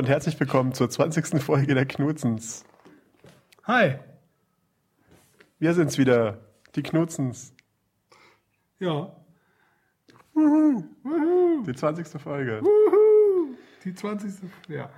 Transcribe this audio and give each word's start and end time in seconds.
Und 0.00 0.08
herzlich 0.08 0.40
willkommen 0.40 0.72
zur 0.72 0.88
20. 0.88 1.42
Folge 1.42 1.74
der 1.74 1.84
Knutzens. 1.84 2.64
Hi. 3.64 3.96
Wir 5.58 5.74
sind's 5.74 5.98
wieder, 5.98 6.38
die 6.74 6.82
Knutzens. 6.82 7.52
Ja. 8.78 9.14
Die 10.34 11.74
20. 11.74 12.18
Folge. 12.18 12.62
Die 13.84 13.94
20. 13.94 14.36
Ja. 14.68 14.88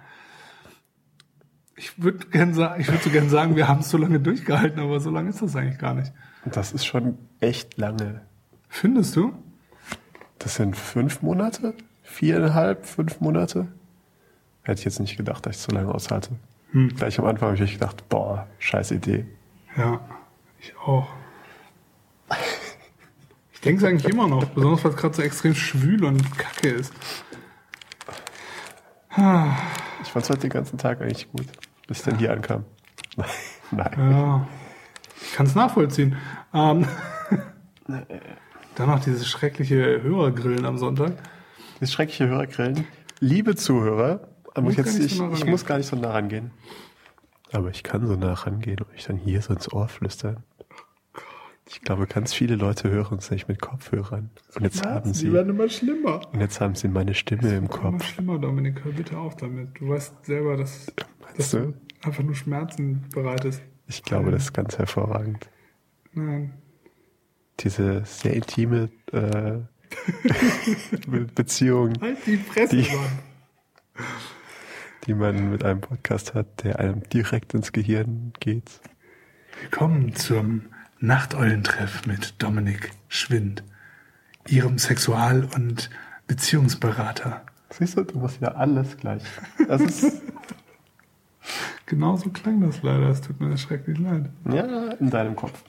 Ich 1.74 2.00
würde 2.00 2.24
gern 2.28 2.54
sagen, 2.54 2.80
ich 2.80 2.86
würde 2.86 3.02
so 3.02 3.10
gern 3.10 3.28
sagen, 3.28 3.56
wir 3.56 3.66
haben 3.66 3.80
es 3.80 3.90
so 3.90 3.98
lange 3.98 4.20
durchgehalten, 4.20 4.78
aber 4.78 5.00
so 5.00 5.10
lange 5.10 5.30
ist 5.30 5.42
das 5.42 5.56
eigentlich 5.56 5.80
gar 5.80 5.94
nicht. 5.94 6.12
Das 6.44 6.70
ist 6.70 6.84
schon 6.84 7.18
echt 7.40 7.76
lange. 7.76 8.22
Findest 8.68 9.16
du? 9.16 9.34
Das 10.38 10.54
sind 10.54 10.76
fünf 10.76 11.22
Monate? 11.22 11.74
Viereinhalb, 12.04 12.86
fünf 12.86 13.20
Monate? 13.20 13.66
Hätte 14.62 14.78
ich 14.78 14.84
jetzt 14.84 15.00
nicht 15.00 15.16
gedacht, 15.16 15.44
dass 15.46 15.56
ich 15.56 15.62
so 15.62 15.72
lange 15.72 15.92
aushalte. 15.92 16.30
Hm. 16.70 16.94
Gleich 16.94 17.18
am 17.18 17.26
Anfang 17.26 17.52
habe 17.52 17.64
ich 17.64 17.72
gedacht, 17.72 18.08
boah, 18.08 18.46
scheiß 18.58 18.92
Idee. 18.92 19.26
Ja, 19.76 20.00
ich 20.60 20.74
auch. 20.78 21.08
Ich 23.52 23.60
denke 23.60 23.84
es 23.84 23.90
eigentlich 23.90 24.12
immer 24.12 24.28
noch, 24.28 24.44
besonders 24.46 24.84
weil 24.84 24.92
es 24.92 24.96
gerade 24.96 25.14
so 25.14 25.22
extrem 25.22 25.54
schwül 25.54 26.04
und 26.04 26.38
kacke 26.38 26.68
ist. 26.68 26.92
Ich 29.10 29.18
fand 29.18 30.24
es 30.24 30.30
heute 30.30 30.40
den 30.40 30.50
ganzen 30.50 30.78
Tag 30.78 31.00
eigentlich 31.00 31.30
gut, 31.30 31.46
bis 31.86 31.98
ich 31.98 32.04
dann 32.04 32.18
hier 32.18 32.32
ankam. 32.32 32.64
Nein. 33.70 33.92
Ja, 33.98 34.48
ich 35.20 35.32
kann 35.34 35.46
es 35.46 35.54
nachvollziehen. 35.54 36.16
Ähm, 36.54 36.86
dann 38.74 38.86
noch 38.88 39.00
dieses 39.00 39.28
schreckliche 39.28 40.02
Hörergrillen 40.02 40.64
am 40.64 40.78
Sonntag. 40.78 41.12
Das 41.80 41.92
schreckliche 41.92 42.28
Hörergrillen. 42.28 42.86
Liebe 43.20 43.54
Zuhörer, 43.54 44.28
muss 44.60 44.76
Muss 44.76 44.86
jetzt, 44.86 44.98
ich, 44.98 45.14
so 45.16 45.26
nah 45.26 45.34
ich 45.36 45.46
muss 45.46 45.64
gar 45.64 45.78
nicht 45.78 45.86
so 45.86 45.96
nah 45.96 46.10
rangehen. 46.10 46.50
Aber 47.52 47.70
ich 47.70 47.82
kann 47.82 48.06
so 48.06 48.16
nah 48.16 48.32
rangehen 48.34 48.78
und 48.80 48.90
euch 48.94 49.04
dann 49.06 49.16
hier 49.16 49.40
so 49.42 49.52
ins 49.52 49.72
Ohr 49.72 49.88
flüstern. 49.88 50.42
Ich 51.68 51.80
glaube, 51.80 52.06
ganz 52.06 52.34
viele 52.34 52.56
Leute 52.56 52.90
hören 52.90 53.14
uns 53.14 53.30
nicht 53.30 53.48
mit 53.48 53.60
Kopfhörern. 53.60 54.30
Und 54.56 54.62
jetzt 54.64 54.84
haben 54.84 55.14
sie, 55.14 55.32
werden 55.32 55.50
immer 55.50 55.68
schlimmer. 55.68 56.20
und 56.32 56.40
jetzt 56.40 56.60
haben 56.60 56.74
sie 56.74 56.88
meine 56.88 57.14
Stimme 57.14 57.50
im 57.50 57.64
Immer 57.64 57.68
Kopf. 57.68 58.04
schlimmer, 58.04 58.38
Dominik. 58.38 58.84
Hör 58.84 58.92
bitte 58.92 59.16
auf 59.16 59.36
damit. 59.36 59.78
Du 59.80 59.88
weißt 59.88 60.24
selber, 60.26 60.56
dass, 60.56 60.92
dass 61.36 61.50
du? 61.52 61.58
du 61.58 61.74
einfach 62.02 62.22
nur 62.24 62.34
Schmerzen 62.34 63.04
bereitest. 63.14 63.62
Ich 63.86 64.02
glaube, 64.02 64.30
das 64.32 64.44
ist 64.44 64.52
ganz 64.52 64.76
hervorragend. 64.76 65.48
Nein. 66.12 66.52
Diese 67.60 68.04
sehr 68.04 68.34
intime 68.34 68.90
äh, 69.12 69.60
Be- 71.06 71.26
Beziehung, 71.34 71.92
Halt 72.00 72.18
die 72.26 72.36
Fresse, 72.38 72.76
Die- 72.76 72.88
Mann. 72.90 74.04
Die 75.06 75.14
man 75.14 75.50
mit 75.50 75.64
einem 75.64 75.80
Podcast 75.80 76.34
hat, 76.34 76.62
der 76.62 76.78
einem 76.78 77.02
direkt 77.08 77.54
ins 77.54 77.72
Gehirn 77.72 78.32
geht. 78.38 78.80
Willkommen 79.60 80.14
zum 80.14 80.62
Nachteulentreff 81.00 82.06
mit 82.06 82.40
Dominik 82.40 82.92
Schwind, 83.08 83.64
Ihrem 84.48 84.78
Sexual- 84.78 85.48
und 85.54 85.90
Beziehungsberater. 86.26 87.42
Siehst 87.70 87.96
du, 87.96 88.04
du 88.04 88.18
musst 88.18 88.40
wieder 88.40 88.56
alles 88.56 88.96
gleich. 88.96 89.22
Das 89.66 89.80
ist 89.80 90.22
Genauso 91.86 92.30
klang 92.30 92.60
das 92.60 92.82
leider. 92.82 93.08
Es 93.08 93.20
tut 93.20 93.40
mir 93.40 93.56
schrecklich 93.58 93.98
leid. 93.98 94.30
ja 94.50 94.92
in 94.92 95.10
deinem 95.10 95.34
Kopf. 95.34 95.62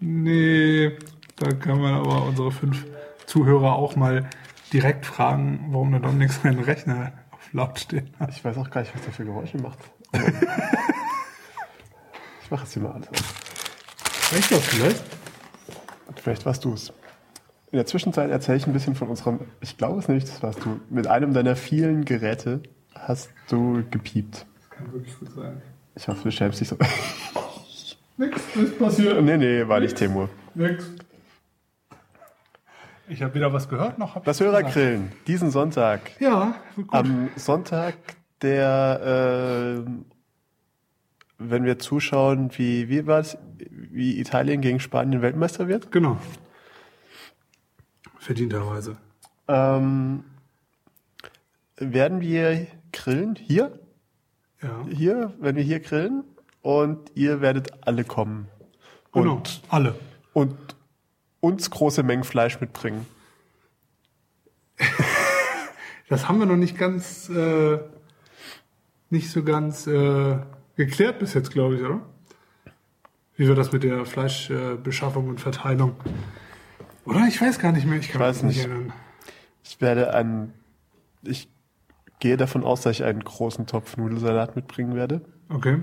Nee, 0.00 0.96
da 1.36 1.52
kann 1.52 1.80
man 1.80 1.94
aber 1.94 2.24
unsere 2.24 2.50
fünf 2.50 2.86
Zuhörer 3.26 3.74
auch 3.74 3.96
mal 3.96 4.28
direkt 4.72 5.04
fragen, 5.04 5.66
warum 5.70 5.90
der 5.90 6.00
Dominik 6.00 6.32
seinen 6.32 6.60
Rechner 6.60 7.12
laut 7.52 7.78
stehen 7.78 8.10
hat. 8.18 8.30
Ich 8.30 8.44
weiß 8.44 8.56
auch 8.58 8.70
gar 8.70 8.82
nicht, 8.82 8.94
was 8.94 9.02
der 9.02 9.12
für 9.12 9.24
Geräusche 9.24 9.58
macht. 9.58 9.78
Ich 12.42 12.52
mache 12.52 12.64
jetzt 12.64 12.72
hier 12.72 12.82
mal 12.82 12.90
alles 12.90 13.08
du 14.50 14.54
das 14.56 14.66
vielleicht? 14.66 15.04
Vielleicht 16.16 16.46
warst 16.46 16.64
du 16.64 16.72
es. 16.72 16.88
In 17.70 17.76
der 17.76 17.86
Zwischenzeit 17.86 18.30
erzähle 18.30 18.58
ich 18.58 18.66
ein 18.66 18.72
bisschen 18.72 18.96
von 18.96 19.08
unserem, 19.08 19.40
ich 19.60 19.76
glaube 19.76 20.00
es 20.00 20.08
nämlich, 20.08 20.24
das 20.24 20.42
warst 20.42 20.64
du. 20.64 20.80
Mit 20.90 21.06
einem 21.06 21.32
deiner 21.32 21.54
vielen 21.54 22.04
Geräte 22.04 22.60
hast 22.92 23.30
du 23.48 23.84
gepiept. 23.90 24.46
Das 24.58 24.70
kann 24.70 24.92
wirklich 24.92 25.16
gut 25.16 25.30
sein. 25.32 25.62
Ich 25.94 26.08
hoffe, 26.08 26.24
du 26.24 26.32
schämst 26.32 26.60
dich 26.60 26.68
so. 26.68 26.76
Nix 28.16 28.40
ist 28.56 28.78
passiert. 28.78 29.22
nee, 29.22 29.36
nee, 29.36 29.68
war 29.68 29.78
nicht 29.78 29.96
Timur. 29.96 30.28
Nix. 30.54 30.84
Ich 33.10 33.22
habe 33.22 33.34
weder 33.34 33.52
was 33.52 33.68
gehört, 33.68 33.98
noch 33.98 34.14
habe 34.14 34.24
Das 34.24 34.40
Hörergrillen, 34.40 35.10
diesen 35.26 35.50
Sonntag. 35.50 36.00
Ja, 36.20 36.54
gut. 36.76 36.86
Am 36.94 37.28
Sonntag, 37.36 37.94
der, 38.40 39.84
äh, 39.84 39.90
wenn 41.38 41.64
wir 41.64 41.78
zuschauen, 41.80 42.50
wie, 42.56 42.88
wie 42.88 43.06
war 43.06 43.24
wie 43.58 44.20
Italien 44.20 44.60
gegen 44.60 44.78
Spanien 44.80 45.22
Weltmeister 45.22 45.66
wird. 45.68 45.90
genau. 45.90 46.18
Verdienterweise. 48.18 48.96
Ähm, 49.48 50.24
werden 51.76 52.20
wir 52.20 52.66
grillen 52.92 53.34
hier, 53.34 53.78
Ja. 54.62 54.84
hier, 54.88 55.32
wenn 55.40 55.56
wir 55.56 55.62
hier 55.62 55.80
grillen 55.80 56.24
und 56.62 57.10
ihr 57.14 57.40
werdet 57.40 57.86
alle 57.86 58.04
kommen 58.04 58.46
Genau. 59.12 59.36
und, 59.36 59.62
Alle. 59.70 59.94
und 60.34 60.54
uns 61.40 61.70
große 61.70 62.02
Mengen 62.02 62.24
Fleisch 62.24 62.60
mitbringen. 62.60 63.06
Das 66.08 66.26
haben 66.28 66.40
wir 66.40 66.46
noch 66.46 66.56
nicht 66.56 66.76
ganz, 66.76 67.28
äh, 67.28 67.78
nicht 69.10 69.30
so 69.30 69.44
ganz 69.44 69.86
äh, 69.86 70.38
geklärt 70.74 71.20
bis 71.20 71.34
jetzt, 71.34 71.52
glaube 71.52 71.76
ich, 71.76 71.82
oder? 71.82 72.00
Wie 73.36 73.46
wir 73.46 73.54
das 73.54 73.70
mit 73.70 73.84
der 73.84 74.04
Fleischbeschaffung 74.04 75.28
und 75.28 75.40
Verteilung. 75.40 75.94
Oder? 77.04 77.28
Ich 77.28 77.40
weiß 77.40 77.60
gar 77.60 77.70
nicht 77.70 77.86
mehr. 77.86 78.00
Ich 78.00 78.08
kann 78.08 78.20
weiß 78.20 78.42
mich 78.42 78.56
nicht. 78.56 78.66
erinnern. 78.66 78.92
Ich 79.62 79.80
werde 79.80 80.12
einen, 80.12 80.52
ich 81.22 81.48
gehe 82.18 82.36
davon 82.36 82.64
aus, 82.64 82.80
dass 82.80 82.96
ich 82.96 83.04
einen 83.04 83.22
großen 83.22 83.68
Topf 83.68 83.96
Nudelsalat 83.96 84.56
mitbringen 84.56 84.96
werde 84.96 85.20
Okay. 85.48 85.80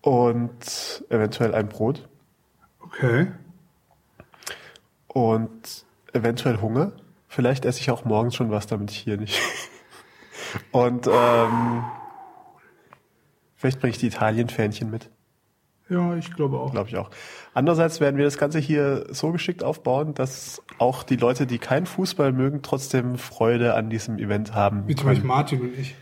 und 0.00 1.04
eventuell 1.10 1.54
ein 1.54 1.68
Brot 1.68 2.08
Okay. 2.78 3.26
Und 5.12 5.84
eventuell 6.12 6.60
Hunger. 6.60 6.92
Vielleicht 7.28 7.64
esse 7.64 7.80
ich 7.80 7.90
auch 7.90 8.04
morgens 8.04 8.34
schon 8.34 8.50
was, 8.50 8.66
damit 8.66 8.90
ich 8.90 8.98
hier 8.98 9.16
nicht. 9.16 9.38
Und 10.72 11.06
ähm, 11.06 11.84
vielleicht 13.56 13.78
bringe 13.80 13.92
ich 13.92 13.98
die 13.98 14.08
Italien-Fähnchen 14.08 14.90
mit, 14.90 15.10
Ja, 15.88 16.16
ich 16.16 16.34
glaube 16.34 16.58
auch. 16.58 16.72
glaube 16.72 16.88
ich 16.88 16.96
auch. 16.96 17.10
Andererseits 17.54 18.00
werden 18.00 18.16
wir 18.16 18.24
das 18.24 18.36
Ganze 18.36 18.58
hier 18.58 19.06
so 19.10 19.30
geschickt 19.30 19.62
aufbauen, 19.62 20.12
dass 20.14 20.60
auch 20.78 21.04
die 21.04 21.14
Leute, 21.16 21.46
die 21.46 21.58
keinen 21.58 21.86
Fußball 21.86 22.32
mögen, 22.32 22.62
trotzdem 22.62 23.16
Freude 23.16 23.74
an 23.74 23.90
diesem 23.90 24.18
Event 24.18 24.54
haben. 24.54 24.88
Wie 24.88 24.96
zum 24.96 25.06
Beispiel 25.06 25.20
können. 25.22 25.28
Martin 25.36 25.60
und 25.60 25.78
ich. 25.78 25.94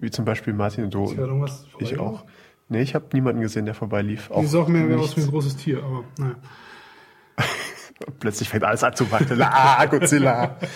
Wie 0.00 0.10
zum 0.10 0.24
Beispiel 0.24 0.52
Martin 0.52 0.84
und 0.84 0.94
du. 0.94 1.04
Ist 1.04 1.12
ja 1.16 1.18
irgendwas 1.24 1.66
Ich 1.78 1.98
auch. 2.00 2.24
Nee, 2.68 2.82
ich 2.82 2.94
habe 2.96 3.04
niemanden 3.12 3.40
gesehen, 3.40 3.66
der 3.66 3.74
vorbeilief. 3.74 4.30
Die 4.36 4.42
ist 4.44 4.54
auch 4.56 4.66
mehr 4.66 4.82
nichts. 4.84 5.02
aus 5.02 5.16
wie 5.16 5.20
ein 5.20 5.28
großes 5.30 5.56
Tier, 5.58 5.78
aber 5.84 6.02
naja. 6.18 6.34
Plötzlich 8.20 8.48
fängt 8.48 8.64
alles 8.64 8.84
an 8.84 8.94
zu 8.94 9.10
wackeln. 9.10 9.40
Ah, 9.42 9.84
Godzilla. 9.86 10.56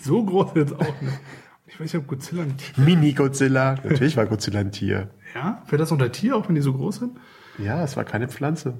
So 0.00 0.24
groß 0.24 0.52
jetzt 0.54 0.72
auch 0.74 1.00
nicht. 1.02 1.18
Ich 1.66 1.74
weiß 1.74 1.92
nicht, 1.92 2.02
ob 2.02 2.06
Godzilla 2.06 2.42
ein 2.42 2.56
Tier. 2.56 2.84
Mini-Godzilla. 2.84 3.74
Natürlich 3.84 4.16
war 4.16 4.26
Godzilla 4.26 4.60
ein 4.60 4.72
Tier. 4.72 5.10
Ja? 5.34 5.62
Fällt 5.66 5.80
das 5.80 5.92
unter 5.92 6.10
Tier, 6.10 6.36
auch 6.36 6.48
wenn 6.48 6.54
die 6.54 6.60
so 6.60 6.72
groß 6.72 6.96
sind? 6.96 7.18
Ja, 7.58 7.82
es 7.82 7.96
war 7.96 8.04
keine 8.04 8.28
Pflanze. 8.28 8.74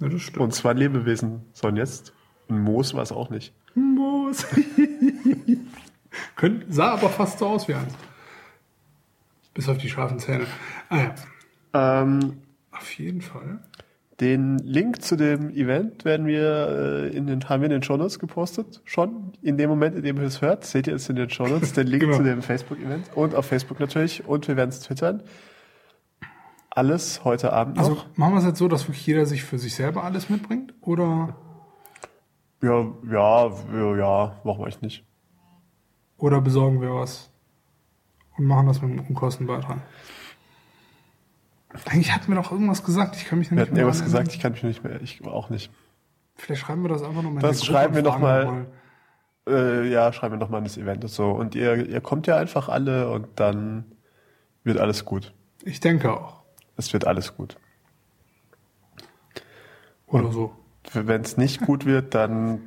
Ja, 0.00 0.08
das 0.08 0.22
stimmt. 0.22 0.40
Und 0.40 0.54
zwar 0.54 0.74
Lebewesen. 0.74 1.42
So, 1.52 1.68
und 1.68 1.76
jetzt? 1.76 2.12
Ein 2.48 2.60
Moos 2.60 2.92
war 2.94 3.02
es 3.02 3.12
auch 3.12 3.30
nicht. 3.30 3.54
Moos. 3.74 4.46
Könnt, 6.36 6.64
sah 6.72 6.92
aber 6.92 7.08
fast 7.08 7.38
so 7.38 7.46
aus 7.46 7.66
wie 7.68 7.74
eins. 7.74 7.94
Bis 9.54 9.68
auf 9.68 9.78
die 9.78 9.88
scharfen 9.88 10.18
Zähne. 10.18 10.46
Ah 10.88 10.98
ja. 10.98 11.14
Ähm, 12.02 12.42
Auf 12.72 12.92
jeden 12.98 13.20
Fall. 13.20 13.60
Den 14.20 14.58
Link 14.58 15.02
zu 15.02 15.16
dem 15.16 15.50
Event 15.50 16.04
werden 16.04 16.26
wir 16.26 16.68
äh, 17.10 17.16
in 17.16 17.26
den, 17.26 17.48
haben 17.48 17.62
wir 17.62 17.66
in 17.66 17.72
den 17.72 17.82
Shownotes 17.82 18.18
gepostet. 18.20 18.80
Schon. 18.84 19.32
In 19.42 19.56
dem 19.58 19.68
Moment, 19.70 19.96
in 19.96 20.02
dem 20.02 20.16
ihr 20.18 20.22
es 20.22 20.40
hört, 20.40 20.64
seht 20.64 20.86
ihr 20.86 20.94
es 20.94 21.08
in 21.08 21.16
den 21.16 21.30
Shownotes. 21.30 21.72
Den 21.72 21.88
Link 21.88 22.02
Genau. 22.02 22.16
zu 22.16 22.22
dem 22.22 22.40
Facebook-Event. 22.42 23.10
Und 23.16 23.34
auf 23.34 23.46
Facebook 23.46 23.80
natürlich. 23.80 24.26
Und 24.26 24.46
wir 24.46 24.56
werden 24.56 24.70
es 24.70 24.80
twittern. 24.80 25.22
Alles 26.70 27.24
heute 27.24 27.52
Abend 27.52 27.78
Also 27.78 27.92
noch. 27.92 28.06
machen 28.16 28.34
wir 28.34 28.38
es 28.38 28.44
jetzt 28.46 28.58
so, 28.58 28.68
dass 28.68 28.88
wirklich 28.88 29.06
jeder 29.06 29.26
sich 29.26 29.44
für 29.44 29.58
sich 29.58 29.74
selber 29.74 30.02
alles 30.04 30.28
mitbringt? 30.28 30.74
Oder, 30.80 31.36
Ja, 32.62 32.86
ja, 33.10 33.46
ja, 33.72 33.96
ja, 33.96 34.40
machen 34.44 34.58
wir 34.60 34.66
echt 34.66 34.82
nicht. 34.82 35.04
oder 36.18 36.40
besorgen 36.40 36.80
wir 36.80 36.94
was 36.94 37.30
und 38.36 38.46
machen 38.46 38.66
das 38.66 38.80
mit 38.82 38.90
einem 38.92 39.06
Unkostenbeitrag? 39.08 39.78
Eigentlich 41.86 42.12
hatten 42.14 42.28
wir 42.28 42.36
doch 42.36 42.52
irgendwas 42.52 42.84
gesagt. 42.84 43.16
Ich 43.16 43.26
kann 43.26 43.38
mich 43.38 43.50
Wir 43.50 43.56
nicht 43.56 43.62
hatten 43.62 43.74
mehr 43.74 43.82
irgendwas 43.84 44.04
gesagt, 44.04 44.32
ich 44.32 44.40
kann 44.40 44.52
mich 44.52 44.62
nicht 44.62 44.84
mehr, 44.84 45.00
ich 45.02 45.24
auch 45.26 45.50
nicht. 45.50 45.70
Vielleicht 46.36 46.62
schreiben 46.62 46.82
wir 46.82 46.88
das 46.88 47.02
einfach 47.02 47.22
nochmal 47.22 47.42
Das 47.42 47.64
schreiben 47.64 47.94
wir 47.94 48.02
noch 48.02 48.18
mal. 48.18 48.66
Äh, 49.46 49.88
ja, 49.90 50.12
schreiben 50.12 50.34
wir 50.34 50.38
nochmal 50.38 50.58
an 50.58 50.64
das 50.64 50.76
Event 50.78 51.04
und 51.04 51.10
so. 51.10 51.30
Und 51.30 51.54
ihr, 51.54 51.86
ihr 51.88 52.00
kommt 52.00 52.26
ja 52.26 52.36
einfach 52.36 52.68
alle 52.68 53.10
und 53.10 53.26
dann 53.36 53.84
wird 54.62 54.78
alles 54.78 55.04
gut. 55.04 55.34
Ich 55.64 55.80
denke 55.80 56.12
auch. 56.12 56.42
Es 56.76 56.92
wird 56.92 57.06
alles 57.06 57.36
gut. 57.36 57.56
Oder 60.06 60.32
so. 60.32 60.54
Wenn 60.92 61.22
es 61.22 61.36
nicht 61.36 61.60
gut 61.60 61.86
wird, 61.86 62.14
dann 62.14 62.60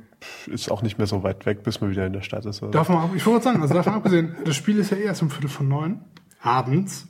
ist 0.46 0.70
auch 0.70 0.82
nicht 0.82 0.98
mehr 0.98 1.06
so 1.06 1.22
weit 1.22 1.46
weg, 1.46 1.62
bis 1.62 1.80
man 1.80 1.90
wieder 1.90 2.06
in 2.06 2.12
der 2.12 2.22
Stadt 2.22 2.44
ist. 2.44 2.62
Oder? 2.62 2.72
Davon, 2.72 2.96
ab- 2.96 3.10
ich 3.14 3.24
wollte 3.26 3.44
sagen, 3.44 3.62
also 3.62 3.74
davon 3.74 3.94
abgesehen, 3.94 4.36
das 4.44 4.56
Spiel 4.56 4.78
ist 4.78 4.90
ja 4.90 4.96
erst 4.98 5.22
um 5.22 5.30
Viertel 5.30 5.48
von 5.48 5.68
neun. 5.68 6.00
Abends. 6.40 7.06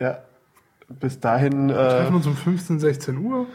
Ja. 0.00 0.22
Bis 0.98 1.20
dahin, 1.20 1.68
Wir 1.68 1.74
treffen 1.76 2.12
äh, 2.12 2.16
uns 2.16 2.26
um 2.26 2.36
15, 2.36 2.80
16 2.80 3.16
Uhr. 3.18 3.46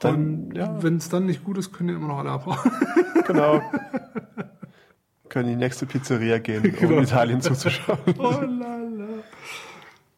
dann, 0.00 0.14
und 0.50 0.56
ja. 0.56 0.82
wenn 0.82 0.96
es 0.96 1.08
dann 1.08 1.26
nicht 1.26 1.44
gut 1.44 1.58
ist, 1.58 1.72
können 1.72 1.88
die 1.88 1.94
immer 1.94 2.08
noch 2.08 2.18
alle 2.18 2.30
abhauen. 2.30 2.58
genau. 3.26 3.60
Können 5.28 5.48
in 5.48 5.58
die 5.58 5.64
nächste 5.64 5.86
Pizzeria 5.86 6.38
gehen, 6.38 6.62
um 6.62 6.72
Genau. 6.72 7.00
Italien 7.00 7.40
zuzuschauen. 7.40 7.98
oh 8.18 8.30
lala. 8.42 9.08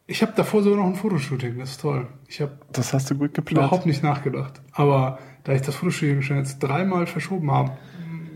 Ich 0.07 0.23
habe 0.23 0.33
davor 0.35 0.63
sogar 0.65 0.81
noch 0.81 0.87
ein 0.87 0.97
Fotoshooting, 0.97 1.59
das 1.59 1.71
ist 1.73 1.81
toll. 1.81 2.09
Ich 2.27 2.41
habe 2.41 2.59
Das 2.73 2.93
hast 2.93 3.11
du 3.11 3.15
gut 3.15 3.33
geplant. 3.33 3.67
überhaupt 3.69 3.87
nicht 3.87 4.03
nachgedacht. 4.03 4.61
Aber 4.73 5.19
da 5.45 5.53
ich 5.53 5.63
das 5.63 5.77
Fotoshooting 5.77 6.23
schon 6.23 6.37
jetzt 6.39 6.59
dreimal 6.59 7.07
verschoben 7.07 7.51
hab, 7.53 7.79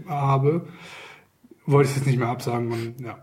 habe, 0.07 0.69
wollte 1.67 1.89
ich 1.91 1.97
es 1.97 1.97
jetzt 2.03 2.07
nicht 2.07 2.19
mehr 2.19 2.29
absagen. 2.29 2.71
Und, 2.73 3.01
ja. 3.01 3.19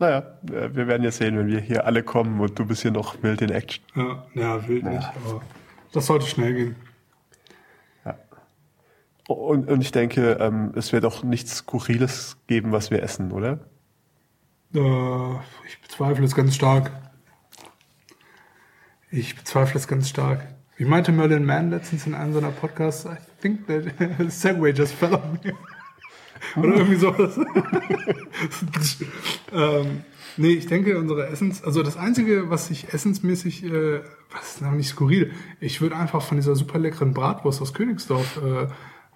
Naja, 0.00 0.22
wir 0.42 0.88
werden 0.88 1.02
jetzt 1.02 1.18
sehen, 1.18 1.38
wenn 1.38 1.46
wir 1.46 1.60
hier 1.60 1.86
alle 1.86 2.02
kommen 2.02 2.40
und 2.40 2.58
du 2.58 2.64
bist 2.64 2.82
hier 2.82 2.90
noch 2.90 3.22
wild 3.22 3.42
in 3.42 3.50
Action. 3.50 3.84
Ja, 3.94 4.24
ja, 4.34 4.68
wild 4.68 4.84
nicht, 4.84 5.08
aber 5.14 5.42
das 5.92 6.06
sollte 6.06 6.26
schnell 6.26 6.54
gehen. 6.54 6.76
Und, 9.28 9.70
und 9.70 9.80
ich 9.80 9.92
denke, 9.92 10.38
ähm, 10.40 10.72
es 10.74 10.92
wird 10.92 11.04
auch 11.04 11.22
nichts 11.22 11.58
Skurriles 11.58 12.36
geben, 12.48 12.72
was 12.72 12.90
wir 12.90 13.00
essen, 13.00 13.30
oder? 13.30 13.60
Äh, 14.74 15.34
ich 15.68 15.80
bezweifle 15.80 16.24
es 16.24 16.34
ganz 16.34 16.56
stark. 16.56 16.90
Ich 19.12 19.36
bezweifle 19.36 19.78
es 19.78 19.86
ganz 19.86 20.08
stark. 20.08 20.48
Wie 20.76 20.84
meinte 20.84 21.12
Merlin 21.12 21.44
Mann 21.44 21.70
letztens 21.70 22.08
in 22.08 22.14
einem 22.14 22.32
seiner 22.32 22.50
Podcasts, 22.50 23.04
I 23.04 23.18
think 23.40 23.68
that 23.68 23.84
Segway 24.32 24.72
just 24.72 24.94
fell 24.94 25.14
on 25.14 25.38
me. 25.44 25.52
Oder 26.56 26.76
irgendwie 26.76 26.96
sowas. 26.96 27.38
ähm, 29.52 30.04
nee, 30.36 30.52
ich 30.52 30.66
denke, 30.66 30.98
unsere 30.98 31.26
Essens, 31.28 31.62
also 31.62 31.82
das 31.82 31.96
Einzige, 31.96 32.50
was 32.50 32.70
ich 32.70 32.92
essensmäßig, 32.92 33.64
äh, 33.64 34.00
was 34.30 34.54
ist 34.54 34.62
noch 34.62 34.72
nicht 34.72 34.88
skurril, 34.88 35.32
ich 35.60 35.80
würde 35.80 35.96
einfach 35.96 36.22
von 36.22 36.36
dieser 36.36 36.56
super 36.56 36.78
leckeren 36.78 37.14
Bratwurst 37.14 37.60
aus 37.60 37.74
Königsdorf 37.74 38.40
äh, 38.42 38.66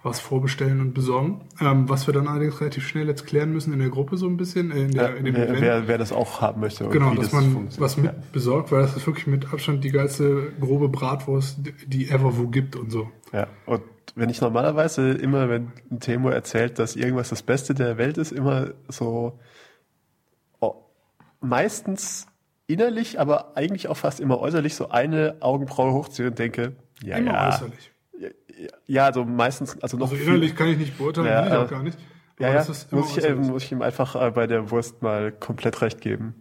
was 0.05 0.19
vorbestellen 0.19 0.81
und 0.81 0.93
besorgen. 0.93 1.41
Ähm, 1.59 1.89
was 1.89 2.05
wir 2.05 2.13
dann 2.13 2.27
allerdings 2.27 2.61
relativ 2.61 2.87
schnell 2.87 3.07
jetzt 3.07 3.25
klären 3.25 3.51
müssen 3.51 3.73
in 3.73 3.79
der 3.79 3.89
Gruppe 3.89 4.17
so 4.17 4.27
ein 4.27 4.37
bisschen, 4.37 4.69
äh, 4.71 4.83
in, 4.83 4.91
der, 4.91 5.09
Ja, 5.09 5.15
in 5.15 5.25
dem 5.25 5.35
wer, 5.35 5.49
Event. 5.49 5.61
wer, 5.61 5.87
wer 5.87 5.97
das 5.97 6.13
auch 6.13 6.41
haben 6.41 6.61
möchte. 6.61 6.87
Genau, 6.89 7.15
dass 7.15 7.31
das 7.31 7.33
man 7.33 7.67
was 7.79 7.97
mit 7.97 8.31
besorgt, 8.31 8.71
weil 8.71 8.83
das 8.83 8.95
ist 8.95 9.07
wirklich 9.07 9.25
mit 9.25 9.51
Abstand 9.51 9.83
die 9.83 9.89
geilste 9.89 10.53
grobe 10.61 10.89
Bratwurst, 10.89 11.57
die 11.87 12.07
ever 12.09 12.37
wo 12.37 12.47
gibt 12.47 12.75
und 12.75 12.91
so. 12.91 13.09
Ja, 13.33 13.47
und 13.65 13.81
wenn 14.13 14.29
ich 14.29 14.41
normalerweise 14.41 15.09
immer, 15.09 15.49
wenn 15.49 15.71
ein 15.89 15.99
Timo 15.99 16.29
erzählt, 16.29 16.77
dass 16.77 16.95
irgendwas 16.95 17.29
das 17.29 17.41
Beste 17.41 17.73
der 17.73 17.97
Welt 17.97 18.19
ist, 18.19 18.31
immer 18.31 18.73
so 18.87 19.39
oh, 20.59 20.75
meistens 21.41 22.27
innerlich, 22.67 23.19
aber 23.19 23.57
eigentlich 23.57 23.87
auch 23.87 23.97
fast 23.97 24.19
immer 24.19 24.39
äußerlich 24.39 24.75
so 24.75 24.89
eine 24.89 25.37
Augenbraue 25.39 25.93
hochziehe 25.93 26.27
und 26.27 26.37
denke, 26.37 26.73
ja, 27.01 27.17
Immer 27.17 27.33
ja. 27.33 27.49
äußerlich. 27.49 27.91
Ja, 28.87 29.05
also 29.05 29.25
meistens, 29.25 29.77
also 29.81 29.97
noch 29.97 30.05
Also 30.05 30.15
viel- 30.17 30.27
innerlich 30.27 30.55
kann 30.55 30.67
ich 30.69 30.77
nicht 30.77 30.97
beurteilen, 30.97 31.27
Ja, 31.27 31.41
will 31.45 31.47
ich 31.51 31.57
auch 31.57 31.65
äh, 31.67 31.69
gar 31.69 31.83
nicht. 31.83 31.97
Ja, 32.39 32.47
Aber 32.47 32.55
ja, 32.55 32.59
das 32.65 32.69
ist 32.69 32.91
immer 32.91 33.01
muss 33.01 33.17
ich, 33.17 33.23
äh, 33.25 33.35
muss 33.35 33.63
ich 33.63 33.71
ihm 33.71 33.81
einfach 33.81 34.15
äh, 34.15 34.31
bei 34.31 34.47
der 34.47 34.69
Wurst 34.71 35.01
mal 35.01 35.31
komplett 35.31 35.81
recht 35.81 36.01
geben. 36.01 36.35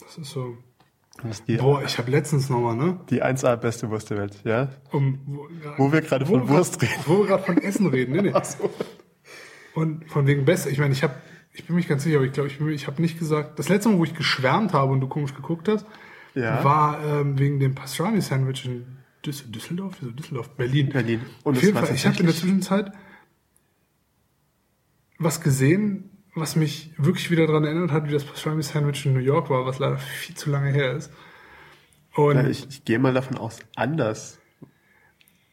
Das 0.00 0.18
ist 0.18 0.30
so. 0.30 0.56
Das 1.22 1.40
ist 1.40 1.48
die, 1.48 1.56
Boah, 1.56 1.82
ich 1.84 1.98
habe 1.98 2.10
letztens 2.10 2.48
nochmal, 2.48 2.76
ne? 2.76 2.98
die 3.10 3.22
1A 3.22 3.56
beste 3.56 3.90
Wurst 3.90 4.10
der 4.10 4.18
Welt, 4.18 4.40
ja? 4.44 4.68
Um, 4.90 5.20
wo, 5.26 5.48
Wo 5.76 5.92
wir 5.92 6.00
gerade 6.00 6.24
von 6.24 6.48
Wurst 6.48 6.80
reden. 6.80 6.92
Wo 7.04 7.18
wir 7.18 7.26
gerade 7.26 7.42
von 7.42 7.58
Essen 7.58 7.86
reden, 7.88 8.12
nee, 8.16 8.22
nee. 8.22 8.32
Und 9.74 10.08
von 10.10 10.26
wegen 10.26 10.44
besser. 10.44 10.70
Ich 10.70 10.78
meine, 10.78 10.92
ich 10.92 11.02
habe, 11.02 11.14
ich 11.52 11.66
bin 11.66 11.76
mich 11.76 11.86
ganz 11.88 12.02
sicher, 12.04 12.16
aber 12.16 12.26
ich 12.26 12.32
glaube, 12.32 12.48
ich, 12.48 12.60
ich 12.60 12.86
habe 12.86 13.00
nicht 13.02 13.18
gesagt. 13.18 13.58
Das 13.58 13.68
letzte 13.68 13.88
Mal, 13.90 13.98
wo 13.98 14.04
ich 14.04 14.14
geschwärmt 14.14 14.72
habe 14.72 14.92
und 14.92 15.00
du 15.00 15.08
komisch 15.08 15.34
geguckt 15.34 15.68
hast, 15.68 15.86
Ja. 16.34 16.64
war 16.64 17.04
ähm, 17.04 17.38
wegen 17.38 17.60
dem 17.60 17.74
Pastrami-Sandwich 17.74 18.64
in 18.66 18.96
Düsseldorf, 19.26 19.96
Wieso 20.00 20.12
Düsseldorf, 20.12 20.48
Berlin. 20.56 20.88
Berlin. 20.90 21.20
Und 21.44 21.56
Auf 21.56 21.62
jeden 21.62 21.76
Fall, 21.76 21.94
ich 21.94 22.06
habe 22.06 22.16
in 22.18 22.26
der 22.26 22.34
Zwischenzeit 22.34 22.92
was 25.18 25.40
gesehen, 25.40 26.10
was 26.34 26.56
mich 26.56 26.92
wirklich 26.96 27.30
wieder 27.30 27.46
daran 27.46 27.64
erinnert 27.64 27.90
hat, 27.92 28.08
wie 28.08 28.12
das 28.12 28.24
Pastrami-Sandwich 28.24 29.04
in 29.06 29.12
New 29.12 29.18
York 29.20 29.50
war, 29.50 29.66
was 29.66 29.78
leider 29.78 29.98
viel 29.98 30.34
zu 30.34 30.50
lange 30.50 30.70
her 30.70 30.92
ist. 30.96 31.10
Und 32.14 32.36
Ja, 32.36 32.46
ich, 32.48 32.66
ich 32.68 32.84
gehe 32.84 32.98
mal 32.98 33.12
davon 33.12 33.36
aus, 33.36 33.58
anders. 33.76 34.38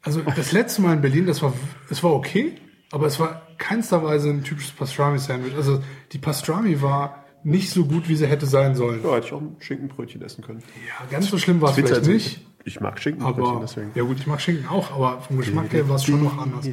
also 0.01 0.21
das 0.21 0.51
letzte 0.53 0.81
Mal 0.81 0.93
in 0.93 1.01
Berlin, 1.01 1.25
das 1.25 1.41
war, 1.41 1.53
es 1.89 2.01
war 2.03 2.13
okay, 2.13 2.55
aber 2.91 3.07
es 3.07 3.19
war 3.19 3.41
keinster 3.57 4.03
Weise 4.03 4.29
ein 4.29 4.43
typisches 4.43 4.71
Pastrami-Sandwich. 4.71 5.55
Also 5.55 5.83
die 6.13 6.19
Pastrami 6.19 6.81
war 6.81 7.25
nicht 7.43 7.69
so 7.69 7.85
gut, 7.85 8.07
wie 8.07 8.15
sie 8.15 8.27
hätte 8.27 8.45
sein 8.45 8.75
sollen. 8.75 9.03
Ja, 9.03 9.15
hätte 9.15 9.27
ich 9.27 9.33
auch 9.33 9.41
ein 9.41 9.55
Schinkenbrötchen 9.59 10.21
essen 10.21 10.43
können. 10.43 10.63
Ja, 10.87 11.05
ganz 11.09 11.29
so 11.29 11.37
schlimm 11.37 11.59
war 11.61 11.69
es 11.69 11.75
vielleicht 11.75 12.05
nicht. 12.07 12.45
Ich 12.63 12.81
mag 12.81 12.99
Schinkenbrötchen, 13.01 13.61
deswegen. 13.61 13.91
ja 13.95 14.03
gut, 14.03 14.19
ich 14.19 14.27
mag 14.27 14.41
Schinken 14.41 14.67
auch, 14.67 14.91
aber 14.91 15.21
vom 15.21 15.37
Geschmack 15.37 15.71
her 15.71 15.87
war 15.87 15.95
es 15.95 16.03
schon 16.03 16.23
noch 16.23 16.37
anders. 16.37 16.67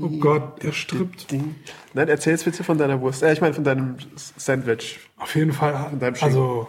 Oh 0.00 0.08
Gott, 0.18 0.62
der 0.62 0.72
strippt. 0.72 1.28
Nein, 1.94 2.08
erzähl 2.08 2.32
jetzt 2.32 2.44
bitte 2.44 2.64
von 2.64 2.76
deiner 2.76 3.00
Wurst. 3.00 3.22
Äh, 3.22 3.32
ich 3.32 3.40
meine 3.40 3.54
von 3.54 3.62
deinem 3.62 3.96
Sandwich. 4.16 4.98
Auf 5.16 5.34
jeden 5.36 5.52
Fall. 5.52 5.92
deinem 5.98 6.16
Schinken. 6.16 6.36
Also, 6.36 6.66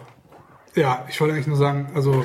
ja, 0.76 1.04
ich 1.08 1.20
wollte 1.20 1.34
eigentlich 1.34 1.48
nur 1.48 1.56
sagen, 1.56 1.90
also, 1.94 2.24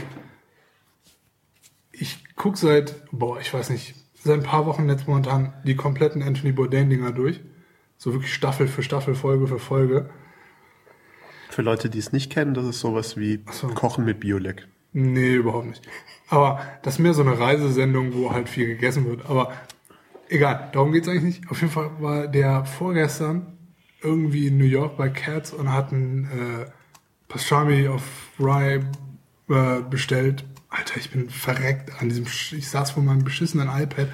ich 1.91 2.35
gucke 2.35 2.57
seit, 2.57 2.95
boah, 3.11 3.39
ich 3.39 3.51
weiß 3.53 3.71
nicht, 3.71 3.95
seit 4.13 4.35
ein 4.39 4.43
paar 4.43 4.65
Wochen 4.65 4.87
jetzt 4.87 5.07
momentan 5.07 5.53
die 5.63 5.75
kompletten 5.75 6.21
Anthony 6.21 6.51
Bourdain-Dinger 6.51 7.11
durch. 7.11 7.39
So 7.97 8.13
wirklich 8.13 8.33
Staffel 8.33 8.67
für 8.67 8.83
Staffel, 8.83 9.15
Folge 9.15 9.47
für 9.47 9.59
Folge. 9.59 10.09
Für 11.49 11.63
Leute, 11.63 11.89
die 11.89 11.99
es 11.99 12.13
nicht 12.13 12.31
kennen, 12.31 12.53
das 12.53 12.65
ist 12.65 12.79
sowas 12.79 13.17
wie 13.17 13.43
so. 13.51 13.67
Kochen 13.67 14.05
mit 14.05 14.19
Biolek. 14.19 14.67
Nee, 14.91 15.35
überhaupt 15.35 15.67
nicht. 15.67 15.87
Aber 16.29 16.59
das 16.83 16.95
ist 16.95 16.99
mehr 16.99 17.13
so 17.13 17.21
eine 17.21 17.39
Reisesendung, 17.39 18.13
wo 18.13 18.31
halt 18.31 18.49
viel 18.49 18.67
gegessen 18.67 19.05
wird. 19.05 19.29
Aber 19.29 19.51
egal, 20.29 20.69
darum 20.73 20.91
geht's 20.91 21.07
eigentlich 21.07 21.23
nicht. 21.23 21.51
Auf 21.51 21.61
jeden 21.61 21.73
Fall 21.73 21.91
war 21.99 22.27
der 22.27 22.65
vorgestern 22.65 23.57
irgendwie 24.01 24.47
in 24.47 24.57
New 24.57 24.65
York 24.65 24.97
bei 24.97 25.09
Cats 25.09 25.51
und 25.51 25.71
hat 25.71 25.91
einen 25.91 26.25
äh, 26.25 26.65
Pastrami 27.27 27.87
auf 27.87 28.03
Rye 28.39 28.81
äh, 29.49 29.81
bestellt. 29.89 30.45
Alter, 30.69 30.97
ich 30.97 31.11
bin 31.11 31.29
verreckt 31.29 31.91
an 31.99 32.09
diesem. 32.09 32.27
Sch 32.27 32.53
ich 32.53 32.69
saß 32.69 32.91
vor 32.91 33.03
meinem 33.03 33.23
beschissenen 33.23 33.67
iPad 33.67 34.07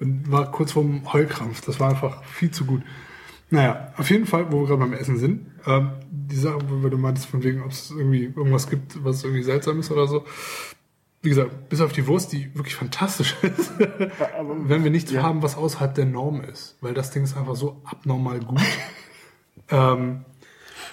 und 0.00 0.30
war 0.30 0.50
kurz 0.50 0.72
vorm 0.72 1.12
Heulkrampf. 1.12 1.62
Das 1.62 1.80
war 1.80 1.90
einfach 1.90 2.24
viel 2.24 2.50
zu 2.50 2.64
gut. 2.66 2.82
Naja, 3.50 3.92
auf 3.96 4.10
jeden 4.10 4.26
Fall, 4.26 4.52
wo 4.52 4.60
wir 4.60 4.66
gerade 4.66 4.80
beim 4.80 4.92
Essen 4.92 5.16
sind, 5.18 5.46
ähm, 5.66 5.92
die 6.34 6.40
Sache, 6.40 6.58
wo 6.68 6.88
du 6.88 6.98
meintest, 6.98 7.26
von 7.26 7.42
wegen, 7.42 7.62
ob 7.62 7.70
es 7.70 7.90
irgendwie 7.90 8.24
irgendwas 8.24 8.68
gibt, 8.68 9.02
was 9.04 9.24
irgendwie 9.24 9.42
seltsam 9.42 9.80
ist 9.80 9.90
oder 9.90 10.06
so. 10.06 10.24
Wie 11.22 11.30
gesagt, 11.30 11.68
bis 11.70 11.80
auf 11.80 11.92
die 11.92 12.06
Wurst, 12.06 12.32
die 12.32 12.54
wirklich 12.54 12.74
fantastisch 12.74 13.36
ist, 13.42 13.72
wenn 13.78 14.84
wir 14.84 14.90
nichts 14.90 15.14
haben, 15.16 15.42
was 15.42 15.56
außerhalb 15.56 15.94
der 15.94 16.04
Norm 16.04 16.42
ist. 16.42 16.76
Weil 16.80 16.92
das 16.92 17.10
Ding 17.10 17.24
ist 17.24 17.36
einfach 17.36 17.56
so 17.56 17.80
abnormal 17.84 18.40
gut. 18.40 18.60
ähm, 19.70 20.24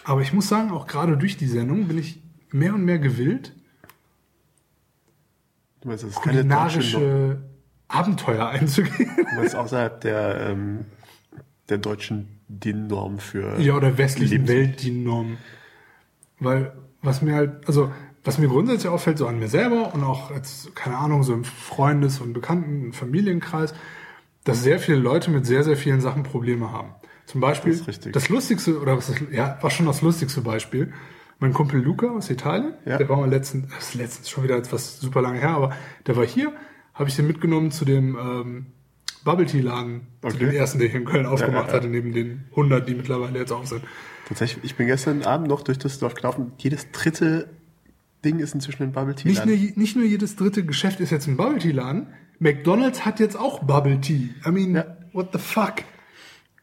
aber 0.04 0.22
ich 0.22 0.32
muss 0.32 0.48
sagen, 0.48 0.72
auch 0.72 0.88
gerade 0.88 1.18
durch 1.18 1.38
die 1.38 1.48
Sendung 1.48 1.88
bin 1.88 1.98
ich 1.98 2.22
mehr 2.52 2.74
und 2.74 2.86
mehr 2.86 3.00
gewillt, 3.00 3.54
Du 5.82 5.88
meinst, 5.88 6.04
das 6.04 6.16
kulinarische 6.16 7.42
Abenteuer 7.88 8.48
einzugehen. 8.50 9.10
Du 9.16 9.36
meinst 9.36 9.56
außerhalb 9.56 10.00
der, 10.02 10.50
ähm, 10.50 10.86
der 11.70 11.80
deutschen 11.80 12.41
DIN-Norm 12.60 13.20
für. 13.20 13.60
Ja, 13.60 13.75
oder 13.75 13.98
westlichen 13.98 14.48
Welt 14.48 14.84
die 14.84 14.91
Norm. 14.91 15.38
Weil, 16.39 16.74
was 17.01 17.22
mir 17.22 17.36
halt, 17.36 17.67
also, 17.67 17.91
was 18.24 18.38
mir 18.38 18.48
grundsätzlich 18.48 18.91
auffällt, 18.91 19.17
so 19.17 19.27
an 19.27 19.39
mir 19.39 19.48
selber 19.48 19.93
und 19.93 20.03
auch 20.03 20.31
als, 20.31 20.72
keine 20.75 20.98
Ahnung, 20.98 21.24
so 21.24 21.34
im 21.34 21.43
Freundes- 21.43 22.20
und 22.20 22.34
Bekannten- 22.34 22.93
Familienkreis, 22.93 23.74
dass 24.43 24.63
sehr 24.63 24.79
viele 24.79 24.98
Leute 24.98 25.31
mit 25.31 25.46
sehr, 25.46 25.63
sehr 25.63 25.77
vielen 25.77 26.01
Sachen 26.01 26.24
Probleme 26.24 26.72
haben. 26.72 26.89
Zum 27.25 27.41
Beispiel, 27.41 27.79
Das 27.79 28.00
das 28.12 28.29
lustigste, 28.29 28.79
oder 28.79 28.98
was 28.98 29.10
ist, 29.10 29.22
ja, 29.31 29.58
war 29.62 29.70
schon 29.70 29.86
das 29.86 30.01
lustigste 30.01 30.41
Beispiel. 30.41 30.91
Mein 31.39 31.53
Kumpel 31.53 31.81
Luca 31.81 32.08
aus 32.10 32.29
Italien, 32.29 32.74
Ja. 32.86 32.98
der 32.98 33.08
war 33.10 33.17
mal 33.17 33.29
letztens, 33.29 33.67
das 33.74 33.89
ist 33.89 33.96
letztens 33.96 34.29
schon 34.29 34.43
wieder 34.43 34.58
etwas 34.58 35.00
super 35.00 35.22
lange 35.22 35.39
her, 35.39 35.51
aber 35.51 35.72
der 36.05 36.15
war 36.15 36.25
hier, 36.25 36.51
habe 36.93 37.10
ich 37.10 37.15
den 37.15 37.25
mitgenommen 37.27 37.72
zu 37.72 37.86
dem 37.86 38.15
ähm, 38.15 38.65
Bubble 39.24 39.46
Tea 39.46 39.62
Laden, 39.62 40.01
zu 40.22 40.28
Okay. 40.28 40.38
dem 40.38 40.50
ersten, 40.51 40.80
der 40.80 40.88
hier 40.90 41.00
in 41.00 41.06
Köln 41.06 41.25
aufgemacht 41.25 41.68
ja. 41.70 41.74
hatte, 41.74 41.88
neben 41.88 42.12
den 42.13 42.46
100, 42.51 42.88
die 42.88 42.96
mittlerweile 42.96 43.40
jetzt 43.40 43.51
auf 43.51 43.68
sind. 43.68 43.84
Tatsächlich, 44.28 44.63
ich 44.63 44.75
bin 44.75 44.88
gestern 44.88 45.24
Abend 45.24 45.48
noch 45.48 45.62
durch 45.63 45.78
Düsseldorf 45.78 46.13
gelaufen. 46.16 46.54
Jedes 46.58 46.92
dritte 46.92 47.50
Ding 48.24 48.40
ist 48.40 48.54
inzwischen 48.54 48.84
ein 48.84 48.92
Bubble 48.92 49.16
Tea. 49.16 49.28
Nicht 49.30 49.46
nur, 49.46 49.56
nicht 49.56 49.96
nur 49.96 50.06
jedes 50.06 50.36
dritte 50.36 50.66
Geschäft 50.66 51.00
ist 51.00 51.10
jetzt 51.12 51.28
ein 51.28 51.38
Bubble 51.38 51.60
Tea 51.60 51.72
Laden. 51.72 52.08
McDonald's 52.40 53.06
hat 53.06 53.20
jetzt 53.20 53.38
auch 53.38 53.63
Bubble 53.63 54.00
Tea. 54.01 54.30
I 54.46 54.51
mean, 54.51 54.75
Ja. 54.75 54.98
what 55.13 55.30
the 55.34 55.40
fuck? 55.40 55.75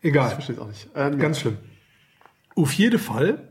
Ich 0.01 0.11
Egal. 0.11 0.31
verstehe 0.31 0.57
es 0.57 0.63
auch 0.63 0.69
nicht. 0.69 0.89
Ähm, 0.95 1.19
Ganz 1.19 1.41
schlimm. 1.41 1.59
Auf 2.57 2.73
jeden 2.73 2.99
Fall 2.99 3.49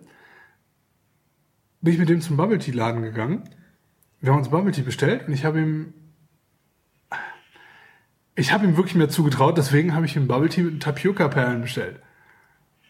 bin 1.82 1.94
ich 1.94 2.00
mit 2.00 2.10
dem 2.10 2.22
zum 2.22 2.38
Bubble 2.38 2.60
Tea 2.60 2.72
Laden 2.72 3.02
gegangen 3.04 3.44
wir 4.20 4.32
haben 4.32 4.40
uns 4.40 4.50
Bubble 4.50 4.72
Tea 4.72 4.82
bestellt 4.82 5.28
und 5.28 5.34
ich 5.34 5.46
habe 5.46 5.60
ihm, 5.62 5.94
ich 8.38 8.54
habe 8.54 8.66
ihm 8.66 8.78
wirklich 8.78 8.96
mehr 8.96 9.10
zugetraut, 9.10 9.58
deswegen 9.58 9.96
habe 9.96 10.06
ich 10.06 10.16
ihm 10.16 10.28
Bubble 10.28 10.48
Tea 10.48 10.62
mit 10.62 10.82
Tapioca-Perlen 10.82 11.62
bestellt. 11.62 12.00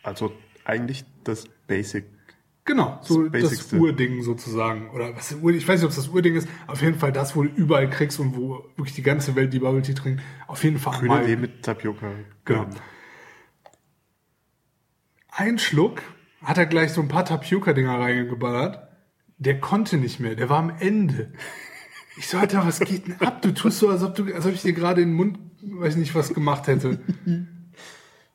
Also 0.03 0.33
eigentlich 0.65 1.05
das 1.23 1.45
Basic. 1.67 2.05
Genau, 2.65 2.99
so 3.01 3.29
Das 3.29 3.43
das. 3.43 3.73
Urding 3.73 4.21
sozusagen. 4.23 4.89
Oder 4.91 5.15
was, 5.15 5.31
ich 5.31 5.67
weiß 5.67 5.79
nicht, 5.79 5.85
ob 5.85 5.91
es 5.91 5.95
das 5.95 6.09
Urding 6.09 6.35
ist, 6.35 6.49
auf 6.67 6.81
jeden 6.81 6.99
Fall 6.99 7.13
das, 7.13 7.33
wo 7.37 7.43
du 7.43 7.49
überall 7.49 7.89
kriegst 7.89 8.19
und 8.19 8.35
wo 8.35 8.65
wirklich 8.75 8.93
die 8.93 9.03
ganze 9.03 9.35
Welt 9.35 9.53
die 9.53 9.59
Bubble 9.59 9.81
Tea 9.81 9.93
trinkt. 9.93 10.21
Auf 10.47 10.65
jeden 10.65 10.79
Fall 10.79 10.99
Grüner 10.99 11.15
mal 11.15 11.25
Tee 11.25 11.37
mit 11.37 11.63
Tapioca. 11.63 12.11
Genau. 12.43 12.67
ein 15.31 15.59
Schluck 15.59 16.01
hat 16.43 16.57
er 16.57 16.65
gleich 16.65 16.91
so 16.91 17.01
ein 17.01 17.07
paar 17.07 17.23
Tapioca-Dinger 17.23 17.97
reingeballert. 17.97 18.85
Der 19.37 19.61
konnte 19.61 19.97
nicht 19.97 20.19
mehr, 20.19 20.35
der 20.35 20.49
war 20.49 20.59
am 20.59 20.73
Ende. 20.77 21.31
Ich 22.17 22.27
so, 22.27 22.37
Alter, 22.37 22.65
was 22.65 22.79
geht 22.79 23.07
denn 23.07 23.21
ab? 23.21 23.41
Du 23.41 23.53
tust 23.53 23.79
so, 23.79 23.89
als 23.89 24.03
ob, 24.03 24.15
du, 24.15 24.33
als 24.33 24.45
ob 24.45 24.53
ich 24.53 24.61
dir 24.61 24.73
gerade 24.73 25.01
in 25.01 25.09
den 25.09 25.15
Mund, 25.15 25.39
weiß 25.61 25.95
nicht, 25.97 26.15
was 26.15 26.33
gemacht 26.33 26.67
hätte. 26.67 26.99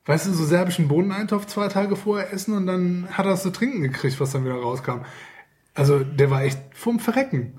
Weißt 0.04 0.26
du, 0.26 0.32
so 0.32 0.44
serbischen 0.44 0.88
Bohneneintopf 0.88 1.46
zwei 1.46 1.68
Tage 1.68 1.96
vorher 1.96 2.32
essen 2.32 2.54
und 2.54 2.66
dann 2.66 3.08
hat 3.10 3.26
er 3.26 3.32
es 3.32 3.42
zu 3.42 3.50
trinken 3.50 3.82
gekriegt, 3.82 4.20
was 4.20 4.30
dann 4.32 4.44
wieder 4.44 4.54
rauskam. 4.54 5.02
Also, 5.74 6.00
der 6.00 6.30
war 6.30 6.42
echt 6.42 6.58
vom 6.72 7.00
Verrecken. 7.00 7.54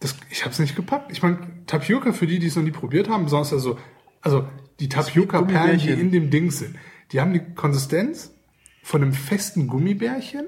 Das, 0.00 0.16
ich 0.30 0.44
hab's 0.44 0.58
nicht 0.58 0.76
gepackt. 0.76 1.10
Ich 1.12 1.22
meine, 1.22 1.38
Tapioca, 1.66 2.12
für 2.12 2.26
die, 2.26 2.38
die 2.38 2.46
es 2.46 2.56
noch 2.56 2.62
nie 2.62 2.70
probiert 2.70 3.08
haben, 3.08 3.28
sonst 3.28 3.52
also, 3.52 3.78
also 4.20 4.48
die 4.80 4.88
Tapioca-Perlen, 4.88 5.78
die 5.78 5.90
in 5.90 6.10
dem 6.10 6.30
Ding 6.30 6.50
sind, 6.50 6.76
die 7.12 7.20
haben 7.20 7.32
die 7.32 7.54
Konsistenz 7.54 8.34
von 8.82 9.02
einem 9.02 9.12
festen 9.12 9.66
Gummibärchen. 9.66 10.46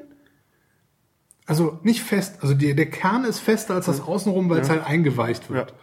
Also 1.47 1.79
nicht 1.85 2.03
fest, 2.03 2.38
also 2.43 2.55
die, 2.55 2.75
der 2.75 2.91
Kern 2.91 3.25
ist 3.25 3.38
fester 3.38 3.75
als 3.75 3.87
das 3.87 4.00
Außenrum, 4.00 4.50
weil 4.50 4.61
es 4.61 4.69
halt 4.69 4.85
eingeweicht 4.85 5.49
wird. 5.49 5.71
Ja. 5.71 5.76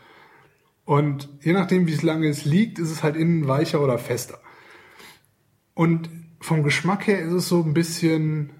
Und 0.85 1.29
je 1.41 1.53
nachdem, 1.53 1.87
wie 1.87 1.93
es 1.93 2.01
lange 2.01 2.27
es 2.27 2.43
liegt, 2.43 2.79
ist 2.79 2.91
es 2.91 3.01
halt 3.01 3.15
innen 3.15 3.47
weicher 3.47 3.81
oder 3.81 3.97
fester. 3.97 4.39
Und 5.73 6.09
vom 6.41 6.63
Geschmack 6.63 7.07
her 7.07 7.21
ist 7.21 7.31
es 7.31 7.47
so 7.47 7.63
ein 7.63 7.73
bisschen. 7.73 8.51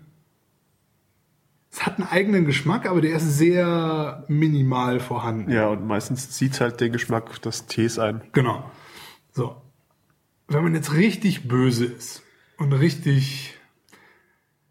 Es 1.70 1.86
hat 1.86 1.98
einen 1.98 2.08
eigenen 2.08 2.46
Geschmack, 2.46 2.88
aber 2.88 3.02
der 3.02 3.18
ist 3.18 3.38
sehr 3.38 4.24
minimal 4.28 5.00
vorhanden. 5.00 5.52
Ja, 5.52 5.68
und 5.70 5.86
meistens 5.86 6.30
zieht 6.30 6.62
halt 6.62 6.80
den 6.80 6.94
Geschmack 6.94 7.42
des 7.42 7.66
Tees 7.66 8.00
ein. 8.00 8.22
Genau. 8.32 8.70
So. 9.32 9.62
Wenn 10.48 10.64
man 10.64 10.76
jetzt 10.76 10.94
richtig 10.94 11.48
böse 11.48 11.86
ist 11.86 12.22
und 12.58 12.74
richtig 12.74 13.58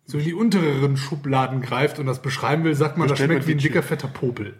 so 0.04 0.18
in 0.18 0.24
die 0.24 0.34
untereren 0.34 0.96
Schubladen 0.96 1.60
greift 1.60 1.98
und 1.98 2.06
das 2.06 2.20
beschreiben 2.22 2.64
will, 2.64 2.74
sagt 2.74 2.98
man, 2.98 3.08
das 3.08 3.18
schmeckt 3.18 3.46
wie 3.46 3.52
ein 3.52 3.58
dicker, 3.58 3.82
fetter 3.82 4.08
Popel. 4.08 4.54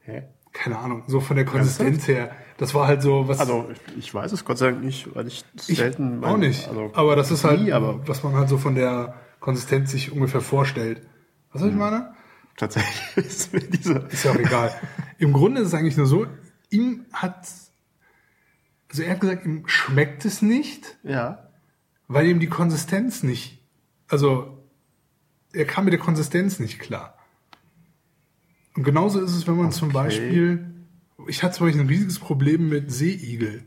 Hä? 0.00 0.22
Keine 0.52 0.78
Ahnung, 0.78 1.04
so 1.06 1.20
von 1.20 1.36
der 1.36 1.44
Konsistenz 1.44 2.08
her. 2.08 2.32
Das 2.58 2.74
war 2.74 2.88
halt 2.88 3.02
so, 3.02 3.28
was. 3.28 3.38
Also, 3.38 3.68
ich- 3.72 3.98
ich 3.98 4.14
weiß 4.14 4.32
es 4.32 4.44
Gott 4.44 4.58
sei 4.58 4.70
Dank 4.72 4.82
nicht, 4.82 5.14
weil 5.14 5.28
ich 5.28 5.44
Ich 5.68 5.76
selten. 5.76 6.24
auch 6.24 6.32
mein- 6.32 6.40
nicht. 6.40 6.66
Also, 6.68 6.90
aber 6.94 7.14
das 7.14 7.30
ist 7.30 7.44
halt, 7.44 7.60
nie, 7.62 7.72
aber 7.72 8.06
was 8.08 8.22
man 8.24 8.34
halt 8.34 8.48
so 8.48 8.58
von 8.58 8.74
der 8.74 9.14
Konsistenz 9.38 9.92
sich 9.92 10.10
ungefähr 10.12 10.40
vorstellt. 10.40 11.06
Was 11.52 11.60
soll 11.60 11.70
ich 11.70 11.76
meine? 11.76 12.14
tatsächlich 12.56 13.16
ist 13.16 13.52
mir 13.54 13.60
dieser. 13.60 14.10
Ist 14.10 14.24
ja 14.24 14.32
auch 14.32 14.36
egal. 14.36 14.70
Im 15.18 15.32
Grunde 15.32 15.60
ist 15.62 15.68
es 15.68 15.74
eigentlich 15.74 15.96
nur 15.96 16.06
so, 16.06 16.26
ihm 16.68 17.06
hat, 17.12 17.46
also 18.90 19.02
er 19.02 19.12
hat 19.12 19.20
gesagt, 19.20 19.46
ihm 19.46 19.66
schmeckt 19.66 20.24
es 20.26 20.42
nicht, 20.42 20.98
Ja. 21.02 21.48
weil 22.08 22.26
ihm 22.26 22.38
die 22.40 22.48
Konsistenz 22.48 23.22
nicht, 23.22 23.59
also 24.10 24.58
er 25.52 25.64
kam 25.64 25.84
mit 25.84 25.92
der 25.92 26.00
Konsistenz 26.00 26.58
nicht 26.58 26.78
klar. 26.78 27.16
Und 28.76 28.84
genauso 28.84 29.20
ist 29.20 29.34
es, 29.34 29.46
wenn 29.46 29.56
man 29.56 29.72
zum 29.72 29.88
Okay. 29.88 29.94
Beispiel, 29.94 30.66
ich 31.26 31.42
hatte 31.42 31.56
zum 31.56 31.66
Beispiel 31.66 31.82
ein 31.82 31.88
riesiges 31.88 32.18
Problem 32.18 32.68
mit 32.68 32.92
Seeigel 32.92 33.64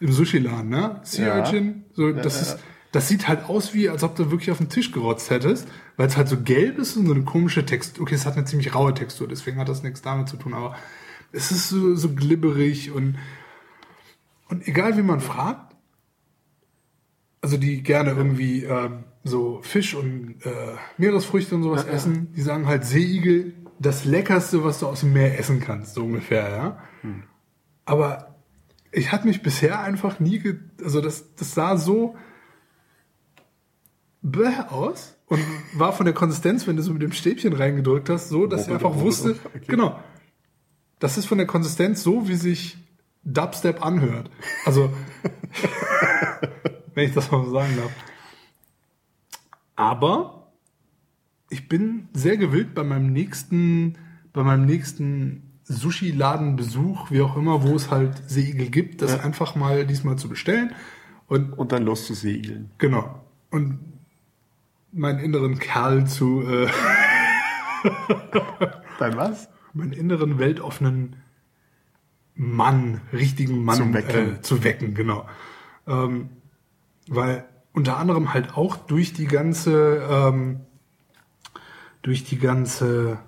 im 0.00 0.12
Sushi-Laden, 0.12 0.68
ne? 0.68 1.00
Sea 1.02 1.28
Ja. 1.28 1.38
Urchin, 1.38 1.84
so, 1.92 2.12
das 2.12 2.34
ja, 2.34 2.40
ist, 2.54 2.58
das 2.92 3.08
sieht 3.08 3.28
halt 3.28 3.44
aus 3.48 3.74
wie, 3.74 3.88
als 3.88 4.02
ob 4.02 4.16
du 4.16 4.30
wirklich 4.30 4.50
auf 4.50 4.58
den 4.58 4.68
Tisch 4.68 4.92
gerotzt 4.92 5.30
hättest, 5.30 5.68
weil 5.96 6.08
es 6.08 6.16
halt 6.16 6.28
so 6.28 6.40
gelb 6.40 6.78
ist 6.78 6.96
und 6.96 7.06
so 7.06 7.14
eine 7.14 7.24
komische 7.24 7.64
Textur. 7.66 8.02
Okay, 8.02 8.14
es 8.14 8.26
hat 8.26 8.36
eine 8.36 8.44
ziemlich 8.44 8.74
raue 8.74 8.94
Textur, 8.94 9.28
deswegen 9.28 9.58
hat 9.58 9.68
das 9.68 9.82
nichts 9.82 10.02
damit 10.02 10.28
zu 10.28 10.36
tun, 10.36 10.54
aber 10.54 10.76
es 11.32 11.50
ist 11.50 11.68
so, 11.68 11.94
so 11.94 12.14
glibberig 12.14 12.90
und, 12.90 13.18
und 14.48 14.66
egal 14.66 14.96
wie 14.96 15.02
man 15.02 15.20
fragt, 15.20 15.74
also 17.40 17.56
die 17.56 17.82
gerne 17.82 18.10
irgendwie 18.10 18.64
ähm, 18.64 19.04
so 19.24 19.60
Fisch 19.62 19.94
und 19.94 20.36
äh, 20.44 20.76
Meeresfrüchte 20.96 21.54
und 21.54 21.62
sowas 21.62 21.84
essen, 21.84 22.32
die 22.34 22.42
sagen 22.42 22.66
halt 22.66 22.84
Seeigel, 22.84 23.54
das 23.78 24.04
leckerste, 24.04 24.64
was 24.64 24.80
du 24.80 24.86
aus 24.86 25.00
dem 25.00 25.12
Meer 25.12 25.38
essen 25.38 25.60
kannst, 25.60 25.94
so 25.94 26.04
ungefähr, 26.04 26.50
ja. 26.50 26.78
Aber 27.84 28.36
ich 28.92 29.12
hatte 29.12 29.26
mich 29.26 29.42
bisher 29.42 29.80
einfach 29.80 30.20
nie, 30.20 30.38
ge 30.38 30.56
also 30.82 31.00
das, 31.00 31.34
das 31.34 31.54
sah 31.54 31.76
so 31.76 32.16
bäh 34.22 34.64
aus 34.68 35.16
und 35.26 35.40
war 35.74 35.92
von 35.92 36.06
der 36.06 36.14
Konsistenz, 36.14 36.66
wenn 36.66 36.76
du 36.76 36.82
so 36.82 36.92
mit 36.92 37.02
dem 37.02 37.12
Stäbchen 37.12 37.52
reingedrückt 37.52 38.08
hast, 38.08 38.28
so, 38.28 38.46
dass 38.46 38.66
ich 38.66 38.72
einfach 38.72 38.96
wusste, 38.96 39.36
okay. 39.54 39.60
genau, 39.66 39.98
das 40.98 41.18
ist 41.18 41.26
von 41.26 41.38
der 41.38 41.46
Konsistenz 41.46 42.02
so, 42.02 42.28
wie 42.28 42.34
sich 42.34 42.78
Dubstep 43.24 43.84
anhört. 43.84 44.30
Also, 44.64 44.90
wenn 46.94 47.08
ich 47.08 47.14
das 47.14 47.30
mal 47.30 47.44
so 47.44 47.52
sagen 47.52 47.76
darf. 47.76 47.92
Aber 49.78 50.48
ich 51.50 51.68
bin 51.68 52.08
sehr 52.12 52.36
gewillt 52.36 52.74
bei 52.74 52.82
meinem 52.82 53.12
nächsten, 53.12 53.96
bei 54.32 54.42
meinem 54.42 54.66
nächsten 54.66 55.44
Sushi-Ladenbesuch, 55.64 57.12
wie 57.12 57.22
auch 57.22 57.36
immer, 57.36 57.62
wo 57.62 57.76
es 57.76 57.88
halt 57.90 58.28
Seeigel 58.28 58.70
gibt, 58.70 59.02
das 59.02 59.12
Ja. 59.12 59.20
einfach 59.20 59.54
mal 59.54 59.86
diesmal 59.86 60.16
zu 60.16 60.28
bestellen. 60.28 60.74
Und 61.28 61.52
Und 61.52 61.70
dann 61.70 61.84
los 61.84 62.06
zu 62.06 62.14
segeln. 62.14 62.70
genau. 62.78 63.24
Und 63.50 63.78
meinen 64.92 65.20
inneren 65.20 65.58
Kerl 65.60 66.06
zu, 66.08 66.42
äh, 66.42 66.66
Dann 68.98 69.16
was? 69.16 69.48
meinen 69.74 69.92
inneren 69.92 70.38
weltoffenen 70.40 71.16
Mann, 72.34 73.00
richtigen 73.12 73.62
Mann 73.64 73.76
Zu 73.76 73.94
wecken. 73.94 74.36
Äh, 74.36 74.40
zu 74.40 74.64
wecken, 74.64 74.94
genau. 74.94 75.28
Ähm, 75.86 76.30
weil 77.08 77.44
unter 77.72 77.96
anderem 77.96 78.34
halt 78.34 78.56
auch 78.56 78.76
durch 78.76 79.12
die 79.12 79.26
ganze, 79.26 80.06
ähm, 80.10 80.60
durch 82.02 82.24
die 82.24 82.38
ganze 82.38 83.18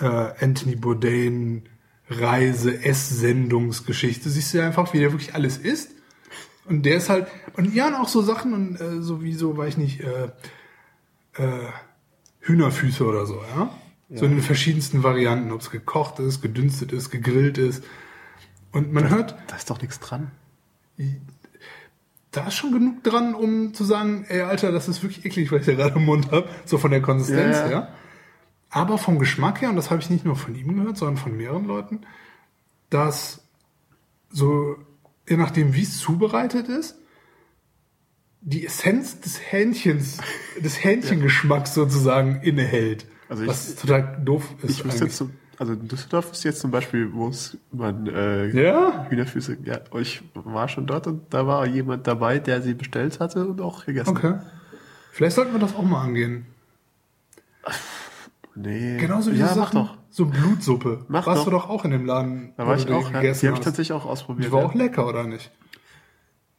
äh, 0.00 0.04
Anthony 0.40 0.76
Bourdain 0.76 1.68
Reise, 2.10 2.82
Esssendungsgeschichte, 2.84 4.30
siehst 4.30 4.54
du 4.54 4.58
ja 4.58 4.66
einfach, 4.66 4.92
wie 4.94 4.98
der 4.98 5.12
wirklich 5.12 5.34
alles 5.34 5.58
ist. 5.58 5.90
Und 6.64 6.84
der 6.84 6.96
ist 6.96 7.08
halt, 7.08 7.28
und 7.56 7.74
ja, 7.74 7.88
und 7.88 7.94
auch 7.94 8.08
so 8.08 8.22
Sachen, 8.22 8.52
und 8.52 8.80
äh, 8.80 9.02
so 9.02 9.22
wie 9.22 9.34
so, 9.34 9.56
weiß 9.56 9.70
ich 9.70 9.78
nicht, 9.78 10.00
äh, 10.00 10.30
äh, 11.34 11.68
Hühnerfüße 12.40 13.04
oder 13.04 13.26
so, 13.26 13.42
ja? 13.56 13.70
So 14.10 14.24
in 14.24 14.32
den 14.32 14.42
verschiedensten 14.42 15.02
Varianten, 15.02 15.52
ob 15.52 15.60
es 15.60 15.70
gekocht 15.70 16.18
ist, 16.18 16.40
gedünstet 16.40 16.92
ist, 16.92 17.10
gegrillt 17.10 17.58
ist. 17.58 17.84
Und 18.72 18.90
man 18.90 19.10
hört, 19.10 19.36
Da 19.48 19.56
ist 19.56 19.68
doch 19.68 19.82
nichts 19.82 20.00
dran. 20.00 20.30
Da 22.30 22.46
ist 22.48 22.54
schon 22.54 22.72
genug 22.72 23.02
dran, 23.04 23.34
um 23.34 23.72
zu 23.74 23.84
sagen, 23.84 24.24
ey, 24.28 24.42
Alter, 24.42 24.70
das 24.72 24.88
ist 24.88 25.02
wirklich 25.02 25.24
eklig, 25.24 25.50
was 25.50 25.60
ich 25.62 25.66
da 25.66 25.74
gerade 25.74 25.96
im 25.98 26.04
Mund 26.04 26.30
habe, 26.30 26.48
so 26.66 26.76
von 26.78 26.90
der 26.90 27.00
Konsistenz 27.02 27.56
Ja, 27.56 27.62
ja. 27.62 27.68
her. 27.68 27.94
Aber 28.70 28.98
vom 28.98 29.18
Geschmack 29.18 29.62
her, 29.62 29.70
und 29.70 29.76
das 29.76 29.90
habe 29.90 30.02
ich 30.02 30.10
nicht 30.10 30.26
nur 30.26 30.36
von 30.36 30.54
ihm 30.54 30.74
gehört, 30.76 30.98
sondern 30.98 31.16
von 31.16 31.34
mehreren 31.36 31.64
Leuten, 31.66 32.02
dass 32.90 33.42
so, 34.30 34.76
je 35.26 35.38
nachdem, 35.38 35.74
wie 35.74 35.82
es 35.82 35.98
zubereitet 35.98 36.68
ist, 36.68 36.98
die 38.40 38.66
Essenz 38.66 39.20
des 39.20 39.40
Hähnchens, 39.50 40.18
des 40.60 40.84
Hähnchengeschmacks 40.84 41.74
sozusagen 41.74 42.40
innehält. 42.42 43.06
Also 43.28 43.42
ich- 43.42 43.48
was 43.48 43.74
total 43.76 44.20
doof 44.24 44.44
ist. 44.62 44.70
Ich 44.70 44.84
wüsste 44.84 45.04
jetzt, 45.04 45.16
so- 45.16 45.30
also 45.58 45.72
in 45.72 45.88
Düsseldorf 45.88 46.32
ist 46.32 46.44
jetzt 46.44 46.60
zum 46.60 46.70
Beispiel, 46.70 47.12
wo 47.12 47.28
es 47.28 47.56
man 47.72 48.06
äh, 48.06 48.46
Ja? 48.48 49.06
Hühnerfüße, 49.08 49.58
ja, 49.64 49.80
ich 49.98 50.22
war 50.34 50.68
schon 50.68 50.86
dort 50.86 51.06
und 51.06 51.22
da 51.30 51.46
war 51.46 51.66
jemand 51.66 52.06
dabei, 52.06 52.38
der 52.38 52.62
sie 52.62 52.74
bestellt 52.74 53.20
hatte 53.20 53.46
und 53.46 53.60
auch 53.60 53.84
gegessen. 53.84 54.10
Okay. 54.10 54.34
Vielleicht 55.12 55.36
sollten 55.36 55.52
wir 55.52 55.60
das 55.60 55.74
auch 55.74 55.82
mal 55.82 56.02
angehen. 56.02 56.46
Nee. 58.60 58.96
Genauso 58.98 59.32
wie 59.32 59.36
ja, 59.36 59.54
Sachen, 59.54 59.76
doch. 59.76 59.96
so 60.10 60.26
Blutsuppe. 60.26 61.04
Mach 61.06 61.28
Warst 61.28 61.42
doch. 61.42 61.44
du 61.44 61.50
doch 61.52 61.68
auch 61.68 61.84
in 61.84 61.92
dem 61.92 62.06
Laden. 62.06 62.54
Da 62.56 62.66
war 62.66 62.74
ich 62.74 62.90
auch, 62.90 63.02
ja. 63.02 63.06
Die 63.06 63.12
gegessen 63.12 63.46
habe 63.46 63.58
ich 63.58 63.64
tatsächlich 63.64 63.92
auch 63.92 64.04
ausprobiert. 64.04 64.48
Die 64.48 64.52
war 64.52 64.62
ja. 64.62 64.66
auch 64.66 64.74
lecker, 64.74 65.06
oder 65.06 65.22
nicht? 65.22 65.52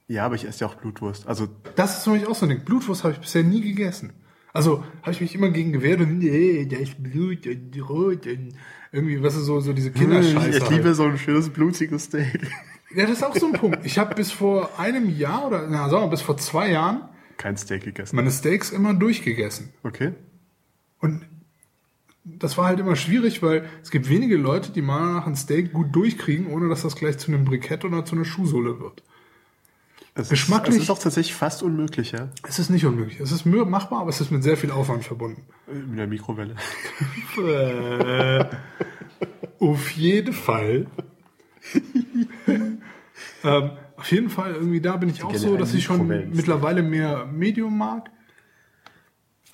ja, 0.10 0.26
aber 0.26 0.36
ich 0.36 0.46
esse 0.46 0.62
ja 0.62 0.68
auch 0.68 0.76
Blutwurst. 0.76 1.28
Also 1.28 1.48
Das 1.76 2.00
ist 2.00 2.04
für 2.04 2.10
mich 2.10 2.28
auch 2.28 2.36
so 2.36 2.46
ein 2.46 2.50
Ding. 2.50 2.66
Blutwurst 2.66 3.04
habe 3.04 3.14
ich 3.14 3.20
bisher 3.20 3.44
nie 3.44 3.62
gegessen. 3.62 4.14
Also 4.52 4.84
habe 5.04 5.12
ich 5.12 5.22
mich 5.22 5.36
immer 5.36 5.50
gegen 5.50 5.72
gewehrt 5.72 6.02
und 6.02 6.18
nee, 6.18 6.66
da 6.66 6.78
ist 6.78 7.02
Blut 7.02 7.46
und 7.46 7.90
rot 7.90 8.26
und 8.26 8.56
irgendwie, 8.92 9.22
was 9.22 9.36
ist 9.36 9.46
so, 9.46 9.60
so 9.60 9.74
diese 9.74 9.92
Kinderscheiße. 9.92 10.50
ich, 10.50 10.62
halt. 10.62 10.72
liebe 10.72 10.94
so 10.96 11.04
ein 11.04 11.18
schönes 11.18 11.50
blutiges 11.50 12.06
Steak. 12.06 12.48
Ja, 12.96 13.04
das 13.06 13.18
ist 13.18 13.24
auch 13.24 13.36
so 13.36 13.48
ein 13.48 13.54
Punkt. 13.54 13.86
Ich 13.86 14.00
habe 14.00 14.16
bis 14.16 14.32
vor 14.32 14.80
einem 14.80 15.16
Jahr 15.16 15.46
oder, 15.46 15.68
na, 15.70 15.90
sagen 15.90 16.06
wir, 16.06 16.10
bis 16.10 16.22
vor 16.22 16.38
zwei 16.38 16.72
Jahren 16.72 17.04
Kein 17.38 17.56
Steak 17.56 17.84
gegessen. 17.84 18.16
meine 18.16 18.32
Steaks 18.32 18.72
immer 18.72 18.96
durchgegessen. 18.96 19.70
Okay. 19.84 20.14
Und 21.00 21.22
das 22.26 22.58
war 22.58 22.66
halt 22.66 22.80
immer 22.80 22.96
schwierig, 22.96 23.44
weil 23.44 23.66
es 23.84 23.92
gibt 23.92 24.10
wenige 24.10 24.38
Leute, 24.38 24.72
die 24.72 24.82
meiner 24.82 25.02
Meinung 25.02 25.16
nach 25.18 25.28
ein 25.28 25.36
Steak 25.36 25.72
gut 25.72 25.96
durchkriegen, 25.96 26.48
ohne 26.48 26.68
dass 26.68 26.82
das 26.82 26.96
gleich 26.96 27.18
zu 27.18 27.32
einem 27.32 27.46
Brikett 27.46 27.86
oder 27.86 28.06
zu 28.06 28.16
einer 28.16 28.26
Schuhsohle 28.26 28.80
wird. 28.80 29.04
Es 30.16 30.30
Geschmacklich- 30.30 30.70
Ist, 30.70 30.76
es 30.78 30.84
ist 30.84 30.90
auch 30.90 31.00
tatsächlich 31.00 31.36
fast 31.36 31.64
unmöglich, 31.64 32.12
ja? 32.12 32.30
Es 32.48 32.60
ist 32.60 32.70
nicht 32.70 32.86
unmöglich. 32.86 33.20
Es 33.20 33.32
ist 33.32 33.46
machbar, 33.46 34.02
aber 34.02 34.10
es 34.10 34.20
ist 34.22 34.32
mit 34.32 34.44
sehr 34.44 34.58
viel 34.58 34.72
Aufwand 34.72 35.04
verbunden. 35.04 35.44
Mit 35.68 36.00
der 36.00 36.08
Mikrowelle. 36.08 36.56
Äh, 37.38 38.46
auf 39.60 39.92
jeden 39.92 40.34
Fall. 40.34 40.88
ähm, 43.44 43.72
auf 43.96 44.12
jeden 44.12 44.30
Fall, 44.30 44.54
irgendwie 44.54 44.82
da 44.82 44.98
bin 44.98 45.10
ich 45.10 45.24
auch 45.24 45.36
so, 45.36 45.58
dass 45.58 45.74
ich 45.74 45.84
schon 45.84 46.08
mittlerweile 46.08 46.82
mehr 46.82 47.26
Medium 47.26 47.78
mag. 47.78 48.10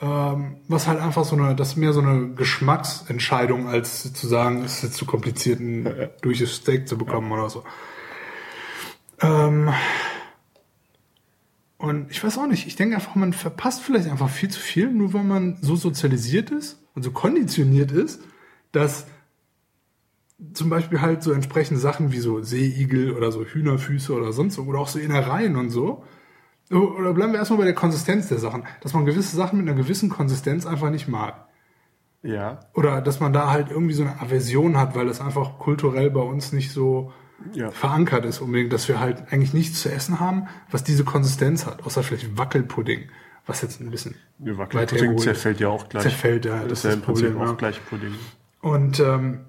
Ähm, 0.01 0.57
was 0.67 0.87
halt 0.87 0.99
einfach 0.99 1.23
so 1.23 1.35
eine, 1.37 1.55
das 1.55 1.69
ist 1.69 1.75
mehr 1.77 1.93
so 1.93 2.01
eine 2.01 2.33
Geschmacksentscheidung, 2.33 3.67
als 3.69 4.11
zu 4.13 4.27
sagen, 4.27 4.63
es 4.63 4.77
ist 4.77 4.83
jetzt 4.83 4.97
zu 4.97 5.05
kompliziert, 5.05 5.59
ein 5.59 6.09
durches 6.21 6.55
Steak 6.57 6.87
zu 6.87 6.97
bekommen 6.97 7.31
oder 7.31 7.49
so. 7.49 7.63
Ähm, 9.21 9.69
und 11.77 12.09
ich 12.09 12.23
weiß 12.23 12.37
auch 12.37 12.47
nicht, 12.47 12.67
ich 12.67 12.75
denke 12.75 12.95
einfach, 12.95 13.15
man 13.15 13.33
verpasst 13.33 13.81
vielleicht 13.81 14.09
einfach 14.09 14.29
viel 14.29 14.49
zu 14.49 14.59
viel, 14.59 14.89
nur 14.91 15.13
weil 15.13 15.23
man 15.23 15.57
so 15.61 15.75
sozialisiert 15.75 16.51
ist 16.51 16.81
und 16.93 17.03
so 17.03 17.11
konditioniert 17.11 17.91
ist, 17.91 18.21
dass 18.71 19.07
zum 20.53 20.69
Beispiel 20.69 21.01
halt 21.01 21.23
so 21.23 21.31
entsprechende 21.31 21.79
Sachen 21.79 22.11
wie 22.11 22.19
so 22.19 22.41
Seeigel 22.41 23.13
oder 23.13 23.31
so 23.31 23.43
Hühnerfüße 23.43 24.13
oder 24.13 24.33
sonst 24.33 24.55
so, 24.55 24.63
oder 24.63 24.79
auch 24.79 24.87
so 24.87 24.99
Innereien 24.99 25.55
und 25.55 25.69
so. 25.69 26.03
Oder 26.71 27.13
bleiben 27.13 27.31
wir 27.31 27.39
erstmal 27.39 27.59
bei 27.59 27.65
der 27.65 27.75
Konsistenz 27.75 28.27
der 28.27 28.39
Sachen, 28.39 28.63
dass 28.81 28.93
man 28.93 29.05
gewisse 29.05 29.35
Sachen 29.35 29.59
mit 29.59 29.67
einer 29.67 29.77
gewissen 29.77 30.09
Konsistenz 30.09 30.65
einfach 30.65 30.89
nicht 30.89 31.07
mag. 31.07 31.47
Ja. 32.23 32.61
Oder 32.73 33.01
dass 33.01 33.19
man 33.19 33.33
da 33.33 33.51
halt 33.51 33.69
irgendwie 33.69 33.93
so 33.93 34.03
eine 34.03 34.19
Aversion 34.19 34.77
hat, 34.77 34.95
weil 34.95 35.05
das 35.05 35.21
einfach 35.21 35.59
kulturell 35.59 36.09
bei 36.09 36.21
uns 36.21 36.53
nicht 36.53 36.71
so 36.71 37.13
Ja. 37.53 37.69
verankert 37.71 38.25
ist 38.25 38.39
unbedingt, 38.39 38.71
dass 38.73 38.87
wir 38.87 38.99
halt 38.99 39.31
eigentlich 39.31 39.53
nichts 39.53 39.81
zu 39.81 39.91
essen 39.91 40.19
haben, 40.19 40.47
was 40.71 40.83
diese 40.83 41.03
Konsistenz 41.03 41.65
hat, 41.65 41.83
außer 41.85 42.01
vielleicht 42.01 42.37
Wackelpudding, 42.37 43.09
was 43.45 43.61
jetzt 43.61 43.81
ein 43.81 43.91
bisschen 43.91 44.15
Ja, 44.39 44.57
Wackelpudding 44.57 45.17
zerfällt 45.17 45.59
ja 45.59 45.67
auch 45.67 45.89
gleich. 45.89 46.03
Zerfällt, 46.03 46.45
ja, 46.45 46.59
das 46.59 46.69
Das 46.69 46.79
ist 46.79 46.83
ja 46.85 46.93
im 46.93 47.01
Prinzip 47.01 47.27
Problem, 47.27 47.43
auch 47.43 47.51
ja. 47.51 47.57
gleich 47.57 47.85
Pudding. 47.89 48.15
Und 48.61 48.99
ähm, 48.99 49.41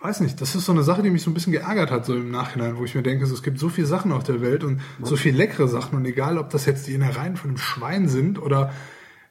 weiß 0.00 0.20
nicht, 0.20 0.40
das 0.40 0.54
ist 0.54 0.64
so 0.64 0.72
eine 0.72 0.82
Sache, 0.82 1.02
die 1.02 1.10
mich 1.10 1.22
so 1.22 1.30
ein 1.30 1.34
bisschen 1.34 1.52
geärgert 1.52 1.90
hat, 1.90 2.04
so 2.04 2.14
im 2.14 2.30
Nachhinein, 2.30 2.76
wo 2.76 2.84
ich 2.84 2.94
mir 2.94 3.02
denke, 3.02 3.26
so, 3.26 3.34
es 3.34 3.42
gibt 3.42 3.58
so 3.58 3.68
viele 3.68 3.86
Sachen 3.86 4.12
auf 4.12 4.22
der 4.22 4.40
Welt 4.40 4.64
und 4.64 4.80
so 5.02 5.16
viele 5.16 5.36
leckere 5.36 5.68
Sachen 5.68 5.96
und 5.96 6.04
egal, 6.04 6.38
ob 6.38 6.50
das 6.50 6.66
jetzt 6.66 6.86
die 6.86 6.94
Innereien 6.94 7.36
von 7.36 7.50
einem 7.50 7.58
Schwein 7.58 8.08
sind 8.08 8.40
oder, 8.40 8.72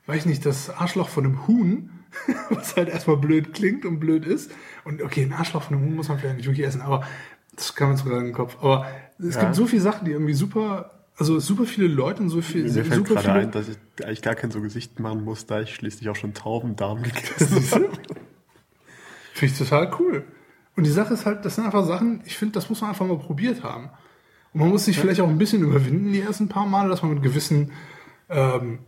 weiß 0.06 0.22
ich 0.22 0.26
nicht, 0.26 0.46
das 0.46 0.70
Arschloch 0.70 1.10
von 1.10 1.26
einem 1.26 1.48
Huhn, 1.48 1.92
was 2.50 2.76
halt 2.76 2.90
erstmal 2.90 3.18
blöd 3.18 3.54
klingt 3.54 3.86
und 3.86 4.00
blöd 4.00 4.26
ist. 4.26 4.52
Und 4.84 5.02
okay, 5.02 5.24
ein 5.24 5.34
Arschloch 5.34 5.64
von 5.64 5.78
einem 5.78 5.86
Huhn 5.88 5.96
muss 5.96 6.10
man 6.10 6.20
vielleicht 6.20 6.38
nicht 6.38 6.48
wirklich 6.48 6.66
essen, 6.66 6.82
aber 6.82 7.04
das 7.56 7.76
kann 7.76 7.90
man 7.90 7.98
sogar 7.98 8.20
in 8.20 8.26
den 8.26 8.34
Kopf. 8.34 8.58
Aber 8.62 8.88
es 9.20 9.36
Ja. 9.36 9.42
gibt 9.42 9.56
so 9.56 9.66
viele 9.66 9.82
Sachen, 9.82 10.06
die 10.06 10.12
irgendwie 10.12 10.34
super, 10.34 11.06
also 11.18 11.40
super 11.40 11.66
viele 11.66 11.88
Leute 11.88 12.22
und 12.24 12.30
so 12.30 12.42
viel, 12.42 12.64
Mir 12.64 12.86
fällt 12.86 12.94
super 13.08 13.16
gerade 13.22 13.34
ein, 13.34 13.52
dass 13.52 13.68
ich 13.68 13.78
eigentlich 14.04 14.22
gar 14.22 14.36
kein 14.36 14.52
so 14.52 14.62
Gesicht 14.62 15.00
machen 15.00 15.24
muss, 15.24 15.46
da 15.46 15.62
ich 15.62 15.76
schließlich 15.76 16.08
auch 16.10 16.16
schon 16.16 16.34
Taubendarm 16.34 17.04
gegessen 17.04 17.68
du? 17.70 17.90
Finde 19.34 19.54
ich 19.54 19.58
total 19.58 19.92
cool. 20.00 20.24
Und 20.76 20.86
die 20.86 20.92
Sache 20.92 21.14
ist 21.14 21.26
halt, 21.26 21.44
das 21.44 21.56
sind 21.56 21.66
einfach 21.66 21.86
Sachen, 21.86 22.22
ich 22.26 22.38
finde, 22.38 22.54
das 22.54 22.70
muss 22.70 22.82
man 22.82 22.92
einfach 22.92 23.06
mal 23.06 23.18
probiert 23.20 23.64
haben. 23.64 23.90
Und 24.54 24.62
man 24.62 24.70
muss 24.70 24.86
sich 24.86 24.98
vielleicht 24.98 25.22
auch 25.22 25.28
ein 25.30 25.38
bisschen 25.38 25.62
überwinden, 25.62 26.12
die 26.12 26.22
ersten 26.22 26.48
paar 26.48 26.66
Male, 26.66 26.90
dass 26.90 27.02
man 27.04 27.14
mit 27.14 27.24
gewissen, 27.24 27.72
ähm, 28.30 28.80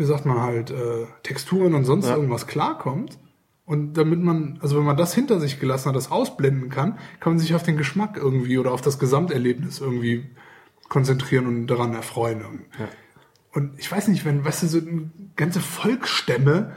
wie 0.00 0.04
sagt 0.06 0.24
man 0.24 0.40
halt, 0.40 0.70
äh, 0.70 1.04
Texturen 1.22 1.74
und 1.74 1.84
sonst 1.84 2.06
Ja. 2.08 2.16
irgendwas 2.16 2.46
klarkommt. 2.46 3.18
Und 3.66 3.92
damit 3.94 4.18
man, 4.20 4.58
also 4.62 4.76
wenn 4.76 4.84
man 4.84 4.96
das 4.96 5.14
hinter 5.14 5.38
sich 5.38 5.60
gelassen 5.60 5.90
hat, 5.90 5.94
das 5.94 6.10
ausblenden 6.10 6.70
kann, 6.70 6.98
kann 7.20 7.34
man 7.34 7.38
sich 7.38 7.54
auf 7.54 7.62
den 7.62 7.76
Geschmack 7.76 8.16
irgendwie 8.16 8.58
oder 8.58 8.72
auf 8.72 8.80
das 8.80 8.98
Gesamterlebnis 8.98 9.78
irgendwie 9.80 10.28
konzentrieren 10.88 11.46
und 11.46 11.66
daran 11.68 11.94
erfreuen. 11.94 12.40
Ja. 12.78 12.88
Und 13.52 13.78
ich 13.78 13.90
weiß 13.92 14.08
nicht, 14.08 14.24
wenn, 14.24 14.44
weißt 14.44 14.62
du, 14.64 14.66
so 14.68 14.80
ganze 15.36 15.60
Volksstämme 15.60 16.72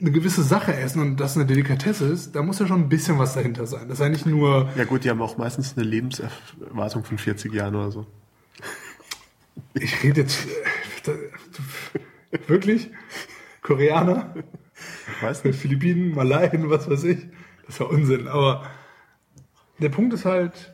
eine 0.00 0.10
gewisse 0.12 0.42
Sache 0.42 0.74
essen 0.76 1.00
und 1.02 1.16
das 1.18 1.36
eine 1.36 1.44
Delikatesse 1.46 2.06
ist, 2.06 2.34
da 2.36 2.42
muss 2.42 2.58
ja 2.60 2.66
schon 2.66 2.82
ein 2.82 2.88
bisschen 2.88 3.18
was 3.18 3.34
dahinter 3.34 3.66
sein. 3.66 3.88
Das 3.88 3.98
ist 3.98 4.02
ja 4.02 4.08
nicht 4.10 4.26
nur, 4.26 4.68
Ja 4.76 4.84
gut, 4.84 5.04
die 5.04 5.10
haben 5.10 5.20
auch 5.22 5.38
meistens 5.38 5.76
eine 5.76 5.86
Lebenserwartung 5.86 7.02
von 7.04 7.18
40 7.18 7.52
Jahren 7.52 7.74
oder 7.74 7.90
so. 7.90 8.06
ich 9.74 10.02
rede 10.02 10.20
jetzt 10.22 10.46
äh, 11.06 11.12
wirklich 12.46 12.90
Koreaner, 13.62 14.34
Weißt 15.20 15.44
du? 15.44 15.52
Philippinen, 15.52 16.14
Malaien, 16.14 16.70
was 16.70 16.88
weiß 16.88 17.04
ich. 17.04 17.26
Das 17.66 17.74
ist 17.74 17.80
ja 17.80 17.86
Unsinn. 17.86 18.28
Aber 18.28 18.66
der 19.78 19.88
Punkt 19.88 20.12
ist 20.14 20.24
halt, 20.24 20.72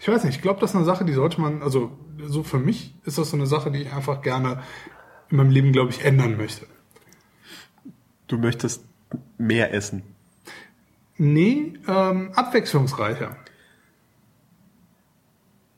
ich 0.00 0.08
weiß 0.08 0.24
nicht, 0.24 0.36
ich 0.36 0.42
glaube, 0.42 0.60
das 0.60 0.70
ist 0.70 0.76
eine 0.76 0.84
Sache, 0.84 1.04
die 1.04 1.12
sollte 1.12 1.40
man, 1.40 1.62
also 1.62 1.96
so 2.18 2.42
für 2.42 2.58
mich 2.58 2.94
ist 3.04 3.18
das 3.18 3.30
so 3.30 3.36
eine 3.36 3.46
Sache, 3.46 3.70
die 3.70 3.82
ich 3.82 3.92
einfach 3.92 4.22
gerne 4.22 4.62
in 5.30 5.36
meinem 5.36 5.50
Leben, 5.50 5.72
glaube 5.72 5.90
ich, 5.90 6.04
ändern 6.04 6.36
möchte. 6.36 6.66
Du 8.26 8.38
möchtest 8.38 8.84
mehr 9.38 9.72
essen. 9.72 10.02
Nee, 11.16 11.74
ähm, 11.86 12.32
abwechslungsreicher. 12.34 13.36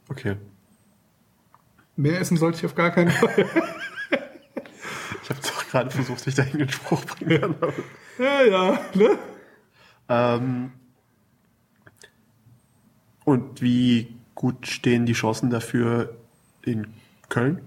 Okay. 0.09 0.37
Mehr 1.97 2.21
essen 2.21 2.37
sollte 2.37 2.59
ich 2.59 2.67
auf 2.67 2.75
gar 2.75 2.91
keinen 2.91 3.11
Fall. 3.11 3.47
Ich 5.27 5.31
habe 5.31 5.41
doch 5.43 5.67
gerade 5.69 5.91
versucht, 5.91 6.25
dich 6.25 6.37
dahin 6.37 6.61
den 6.61 6.69
Spruch 6.69 7.05
bringen. 7.05 7.57
ja, 8.17 8.43
ja, 8.45 8.81
ne? 8.95 9.19
ähm, 10.09 10.71
und 13.25 13.61
wie 13.61 14.15
gut 14.37 14.69
stehen 14.69 15.05
die 15.05 15.15
Chancen 15.15 15.51
dafür 15.51 16.15
in 16.63 16.87
Köln? 17.29 17.61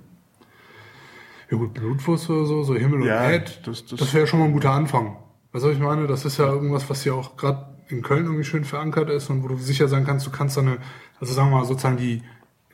Ja 1.52 1.58
gut, 1.58 1.74
Blutwurst 1.74 2.30
oder 2.30 2.46
so, 2.46 2.64
so 2.64 2.76
Himmel 2.76 3.06
Ja, 3.06 3.26
und 3.26 3.32
Erd, 3.34 3.68
das- 3.68 3.86
das, 3.86 4.00
das- 4.00 4.14
wäre 4.14 4.26
schon 4.26 4.40
mal 4.40 4.46
ein 4.46 4.54
guter 4.54 4.72
Anfang. 4.72 5.18
Was 5.52 5.62
soll 5.64 5.74
ich 5.74 5.80
meine? 5.80 6.08
Das 6.08 6.24
ist 6.24 6.38
ja 6.38 6.46
irgendwas, 6.46 6.90
was 6.90 7.04
ja 7.04 7.12
auch 7.14 7.36
gerade 7.36 7.68
in 7.90 8.04
Köln 8.04 8.24
irgendwie 8.26 8.44
schön 8.46 8.64
verankert 8.64 9.10
ist 9.10 9.30
und 9.30 9.44
wo 9.44 9.50
du 9.50 9.58
sicher 9.58 9.90
sein 9.90 10.06
kannst, 10.06 10.26
du 10.26 10.32
kannst 10.32 10.56
da 10.56 10.62
eine, 10.62 10.78
also 11.20 11.34
sagen 11.34 11.50
wir 11.50 11.58
mal 11.58 11.66
sozusagen 11.66 11.98
die, 11.98 12.14
in 12.18 12.24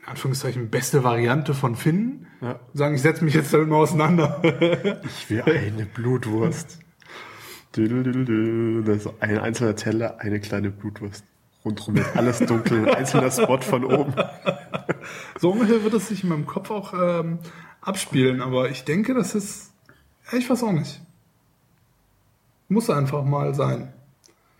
Anführungszeichen, 0.06 0.70
beste 0.70 1.04
Variante 1.04 1.52
von 1.52 1.74
finden. 1.74 2.26
Ja. 2.40 2.60
Sagen, 2.74 2.94
ich 2.94 3.02
setze 3.02 3.24
mich 3.24 3.34
jetzt 3.34 3.52
damit 3.52 3.68
mal 3.68 3.76
auseinander. 3.76 4.40
Ich 5.04 5.30
will 5.30 5.42
eine 5.42 5.86
Blutwurst. 5.86 6.78
Das 7.72 7.84
ist 7.84 9.10
ein 9.20 9.38
einzelner 9.38 9.76
Teller, 9.76 10.20
eine 10.20 10.40
kleine 10.40 10.70
Blutwurst. 10.70 11.24
Rundrum 11.64 11.96
ist 11.96 12.16
alles 12.16 12.38
dunkel, 12.38 12.88
ein 12.88 12.94
einzelner 12.94 13.30
Spot 13.30 13.60
von 13.60 13.84
oben. 13.84 14.14
so 15.40 15.50
ungefähr 15.50 15.82
wird 15.82 15.94
es 15.94 16.08
sich 16.08 16.22
in 16.22 16.28
meinem 16.28 16.46
Kopf 16.46 16.70
auch 16.70 16.94
ähm, 16.94 17.40
abspielen, 17.80 18.40
aber 18.40 18.70
ich 18.70 18.84
denke, 18.84 19.14
das 19.14 19.34
ist, 19.34 19.72
ja, 20.30 20.38
ich 20.38 20.48
weiß 20.48 20.62
auch 20.62 20.72
nicht. 20.72 21.00
Muss 22.68 22.88
einfach 22.88 23.24
mal 23.24 23.54
sein. 23.54 23.92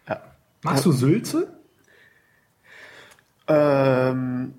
Ja. 0.08 0.20
Magst 0.62 0.84
du 0.84 0.92
Sülze? 0.92 1.56
Ähm, 3.48 4.54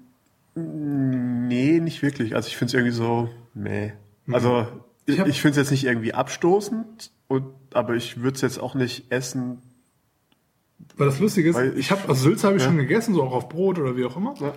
nee, 0.57 1.79
nicht 1.79 2.01
wirklich. 2.01 2.35
Also 2.35 2.47
ich 2.47 2.57
finde 2.57 2.69
es 2.69 2.73
irgendwie 2.73 2.93
so, 2.95 3.29
meh. 3.53 3.91
Also 4.31 4.67
Ich 5.05 5.19
ich, 5.19 5.41
finde 5.41 5.51
es 5.51 5.57
jetzt 5.57 5.71
nicht 5.71 5.85
irgendwie 5.85 6.13
abstoßend, 6.13 7.11
und, 7.27 7.45
aber 7.73 7.95
ich 7.95 8.21
würde 8.21 8.35
es 8.35 8.41
jetzt 8.41 8.59
auch 8.59 8.75
nicht 8.75 9.11
essen. 9.11 9.61
Weil 10.97 11.07
das 11.07 11.19
Lustige 11.19 11.49
ist, 11.49 11.57
ich 11.59 11.77
ich- 11.77 11.91
habe, 11.91 12.07
also 12.09 12.23
Sülze 12.23 12.47
habe 12.47 12.57
ich 12.57 12.63
ja. 12.63 12.69
schon 12.69 12.77
gegessen, 12.77 13.13
so 13.13 13.23
auch 13.23 13.33
auf 13.33 13.49
Brot 13.49 13.79
oder 13.79 13.95
wie 13.97 14.05
auch 14.05 14.17
immer. 14.17 14.33
Ja. 14.39 14.53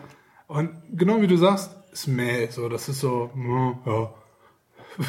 Und 0.46 0.70
genau 0.92 1.20
wie 1.20 1.26
du 1.26 1.36
sagst, 1.36 1.76
ist 1.92 2.06
meh, 2.08 2.48
so, 2.50 2.68
das 2.68 2.88
ist 2.88 3.00
so, 3.00 3.30
ja. 3.86 4.14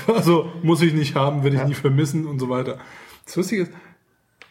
Also, 0.14 0.52
muss 0.64 0.82
ich 0.84 0.94
nicht 0.94 1.16
haben, 1.16 1.44
werde 1.44 1.56
ich 1.56 1.62
Ja. 1.62 1.68
nie 1.68 1.74
vermissen 1.74 2.26
und 2.28 2.40
so 2.40 2.50
weiter. 2.50 2.78
Das 3.26 3.36
Lustige 3.36 3.64
ist, 3.64 3.72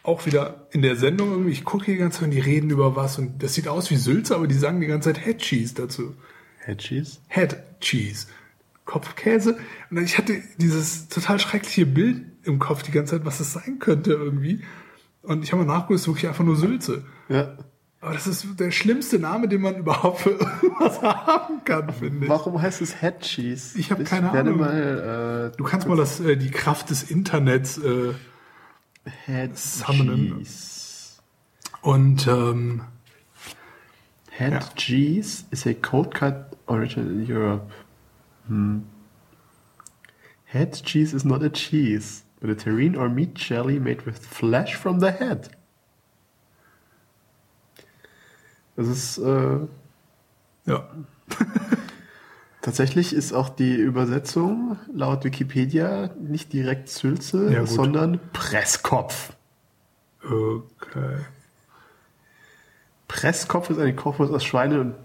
auch 0.03 0.25
wieder 0.25 0.67
in 0.71 0.81
der 0.81 0.95
Sendung 0.95 1.31
irgendwie, 1.31 1.51
ich 1.51 1.63
gucke 1.63 1.85
die 1.85 1.97
ganze 1.97 2.19
Zeit 2.19 2.25
und 2.25 2.31
die 2.31 2.39
reden 2.39 2.69
über 2.71 2.95
was 2.95 3.17
und 3.19 3.43
das 3.43 3.53
sieht 3.53 3.67
aus 3.67 3.91
wie 3.91 3.95
Sülze, 3.97 4.35
aber 4.35 4.47
die 4.47 4.55
sagen 4.55 4.81
die 4.81 4.87
ganze 4.87 5.13
Zeit 5.13 5.23
Head 5.23 5.37
Cheese 5.39 5.75
dazu. 5.75 6.15
Hedgies? 6.59 7.19
Head 7.27 7.57
Cheese. 7.79 8.27
Kopfkäse. 8.85 9.53
Und 9.89 9.95
dann- 9.97 10.05
ich 10.05 10.17
hatte 10.17 10.41
dieses 10.57 11.07
total 11.07 11.39
schreckliche 11.39 11.85
Bild 11.85 12.23
im 12.43 12.59
Kopf 12.59 12.83
die 12.83 12.91
ganze 12.91 13.15
Zeit, 13.17 13.25
was 13.25 13.37
das 13.37 13.53
sein 13.53 13.79
könnte 13.79 14.11
irgendwie. 14.13 14.61
Und 15.21 15.43
ich 15.43 15.51
habe 15.51 15.63
mal 15.63 15.71
nachgeguckt, 15.73 15.95
es 15.97 16.01
ist 16.01 16.07
wirklich 16.07 16.27
einfach 16.27 16.43
nur 16.43 16.55
Sülze. 16.55 17.03
Ja. 17.29 17.57
Aber 17.99 18.13
das 18.13 18.25
ist 18.25 18.47
der 18.59 18.71
schlimmste 18.71 19.19
Name, 19.19 19.47
den 19.47 19.61
man 19.61 19.75
überhaupt 19.77 20.21
für 20.21 20.31
irgendwas 20.31 20.99
haben 21.03 21.63
kann, 21.63 21.93
finde 21.93 22.25
ich. 22.25 22.29
Warum 22.29 22.59
heißt 22.59 22.81
es 22.81 22.99
Head 22.99 23.19
Cheese? 23.21 23.77
Ich 23.77 23.91
hab 23.91 24.03
keine 24.05 24.31
Ahnung. 24.31 24.57
mal 24.57 25.51
Du 25.55 25.63
kannst 25.63 25.87
mal 25.87 25.95
das, 25.97 26.19
äh, 26.19 26.35
die 26.37 26.49
Kraft 26.49 26.89
des 26.89 27.03
Internets 27.03 27.77
äh, 27.77 27.87
äh, 27.87 28.13
Head 29.05 29.57
Summonen. 29.57 30.37
Cheese. 30.39 31.21
und 31.81 32.27
ähm, 32.27 32.83
Head 34.29 34.53
Ja. 34.53 34.59
cheese 34.75 35.45
is 35.51 35.65
a 35.65 35.73
cold 35.73 36.13
cut 36.13 36.55
origin 36.67 37.07
in 37.09 37.25
Europe. 37.25 37.71
Hm. 38.47 38.85
Head 40.45 40.73
cheese 40.83 41.13
is 41.13 41.25
not 41.25 41.41
a 41.43 41.49
cheese. 41.49 42.23
But 42.39 42.49
a 42.49 42.55
terrine 42.55 42.97
or 42.97 43.07
meat 43.07 43.35
jelly 43.35 43.79
made 43.79 44.03
with 44.05 44.17
flesh 44.25 44.75
from 44.75 44.99
the 44.99 45.11
head. 45.11 45.49
Das 48.75 48.87
ist 48.87 49.17
äh, 49.19 49.67
Ja. 50.65 50.89
tatsächlich 52.71 53.13
ist 53.13 53.33
auch 53.33 53.49
die 53.49 53.75
Übersetzung 53.75 54.77
laut 54.93 55.25
Wikipedia 55.25 56.09
nicht 56.21 56.53
direkt 56.53 56.87
Sülze, 56.87 57.51
Ja, 57.51 57.65
sondern 57.65 58.21
Presskopf. 58.31 59.33
Okay. 60.23 61.17
Presskopf 63.09 63.69
ist 63.71 63.77
eine 63.77 63.93
Kochwurst 63.93 64.33
aus 64.33 64.45
Schweine 64.45 64.79
und 64.79 64.95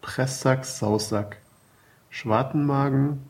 Presssack, 0.00 0.64
Saussack. 0.64 1.36
Schwartenmagen. 2.10 3.20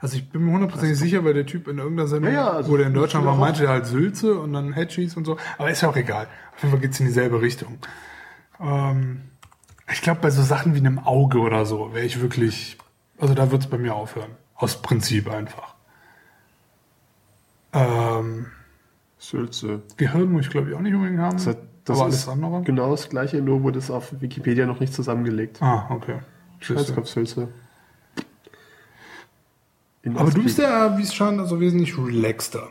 Also 0.00 0.16
ich 0.16 0.30
bin 0.30 0.46
mir 0.46 0.52
hundertprozentig 0.52 0.98
sicher, 0.98 1.24
weil 1.26 1.34
der 1.34 1.44
Typ 1.44 1.68
in 1.68 1.76
irgendeiner 1.76 2.08
Sendung, 2.08 2.32
Ja, 2.32 2.40
ja, 2.40 2.50
also 2.52 2.72
wo 2.72 2.78
der 2.78 2.86
in 2.86 2.94
Deutschland 2.94 3.26
war, 3.26 3.36
meinte 3.36 3.64
er 3.64 3.68
halt 3.70 3.86
Sülze 3.86 4.38
und 4.38 4.54
dann 4.54 4.72
Hedgies 4.72 5.14
und 5.14 5.26
so. 5.26 5.36
Aber 5.58 5.70
ist 5.70 5.82
ja 5.82 5.90
auch 5.90 5.96
egal. 5.96 6.26
Auf 6.54 6.62
jeden 6.62 6.70
Fall 6.72 6.80
geht's 6.80 7.00
in 7.00 7.06
dieselbe 7.06 7.42
Richtung. 7.42 7.78
Ähm, 8.60 9.22
ich 9.92 10.02
glaube, 10.02 10.20
bei 10.20 10.30
so 10.30 10.42
Sachen 10.42 10.74
wie 10.74 10.78
einem 10.78 10.98
Auge 10.98 11.38
oder 11.38 11.64
so 11.66 11.94
wäre 11.94 12.04
ich 12.04 12.20
wirklich, 12.20 12.76
also 13.18 13.34
da 13.34 13.50
wird's 13.50 13.66
bei 13.68 13.78
mir 13.78 13.94
aufhören. 13.94 14.30
Aus 14.54 14.80
Prinzip 14.82 15.30
einfach. 15.30 15.74
Ähm, 17.72 18.46
Sülze. 19.18 19.82
Gehirn 19.96 20.32
muss 20.32 20.46
ich 20.46 20.50
glaube 20.50 20.70
ich 20.70 20.74
auch 20.74 20.80
nicht 20.80 20.94
unbedingt 20.94 21.20
haben. 21.20 21.36
Das, 21.36 21.46
hat- 21.48 21.58
das 21.84 21.98
aber 22.00 22.08
ist 22.08 22.26
alles 22.26 22.28
andere? 22.28 22.62
genau 22.62 22.90
das 22.90 23.08
gleiche, 23.08 23.40
nur 23.42 23.62
wurde 23.62 23.78
es 23.78 23.90
auf 23.90 24.20
Wikipedia 24.20 24.66
noch 24.66 24.80
nicht 24.80 24.92
zusammengelegt. 24.94 25.60
Ah, 25.62 25.86
okay. 25.90 26.18
Presskopf, 26.60 27.06
Sülze. 27.08 27.48
In 30.02 30.16
Aber 30.16 30.30
du 30.30 30.42
bist 30.42 30.58
ja, 30.58 30.96
wie 30.98 31.02
es 31.02 31.14
scheint, 31.14 31.38
also 31.40 31.60
wesentlich 31.60 31.96
relaxter. 31.98 32.68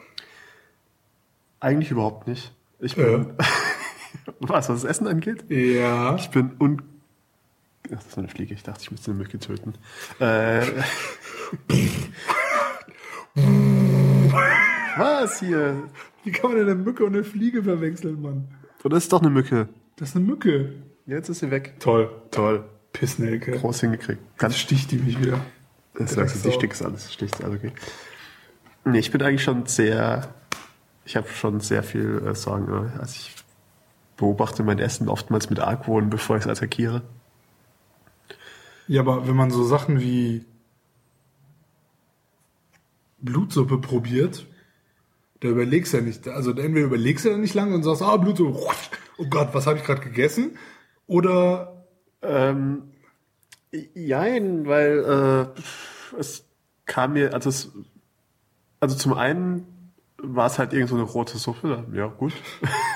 Eigentlich 1.59 1.91
überhaupt 1.91 2.27
nicht. 2.27 2.53
Ich 2.79 2.95
bin, 2.95 3.33
was, 4.39 4.67
was 4.69 4.81
das 4.81 4.83
Essen 4.83 5.07
angeht? 5.07 5.45
Ja. 5.49 6.15
Ich 6.15 6.29
bin 6.29 6.51
un... 6.59 6.81
Das 7.89 8.05
ist 8.05 8.17
eine 8.17 8.27
Fliege. 8.27 8.53
Ich 8.53 8.63
dachte, 8.63 8.81
ich 8.81 8.91
müsste 8.91 9.11
eine 9.11 9.19
Mücke 9.19 9.39
töten. 9.39 9.73
Äh, 10.19 10.61
was 14.97 15.39
hier? 15.39 15.83
Wie 16.23 16.31
kann 16.31 16.51
man 16.51 16.59
denn 16.59 16.69
eine 16.69 16.75
Mücke 16.75 17.05
und 17.05 17.13
eine 17.13 17.23
Fliege 17.23 17.63
verwechseln, 17.63 18.21
Mann? 18.21 18.47
Oder 18.83 18.97
ist 18.97 19.13
doch 19.13 19.21
eine 19.21 19.29
Mücke? 19.29 19.69
Das 19.95 20.09
ist 20.09 20.15
eine 20.15 20.25
Mücke. 20.25 20.73
Jetzt 21.05 21.29
ist 21.29 21.39
sie 21.39 21.51
weg. 21.51 21.75
Toll. 21.79 22.09
Toll. 22.31 22.65
Pissnelke. 22.93 23.51
Groß 23.51 23.81
hingekriegt. 23.81 24.21
Ganz 24.37 24.57
sticht 24.57 24.91
die 24.91 24.97
mich 24.97 25.19
wieder. 25.19 25.39
Das 25.97 26.13
sagst 26.13 26.43
du, 26.43 26.49
die 26.49 26.55
Stick 26.55 26.71
ist 26.73 26.81
alles. 26.81 27.13
Sticht 27.13 27.43
alles 27.43 27.57
okay. 27.57 27.71
Nee, 28.85 28.99
ich 28.99 29.11
bin 29.11 29.21
eigentlich 29.21 29.43
schon 29.43 29.65
sehr. 29.65 30.33
Ich 31.05 31.15
habe 31.15 31.27
schon 31.27 31.59
sehr 31.59 31.83
viel 31.83 32.21
äh, 32.25 32.35
Sorgen. 32.35 32.91
Also 32.99 33.15
ich 33.15 33.35
beobachte 34.17 34.63
mein 34.63 34.79
Essen 34.79 35.09
oftmals 35.09 35.49
mit 35.49 35.59
Argwohn, 35.59 36.09
bevor 36.09 36.37
ich 36.37 36.43
es 36.43 36.47
attackiere. 36.47 37.01
Ja, 38.87 39.01
aber 39.01 39.27
wenn 39.27 39.35
man 39.35 39.51
so 39.51 39.63
Sachen 39.63 39.99
wie 39.99 40.45
Blutsuppe 43.19 43.79
probiert, 43.79 44.45
da 45.39 45.47
überlegst 45.49 45.93
du 45.93 45.97
ja 45.97 46.03
nicht. 46.03 46.27
Also 46.27 46.51
entweder 46.51 46.85
überlegst 46.85 47.25
du 47.25 47.29
dann 47.29 47.41
nicht 47.41 47.53
lange 47.53 47.75
und 47.75 47.83
sagst, 47.83 48.01
ah, 48.01 48.17
Blutsuppe, 48.17 48.57
oh 49.17 49.25
Gott, 49.29 49.49
was 49.53 49.67
habe 49.67 49.77
ich 49.79 49.83
gerade 49.85 50.01
gegessen? 50.01 50.57
Oder 51.07 51.85
Ähm, 52.21 52.91
jein, 53.93 54.65
weil 54.67 55.53
äh, 55.55 56.17
es 56.19 56.45
kam 56.85 57.13
mir, 57.13 57.33
also 57.33 57.49
es, 57.49 57.71
also 58.79 58.95
zum 58.95 59.13
einen 59.13 59.65
war 60.17 60.47
es 60.47 60.59
halt 60.59 60.73
irgend 60.73 60.89
so 60.89 60.95
eine 60.95 61.03
rote 61.03 61.37
Suppe, 61.37 61.85
ja 61.93 62.07
gut. 62.07 62.33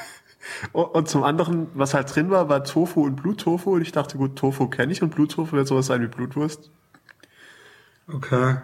und, 0.71 1.07
zum 1.07 1.23
anderen, 1.23 1.67
was 1.73 1.93
halt 1.93 2.13
drin 2.13 2.29
war, 2.29 2.49
war 2.49 2.63
Tofu 2.63 3.03
und 3.03 3.15
Bluttofu 3.15 3.73
und 3.73 3.81
ich 3.81 3.91
dachte, 3.91 4.17
gut, 4.17 4.35
Tofu 4.37 4.67
kenne 4.67 4.91
ich 4.91 5.01
und 5.01 5.13
Bluttofu 5.13 5.55
wird 5.55 5.67
sowas 5.67 5.87
sein 5.87 6.01
wie 6.01 6.07
Blutwurst. 6.07 6.71
Okay. 8.07 8.57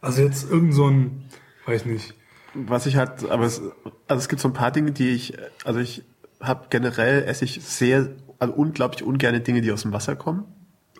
Also 0.00 0.22
jetzt 0.22 0.50
irgend 0.50 0.74
so 0.74 0.88
ein, 0.88 1.24
weiß 1.66 1.84
nicht. 1.86 2.14
Was 2.54 2.86
ich 2.86 2.96
halt, 2.96 3.28
aber 3.30 3.44
es, 3.44 3.62
also 4.08 4.20
es 4.20 4.28
gibt 4.28 4.42
so 4.42 4.48
ein 4.48 4.52
paar 4.52 4.70
Dinge, 4.70 4.92
die 4.92 5.10
ich, 5.10 5.34
also 5.64 5.80
ich 5.80 6.04
habe 6.40 6.66
generell 6.70 7.22
esse 7.24 7.44
ich 7.44 7.62
sehr, 7.64 8.10
also 8.38 8.52
unglaublich 8.54 9.02
ungerne 9.02 9.40
Dinge, 9.40 9.60
die 9.60 9.72
aus 9.72 9.82
dem 9.82 9.92
Wasser 9.92 10.16
kommen. 10.16 10.44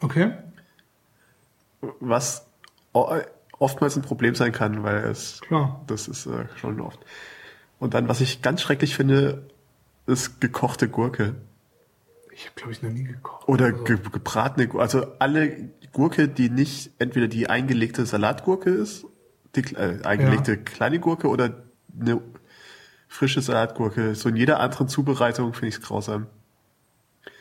Okay. 0.00 0.32
was 2.00 2.46
oftmals 3.58 3.96
ein 3.96 4.02
Problem 4.02 4.34
sein 4.34 4.52
kann, 4.52 4.82
weil 4.82 5.04
es 5.04 5.40
Klar. 5.42 5.82
das 5.86 6.08
ist 6.08 6.26
äh, 6.26 6.46
schon 6.56 6.80
oft. 6.80 6.98
Und 7.82 7.94
dann, 7.94 8.06
was 8.06 8.20
ich 8.20 8.42
ganz 8.42 8.62
schrecklich 8.62 8.94
finde, 8.94 9.42
ist 10.06 10.40
gekochte 10.40 10.88
Gurke 10.88 11.34
Ich 12.32 12.44
habe, 12.44 12.54
glaube 12.54 12.70
ich, 12.70 12.80
noch 12.80 12.90
nie 12.90 13.02
gekocht. 13.02 13.48
oder 13.48 13.64
Also, 13.64 13.82
ge 13.82 13.98
gebratene 14.12 14.68
Gurke. 14.68 14.82
Also 14.82 15.04
alle 15.18 15.68
Gurke, 15.92 16.28
die 16.28 16.48
nicht 16.48 16.92
entweder 17.00 17.26
die 17.26 17.50
eingelegte 17.50 18.06
Salatgurke 18.06 18.70
ist, 18.70 19.04
die 19.56 19.62
äh, 19.74 20.00
eingelegte 20.04 20.58
kleine 20.58 21.00
Gurke 21.00 21.26
oder 21.26 21.64
eine 22.00 22.20
frische 23.08 23.42
Salatgurke. 23.42 24.14
So 24.14 24.28
in 24.28 24.36
jeder 24.36 24.60
anderen 24.60 24.86
Zubereitung 24.86 25.52
finde 25.52 25.70
ich 25.70 25.74
es 25.74 25.82
grausam. 25.82 26.28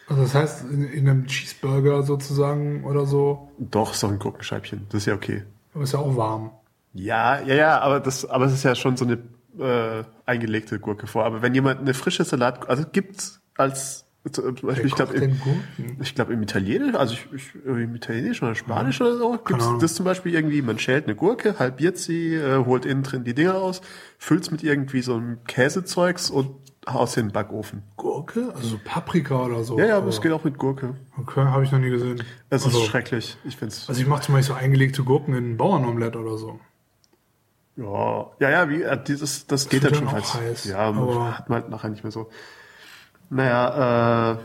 also 0.08 0.23
das 0.23 0.34
heißt, 0.34 0.65
in, 0.71 0.86
in 0.86 1.08
einem 1.08 1.27
Cheeseburger 1.27 2.01
sozusagen 2.01 2.84
oder 2.84 3.06
so, 3.06 3.51
Doch, 3.60 3.93
so 3.93 4.08
ein 4.08 4.17
Gurkenscheibchen. 4.17 4.88
Das 4.89 5.01
ist 5.01 5.06
ja 5.06 5.13
okay. 5.13 5.43
aber 5.75 5.84
ist 5.84 5.93
ja 5.93 5.99
auch 5.99 6.17
warm. 6.17 6.49
Ja, 6.95 7.39
ja, 7.41 7.54
ja, 7.54 7.80
aber 7.80 7.99
das, 7.99 8.25
aber 8.25 8.45
es 8.45 8.54
ist 8.54 8.63
ja 8.63 8.73
schon 8.73 8.97
so 8.97 9.06
eine 9.06 9.19
äh, 9.59 10.03
eingelegte 10.25 10.79
Gurke 10.79 11.07
vor. 11.07 11.25
Aber 11.25 11.41
wenn 11.41 11.53
jemand 11.53 11.81
eine 11.81 11.93
frische 11.93 12.23
Salat, 12.23 12.69
also 12.69 12.83
gibt's 12.91 13.41
als 13.57 14.05
zum 14.31 14.53
Beispiel, 14.53 14.85
ich 14.85 14.93
glaube, 14.93 15.15
im, 15.15 15.41
ich 15.99 16.13
glaube 16.13 16.33
im 16.33 16.43
Italienisch, 16.43 16.93
also 16.93 17.15
ich, 17.15 17.25
ich, 17.33 17.65
im 17.65 17.95
Italienisch 17.95 18.43
oder 18.43 18.53
Spanisch 18.53 19.01
oder 19.01 19.17
so, 19.17 19.31
gibt's 19.43 19.65
Ahnung. 19.65 19.79
das 19.79 19.95
zum 19.95 20.05
Beispiel 20.05 20.35
irgendwie, 20.35 20.61
man 20.61 20.77
schält 20.77 21.05
eine 21.05 21.15
Gurke, 21.15 21.57
halbiert 21.57 21.97
sie, 21.97 22.35
äh, 22.35 22.63
holt 22.63 22.85
innen 22.85 23.01
drin 23.01 23.23
die 23.23 23.33
Dinger 23.33 23.55
aus, 23.55 23.81
füllt's 24.19 24.51
mit 24.51 24.61
irgendwie 24.61 25.01
so 25.01 25.15
einem 25.15 25.43
Käsezeugs 25.45 26.29
und 26.29 26.51
haust 26.87 27.17
in 27.17 27.27
den 27.27 27.31
Backofen. 27.33 27.81
Gurke? 27.97 28.53
Also 28.55 28.69
so 28.69 28.79
Paprika 28.83 29.45
oder 29.45 29.63
so? 29.63 29.79
Ja, 29.79 29.85
ja, 29.85 29.97
aber 29.97 30.09
es 30.09 30.21
geht 30.21 30.31
auch 30.31 30.43
mit 30.43 30.59
Gurke. 30.59 30.95
Okay, 31.17 31.45
habe 31.45 31.63
ich 31.63 31.71
noch 31.71 31.79
nie 31.79 31.89
gesehen. 31.89 32.23
Es 32.51 32.63
also, 32.63 32.79
ist 32.79 32.85
schrecklich. 32.85 33.37
Ich 33.43 33.57
find's. 33.57 33.89
Also 33.89 34.01
ich 34.01 34.07
mache 34.07 34.21
zum 34.21 34.35
Beispiel 34.35 34.53
so 34.55 34.59
eingelegte 34.59 35.03
Gurken 35.03 35.33
in 35.33 35.51
ein 35.51 35.57
Bauernomelett 35.57 36.15
oder 36.15 36.37
so. 36.37 36.59
Ja, 37.77 38.29
ja, 38.39 38.49
ja, 38.49 38.69
wie, 38.69 38.81
äh, 38.84 39.01
dieses, 39.03 39.47
das 39.47 39.69
geht 39.69 39.84
dann 39.84 39.95
schon 39.95 40.12
halt. 40.12 40.34
heiß, 40.34 40.65
ja, 40.65 40.77
aber- 40.79 41.38
hat 41.38 41.49
man 41.49 41.62
halt 41.62 41.71
nachher 41.71 41.89
nicht 41.89 42.03
mehr 42.03 42.12
so. 42.12 42.29
Naja, 43.29 44.38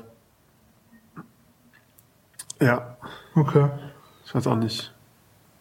äh, 2.60 2.64
ja, 2.64 2.96
Okay. 3.34 3.68
ich 4.24 4.34
weiß 4.34 4.46
auch 4.46 4.56
nicht. 4.56 4.92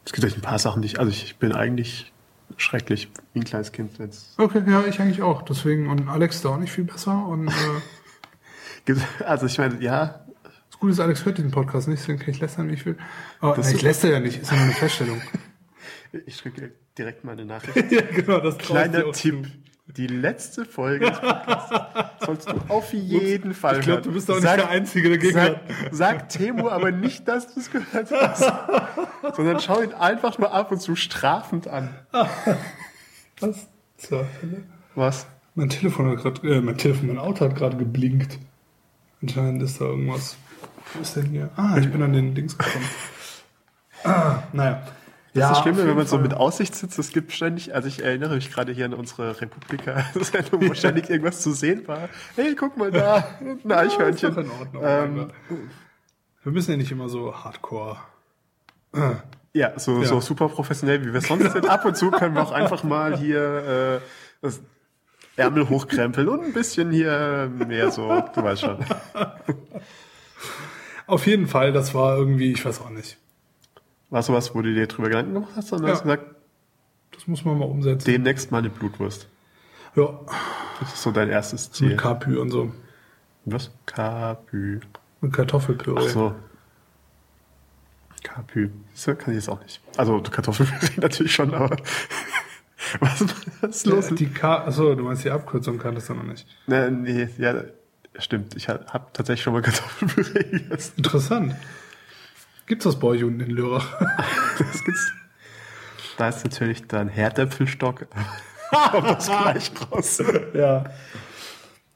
Es 0.06 0.14
gibt 0.14 0.26
echt 0.26 0.38
ein 0.38 0.42
paar 0.42 0.60
Sachen, 0.60 0.82
die 0.82 0.88
ich, 0.88 1.00
also 1.00 1.10
ich, 1.12 1.24
ich 1.26 1.38
bin 1.38 1.52
eigentlich 1.54 2.14
schrecklich 2.58 3.12
wie 3.34 3.40
ein 3.40 3.44
kleines 3.44 3.72
Kind. 3.72 3.98
Jetzt. 3.98 4.40
Okay, 4.40 4.62
ja, 4.68 4.84
ich 4.86 5.02
eigentlich 5.02 5.24
auch. 5.24 5.42
Deswegen, 5.42 5.90
und 5.90 6.08
Alex 6.08 6.42
da 6.42 6.50
auch 6.50 6.58
nicht 6.58 6.72
viel 6.72 6.84
besser. 6.84 7.26
Und 7.26 7.48
äh, 7.48 8.94
Also 9.26 9.48
ich 9.48 9.58
meine, 9.58 9.82
ja, 9.82 10.24
das 10.70 10.80
Gute 10.80 10.92
ist, 10.94 11.00
Alex 11.00 11.26
hört 11.26 11.40
diesen 11.40 11.50
Podcast 11.52 11.88
nicht, 11.88 12.02
deswegen 12.04 12.20
kann 12.20 12.30
ich 12.30 12.40
lästern, 12.40 12.70
wie 12.70 12.74
ich 12.74 12.86
will. 12.86 12.98
Aber 13.42 13.58
nein, 13.58 13.76
ich 13.76 13.82
läster 13.82 14.10
ja 14.10 14.20
nicht, 14.20 14.40
ist 14.42 14.52
ja 14.52 14.58
nur 14.58 14.66
eine 14.66 14.74
Feststellung. 14.76 15.22
ich 16.28 16.38
schicke 16.38 16.72
direkt 16.98 17.24
mal 17.24 17.34
eine 17.34 17.46
Nachricht. 17.46 17.92
ja, 17.92 18.02
genau, 18.02 18.40
das 18.40 18.58
Kleiner 18.58 19.12
Tipp. 19.12 19.48
Die 19.88 20.08
letzte 20.08 20.66
Folge 20.66 21.12
des 21.12 21.20
Podcasts 21.20 22.26
sollst 22.26 22.50
du 22.50 22.54
auf 22.70 22.92
jeden 22.92 23.54
Fall 23.54 23.76
Ich 23.80 23.82
glaube, 23.86 23.98
hören. 24.02 24.04
du 24.04 24.14
bist 24.14 24.30
auch 24.32 24.36
nicht 24.36 24.44
Sag- 24.44 24.56
der 24.58 24.70
Einzige, 24.70 25.10
der 25.10 25.18
gegen 25.20 25.34
Sag, 25.36 25.60
sag 25.92 26.30
Temo 26.30 26.70
aber 26.70 26.92
nicht, 26.92 27.28
dass 27.28 27.54
du 27.54 27.60
es 27.60 27.70
gehört 27.70 28.10
hast. 28.12 28.52
sondern 29.36 29.60
schau 29.60 29.82
ihn 29.84 29.94
einfach 29.94 30.40
nur 30.40 30.52
ab 30.52 30.72
und 30.72 30.80
zu 30.82 30.96
strafend 30.96 31.68
an. 31.68 31.90
Was? 33.40 33.68
So, 33.98 34.26
Was? 34.96 35.28
mein 35.54 35.70
Telefon 35.70 36.10
hat 36.10 36.18
gerade, 36.18 36.48
äh, 36.56 36.62
mein 36.62 36.78
Telefon, 36.78 37.08
mein 37.08 37.20
Auto 37.20 37.46
hat 37.46 37.56
gerade 37.56 37.78
geblinkt. 37.78 38.40
Anscheinend 39.22 39.62
ist 39.62 39.80
da 39.80 39.86
irgendwas. 39.86 40.36
Wo 40.96 41.02
ist 41.02 41.16
denn 41.16 41.26
hier? 41.28 41.52
Ah, 41.58 41.78
ich 41.78 41.90
bin 41.92 42.02
an 42.02 42.12
den 42.14 42.34
Dings 42.34 42.58
gekommen. 42.58 42.86
ah, 44.04 44.40
naja. 44.52 44.82
Das 45.36 45.44
ist 45.44 45.50
das 45.58 45.62
Schlimme, 45.64 45.82
auf 45.82 45.88
wenn 45.88 45.96
man 45.98 46.08
so 46.08 46.16
Fall. 46.16 46.24
mit 46.24 46.34
Aussicht 46.34 46.76
sitzt, 46.76 46.98
es 46.98 47.10
gibt 47.12 47.32
ständig, 47.32 47.76
also 47.76 47.88
ich 47.88 48.04
erinnere 48.04 48.36
mich 48.36 48.52
gerade 48.52 48.72
hier 48.72 48.86
an 48.86 48.94
unsere 48.94 49.40
Republika-Sendung, 49.42 50.70
wo 50.70 50.74
ständig 50.76 51.10
irgendwas 51.10 51.42
zu 51.42 51.52
sehen 51.52 51.88
war. 51.88 52.10
Hey, 52.36 52.56
guck 52.56 52.78
mal 52.78 52.92
da, 52.92 53.28
ein 53.42 53.60
Eichhörnchen. 53.72 54.30
Ist 54.30 54.38
doch 54.38 54.44
in 54.44 54.50
Ordnung. 54.52 54.84
Ähm, 54.86 55.28
Wir 56.44 56.52
müssen 56.52 56.72
ja 56.72 56.78
nicht 56.78 56.92
immer 56.92 57.10
so 57.10 57.34
hardcore. 57.36 57.98
Ja, 59.54 59.80
so, 59.80 60.02
Ja. 60.02 60.08
so 60.08 60.20
super 60.20 60.50
professionell, 60.50 61.06
wie 61.06 61.14
wir 61.14 61.22
sonst 61.22 61.50
sind. 61.54 61.70
Ab 61.70 61.86
und 61.86 61.96
zu 61.96 62.12
können 62.12 62.36
wir 62.36 62.44
auch 62.44 62.52
einfach 62.52 62.84
mal 62.84 63.18
hier 63.18 64.02
äh, 64.02 64.06
das 64.42 64.60
Ärmel 65.38 65.70
hochkrempeln 65.70 66.28
und 66.28 66.44
ein 66.44 66.52
bisschen 66.52 66.92
hier 66.92 67.50
mehr 67.66 67.90
so, 67.90 68.22
du 68.34 68.44
weißt 68.44 68.62
schon. 68.64 68.80
Auf 71.08 71.26
jeden 71.28 71.48
Fall, 71.48 71.72
das 71.72 71.94
war 71.94 72.18
irgendwie, 72.18 72.52
ich 72.52 72.66
weiß 72.66 72.82
auch 72.82 72.90
nicht. 72.90 73.18
War 74.10 74.22
sowas, 74.24 74.54
wo 74.56 74.62
du 74.62 74.74
dir 74.74 74.88
drüber 74.88 75.10
Gedanken 75.10 75.34
gemacht 75.34 75.52
hast, 75.56 75.68
sondern 75.70 75.88
Ja. 75.90 75.94
hast 75.96 76.04
gesagt, 76.04 76.24
Das 77.12 77.28
muss 77.28 77.46
man 77.46 77.58
mal 77.58 77.66
umsetzen. 77.66 78.06
Demnächst 78.06 78.52
mal 78.52 78.58
eine 78.60 78.70
Blutwurst. 78.70 79.28
Ja, 79.96 80.20
Das 80.80 80.94
ist 80.94 81.02
so 81.04 81.12
dein 81.12 81.30
erstes 81.30 81.68
mit 81.68 81.76
Ziel. 81.76 81.96
Kapü 81.98 82.38
und 82.38 82.50
so. 82.50 82.72
Was? 83.46 83.72
Kapü. 83.86 84.82
Mit 85.22 85.32
Kartoffelpüree. 85.34 86.02
Ach 86.06 86.10
so. 86.10 86.36
Kapü. 88.24 88.70
Das 88.94 89.06
kann 89.06 89.18
ich 89.30 89.36
jetzt 89.36 89.50
auch 89.50 89.62
nicht. 89.62 89.82
Also 89.98 90.22
Kartoffelpüree 90.22 90.90
natürlich 91.02 91.34
schon, 91.34 91.54
aber 91.54 91.78
was, 93.00 93.22
was 93.62 93.70
ist 93.78 93.86
los? 93.86 94.10
Los, 94.10 94.18
die 94.20 94.28
K 94.28 94.66
Achso, 94.66 94.96
du 94.96 95.04
meinst 95.04 95.24
die 95.24 95.32
Abkürzung 95.32 95.78
kanntest 95.78 96.10
du 96.10 96.16
noch 96.16 96.24
nicht. 96.24 96.48
Nee, 96.68 96.90
nee, 96.90 97.30
ja, 97.38 97.64
stimmt. 98.18 98.56
Ich 98.56 98.68
habe 98.68 98.86
tatsächlich 99.14 99.44
schon 99.44 99.54
mal 99.54 99.62
Kartoffelpüree 99.62 100.44
gegessen. 100.60 100.94
Interessant. 100.98 101.56
Gibt's 102.66 102.84
das 102.86 103.00
bei 103.00 103.08
euch 103.08 103.24
unten 103.24 103.42
in 103.42 103.52
Lörrach? 103.52 103.88
Das 104.58 104.84
gibt's. 104.84 105.12
Da 106.18 106.30
ist 106.30 106.44
natürlich 106.46 106.88
dann 106.88 107.10
Herdäpfelstock. 107.10 108.08
Kommt 108.92 109.08
das 109.10 109.28
gleich 109.28 109.72
raus. 109.92 110.22
ja. 110.54 110.84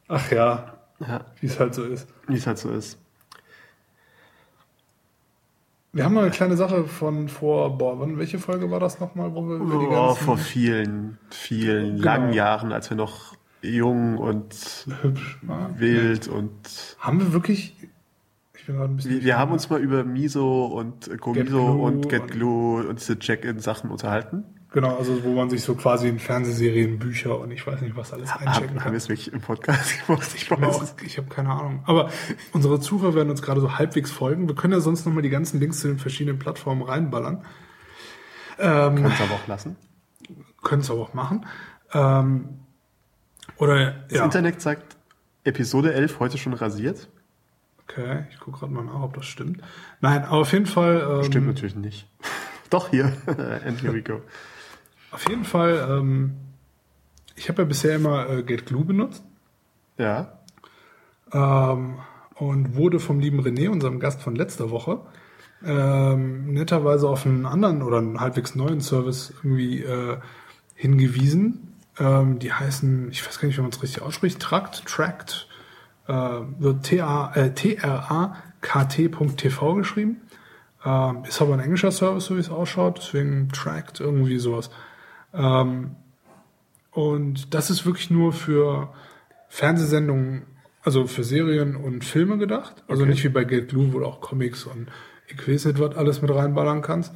Ach 0.10 0.32
ja, 0.32 0.73
Ja, 0.99 1.25
wie 1.39 1.47
es 1.47 1.60
halt 1.60 1.73
so 1.73 1.84
ist. 1.86 2.08
wie 2.27 2.36
es 2.36 2.45
halt 2.47 2.58
so 2.58 2.69
ist. 2.71 2.97
Wir 5.91 6.03
haben 6.05 6.13
noch 6.13 6.21
eine 6.21 6.32
kleine 6.32 6.55
Sache 6.55 6.86
von 6.86 7.29
vor, 7.29 7.77
boah, 7.77 7.99
wann, 7.99 8.17
welche 8.19 8.38
Folge 8.39 8.69
war 8.69 8.79
das 8.79 8.99
nochmal, 8.99 9.34
wo 9.34 9.47
wir 9.47 9.55
über 9.55 9.79
die 9.79 9.88
Oh, 9.88 10.13
vor 10.13 10.38
vielen, 10.38 11.17
vielen 11.32 11.93
Genau. 11.95 12.03
langen 12.05 12.34
Jahren, 12.34 12.71
als 12.71 12.89
wir 12.91 12.97
noch 12.97 13.36
jung 13.62 14.17
und 14.17 14.53
hübsch 15.01 15.39
waren? 15.41 15.79
wild 15.79 16.27
und 16.27 16.51
Haben 16.99 17.19
wir 17.19 17.34
wirklich, 17.34 17.73
gerade 18.73 18.91
ein 18.93 18.95
bisschen... 18.95 19.12
wir, 19.12 19.23
wir 19.23 19.38
haben 19.38 19.51
uns 19.51 19.69
mal 19.69 19.79
über 19.79 20.03
Miso 20.03 20.65
und 20.65 21.10
Comiso 21.19 21.43
GetGlue 21.43 21.71
und 21.71 21.95
und- 21.95 22.10
GetGlue 22.10 22.88
und 22.88 22.99
diese 22.99 23.17
Check-in-Sachen 23.19 23.89
unterhalten. 23.91 24.43
Genau, 24.71 24.97
also 24.97 25.23
wo 25.23 25.34
man 25.34 25.49
sich 25.49 25.63
so 25.63 25.73
quasi 25.73 26.08
in 26.08 26.19
Fernsehserien, 26.19 26.99
Bücher 26.99 27.39
und 27.39 27.49
ich 27.49 27.65
weiß 27.65 27.82
nicht, 27.82 27.95
was 27.95 28.13
alles 28.13 28.29
einchecken 28.32 28.53
Haben, 28.53 28.69
haben 28.69 28.77
kann. 28.77 28.91
wir 28.93 28.97
es 28.97 29.10
wirklich 29.10 29.34
im 29.34 29.41
Podcast 29.41 30.05
gemacht? 30.05 30.29
Ich 30.36 30.51
weiß 30.51 30.82
auch, 30.82 31.01
ich 31.03 31.17
habe 31.17 31.27
keine 31.27 31.49
Ahnung. 31.49 31.82
Aber 31.88 32.12
unsere 32.53 32.79
Zuhörer 32.79 33.15
werden 33.15 33.32
uns 33.32 33.41
gerade 33.41 33.62
so 33.62 33.79
halbwegs 33.79 34.12
folgen. 34.12 34.47
Wir 34.47 34.53
können 34.53 34.73
ja 34.73 34.79
sonst 34.79 35.05
nochmal 35.08 35.23
die 35.23 35.32
ganzen 35.32 35.60
Links 35.60 35.79
zu 35.79 35.88
den 35.88 35.97
verschiedenen 35.97 36.38
Plattformen 36.38 36.84
reinballern. 36.84 37.45
Ähm, 38.60 38.95
Können 38.95 39.05
es 39.12 39.21
aber 39.21 39.34
auch 39.34 39.47
lassen. 39.47 39.75
können 40.62 40.82
es 40.84 40.91
aber 40.91 41.01
auch 41.01 41.13
machen. 41.15 41.45
Ähm, 41.93 42.49
oder 43.58 43.93
Das 44.10 44.19
ja. 44.19 44.25
Internet 44.25 44.62
sagt 44.62 44.97
Episode 45.45 45.93
11 45.93 46.19
heute 46.19 46.38
schon 46.38 46.53
rasiert. 46.53 47.10
Okay, 47.89 48.25
ich 48.32 48.39
gucke 48.39 48.60
gerade 48.60 48.71
mal 48.73 48.84
nach, 48.84 49.02
ob 49.02 49.15
das 49.15 49.25
stimmt. 49.25 49.62
Nein, 49.99 50.23
aber 50.23 50.38
auf 50.41 50.52
jeden 50.54 50.67
Fall. 50.67 51.06
Ähm, 51.10 51.23
Stimmt 51.23 51.47
natürlich 51.47 51.75
nicht. 51.75 52.08
Doch, 52.69 52.89
hier. 52.89 53.13
And 53.65 53.82
here 53.82 53.93
we 53.93 54.04
go. 54.04 54.21
Auf 55.12 55.28
jeden 55.28 55.43
Fall. 55.43 55.88
Ähm, 55.89 56.36
ich 57.36 57.49
habe 57.49 57.63
ja 57.63 57.67
bisher 57.67 57.95
immer 57.95 58.30
äh, 58.30 58.43
GetGlue 58.43 58.84
benutzt 58.86 59.23
Ja. 59.97 60.39
ähm, 61.32 61.97
und 62.36 62.75
wurde 62.75 62.99
vom 62.99 63.19
lieben 63.19 63.39
René, 63.41 63.69
unserem 63.69 63.99
Gast 63.99 64.21
von 64.21 64.36
letzter 64.36 64.69
Woche, 64.69 64.99
ähm, 65.65 66.54
netterweise 66.54 67.08
auf 67.10 67.25
einen 67.25 67.45
anderen 67.45 67.82
oder 67.82 67.97
einen 67.97 68.19
halbwegs 68.19 68.56
neuen 68.56 68.82
Service 68.82 69.34
irgendwie 69.38 69.82
äh, 69.84 70.17
hingewiesen. 70.75 71.73
Ähm, 71.97 72.39
die 72.39 72.54
heißen, 72.54 73.10
ich 73.12 73.25
weiß 73.25 73.39
gar 73.39 73.47
nicht, 73.47 73.58
wie 73.58 73.62
man 73.62 73.71
es 73.71 73.82
richtig 73.82 74.04
ausspricht, 74.04 74.39
Tract, 74.39 74.84
äh, 74.86 74.86
wird 76.13 76.84
T-A- 76.84 77.32
äh, 77.36 77.54
T-R-A-K-T.tv 78.62 79.13
geschrieben. 79.76 80.17
Ähm, 80.86 81.24
ist 81.28 81.41
aber 81.41 81.54
ein 81.54 81.60
englischer 81.60 81.91
Service, 81.91 82.26
so 82.26 82.36
wie 82.36 82.39
es 82.39 82.50
ausschaut, 82.50 83.00
deswegen 83.00 83.50
Tract, 83.50 84.00
irgendwie 84.00 84.39
sowas. 84.39 84.69
Ähm, 85.34 85.95
und 86.91 87.54
das 87.54 87.69
ist 87.69 87.86
wirklich 87.86 88.10
nur 88.10 88.32
für 88.34 88.89
Fernsehsendungen, 89.50 90.43
also 90.84 91.06
für 91.06 91.24
Serien 91.24 91.76
und 91.76 92.06
Filme 92.06 92.38
gedacht. 92.38 92.84
Also 92.88 93.04
Okay. 93.04 93.12
nicht 93.12 93.24
wie 93.26 93.30
bei 93.30 93.43
GetGlue, 93.43 93.93
wo 93.93 94.00
du 94.00 94.06
auch 94.06 94.22
Comics 94.22 94.63
und 94.65 94.88
ich 95.28 95.48
weiß 95.48 95.65
nicht, 95.65 95.80
was 95.80 95.95
alles 95.95 96.22
mit 96.22 96.34
reinballern 96.34 96.82
kannst. 96.82 97.13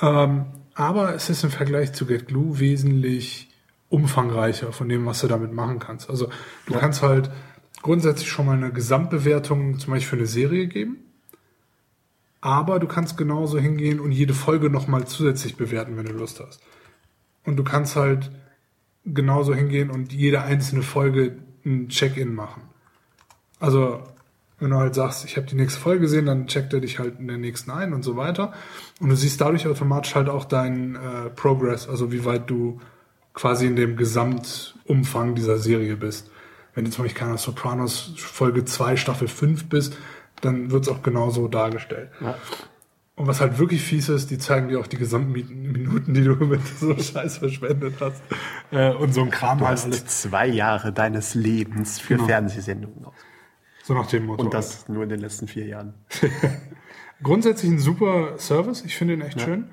Ähm, 0.00 0.46
aber 0.74 1.14
es 1.14 1.30
ist 1.30 1.42
im 1.42 1.50
Vergleich 1.50 1.92
zu 1.92 2.06
GetGlue 2.06 2.60
wesentlich 2.60 3.48
umfangreicher 3.88 4.72
von 4.72 4.88
dem, 4.88 5.04
was 5.06 5.20
du 5.20 5.26
damit 5.26 5.52
machen 5.52 5.78
kannst. 5.80 6.08
Also 6.10 6.28
du 6.66 6.74
kannst 6.74 7.02
halt 7.02 7.30
grundsätzlich 7.82 8.28
schon 8.28 8.46
mal 8.46 8.56
eine 8.56 8.72
Gesamtbewertung 8.72 9.78
zum 9.78 9.92
Beispiel 9.92 10.08
für 10.08 10.16
eine 10.16 10.26
Serie 10.26 10.66
geben. 10.66 10.98
Aber 12.40 12.78
du 12.78 12.86
kannst 12.86 13.16
genauso 13.16 13.58
hingehen 13.58 14.00
und 14.00 14.12
jede 14.12 14.34
Folge 14.34 14.70
nochmal 14.70 15.06
zusätzlich 15.06 15.56
bewerten, 15.56 15.96
wenn 15.96 16.06
du 16.06 16.12
Lust 16.12 16.40
hast. 16.40 16.62
Und 17.44 17.56
du 17.56 17.64
kannst 17.64 17.96
halt 17.96 18.30
genauso 19.04 19.54
hingehen 19.54 19.90
und 19.90 20.12
jede 20.12 20.42
einzelne 20.42 20.82
Folge 20.82 21.36
ein 21.64 21.88
Check-in 21.88 22.34
machen. 22.34 22.62
Also, 23.58 24.02
wenn 24.58 24.70
du 24.70 24.76
halt 24.76 24.94
sagst, 24.94 25.24
ich 25.24 25.36
habe 25.36 25.46
die 25.46 25.54
nächste 25.54 25.80
Folge 25.80 26.02
gesehen, 26.02 26.26
dann 26.26 26.46
checkt 26.46 26.72
er 26.72 26.80
dich 26.80 26.98
halt 26.98 27.18
in 27.18 27.28
der 27.28 27.38
nächsten 27.38 27.70
ein 27.70 27.92
und 27.92 28.02
so 28.02 28.16
weiter. 28.16 28.52
Und 29.00 29.10
du 29.10 29.16
siehst 29.16 29.40
dadurch 29.40 29.66
automatisch 29.66 30.14
halt 30.14 30.28
auch 30.28 30.44
deinen 30.44 30.96
äh, 30.96 31.30
Progress, 31.30 31.88
also 31.88 32.12
wie 32.12 32.24
weit 32.24 32.48
du 32.48 32.80
quasi 33.34 33.66
in 33.66 33.76
dem 33.76 33.96
Gesamtumfang 33.96 35.34
dieser 35.34 35.58
Serie 35.58 35.96
bist. 35.96 36.29
Wenn 36.80 36.86
du 36.86 36.92
zum 36.92 37.04
Beispiel 37.04 37.20
keine 37.20 37.36
Sopranos 37.36 38.14
Folge 38.16 38.64
2, 38.64 38.96
Staffel 38.96 39.28
5 39.28 39.68
bist, 39.68 39.98
dann 40.40 40.70
wird 40.70 40.84
es 40.84 40.88
auch 40.88 41.02
genauso 41.02 41.46
dargestellt. 41.46 42.08
Ja. 42.22 42.38
Und 43.16 43.26
was 43.26 43.42
halt 43.42 43.58
wirklich 43.58 43.82
fies 43.82 44.08
ist, 44.08 44.30
die 44.30 44.38
zeigen 44.38 44.68
dir 44.70 44.80
auch 44.80 44.86
die 44.86 44.96
gesamten 44.96 45.30
Min- 45.32 45.72
Minuten, 45.72 46.14
die 46.14 46.24
du 46.24 46.36
mit 46.46 46.66
so 46.66 46.96
Scheiß 46.96 47.36
verschwendet 47.36 47.96
hast. 48.00 48.22
Äh, 48.70 48.94
und 48.94 49.12
so 49.12 49.20
ein 49.20 49.28
Kram 49.30 49.58
Du 49.58 49.66
hast 49.68 49.84
alles. 49.84 50.06
zwei 50.06 50.46
Jahre 50.46 50.90
deines 50.90 51.34
Lebens 51.34 52.00
für 52.00 52.14
Genau. 52.14 52.26
Fernsehsendungen 52.28 53.04
aus. 53.04 53.12
So 53.82 53.92
nach 53.92 54.06
dem 54.06 54.24
Motto. 54.24 54.42
Und 54.44 54.54
das 54.54 54.88
nur 54.88 55.02
in 55.02 55.10
den 55.10 55.20
letzten 55.20 55.48
vier 55.48 55.66
Jahren. 55.66 55.92
Grundsätzlich 57.22 57.70
ein 57.72 57.78
super 57.78 58.38
Service. 58.38 58.82
Ich 58.86 58.96
finde 58.96 59.12
ihn 59.12 59.20
echt 59.20 59.38
schön. 59.38 59.68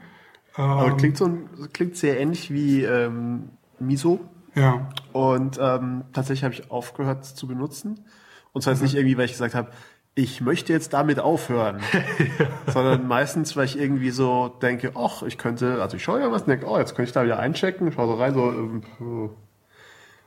Aber 0.56 0.88
Ähm, 0.88 0.98
klingt, 0.98 1.16
so 1.16 1.24
ein, 1.26 1.48
klingt 1.72 1.96
sehr 1.96 2.20
ähnlich 2.20 2.52
wie 2.52 2.84
ähm, 2.84 3.52
Miso. 3.80 4.20
Ja. 4.58 4.90
Und 5.14 5.58
ähm, 5.62 6.04
tatsächlich 6.14 6.44
habe 6.44 6.54
ich 6.54 6.72
aufgehört 6.72 7.24
zu 7.26 7.48
benutzen. 7.48 8.06
Und 8.54 8.62
zwar 8.64 8.74
jetzt 8.74 8.82
Mhm. 8.82 8.86
nicht 8.86 8.96
irgendwie, 8.96 9.18
weil 9.18 9.26
ich 9.26 9.32
gesagt 9.32 9.56
habe, 9.56 9.70
ich 10.16 10.42
möchte 10.42 10.74
jetzt 10.74 10.94
damit 10.94 11.20
aufhören. 11.20 11.80
Sondern 12.68 13.08
meistens, 13.08 13.56
weil 13.56 13.66
ich 13.66 13.78
irgendwie 13.80 14.10
so 14.10 14.48
denke, 14.62 14.92
ach, 14.96 15.22
ich 15.24 15.38
könnte, 15.38 15.82
also 15.82 15.96
ich 15.98 16.04
schaue 16.04 16.20
ja 16.22 16.32
was 16.32 16.42
und 16.44 16.50
denke, 16.50 16.66
oh, 16.68 16.78
jetzt 16.78 16.96
könnte 16.96 17.10
ich 17.10 17.14
da 17.14 17.24
wieder 17.24 17.40
einchecken, 17.40 17.92
schaue 17.92 18.08
so 18.08 18.14
rein, 18.16 18.34
so, 18.34 18.52
ähm, 18.52 18.82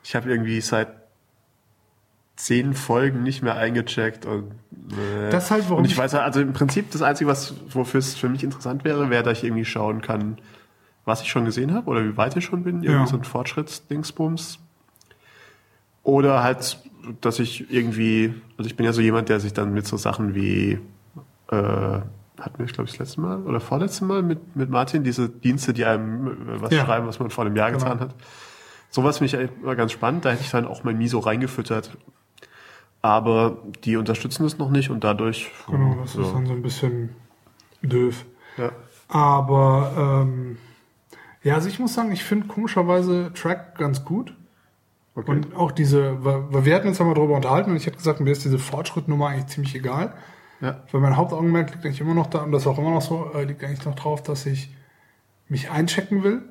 ich 0.05 0.15
habe 0.15 0.31
irgendwie 0.31 0.61
seit 0.61 0.89
zehn 2.37 2.73
Folgen 2.73 3.23
nicht 3.23 3.43
mehr 3.43 3.57
eingecheckt 3.57 4.25
und 4.25 4.53
äh, 4.93 5.31
Das 5.31 5.51
halt, 5.51 5.65
warum 5.65 5.79
und 5.79 5.85
ich 5.85 5.93
ich- 5.93 5.99
weiß 5.99 6.15
halt, 6.15 6.23
also 6.25 6.41
im 6.41 6.55
Prinzip 6.55 6.91
das 6.91 7.03
Einzige, 7.03 7.29
was 7.29 7.55
wofür 7.69 7.99
es 7.99 8.15
für 8.17 8.29
mich 8.31 8.43
interessant 8.43 8.83
wäre, 8.85 9.11
wäre, 9.11 9.23
dass 9.23 9.39
ich 9.39 9.45
irgendwie 9.45 9.67
schauen 9.67 10.01
kann, 10.01 10.39
was 11.11 11.23
ich 11.23 11.29
schon 11.29 11.45
gesehen 11.45 11.75
habe 11.75 11.89
oder 11.91 12.05
wie 12.05 12.17
weit 12.17 12.37
ich 12.37 12.45
schon 12.45 12.63
bin, 12.63 12.77
irgendwie 12.83 12.93
Ja. 13.03 13.07
so 13.07 13.17
ein 13.17 13.25
Fortschrittsdingsbums. 13.25 14.59
Oder 16.03 16.43
halt, 16.43 16.79
dass 17.21 17.39
ich 17.39 17.71
irgendwie, 17.71 18.35
also 18.57 18.69
ich 18.69 18.77
bin 18.77 18.87
ja 18.87 18.93
so 18.93 19.01
jemand, 19.03 19.29
der 19.29 19.39
sich 19.41 19.53
dann 19.53 19.73
mit 19.75 19.87
so 19.87 19.97
Sachen 19.97 20.35
wie, 20.35 20.79
äh, 21.51 21.57
hatten 22.41 22.59
wir, 22.59 22.67
glaube 22.67 22.85
ich, 22.89 22.93
das 22.93 22.99
letzte 22.99 23.21
Mal 23.21 23.43
oder 23.43 23.61
vorletzte 23.61 24.05
Mal 24.07 24.23
mit, 24.23 24.57
mit 24.57 24.71
Martin, 24.71 25.05
diese 25.05 25.29
Dienste, 25.29 25.75
die 25.75 25.85
einem 25.85 26.27
äh, 26.29 26.61
was 26.63 26.73
Ja. 26.73 26.85
schreiben, 26.87 27.07
was 27.07 27.19
man 27.21 27.29
vor 27.31 27.45
einem 27.45 27.55
Jahr 27.57 27.71
Genau. 27.71 27.83
getan 27.85 28.01
hat. 28.01 28.15
Sowas 28.89 29.19
finde 29.19 29.45
ich 29.45 29.51
immer 29.63 29.77
ganz 29.77 29.93
spannend. 29.93 30.25
Da 30.25 30.31
hätte 30.31 30.43
ich 30.43 30.51
dann 30.51 30.67
auch 30.67 30.83
mein 30.85 30.97
Miso 30.99 31.19
reingefüttert. 31.19 31.97
Aber 33.03 33.57
die 33.85 33.97
unterstützen 33.97 34.43
das 34.43 34.59
noch 34.59 34.71
nicht 34.71 34.91
und 34.91 35.05
dadurch. 35.05 35.51
Genau, 35.71 35.97
das 36.01 36.13
so. 36.15 36.23
ist 36.23 36.33
dann 36.33 36.47
so 36.47 36.53
ein 36.53 36.63
bisschen 36.63 37.11
doof. 37.83 38.25
ja. 38.57 38.71
Aber 39.09 40.25
ähm, 40.27 40.57
ja, 41.43 41.55
also 41.55 41.69
ich 41.69 41.79
muss 41.79 41.95
sagen, 41.95 42.13
ich 42.13 42.23
finde 42.25 42.49
komischerweise 42.49 43.33
Track 43.35 43.79
ganz 43.79 44.05
gut. 44.05 44.37
Okay. 45.15 45.31
Und 45.31 45.57
auch 45.57 45.73
diese, 45.73 46.25
weil 46.25 46.65
wir 46.65 46.75
hatten 46.75 46.89
uns 46.89 46.99
ja 46.99 47.05
mal 47.05 47.15
drüber 47.15 47.35
unterhalten 47.35 47.71
und 47.71 47.77
ich 47.77 47.87
hätte 47.87 47.97
gesagt, 47.97 48.21
mir 48.21 48.31
ist 48.31 48.45
diese 48.45 48.59
Fortschrittnummer 48.59 49.29
eigentlich 49.29 49.47
ziemlich 49.47 49.75
egal. 49.75 50.15
ja. 50.61 50.83
Weil 50.93 51.01
mein 51.01 51.17
Hauptaugenmerk 51.17 51.73
liegt 51.73 51.85
eigentlich 51.85 52.01
immer 52.01 52.15
noch 52.15 52.29
da, 52.29 52.43
und 52.43 52.53
das 52.53 52.63
ist 52.63 52.69
auch 52.69 52.79
immer 52.79 52.91
noch 52.91 53.03
so, 53.03 53.33
äh, 53.35 53.45
liegt 53.45 53.65
eigentlich 53.65 53.85
noch 53.85 53.97
drauf, 53.97 54.23
dass 54.23 54.47
ich 54.47 54.73
mich 55.49 55.71
einchecken 55.71 56.23
will, 56.23 56.43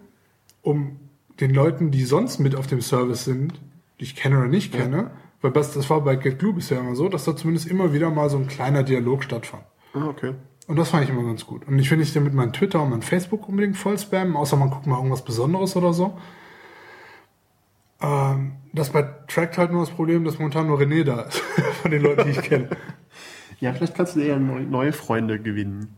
um 0.62 1.00
den 1.40 1.54
Leuten, 1.54 1.90
die 1.92 2.04
sonst 2.04 2.40
mit 2.40 2.56
auf 2.56 2.68
dem 2.68 2.82
Service 2.82 3.24
sind, 3.24 3.54
die 4.00 4.04
ich 4.04 4.16
kenne 4.16 4.38
oder 4.38 4.48
nicht 4.48 4.74
kenne, 4.74 5.12
weil 5.42 5.52
das, 5.52 5.74
das 5.74 5.90
war 5.90 6.02
bei 6.02 6.18
GetGlue 6.18 6.54
bisher 6.54 6.80
immer 6.80 6.96
so, 6.96 7.08
dass 7.08 7.24
da 7.24 7.36
zumindest 7.36 7.68
immer 7.68 7.94
wieder 7.94 8.10
mal 8.10 8.30
so 8.30 8.38
ein 8.38 8.48
kleiner 8.48 8.84
Dialog 8.84 9.24
stattfand. 9.24 9.64
Ah, 9.94 10.08
okay. 10.08 10.34
Und 10.70 10.76
das 10.76 10.90
fand 10.90 11.04
ich 11.04 11.10
immer 11.10 11.24
ganz 11.24 11.48
gut. 11.48 11.68
Und 11.68 11.80
ich 11.80 11.90
will 11.90 11.98
nicht 11.98 12.16
damit 12.16 12.36
mein 12.36 12.54
Twitter 12.54 12.84
und 12.84 12.92
mein 12.92 13.02
Facebook 13.02 13.50
unbedingt 13.50 13.76
voll 13.76 13.98
spammen, 13.98 14.36
außer 14.36 14.56
man 14.56 14.70
guckt 14.70 14.86
mal 14.86 14.98
irgendwas 14.98 15.26
Besonderes 15.26 15.76
oder 15.76 15.94
so. 15.94 16.16
Ähm, 18.00 18.52
das 18.72 18.92
bei 18.92 19.02
Tract 19.28 19.58
halt 19.58 19.72
nur 19.72 19.82
das 19.82 19.90
Problem, 19.90 20.24
dass 20.26 20.38
momentan 20.38 20.68
nur 20.68 20.78
René 20.78 21.04
da 21.04 21.22
ist, 21.22 21.40
von 21.82 21.90
den 21.90 22.04
Leuten, 22.04 22.26
die 22.26 22.32
ich 22.32 22.42
kenne. 22.44 22.70
Ja, 23.60 23.74
vielleicht 23.74 23.96
kannst 23.96 24.16
du 24.16 24.22
eher 24.22 24.38
neu, 24.38 24.62
neue 24.62 24.94
Freunde 24.94 25.38
gewinnen. 25.38 25.98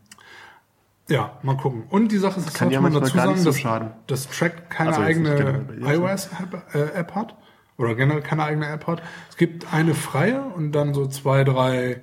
Ja, 1.09 1.37
mal 1.43 1.57
gucken. 1.57 1.83
Und 1.89 2.11
die 2.11 2.17
Sache 2.17 2.39
ist, 2.39 2.47
das 2.47 2.53
kann 2.55 2.71
ja 2.71 2.81
man 2.81 2.91
dazu 2.91 3.15
sagen, 3.15 3.37
so 3.37 3.49
dass 3.49 3.59
schaden. 3.59 3.91
das 4.07 4.27
Track 4.29 4.71
keine 4.71 4.91
Also 4.91 5.01
eigene 5.01 5.67
iOS-App 5.79 6.73
äh, 6.73 6.97
App 6.97 7.13
hat 7.13 7.35
oder 7.77 7.93
generell 7.93 8.23
keine 8.23 8.45
eigene 8.45 8.67
App 8.67 8.87
hat. 8.87 9.03
Es 9.29 9.37
gibt 9.37 9.71
eine 9.71 9.93
freie 9.93 10.41
und 10.41 10.71
dann 10.71 10.95
so 10.95 11.05
zwei, 11.05 11.43
drei 11.43 12.01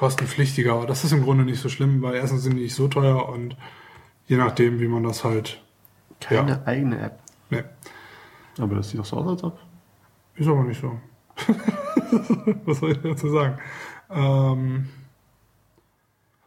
kostenpflichtige. 0.00 0.72
Aber 0.72 0.86
das 0.86 1.04
ist 1.04 1.12
im 1.12 1.22
Grunde 1.22 1.44
nicht 1.44 1.60
so 1.60 1.68
schlimm, 1.68 2.00
weil 2.02 2.14
erstens 2.14 2.42
sind 2.42 2.56
die 2.56 2.62
nicht 2.62 2.74
so 2.74 2.88
teuer 2.88 3.28
und 3.28 3.54
je 4.26 4.36
nachdem, 4.38 4.80
wie 4.80 4.88
man 4.88 5.02
das 5.04 5.22
halt. 5.24 5.62
Keine 6.20 6.50
Ja. 6.52 6.62
eigene 6.64 6.98
App. 7.00 7.18
Nee, 7.50 7.64
Aber 8.58 8.74
das 8.76 8.88
sieht 8.90 8.98
doch 9.00 9.04
so 9.04 9.16
aus, 9.18 9.28
als 9.28 9.44
ob. 9.44 9.58
ist 10.36 10.48
aber 10.48 10.64
nicht 10.64 10.80
so. 10.80 10.98
Was 12.64 12.78
soll 12.78 12.92
ich 12.92 12.98
dazu 13.02 13.28
sagen? 13.30 13.58
Ähm, 14.10 14.88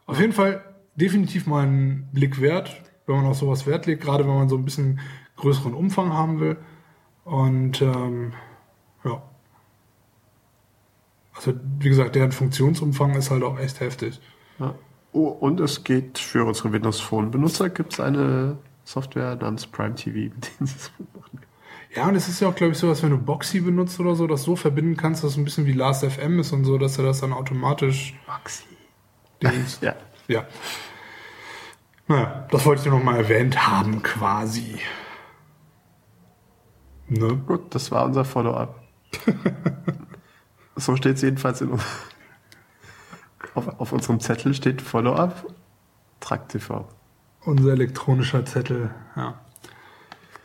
auf 0.06 0.20
jeden 0.20 0.32
Fall 0.32 0.62
definitiv 0.96 1.46
mal 1.46 1.62
einen 1.64 2.08
Blick 2.12 2.40
wert, 2.40 2.82
wenn 3.06 3.16
man 3.16 3.26
auf 3.26 3.36
sowas 3.36 3.66
Wert 3.66 3.86
legt, 3.86 4.02
gerade 4.02 4.24
wenn 4.26 4.34
man 4.34 4.48
so 4.48 4.56
ein 4.56 4.64
bisschen 4.64 5.00
größeren 5.36 5.74
Umfang 5.74 6.12
haben 6.12 6.40
will. 6.40 6.56
Und 7.24 7.80
ähm. 7.82 8.32
Also 11.34 11.54
wie 11.78 11.88
gesagt, 11.88 12.14
deren 12.14 12.32
Funktionsumfang 12.32 13.14
ist 13.14 13.30
halt 13.30 13.42
auch 13.42 13.58
echt 13.58 13.80
heftig. 13.80 14.20
Ja. 14.58 14.74
Oh, 15.12 15.28
und 15.28 15.60
es 15.60 15.84
geht 15.84 16.18
für 16.18 16.44
unsere 16.44 16.72
Windows 16.72 17.00
Phone 17.00 17.30
Benutzer 17.30 17.70
gibt 17.70 17.92
es 17.92 18.00
eine 18.00 18.58
Software 18.84 19.36
namens 19.36 19.66
Prime 19.66 19.94
TV, 19.94 20.34
mit 20.34 20.50
denen 20.58 20.66
sie 20.66 20.76
es 20.76 20.92
machen 20.98 21.40
können. 21.40 21.46
Ja, 21.94 22.08
und 22.08 22.16
es 22.16 22.28
ist 22.28 22.40
ja 22.40 22.48
auch, 22.48 22.54
glaube 22.54 22.72
ich, 22.72 22.78
so, 22.78 22.88
dass 22.88 23.02
wenn 23.04 23.10
du 23.10 23.18
Boxy 23.18 23.60
benutzt 23.60 24.00
oder 24.00 24.16
so, 24.16 24.26
das 24.26 24.42
so 24.42 24.56
verbinden 24.56 24.96
kannst, 24.96 25.22
dass 25.22 25.32
es 25.32 25.36
ein 25.36 25.44
bisschen 25.44 25.66
wie 25.66 25.72
Last.fm 25.72 26.40
ist 26.40 26.52
und 26.52 26.64
so, 26.64 26.76
dass 26.76 26.98
er 26.98 27.04
das 27.04 27.20
dann 27.20 27.32
automatisch. 27.32 28.14
Dings. 29.42 29.78
Ja. 29.80 29.94
Ja. 30.26 30.46
Naja, 32.08 32.46
das 32.50 32.66
wollte 32.66 32.80
ich 32.80 32.86
nur 32.88 32.98
noch 32.98 33.04
mal 33.04 33.16
erwähnt 33.16 33.66
haben, 33.66 34.02
quasi. 34.02 34.78
Ne? 37.08 37.36
Gut, 37.46 37.74
das 37.74 37.90
war 37.90 38.04
unser 38.04 38.24
Follow-up. 38.24 38.82
so 40.76 40.96
steht 40.96 41.16
es 41.16 41.22
jedenfalls 41.22 41.60
in. 41.60 41.78
Auf, 43.54 43.80
auf 43.80 43.92
unserem 43.92 44.20
Zettel 44.20 44.54
steht 44.54 44.82
Follow-up 44.82 45.46
Trakt 46.20 46.52
TV. 46.52 46.88
Unser 47.44 47.72
elektronischer 47.72 48.44
Zettel, 48.46 48.90
ja. 49.14 49.38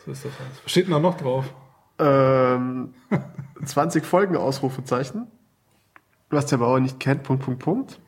So 0.06 0.12
ist 0.12 0.26
das 0.26 0.34
alles. 0.40 0.64
Was 0.64 0.72
steht 0.72 0.86
denn 0.86 0.94
da 0.94 1.00
noch 1.00 1.18
drauf? 1.18 1.46
Ähm, 1.98 2.94
20 3.66 4.06
Folgen 4.06 4.36
Ausrufezeichen. 4.36 5.28
Was 6.30 6.46
der 6.48 6.58
Bauer 6.58 6.80
nicht 6.80 7.00
kennt, 7.00 7.24
Punkt, 7.24 7.44
Punkt, 7.44 7.64
Punkt. 7.64 8.00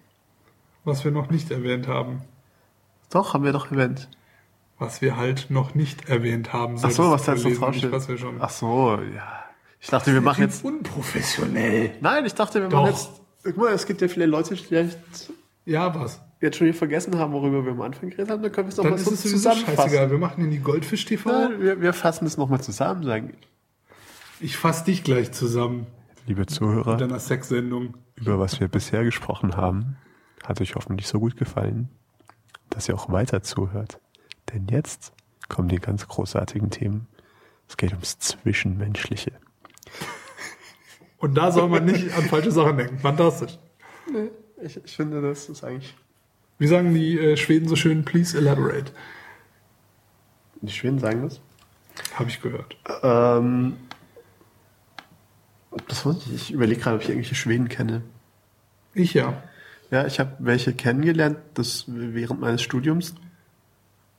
Was 0.84 1.04
wir 1.04 1.12
noch 1.12 1.30
nicht 1.30 1.50
erwähnt 1.52 1.88
haben. 1.88 2.22
Doch, 3.10 3.34
haben 3.34 3.44
wir 3.44 3.54
doch 3.54 3.72
erwähnt. 3.72 4.10
Was 4.78 5.02
wir 5.02 5.16
halt 5.16 5.48
noch 5.50 5.76
nicht 5.76 6.10
erwähnt 6.10 6.54
haben. 6.54 6.78
Ach 6.82 6.92
so, 6.92 7.12
was 7.12 7.24
da 7.24 7.34
jetzt 7.34 7.46
noch 7.46 7.58
draufsteht. 7.58 7.92
wir 7.92 8.18
schon. 8.18 8.42
Ach 8.42 8.50
so, 8.50 9.00
ja. 9.16 9.44
Ich 9.82 9.90
dachte, 9.90 10.14
wir 10.14 10.22
machen 10.22 10.42
jetzt. 10.44 10.64
unprofessionell. 10.64 11.92
Nein, 12.02 12.26
ich 12.26 12.36
dachte, 12.36 12.62
wir 12.62 12.70
Doch. 12.70 12.84
machen 12.84 12.92
jetzt. 12.94 13.10
Guck 13.44 13.58
mal, 13.58 13.74
es 13.74 13.86
gibt 13.88 14.02
ja 14.02 14.08
viele 14.08 14.28
Leute, 14.28 14.54
die 14.56 14.64
vielleicht 14.64 14.98
Ja, 15.66 15.94
was? 15.96 16.22
jetzt 16.40 16.58
schon 16.58 16.66
hier 16.66 16.74
vergessen 16.76 17.18
haben, 17.18 17.34
worüber 17.34 17.66
wir 17.66 17.72
am 17.72 17.82
Anfang 17.82 18.10
geredet 18.10 18.30
haben. 18.32 18.42
Dann 18.44 18.52
können 18.52 18.68
wir 18.68 18.72
es 18.72 18.78
nochmal 18.78 18.98
so 19.00 19.12
es 19.12 19.22
sowieso 19.24 19.50
scheißegal. 19.50 19.66
zusammenfassen. 19.76 20.12
Wir 20.12 20.18
machen 20.18 20.44
in 20.46 20.52
die 20.52 20.60
Goldfisch 20.60 21.06
TV. 21.06 21.30
Wir, 21.60 21.82
wir 21.82 21.94
fassen 21.94 22.26
es 22.26 22.38
nochmal 22.38 22.62
zusammen, 22.62 23.04
sagen. 23.04 23.34
Ich 24.40 24.58
fass 24.58 24.84
dich 24.84 25.04
gleich 25.04 25.32
zusammen 25.32 25.86
Liebe 26.28 26.42
mit 26.42 26.50
Zuhörer, 26.52 26.98
deiner 26.98 27.20
Sexsendung. 27.20 27.96
über 28.16 28.40
was 28.40 28.60
wir 28.60 28.68
bisher 28.68 29.04
gesprochen 29.04 29.56
haben, 29.58 29.98
hat 30.44 30.62
euch 30.62 30.76
hoffentlich 30.76 31.08
so 31.08 31.20
gut 31.20 31.38
gefallen, 31.38 31.90
dass 32.72 32.88
ihr 32.90 32.96
auch 32.96 33.12
weiter 33.12 33.44
zuhört. 33.44 34.00
Denn 34.54 34.68
jetzt 34.68 35.14
kommen 35.50 35.70
die 35.70 35.78
ganz 35.78 36.08
großartigen 36.08 36.70
Themen. 36.72 37.08
Es 37.68 37.78
geht 37.78 37.92
ums 37.92 38.18
Zwischenmenschliche. 38.20 39.32
Und 41.18 41.36
da 41.36 41.52
soll 41.52 41.70
man 41.70 41.86
nicht 41.86 42.14
an 42.16 42.24
falsche 42.24 42.52
Sachen 42.52 42.78
denken. 42.78 42.98
Fantastisch. 43.00 43.58
Ich, 44.62 44.78
ich 44.84 44.96
finde, 44.96 45.22
das 45.22 45.50
ist 45.50 45.64
eigentlich. 45.64 45.96
Wie 46.58 46.68
sagen 46.68 46.94
die 46.94 47.18
äh, 47.18 47.38
Schweden 47.38 47.68
so 47.68 47.76
schön, 47.76 48.06
please 48.06 48.38
elaborate. 48.38 48.92
Die 50.62 50.72
Schweden 50.72 51.00
sagen 51.00 51.24
das. 51.24 51.40
Habe 52.16 52.30
ich 52.30 52.42
gehört. 52.42 52.78
Ähm, 53.04 53.78
das 55.88 56.06
weiß 56.06 56.18
ich. 56.28 56.34
Ich 56.34 56.52
überlege 56.52 56.82
gerade, 56.82 56.98
ob 56.98 57.04
ich 57.04 57.10
irgendwelche 57.10 57.36
Schweden 57.36 57.70
kenne. 57.70 58.02
Ich 58.94 59.14
ja. 59.14 59.42
Ja, 59.90 60.06
ich 60.06 60.20
habe 60.20 60.36
welche 60.40 60.74
kennengelernt, 60.74 61.38
das 61.54 61.86
während 61.88 62.40
meines 62.40 62.62
Studiums. 62.62 63.14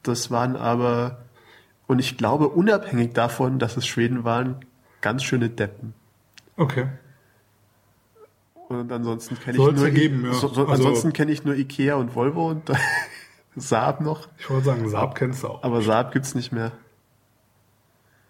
Das 0.03 0.31
waren 0.31 0.57
aber, 0.57 1.25
und 1.87 1.99
ich 1.99 2.19
glaube, 2.19 2.49
unabhängig 2.49 3.13
davon, 3.15 3.59
dass 3.59 3.77
es 3.77 3.87
Schweden 3.87 4.25
waren, 4.25 4.65
ganz 5.03 5.23
schöne 5.25 5.51
Deppen. 5.51 5.93
Okay. 6.57 6.87
Und 8.69 8.91
ansonsten 8.91 9.38
kenne 9.38 9.59
ich 9.59 9.65
nur 9.65 9.87
ja 9.88 9.91
geben, 9.91 10.25
ja. 10.25 10.33
so, 10.33 10.49
so, 10.49 10.62
Also- 10.67 10.73
ansonsten 10.73 11.12
kenne 11.12 11.31
ich 11.33 11.45
nur 11.45 11.55
Ikea 11.55 11.97
und 11.97 12.15
Volvo 12.15 12.49
und 12.49 12.71
Saab 13.55 14.01
noch, 14.01 14.29
Ich 14.38 14.49
wollte 14.49 14.65
sagen, 14.65 14.88
Saab 14.88 15.15
kennst 15.15 15.43
du 15.43 15.49
auch. 15.49 15.62
aber 15.62 15.83
Saab 15.83 16.12
gibt's 16.12 16.35
nicht 16.35 16.53
mehr. 16.53 16.73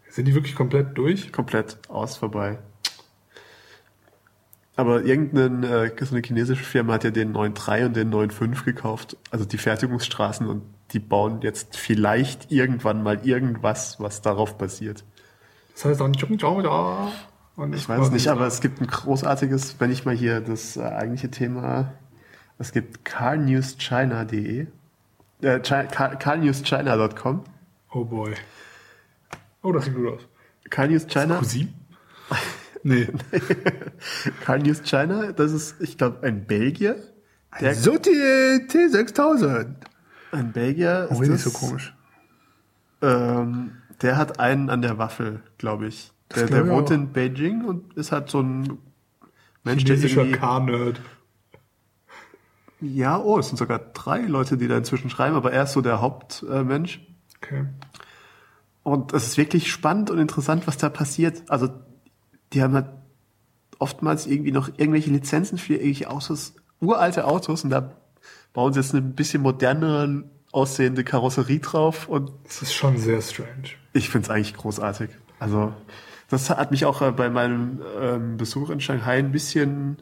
Sind 0.09 0.25
die 0.27 0.35
wirklich 0.35 0.57
komplett 0.57 0.99
durch? 0.99 1.31
Komplett 1.33 1.79
aus 1.89 2.17
vorbei. 2.17 2.59
Aber 4.75 5.05
irgendeine 5.05 5.85
äh, 5.93 6.05
so 6.05 6.15
eine 6.15 6.23
chinesische 6.27 6.65
Firma 6.65 6.95
hat 6.95 7.05
ja 7.05 7.11
den 7.11 7.33
9.3 7.35 7.87
und 7.87 7.97
den 7.97 8.13
9.5 8.13 8.65
gekauft, 8.65 9.17
also 9.31 9.45
die 9.45 9.59
Fertigungsstraßen 9.59 10.47
und 10.49 10.63
die 10.93 10.99
bauen 10.99 11.41
jetzt 11.43 11.77
vielleicht 11.77 12.51
irgendwann 12.51 13.03
mal 13.03 13.25
irgendwas, 13.27 14.01
was 14.01 14.23
darauf 14.23 14.59
basiert. 14.59 15.05
Das 15.75 15.85
heißt 15.85 16.01
dann 16.01 16.13
Chung 16.15 16.39
Chao 16.39 16.61
da. 16.63 17.13
Und 17.57 17.75
Ich 17.75 17.89
weiß 17.89 18.07
es 18.07 18.11
nicht, 18.11 18.29
aber 18.29 18.47
es 18.47 18.61
gibt 18.61 18.81
ein 18.81 18.87
großartiges, 18.87 19.77
wenn 19.79 19.91
ich 19.91 20.05
mal 20.05 20.15
hier 20.15 20.41
das 20.41 20.77
äh, 20.77 20.83
eigentliche 20.83 21.31
Thema, 21.31 21.93
es 22.59 22.73
gibt 22.73 23.05
carnewschina.de, 23.05 24.67
äh, 25.43 25.61
Chi- 25.61 25.87
car, 25.91 26.17
carnewschina.com, 26.17 27.45
Oh 27.91 28.05
boy. 28.05 28.33
Oh, 29.63 29.71
das 29.73 29.85
sieht 29.85 29.95
gut 29.95 30.15
aus. 30.15 30.23
carnewschina, 30.71 31.37
Cousin? 31.39 31.75
Nee. 32.85 33.09
carnewschina, 34.45 35.33
das 35.33 35.53
ist, 35.53 35.81
ich 35.81 35.99
glaube, 35.99 36.27
ein 36.27 36.47
Belgier, 36.47 36.97
der, 37.61 37.75
Sotil 37.75 38.67
T6000. 38.69 39.67
ein 40.33 40.53
Belgier, 40.53 41.09
Oh, 41.11 41.15
ist 41.15 41.21
nicht 41.21 41.33
das, 41.33 41.43
so 41.45 41.51
komisch. 41.51 41.95
Ähm, 43.03 43.73
der 44.03 44.17
hat 44.17 44.41
einen 44.41 44.71
an 44.71 44.83
der 44.83 44.99
Waffel, 44.99 45.43
glaube 45.59 45.87
ich. 45.87 46.12
Der, 46.35 46.47
glaub 46.47 46.65
der 46.65 46.69
wohnt 46.69 46.88
auch. 46.88 46.95
in 46.95 47.12
Beijing 47.12 47.65
und 47.65 47.95
ist 47.95 48.12
halt 48.12 48.31
so 48.31 48.41
ein 48.41 48.79
Mensch, 49.65 49.85
der 49.85 49.97
Chinesischer 49.97 50.23
irgendwie, 50.23 50.38
Car-Nerd. 50.38 51.01
ja, 52.81 53.19
oh, 53.19 53.38
es 53.38 53.49
sind 53.49 53.59
sogar 53.59 53.79
drei 53.79 54.21
Leute, 54.21 54.57
die 54.57 54.69
da 54.69 54.77
inzwischen 54.77 55.11
schreiben, 55.11 55.37
aber 55.37 55.53
er 55.53 55.65
ist 55.65 55.73
so 55.73 55.81
der 55.81 56.01
Hauptmensch. 56.01 57.01
Okay. 57.37 57.67
Und 58.83 59.13
es 59.13 59.29
ist 59.29 59.38
wirklich 59.38 59.71
spannend 59.71 60.11
und 60.11 60.19
interessant, 60.19 60.67
was 60.67 60.77
da 60.77 60.88
passiert. 60.88 61.42
Also, 61.48 61.69
die 62.53 62.63
haben 62.63 62.75
halt 62.75 62.88
oftmals 63.79 64.27
irgendwie 64.27 64.53
noch 64.53 64.69
irgendwelche 64.69 65.11
Lizenzen 65.11 65.59
für 65.59 65.75
irgendwelche 65.75 66.11
Autos, 66.11 66.55
uralte 66.81 67.27
Autos 67.27 67.65
und 67.65 67.71
da 67.71 67.92
bauen 68.53 68.73
sie 68.73 68.81
jetzt 68.81 68.94
eine 68.94 69.03
bisschen 69.03 69.42
modernere 69.42 70.25
aussehende 70.53 71.03
Karosserie 71.03 71.59
drauf 71.61 72.09
und 72.09 72.31
Das 72.44 72.63
ist 72.63 72.75
schon 72.75 72.98
sehr 72.98 73.21
strange. 73.23 73.71
ich 73.92 74.11
finde 74.11 74.27
es 74.27 74.31
eigentlich 74.31 74.55
großartig. 74.55 75.11
Also, 75.38 75.73
das 76.29 76.48
hat 76.50 76.71
mich 76.71 76.85
auch 76.85 77.03
äh, 77.03 77.11
bei 77.11 77.29
meinem 77.31 77.83
ähm, 78.00 78.37
Besuch 78.37 78.71
in 78.71 78.81
Shanghai 78.81 79.19
ein 79.19 79.33
bisschen 79.33 79.96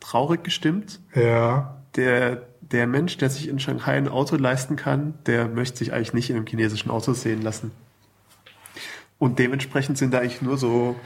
traurig 0.00 0.44
gestimmt. 0.44 1.00
Ja. 1.14 1.78
Der, 1.96 2.42
der 2.60 2.86
Mensch, 2.86 3.16
der 3.18 3.28
sich 3.30 3.48
in 3.48 3.58
Shanghai 3.58 3.96
ein 3.96 4.08
Auto 4.08 4.36
leisten 4.36 4.76
kann, 4.76 5.14
der 5.26 5.48
möchte 5.48 5.78
sich 5.78 5.92
eigentlich 5.92 6.12
nicht 6.14 6.30
in 6.30 6.36
einem 6.36 6.46
chinesischen 6.46 6.90
Auto 6.90 7.12
sehen 7.12 7.42
lassen. 7.42 7.70
Und 9.18 9.38
dementsprechend 9.38 9.98
sind 9.98 10.12
da 10.12 10.18
eigentlich 10.18 10.42
nur 10.42 10.56
so, 10.58 10.96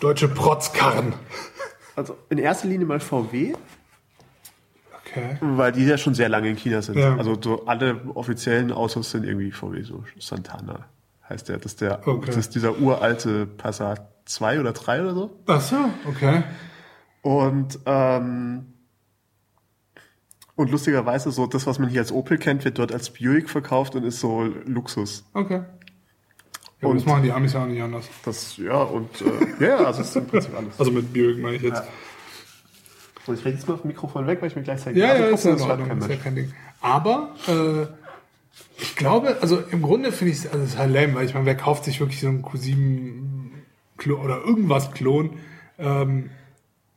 Deutsche 0.00 0.28
Protzkarren. 0.28 1.12
also 1.96 2.16
in 2.30 2.38
erster 2.38 2.68
Linie 2.68 2.86
mal 2.86 3.00
VW, 3.00 3.54
Okay. 5.10 5.36
weil 5.40 5.72
die 5.72 5.84
ja 5.84 5.98
schon 5.98 6.14
sehr 6.14 6.28
lange 6.28 6.48
in 6.48 6.56
China 6.56 6.82
sind. 6.82 6.98
Ja. 6.98 7.16
Also 7.16 7.36
so 7.42 7.66
alle 7.66 8.00
offiziellen 8.14 8.70
Autos 8.72 9.10
sind 9.10 9.24
irgendwie 9.24 9.50
VW, 9.50 9.82
so 9.82 10.04
Santana 10.18 10.86
heißt 11.28 11.48
der. 11.48 11.56
Das 11.58 11.72
ist, 11.72 11.80
der, 11.80 12.06
Okay. 12.06 12.26
das 12.26 12.36
ist 12.36 12.54
dieser 12.54 12.78
uralte 12.80 13.46
Passat 13.46 14.08
2 14.26 14.60
oder 14.60 14.72
3 14.72 15.02
oder 15.02 15.14
so. 15.14 15.40
Ach 15.46 15.60
so, 15.60 15.76
okay. 16.08 16.42
Und, 17.22 17.78
ähm, 17.86 18.66
und 20.56 20.70
lustigerweise 20.70 21.30
so 21.30 21.46
das, 21.46 21.66
was 21.66 21.78
man 21.78 21.88
hier 21.88 22.00
als 22.00 22.12
Opel 22.12 22.36
kennt, 22.38 22.64
wird 22.64 22.78
dort 22.78 22.92
als 22.92 23.10
Buick 23.10 23.48
verkauft 23.48 23.94
und 23.94 24.04
ist 24.04 24.20
so 24.20 24.42
Luxus. 24.66 25.24
Okay. 25.32 25.62
Ja, 26.82 26.88
Und- 26.88 26.96
das 26.96 27.06
machen 27.06 27.22
die 27.22 27.32
Amis 27.32 27.52
ja 27.52 27.62
auch 27.62 27.66
nicht 27.66 27.82
anders. 27.82 28.06
Das, 28.24 28.56
ja, 28.56 28.74
und 28.82 29.08
äh, 29.20 29.66
ja, 29.66 29.76
also 29.78 30.00
es 30.02 30.08
ist 30.10 30.16
im 30.16 30.26
Prinzip 30.26 30.54
alles. 30.56 30.78
Also 30.78 30.90
mit 30.90 31.12
Buick 31.12 31.38
meine 31.42 31.56
ich 31.56 31.62
jetzt. 31.62 31.82
So, 33.30 33.34
ich 33.34 33.44
rede 33.44 33.56
jetzt 33.56 33.68
mal 33.68 33.74
auf 33.74 33.82
dem 33.82 33.88
Mikrofon 33.88 34.26
weg, 34.26 34.40
weil 34.40 34.48
ich 34.48 34.56
mir 34.56 34.62
gleichzeitig 34.62 35.00
Ja, 35.00 35.08
Nase 35.08 35.22
ja, 35.22 35.28
ist 35.28 35.44
ja 35.44 35.50
in 35.52 35.58
das 35.58 35.66
Ordnung, 35.66 35.88
kein 35.88 35.98
ist 35.98 36.08
ja 36.08 36.16
kein 36.16 36.34
Ding. 36.34 36.52
Aber 36.80 37.34
äh, 37.46 37.86
ich 38.82 38.96
glaube, 38.96 39.36
also 39.40 39.62
im 39.70 39.82
Grunde 39.82 40.10
finde 40.10 40.32
ich 40.32 40.40
es 40.40 40.46
also 40.48 40.64
es 40.64 40.70
ist 40.70 40.78
halt 40.78 40.92
lame, 40.92 41.14
weil 41.14 41.26
ich 41.26 41.34
meine, 41.34 41.46
wer 41.46 41.56
kauft 41.56 41.84
sich 41.84 42.00
wirklich 42.00 42.20
so 42.20 42.28
einen 42.28 42.42
Q7 42.42 43.52
Klon 43.98 44.20
oder 44.20 44.38
irgendwas 44.44 44.90
Klon, 44.90 45.38
ähm, 45.78 46.30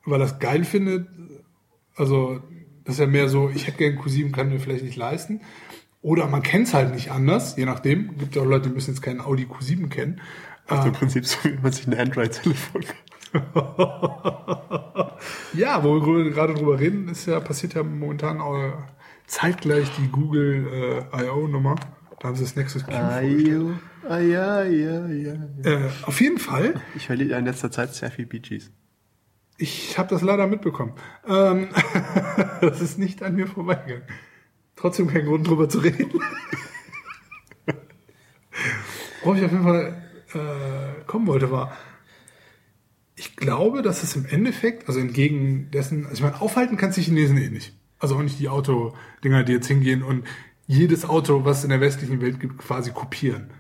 weil 0.05 0.21
es 0.21 0.39
geil 0.39 0.63
findet. 0.63 1.07
Also 1.95 2.39
das 2.85 2.95
ist 2.95 2.99
ja 2.99 3.07
mehr 3.07 3.29
so, 3.29 3.51
ich 3.53 3.67
hätte 3.67 3.77
gerne 3.77 3.93
einen 3.93 4.01
Q7, 4.01 4.31
kann 4.31 4.49
mir 4.49 4.59
vielleicht 4.59 4.83
nicht 4.83 4.97
leisten. 4.97 5.41
Oder 6.01 6.27
man 6.27 6.41
kennt 6.41 6.67
es 6.67 6.73
halt 6.73 6.95
nicht 6.95 7.11
anders, 7.11 7.57
je 7.57 7.65
nachdem. 7.65 8.17
Gibt 8.17 8.35
ja 8.35 8.41
auch 8.41 8.45
Leute, 8.47 8.69
die 8.69 8.75
müssen 8.75 8.91
jetzt 8.91 9.01
keinen 9.01 9.21
Audi 9.21 9.45
Q7 9.45 9.87
kennen. 9.89 10.19
Also 10.65 10.87
im 10.87 10.93
Prinzip 10.93 11.25
so, 11.25 11.37
wie 11.43 11.59
man 11.61 11.71
sich 11.71 11.85
ein 11.87 11.93
Android-Telefon 11.93 12.85
Ja, 15.53 15.83
wo 15.83 15.95
wir 15.95 16.31
gerade 16.31 16.55
drüber 16.55 16.79
reden, 16.79 17.07
ist 17.07 17.27
ja, 17.27 17.39
passiert 17.39 17.75
ja 17.75 17.83
momentan 17.83 18.41
auch 18.41 18.73
zeitgleich 19.27 19.87
die 19.97 20.07
Google 20.07 21.05
äh, 21.13 21.25
I.O.-Nummer. 21.25 21.75
Da 22.19 22.27
haben 22.27 22.35
sie 22.35 22.43
das 22.43 22.55
Nexus 22.55 22.83
Q 22.85 22.91
vorgestellt. 22.91 23.75
Ah, 24.07 24.19
ja, 24.19 24.63
ja, 24.63 25.07
ja. 25.07 25.33
Äh, 25.63 25.89
auf 26.03 26.19
jeden 26.21 26.39
Fall. 26.39 26.73
Ich 26.95 27.05
verliere 27.07 27.37
in 27.37 27.45
letzter 27.45 27.69
Zeit 27.69 27.93
sehr 27.93 28.09
viel 28.11 28.25
Bee 28.25 28.39
Gees. 28.39 28.71
Ich 29.57 29.97
habe 29.97 30.09
das 30.09 30.21
leider 30.23 30.47
mitbekommen. 30.47 30.93
Ähm, 31.27 31.69
das 32.61 32.81
ist 32.81 32.97
nicht 32.97 33.21
an 33.21 33.35
mir 33.35 33.47
vorbeigegangen. 33.47 34.03
Trotzdem 34.75 35.07
kein 35.07 35.25
Grund 35.25 35.47
drüber 35.47 35.69
zu 35.69 35.79
reden. 35.79 36.11
Worauf 39.23 39.37
ich 39.37 39.45
auf 39.45 39.51
jeden 39.51 39.63
Fall 39.63 40.03
äh, 40.33 41.03
kommen 41.05 41.27
wollte, 41.27 41.51
war, 41.51 41.71
ich 43.23 43.37
glaube, 43.37 43.81
dass 43.81 44.03
es 44.03 44.17
im 44.17 44.25
Endeffekt, 44.25 44.89
also 44.89 44.99
entgegen 44.99 45.71
dessen, 45.71 46.03
also 46.03 46.15
ich 46.15 46.21
meine, 46.21 46.41
aufhalten 46.41 46.75
kannst 46.75 46.97
du 46.97 47.01
Chinesen 47.01 47.37
eh 47.37 47.49
nicht. 47.49 47.73
Also 47.97 48.17
auch 48.17 48.21
nicht 48.21 48.37
die 48.37 48.49
Autodinger, 48.49 49.43
die 49.45 49.53
jetzt 49.53 49.67
hingehen 49.67 50.03
und 50.03 50.25
jedes 50.67 51.05
Auto, 51.05 51.45
was 51.45 51.59
es 51.59 51.63
in 51.63 51.69
der 51.69 51.79
westlichen 51.79 52.19
Welt 52.19 52.41
gibt, 52.41 52.57
quasi 52.57 52.91
kopieren. 52.91 53.51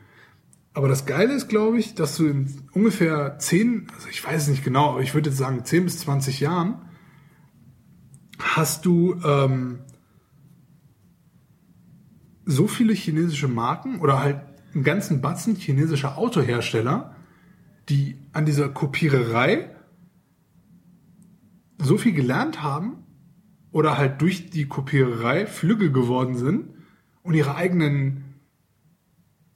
Aber 0.73 0.89
das 0.89 1.05
Geile 1.05 1.33
ist, 1.33 1.47
glaube 1.47 1.79
ich, 1.79 1.95
dass 1.95 2.17
du 2.17 2.25
in 2.25 2.61
ungefähr 2.73 3.39
10, 3.39 3.87
also 3.95 4.09
ich 4.09 4.21
weiß 4.21 4.43
es 4.43 4.47
nicht 4.49 4.65
genau, 4.65 4.91
aber 4.91 5.01
ich 5.01 5.13
würde 5.13 5.29
jetzt 5.29 5.39
sagen 5.39 5.63
10 5.63 5.85
bis 5.85 5.99
20 5.99 6.41
Jahren 6.41 6.81
hast 8.37 8.85
du 8.85 9.15
ähm, 9.23 9.79
so 12.45 12.67
viele 12.67 12.93
chinesische 12.93 13.47
Marken 13.47 14.01
oder 14.01 14.19
halt 14.19 14.41
einen 14.73 14.83
ganzen 14.83 15.21
Batzen 15.21 15.55
chinesischer 15.55 16.17
Autohersteller, 16.17 17.12
die 17.89 18.17
an 18.31 18.45
dieser 18.45 18.69
Kopiererei 18.69 19.69
so 21.77 21.97
viel 21.97 22.13
gelernt 22.13 22.63
haben 22.63 23.03
oder 23.71 23.97
halt 23.97 24.21
durch 24.21 24.49
die 24.49 24.67
Kopiererei 24.67 25.45
flügge 25.45 25.91
geworden 25.91 26.35
sind 26.35 26.69
und 27.23 27.33
ihre 27.33 27.55
eigenen 27.55 28.35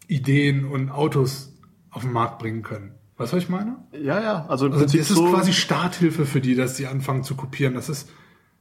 Ideen 0.08 0.66
und 0.66 0.90
Autos 0.90 1.54
auf 1.90 2.02
den 2.02 2.12
Markt 2.12 2.40
bringen 2.40 2.64
können. 2.64 2.96
Weißt 3.18 3.32
du, 3.32 3.38
was 3.38 3.44
ich 3.44 3.50
meine? 3.50 3.78
Ja, 3.94 4.22
ja, 4.22 4.46
also 4.48 4.68
im 4.68 4.74
Also 4.74 4.86
Prinzip 4.86 5.00
das 5.02 5.10
ist 5.10 5.16
so, 5.16 5.32
quasi 5.32 5.54
Starthilfe 5.54 6.26
für 6.26 6.42
die, 6.42 6.56
dass 6.56 6.78
sie 6.78 6.88
anfangen 6.88 7.24
zu 7.24 7.36
kopieren. 7.36 7.74
Das 7.74 7.90
ist 7.90 8.10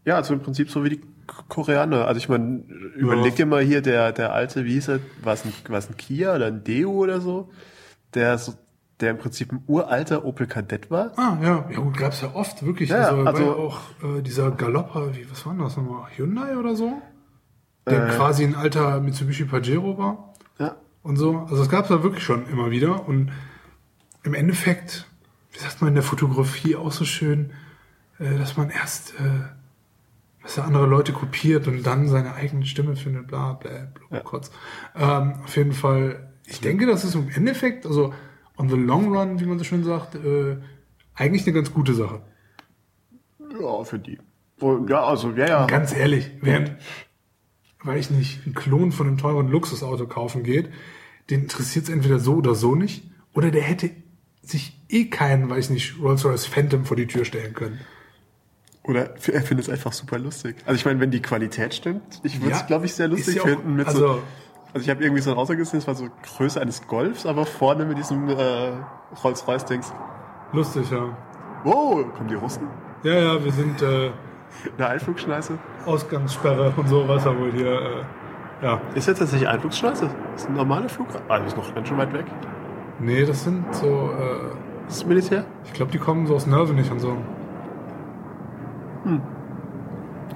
ja, 0.05 0.15
also 0.15 0.35
im 0.35 0.41
Prinzip 0.41 0.71
so 0.71 0.85
wie 0.85 0.91
die 0.91 1.01
Koreaner. 1.49 2.07
Also 2.07 2.19
ich 2.19 2.29
meine, 2.29 2.63
überleg 2.95 3.35
dir 3.35 3.45
mal 3.45 3.63
hier 3.63 3.83
der, 3.83 4.13
der 4.13 4.33
alte, 4.33 4.65
wie 4.65 4.75
hieß 4.75 4.89
er, 4.89 5.01
war 5.23 5.35
es 5.35 5.45
ein, 5.45 5.53
war 5.69 5.79
es 5.79 5.91
ein 5.91 5.97
Kia 5.97 6.37
oder 6.37 6.47
ein 6.47 6.63
Deo 6.63 6.93
oder 6.93 7.21
so, 7.21 7.51
der 8.15 8.39
so, 8.39 8.55
der 9.01 9.11
im 9.11 9.19
Prinzip 9.19 9.53
ein 9.53 9.63
uralter 9.67 10.25
Opel 10.25 10.47
Kadett 10.47 10.91
war. 10.91 11.13
Ah, 11.17 11.37
ja. 11.43 11.69
Ja 11.71 11.81
gut, 11.81 11.97
gab's 11.99 12.21
ja 12.23 12.35
oft, 12.35 12.65
wirklich. 12.65 12.91
Ja, 12.91 13.09
also, 13.11 13.23
also- 13.25 13.41
war 13.41 13.41
ja 13.41 13.53
auch 13.53 13.81
äh, 14.03 14.23
dieser 14.23 14.51
Galopper, 14.51 15.15
wie, 15.15 15.31
was 15.31 15.45
war 15.45 15.53
denn 15.53 15.63
das 15.63 15.77
nochmal? 15.77 16.09
Hyundai 16.17 16.57
oder 16.57 16.75
so? 16.77 17.03
Der 17.87 18.09
Äh. 18.09 18.17
quasi 18.17 18.45
ein 18.45 18.55
alter 18.55 19.01
Mitsubishi 19.01 19.45
Pajero 19.45 19.99
war 19.99 20.35
Ja. 20.59 20.77
und 21.03 21.17
so. 21.17 21.39
Also 21.41 21.59
das 21.59 21.69
gab's 21.69 21.91
ja 21.91 22.03
wirklich 22.03 22.25
schon 22.25 22.49
immer 22.49 22.71
wieder. 22.71 23.07
Und 23.07 23.31
im 24.25 24.35
Endeffekt, 24.35 25.07
wie 25.53 25.59
sagt 25.59 25.81
man 25.83 25.89
in 25.89 25.95
der 25.95 26.03
Fotografie 26.03 26.75
auch 26.77 26.91
so 26.91 27.05
schön, 27.05 27.51
äh, 28.19 28.39
dass 28.39 28.57
man 28.57 28.71
erst 28.71 29.15
äh, 29.21 29.23
dass 30.43 30.59
er 30.59 30.65
andere 30.65 30.87
Leute 30.87 31.13
kopiert 31.13 31.67
und 31.67 31.83
dann 31.85 32.09
seine 32.09 32.35
eigene 32.35 32.65
Stimme 32.67 32.95
findet, 32.95 33.27
bla 33.27 33.55
bla 33.55 33.71
bla, 34.09 34.19
Ja. 34.19 34.23
kurz. 34.23 34.53
Ähm, 34.95 35.35
auf 35.45 35.57
jeden 35.57 35.73
Fall, 35.73 36.29
ich 36.45 36.61
denke, 36.61 36.87
das 36.87 37.05
ist 37.05 37.17
im 37.17 37.29
Endeffekt, 37.31 37.85
also 37.85 38.15
on 38.59 38.69
the 38.69 38.77
long 38.77 39.15
run, 39.17 39.41
wie 39.41 39.45
man 39.47 39.59
so 39.59 39.65
schön 39.65 39.85
sagt, 39.85 40.15
äh, 40.15 40.57
eigentlich 41.15 41.45
eine 41.47 41.53
ganz 41.55 41.73
gute 41.73 41.95
Sache. 41.95 42.23
Ja, 43.61 43.85
für 43.85 43.99
die. 43.99 44.19
Ja, 44.89 45.05
also, 45.05 45.31
ja, 45.33 45.47
ja. 45.47 45.67
Ganz 45.67 45.95
ehrlich, 45.95 46.31
während, 46.41 46.77
weil 47.85 47.99
ich 47.99 48.11
nicht, 48.11 48.47
ein 48.47 48.55
Klon 48.55 48.93
von 48.93 49.07
einem 49.07 49.19
teuren 49.19 49.49
Luxusauto 49.49 50.07
kaufen 50.07 50.43
geht, 50.43 50.71
den 51.31 51.43
interessiert 51.43 51.85
es 51.87 51.91
entweder 51.91 52.19
so 52.19 52.37
oder 52.37 52.55
so 52.55 52.75
nicht, 52.75 53.05
oder 53.35 53.51
der 53.51 53.63
hätte 53.63 53.91
sich 54.43 54.81
eh 54.89 55.07
keinen, 55.07 55.51
weiß 55.51 55.71
nicht, 55.71 56.01
Rolls-Royce 56.01 56.47
Phantom 56.47 56.85
vor 56.87 56.97
die 56.97 57.07
Tür 57.07 57.25
stellen 57.25 57.53
können. 57.53 57.81
Oder 58.85 59.15
er 59.17 59.43
findet 59.43 59.67
es 59.67 59.69
einfach 59.69 59.93
super 59.93 60.19
lustig. 60.19 60.57
Also 60.65 60.77
ich 60.77 60.85
meine, 60.85 61.01
wenn 61.01 61.11
die 61.11 61.21
Qualität 61.21 61.75
stimmt, 61.75 62.21
ich 62.23 62.41
würde 62.41 62.53
es, 62.55 62.61
Ja, 62.61 62.67
glaube 62.67 62.87
ich, 62.87 62.95
sehr 62.95 63.09
lustig 63.09 63.35
ja 63.37 63.43
auch- 63.43 63.47
finden 63.47 63.75
mit 63.75 63.91
so. 63.91 64.23
Also- 64.77 64.85
ich 64.85 64.91
habe 64.91 65.03
irgendwie 65.03 65.23
so 65.23 65.31
ein 65.31 65.37
Auto 65.37 65.55
gesehen, 65.57 65.81
das 65.81 65.87
war 65.87 65.95
so 65.95 66.07
Größe 66.37 66.61
eines 66.61 66.87
Golfs, 66.87 67.27
aber 67.27 67.45
vorne 67.47 67.85
mit 67.85 67.99
diesem 67.99 68.29
äh, 68.29 68.35
Rolls-Royce-Dings. 69.25 69.93
Lustig, 70.53 70.91
ja. 70.91 71.17
Wow, 71.65 72.05
kommen 72.15 72.29
die 72.29 72.35
Russen? 72.35 72.69
Ja, 73.03 73.13
ja, 73.15 73.45
wir 73.45 73.53
sind 73.53 73.83
äh, 73.83 74.11
Eine 74.79 74.87
Einflugschneise? 74.89 75.59
Ausgangssperre 75.85 76.73
und 76.77 76.89
so, 76.89 77.07
was 77.09 77.27
er 77.27 77.39
wohl 77.39 77.53
hier, 77.53 77.73
äh, 77.73 78.05
ja. 78.63 78.81
Ist 78.95 79.09
jetzt 79.09 79.19
tatsächlich 79.19 79.49
Einflugschneise? 79.49 80.09
Das 80.33 80.43
ist 80.43 80.49
ein 80.49 80.55
normaler 80.57 80.89
Flug. 80.89 81.09
Ah, 81.29 81.39
die 81.41 81.47
ist 81.47 81.57
noch 81.57 81.75
ganz 81.75 81.89
schön 81.89 81.99
weit 81.99 82.13
weg. 82.13 82.25
Nee, 83.01 83.25
das 83.27 83.45
sind 83.45 83.65
so, 83.75 83.87
äh, 83.87 84.55
Das 84.87 84.97
ist 84.99 85.07
Militär? 85.07 85.45
ich 85.65 85.73
glaube, 85.73 85.91
die 85.93 85.99
kommen 85.99 86.27
so 86.27 86.35
aus 86.37 86.47
Nervenich 86.47 86.91
und 86.91 87.01
so. 87.01 87.17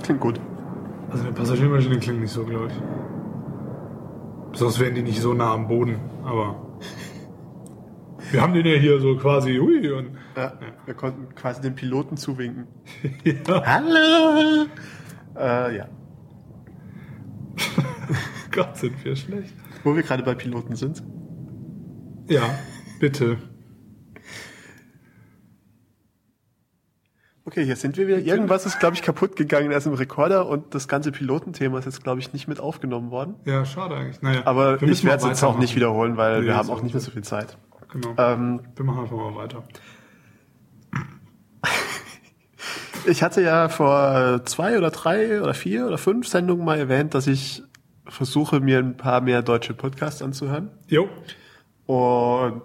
Klingt 0.03 0.21
gut. 0.21 0.41
Also 1.11 1.25
eine 1.25 1.33
Passagiermaschine 1.33 1.99
klingt 1.99 2.21
nicht 2.21 2.33
so, 2.33 2.45
glaube 2.45 2.67
ich. 2.69 2.73
Sonst 4.53 4.81
wären 4.81 4.95
die 4.95 5.03
nicht 5.03 5.21
so 5.21 5.35
nah 5.35 5.53
am 5.55 5.69
Boden, 5.69 6.01
aber. 6.25 6.67
Wir 8.31 8.43
haben 8.43 8.55
den 8.55 8.67
ja 8.67 8.75
hier 8.75 9.01
so 9.01 9.17
quasi, 9.17 9.57
hui, 9.57 9.91
und. 9.91 10.17
Ja, 10.37 10.53
wir 10.87 10.95
konnten 10.95 11.35
quasi 11.35 11.61
den 11.61 11.75
Piloten 11.75 12.17
zuwinken. 12.17 12.67
Ja. 13.25 13.65
Hallo! 13.65 14.67
Äh, 15.37 15.77
ja. 15.77 15.89
Gott, 18.53 18.77
sind 18.77 19.05
wir 19.05 19.17
schlecht. 19.17 19.55
Wo 19.85 19.95
wir 19.95 20.03
gerade 20.03 20.23
bei 20.23 20.35
Piloten 20.35 20.77
sind. 20.77 21.03
Ja, 22.29 22.43
bitte. 22.99 23.39
Okay, 27.51 27.65
hier 27.65 27.75
sind 27.75 27.97
wir 27.97 28.07
wieder. 28.07 28.19
Irgendwas 28.19 28.65
ist, 28.65 28.79
glaube 28.79 28.95
ich, 28.95 29.03
kaputt 29.03 29.35
gegangen 29.35 29.73
erst 29.73 29.89
im 29.89 29.95
Rekorder 29.95 30.47
und 30.47 30.73
das 30.73 30.87
ganze 30.87 31.11
Pilotenthema 31.11 31.81
ist 31.81 31.85
jetzt, 31.85 32.05
glaube 32.05 32.21
ich, 32.21 32.33
nicht 32.33 32.47
mit 32.47 32.61
aufgenommen 32.61 33.11
worden. 33.11 33.35
Ja, 33.45 33.65
schade 33.65 33.97
eigentlich. 33.97 34.23
Naja, 34.23 34.43
Aber 34.45 34.81
ich 34.81 35.03
werde 35.03 35.25
es 35.25 35.29
jetzt 35.29 35.43
auch 35.43 35.59
nicht 35.59 35.75
wiederholen, 35.75 36.17
weil 36.17 36.43
Nee, 36.43 36.47
wir 36.47 36.57
haben 36.57 36.71
auch 36.71 36.81
nicht 36.81 36.95
mehr 36.95 37.01
so 37.01 37.11
viel 37.11 37.25
Zeit. 37.25 37.59
Genau. 37.91 38.15
Ähm, 38.19 38.61
wir 38.77 38.85
machen 38.85 39.01
einfach 39.01 39.17
mal 39.17 39.35
weiter. 39.35 39.65
ich 43.07 43.21
hatte 43.25 43.43
ja 43.43 43.69
vor 43.69 44.43
zwei 44.45 44.79
oder 44.79 44.93
drei 44.93 45.43
oder 45.43 45.53
vier 45.53 45.89
oder 45.89 45.99
fünf 45.99 46.29
Sendungen 46.29 46.65
mal 46.65 46.79
erwähnt, 46.79 47.15
dass 47.15 47.27
ich 47.27 47.65
versuche, 48.07 48.61
mir 48.61 48.79
ein 48.79 48.97
paar 48.97 49.23
mehr 49.23 49.43
deutsche 49.43 49.75
Podcasts 49.75 50.23
anzuhören. 50.23 50.71
Jo. 50.87 51.09
Und 51.87 52.63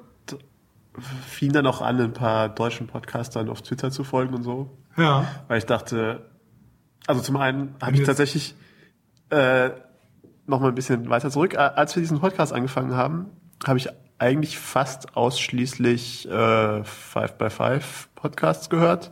fing 1.28 1.52
dann 1.52 1.68
auch 1.68 1.82
an, 1.82 2.00
ein 2.00 2.14
paar 2.14 2.50
deutschen 2.50 2.88
Podcastern 2.88 3.50
auf 3.50 3.62
Twitter 3.62 3.92
zu 3.92 4.04
folgen 4.04 4.34
und 4.34 4.44
so. 4.44 4.78
Ja. 4.98 5.28
Weil 5.48 5.58
ich 5.58 5.66
dachte, 5.66 6.30
also 7.08 7.22
zum 7.22 7.38
einen 7.38 7.76
habe 7.82 7.96
ich 7.96 8.04
tatsächlich 8.04 8.56
äh, 9.30 9.70
noch 10.48 10.60
mal 10.60 10.70
ein 10.70 10.76
bisschen 10.76 11.10
weiter 11.10 11.30
zurück. 11.30 11.58
Als 11.58 11.96
wir 11.96 12.02
diesen 12.02 12.20
Podcast 12.20 12.54
angefangen 12.54 12.96
haben, 12.96 13.28
habe 13.66 13.78
ich 13.78 13.90
eigentlich 14.18 14.58
fast 14.58 15.18
ausschließlich 15.18 16.30
äh, 16.30 16.84
Five 16.84 17.38
by 17.38 17.50
Five 17.50 18.10
Podcasts 18.16 18.70
gehört 18.70 19.12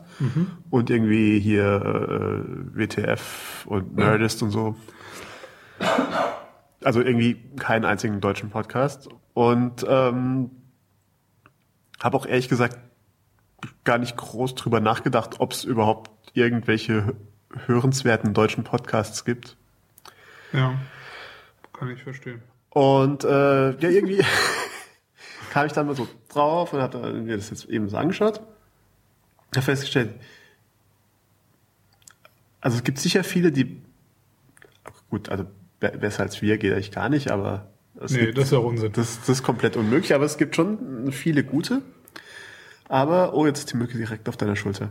und 0.70 0.90
irgendwie 0.90 1.38
hier 1.38 1.64
äh, 1.64 2.78
WTF 2.78 3.66
und 3.66 3.96
Nerdist 3.96 4.42
und 4.42 4.50
so. 4.50 4.76
Also 6.82 7.00
irgendwie 7.00 7.34
keinen 7.56 7.84
einzigen 7.84 8.20
deutschen 8.20 8.50
Podcast 8.50 9.08
und 9.34 9.84
ähm, 9.88 10.50
habe 12.04 12.16
auch 12.16 12.26
ehrlich 12.26 12.48
gesagt 12.48 12.78
gar 13.82 13.98
nicht 13.98 14.16
groß 14.16 14.54
drüber 14.54 14.80
nachgedacht, 14.80 15.36
ob 15.40 15.52
es 15.52 15.64
überhaupt 15.64 16.10
irgendwelche 16.34 17.16
hörenswerten 17.66 18.34
deutschen 18.34 18.62
Podcasts 18.64 19.24
gibt. 19.24 19.56
Ja. 20.52 20.78
Kann 21.72 21.90
ich 21.90 22.02
verstehen. 22.02 22.42
Und 22.70 23.24
äh, 23.24 23.70
ja, 23.70 23.88
irgendwie 23.88 24.22
kam 25.50 25.66
ich 25.66 25.72
dann 25.72 25.86
mal 25.86 25.96
so 25.96 26.06
drauf 26.28 26.72
und 26.72 26.80
habe 26.80 27.12
mir 27.12 27.36
das 27.36 27.50
jetzt 27.50 27.64
eben 27.66 27.88
so 27.88 27.96
angeschaut. 27.96 28.40
Habe 29.54 29.62
festgestellt, 29.62 30.14
Also 32.60 32.78
es 32.78 32.84
gibt 32.84 32.98
sicher 32.98 33.24
viele, 33.24 33.52
die 33.52 33.82
gut, 35.10 35.28
also 35.28 35.44
be- 35.80 35.96
besser 35.98 36.22
als 36.22 36.40
wir 36.42 36.58
geht 36.58 36.72
eigentlich 36.72 36.90
gar 36.92 37.08
nicht, 37.08 37.30
aber 37.30 37.68
es 38.00 38.12
Nee, 38.12 38.26
gibt, 38.26 38.38
das 38.38 38.44
ist 38.46 38.50
ja 38.52 38.58
Unsinn. 38.58 38.92
das, 38.92 39.20
das 39.20 39.28
ist 39.28 39.42
komplett 39.42 39.76
unmöglich, 39.76 40.14
aber 40.14 40.24
es 40.24 40.36
gibt 40.36 40.56
schon 40.56 41.10
viele 41.12 41.44
gute. 41.44 41.82
Aber, 42.88 43.34
oh, 43.34 43.46
jetzt 43.46 43.60
ist 43.60 43.72
die 43.72 43.76
Mücke 43.76 43.96
direkt 43.96 44.28
auf 44.28 44.36
deiner 44.36 44.56
Schulter. 44.56 44.90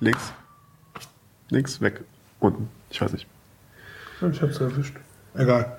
Links. 0.00 0.32
Links, 1.50 1.80
weg. 1.80 2.02
Unten. 2.40 2.68
Ich 2.90 3.00
weiß 3.00 3.12
nicht. 3.12 3.26
Ich 4.32 4.40
hab's 4.42 4.58
erwischt. 4.58 4.96
Egal. 5.34 5.78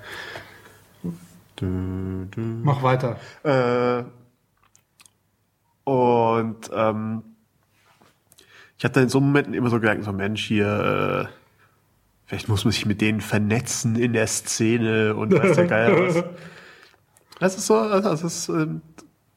Du, 1.56 2.26
du. 2.30 2.40
Mach 2.40 2.82
weiter. 2.82 3.18
Äh, 3.42 4.04
und 5.84 6.70
ähm, 6.72 7.22
ich 8.76 8.84
hatte 8.84 9.00
in 9.00 9.08
so 9.08 9.20
Momenten 9.20 9.54
immer 9.54 9.70
so 9.70 9.80
gedacht, 9.80 10.02
so 10.04 10.12
Mensch, 10.12 10.44
hier, 10.46 11.28
äh, 11.28 11.32
vielleicht 12.26 12.48
muss 12.48 12.64
man 12.64 12.70
sich 12.72 12.86
mit 12.86 13.00
denen 13.00 13.20
vernetzen 13.20 13.96
in 13.96 14.12
der 14.12 14.28
Szene 14.28 15.16
und 15.16 15.32
weiß 15.34 15.56
der 15.56 15.66
Geier 15.66 15.98
was. 16.14 16.24
Das 17.40 17.56
ist 17.56 17.66
so, 17.66 17.76
also 17.76 18.08
das 18.08 18.22
ist, 18.22 18.48
ähm, 18.48 18.82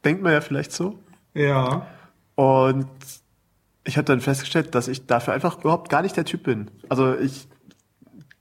denkt 0.04 0.22
man 0.24 0.34
ja 0.34 0.42
vielleicht 0.42 0.72
so. 0.72 1.00
Ja. 1.34 1.88
Und 2.36 2.88
ich 3.84 3.98
habe 3.98 4.06
dann 4.06 4.22
festgestellt, 4.22 4.76
dass 4.76 4.88
ich 4.88 5.06
dafür 5.06 5.34
einfach 5.34 5.60
überhaupt 5.60 5.90
gar 5.90 6.02
nicht 6.02 6.18
der 6.18 6.26
Typ 6.26 6.44
bin. 6.44 6.70
Also 6.90 7.16
ich 7.18 7.48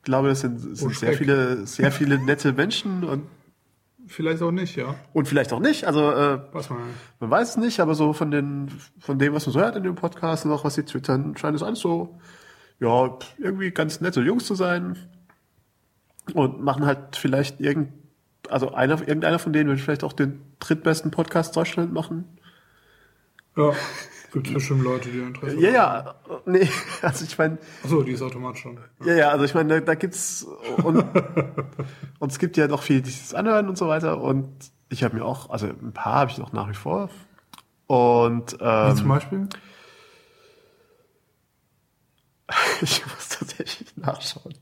glaube, 0.03 0.29
das 0.29 0.41
sind, 0.41 0.59
sind 0.59 0.89
Oh, 0.89 0.93
sehr 0.93 1.15
viele, 1.15 1.67
sehr 1.67 1.93
viele 1.93 2.19
nette 2.19 2.53
Menschen 2.53 3.05
und, 3.05 3.25
Vielleicht 4.07 4.43
auch 4.43 4.51
nicht, 4.51 4.75
ja. 4.75 4.97
und 5.13 5.29
vielleicht 5.29 5.53
auch 5.53 5.61
nicht. 5.61 5.85
Also 5.87 6.11
äh, 6.11 6.41
Was 6.51 6.69
mal. 6.69 6.81
Man 7.21 7.31
weiß 7.31 7.51
es 7.51 7.57
nicht, 7.59 7.79
aber 7.79 7.95
so 7.95 8.13
von 8.13 8.33
den, 8.33 8.69
von 8.99 9.21
dem, 9.21 9.35
was 9.35 9.47
man 9.47 9.53
so 9.53 9.61
hört 9.61 9.77
in 9.77 9.85
dem 9.85 9.95
Podcast 9.95 10.45
und 10.45 10.51
auch 10.51 10.65
was 10.65 10.75
sie 10.75 10.83
twittern, 10.83 11.37
scheint 11.37 11.55
es 11.55 11.63
alles 11.63 11.79
so, 11.79 12.19
ja, 12.81 13.17
irgendwie 13.39 13.71
ganz 13.71 14.01
nette 14.01 14.21
Jungs 14.21 14.47
zu 14.47 14.57
sein. 14.57 14.99
Und 16.35 16.61
machen 16.61 16.87
halt 16.87 17.15
vielleicht 17.15 17.61
irgend, 17.61 17.93
also 18.49 18.73
einer, 18.73 19.01
irgendeiner 19.01 19.39
von 19.39 19.53
denen 19.53 19.69
wird 19.69 19.81
vielleicht 19.81 20.05
auch 20.05 20.13
den 20.13 20.41
drittbesten 20.59 21.11
Podcast 21.11 21.57
Deutschland 21.57 21.93
machen. 21.93 22.39
Ja. 23.57 23.73
Gibt 24.33 24.55
bestimmt 24.55 24.83
Leute, 24.85 25.09
die 25.09 25.19
Interesse 25.19 25.59
Ja, 25.59 25.71
ja, 25.71 26.15
nee, 26.47 26.69
also 27.03 27.25
ich 27.25 27.37
meine, 27.37 27.59
Achso, 27.83 28.03
die 28.03 28.13
ist 28.13 28.23
automatisch 28.23 28.63
schon. 28.63 28.79
ja, 29.05 29.15
ja, 29.15 29.29
also 29.31 29.45
ich 29.45 29.55
meine, 29.55 29.69
da, 29.69 29.81
da 29.81 29.95
gibt's, 29.95 30.47
und, 30.85 31.05
und 32.21 32.33
es 32.33 32.39
gibt 32.39 32.57
ja 32.57 32.69
doch 32.69 32.83
viele, 32.83 33.03
die 33.03 33.11
sich 33.11 33.23
das 33.23 33.35
anhören 33.35 33.69
und 33.69 33.77
so 33.77 33.89
weiter. 33.89 34.21
Und 34.21 34.49
ich 34.89 35.03
habe 35.03 35.17
mir 35.17 35.25
auch, 35.25 35.51
also 35.51 35.67
ein 35.67 35.93
paar 35.93 36.15
habe 36.15 36.31
ich 36.31 36.39
noch 36.39 36.53
nach 36.53 36.69
wie 36.69 36.75
vor. 36.75 37.11
Und, 37.89 38.53
Wie 38.53 38.59
zum 38.95 39.07
ähm, 39.07 39.09
Beispiel? 39.09 39.49
Ich 42.83 43.05
muss 43.07 43.29
tatsächlich 43.29 43.97
nachschauen. 43.97 44.55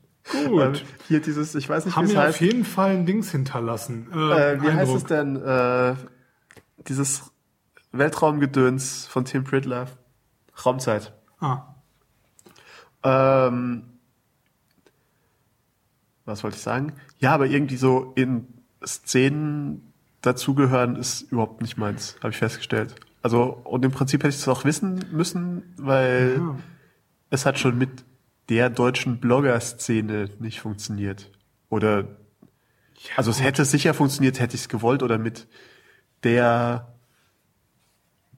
Gut. 0.47 0.83
Hier 1.07 1.21
dieses, 1.21 1.55
ich 1.55 1.67
weiß 1.67 1.85
nicht, 1.85 1.95
Haben 1.95 2.05
wie 2.07 2.11
es 2.11 2.15
mir 2.15 2.21
auf 2.21 2.27
heißt. 2.27 2.41
jeden 2.41 2.65
Fall 2.65 2.91
ein 2.91 3.05
Dings 3.05 3.31
hinterlassen. 3.31 4.07
Äh, 4.13 4.17
Äh, 4.53 4.61
wie 4.61 4.67
heißt 4.67 4.79
Eindruck. 4.79 4.97
es 4.97 5.03
denn? 5.05 5.35
Äh, 5.37 5.95
dieses 6.87 7.31
Weltraumgedöns 7.91 9.07
von 9.07 9.25
Tim 9.25 9.43
Pridler. 9.43 9.87
Raumzeit. 10.65 11.13
Ah, 11.39 11.63
Ähm, 13.03 13.83
was 16.25 16.43
wollte 16.43 16.57
ich 16.57 16.63
sagen? 16.63 16.93
Ja, 17.19 17.33
aber 17.33 17.47
irgendwie 17.47 17.77
so 17.77 18.11
in 18.15 18.47
Szenen 18.85 19.93
dazugehören 20.21 20.95
ist 20.97 21.21
überhaupt 21.31 21.61
nicht 21.61 21.77
meins, 21.77 22.17
habe 22.21 22.29
ich 22.31 22.37
festgestellt. 22.37 22.95
Also, 23.21 23.43
und 23.63 23.83
im 23.85 23.91
Prinzip 23.91 24.21
hätte 24.21 24.29
ich 24.29 24.37
das 24.37 24.47
auch 24.47 24.63
wissen 24.65 25.05
müssen, 25.11 25.63
weil 25.77 26.35
Ja. 26.37 26.55
es 27.29 27.45
hat 27.45 27.57
schon 27.57 27.77
mit 27.77 27.89
der 28.49 28.69
deutschen 28.69 29.19
Blogger-Szene 29.19 30.29
nicht 30.39 30.59
funktioniert. 30.59 31.29
Oder, 31.69 32.07
also 33.15 33.31
es 33.31 33.41
hätte 33.41 33.63
sicher 33.63 33.93
funktioniert, 33.93 34.39
hätte 34.39 34.55
ich 34.55 34.61
es 34.61 34.69
gewollt, 34.69 35.03
oder 35.03 35.17
mit 35.17 35.47
der 36.23 36.93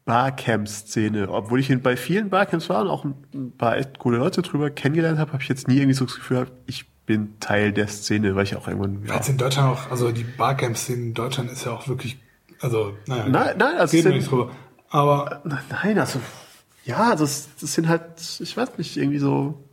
Barcamp-Szene. 0.05 1.29
Obwohl 1.29 1.59
ich 1.59 1.81
bei 1.81 1.95
vielen 1.95 2.29
Barcamps 2.29 2.69
war 2.69 2.81
und 2.81 2.87
auch 2.89 3.05
ein 3.05 3.53
paar 3.57 3.77
echt 3.77 3.99
coole 3.99 4.17
Leute 4.17 4.41
drüber 4.41 4.69
kennengelernt 4.69 5.17
habe, 5.19 5.31
habe 5.31 5.41
ich 5.41 5.49
jetzt 5.49 5.67
nie 5.67 5.77
irgendwie 5.77 5.93
so 5.93 6.05
das 6.05 6.15
Gefühl 6.15 6.37
gehabt, 6.37 6.51
ich 6.65 6.89
bin 7.05 7.39
Teil 7.39 7.71
der 7.71 7.87
Szene, 7.87 8.35
weil 8.35 8.43
ich 8.43 8.55
auch 8.55 8.67
irgendwann, 8.67 9.05
ja. 9.05 9.15
Jetzt 9.15 9.29
in 9.29 9.37
Deutschland 9.37 9.69
auch, 9.69 9.89
also 9.91 10.11
die 10.11 10.23
Barcamp-Szene 10.23 11.01
in 11.01 11.13
Deutschland 11.13 11.51
ist 11.51 11.65
ja 11.65 11.71
auch 11.71 11.87
wirklich, 11.87 12.19
also, 12.59 12.97
naja. 13.07 13.27
Nein, 13.29 13.55
nein, 13.57 13.77
also 13.77 13.95
geht 13.95 14.05
mir 14.05 14.11
nicht 14.11 14.29
drüber. 14.29 14.51
Aber 14.89 15.41
nein, 15.45 15.97
also, 15.97 16.19
ja, 16.83 17.15
das, 17.15 17.49
das 17.59 17.73
sind 17.73 17.87
halt, 17.87 18.03
ich 18.39 18.57
weiß 18.57 18.77
nicht, 18.77 18.97
irgendwie 18.97 19.19
so, 19.19 19.63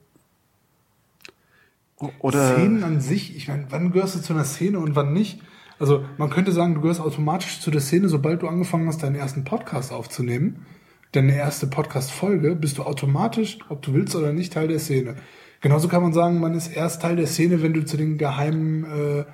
oder, 2.20 2.54
Szenen 2.54 2.84
an 2.84 3.00
sich, 3.00 3.36
ich 3.36 3.48
meine, 3.48 3.66
wann 3.70 3.92
gehörst 3.92 4.14
du 4.14 4.20
zu 4.20 4.32
einer 4.32 4.44
Szene 4.44 4.78
und 4.78 4.94
wann 4.94 5.12
nicht? 5.12 5.40
Also 5.78 6.04
man 6.16 6.30
könnte 6.30 6.52
sagen, 6.52 6.74
du 6.74 6.80
gehörst 6.80 7.00
automatisch 7.00 7.60
zu 7.60 7.70
der 7.70 7.80
Szene, 7.80 8.08
sobald 8.08 8.42
du 8.42 8.48
angefangen 8.48 8.88
hast, 8.88 9.02
deinen 9.02 9.16
ersten 9.16 9.44
Podcast 9.44 9.92
aufzunehmen, 9.92 10.66
deine 11.12 11.36
erste 11.36 11.66
Podcast-Folge, 11.66 12.56
bist 12.56 12.78
du 12.78 12.82
automatisch, 12.82 13.58
ob 13.68 13.82
du 13.82 13.94
willst 13.94 14.14
oder 14.16 14.32
nicht, 14.32 14.52
Teil 14.52 14.68
der 14.68 14.78
Szene. 14.78 15.16
Genauso 15.60 15.88
kann 15.88 16.02
man 16.02 16.12
sagen, 16.12 16.40
man 16.40 16.54
ist 16.54 16.68
erst 16.68 17.02
Teil 17.02 17.16
der 17.16 17.26
Szene, 17.26 17.62
wenn 17.62 17.74
du 17.74 17.84
zu 17.84 17.96
den 17.96 18.18
geheimen 18.18 18.84
äh, 18.84 19.24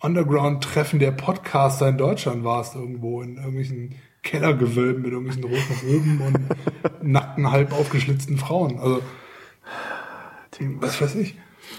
Underground-Treffen 0.00 0.98
der 0.98 1.12
Podcaster 1.12 1.88
in 1.88 1.98
Deutschland 1.98 2.44
warst, 2.44 2.74
irgendwo 2.74 3.22
in 3.22 3.36
irgendwelchen 3.36 3.94
Kellergewölben 4.22 5.02
mit 5.02 5.12
irgendwelchen 5.12 5.44
roten 5.44 5.86
Röben 5.86 6.20
und 6.20 7.02
nackten, 7.02 7.50
halb 7.50 7.72
aufgeschlitzten 7.72 8.36
Frauen. 8.36 8.78
Also, 8.78 9.02
was 10.80 11.00
weiß 11.00 11.14
ich. 11.16 11.36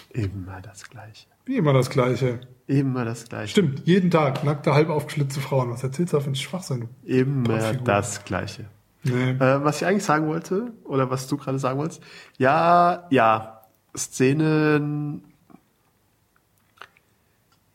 Immer 0.09 0.61
das 0.61 0.89
Gleiche. 0.89 1.27
Wie 1.45 1.57
immer 1.57 1.73
das 1.73 1.89
Gleiche. 1.89 2.39
Immer 2.67 3.03
das 3.05 3.25
Gleiche. 3.27 3.49
Stimmt, 3.49 3.85
jeden 3.85 4.09
Tag 4.09 4.43
nackte, 4.43 4.73
halb 4.73 4.89
aufgeschlitzte 4.89 5.41
Frauen. 5.41 5.69
Was 5.71 5.83
erzählst 5.83 6.13
du 6.13 6.17
da 6.17 6.21
für 6.21 6.27
einen 6.27 6.35
Schwachsinn? 6.35 6.87
Immer 7.03 7.59
Figur. 7.59 7.83
das 7.83 8.23
Gleiche. 8.23 8.65
Nee. 9.03 9.31
Äh, 9.31 9.63
was 9.63 9.81
ich 9.81 9.85
eigentlich 9.87 10.05
sagen 10.05 10.27
wollte, 10.27 10.71
oder 10.85 11.09
was 11.09 11.27
du 11.27 11.35
gerade 11.35 11.59
sagen 11.59 11.77
wolltest, 11.77 12.01
ja, 12.37 13.05
ja, 13.09 13.61
Szenen, 13.97 15.25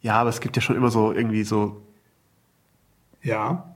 ja, 0.00 0.14
aber 0.14 0.30
es 0.30 0.40
gibt 0.40 0.56
ja 0.56 0.62
schon 0.62 0.76
immer 0.76 0.90
so 0.90 1.12
irgendwie 1.12 1.44
so 1.44 1.82
Ja. 3.22 3.74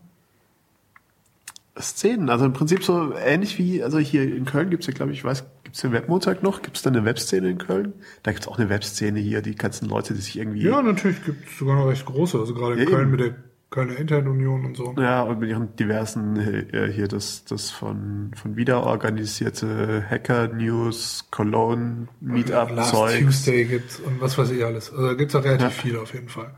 Szenen, 1.80 2.28
also 2.28 2.44
im 2.44 2.52
Prinzip 2.52 2.84
so 2.84 3.14
ähnlich 3.16 3.58
wie, 3.58 3.82
also 3.82 3.98
hier 3.98 4.22
in 4.24 4.44
Köln 4.44 4.68
gibt's 4.70 4.86
ja, 4.86 4.92
glaube 4.92 5.12
ich, 5.12 5.24
weiß, 5.24 5.44
gibt's 5.64 5.80
den 5.80 5.92
Webmontag 5.92 6.42
noch? 6.42 6.60
Gibt's 6.62 6.82
da 6.82 6.90
eine 6.90 7.04
Webszene 7.04 7.48
in 7.48 7.58
Köln? 7.58 7.94
Da 8.22 8.32
gibt's 8.32 8.46
auch 8.46 8.58
eine 8.58 8.68
Webszene 8.68 9.18
hier, 9.20 9.40
die 9.42 9.54
ganzen 9.54 9.88
Leute, 9.88 10.12
die 10.14 10.20
sich 10.20 10.38
irgendwie, 10.38 10.62
Ja, 10.62 10.82
natürlich 10.82 11.24
gibt 11.24 11.48
es 11.48 11.58
sogar 11.58 11.76
noch 11.76 11.88
recht 11.88 12.04
große. 12.04 12.38
Also 12.38 12.52
gerade 12.54 12.74
in 12.74 12.80
Ja, 12.80 12.84
Köln 12.86 13.02
eben. 13.02 13.10
mit 13.12 13.20
der 13.20 13.34
Kölner 13.70 13.96
Internetunion 13.96 14.66
und 14.66 14.76
so. 14.76 14.94
ja, 14.98 15.22
und 15.22 15.40
mit 15.40 15.48
ihren 15.48 15.74
diversen, 15.76 16.36
äh, 16.36 16.92
hier 16.92 17.08
das, 17.08 17.46
das 17.46 17.70
von, 17.70 18.32
von 18.34 18.54
wieder 18.54 18.82
organisierte 18.84 20.04
Hacker 20.10 20.48
News, 20.48 21.26
Cologne, 21.30 22.06
Meetup, 22.20 22.70
Last 22.76 22.90
Zeug. 22.90 23.20
Tuesday 23.24 23.64
gibt's 23.64 23.98
und 23.98 24.20
was 24.20 24.36
weiß 24.36 24.50
ich 24.50 24.62
alles. 24.62 24.90
Also 24.92 25.06
da 25.06 25.14
gibt's 25.14 25.34
auch 25.34 25.44
relativ 25.44 25.72
viel 25.72 25.96
auf 25.96 26.12
jeden 26.12 26.28
Fall. 26.28 26.50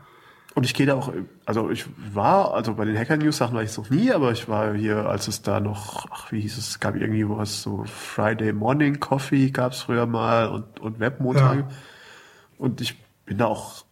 Und 0.55 0.63
ich 0.65 0.73
gehe 0.73 0.85
da 0.85 0.95
auch, 0.95 1.11
also 1.45 1.69
ich 1.69 1.85
war, 2.13 2.53
also 2.53 2.75
bei 2.75 2.85
den 2.85 2.97
Hacker 2.97 3.17
News 3.17 3.37
Sachen 3.37 3.55
war 3.55 3.63
ich 3.63 3.75
noch 3.77 3.89
nie, 3.89 4.11
aber 4.13 4.31
ich 4.31 4.47
war 4.47 4.73
hier, 4.73 5.05
als 5.09 5.27
es 5.27 5.41
da 5.41 5.59
noch, 5.59 6.05
ach, 6.09 6.31
wie 6.31 6.39
hieß 6.39 6.57
es, 6.57 6.79
gab 6.79 6.95
irgendwie 6.95 7.27
was, 7.27 7.61
so 7.61 7.83
Friday 7.83 8.53
Morning 8.53 9.01
Coffee 9.01 9.49
gab's 9.51 9.81
früher 9.81 10.05
mal 10.05 10.47
und, 10.47 10.79
und 10.79 10.99
Webmontage. 11.01 11.59
Ja. 11.59 11.67
Und 12.57 12.79
ich 12.79 12.97
bin 13.25 13.37
da 13.37 13.47
auch 13.47 13.83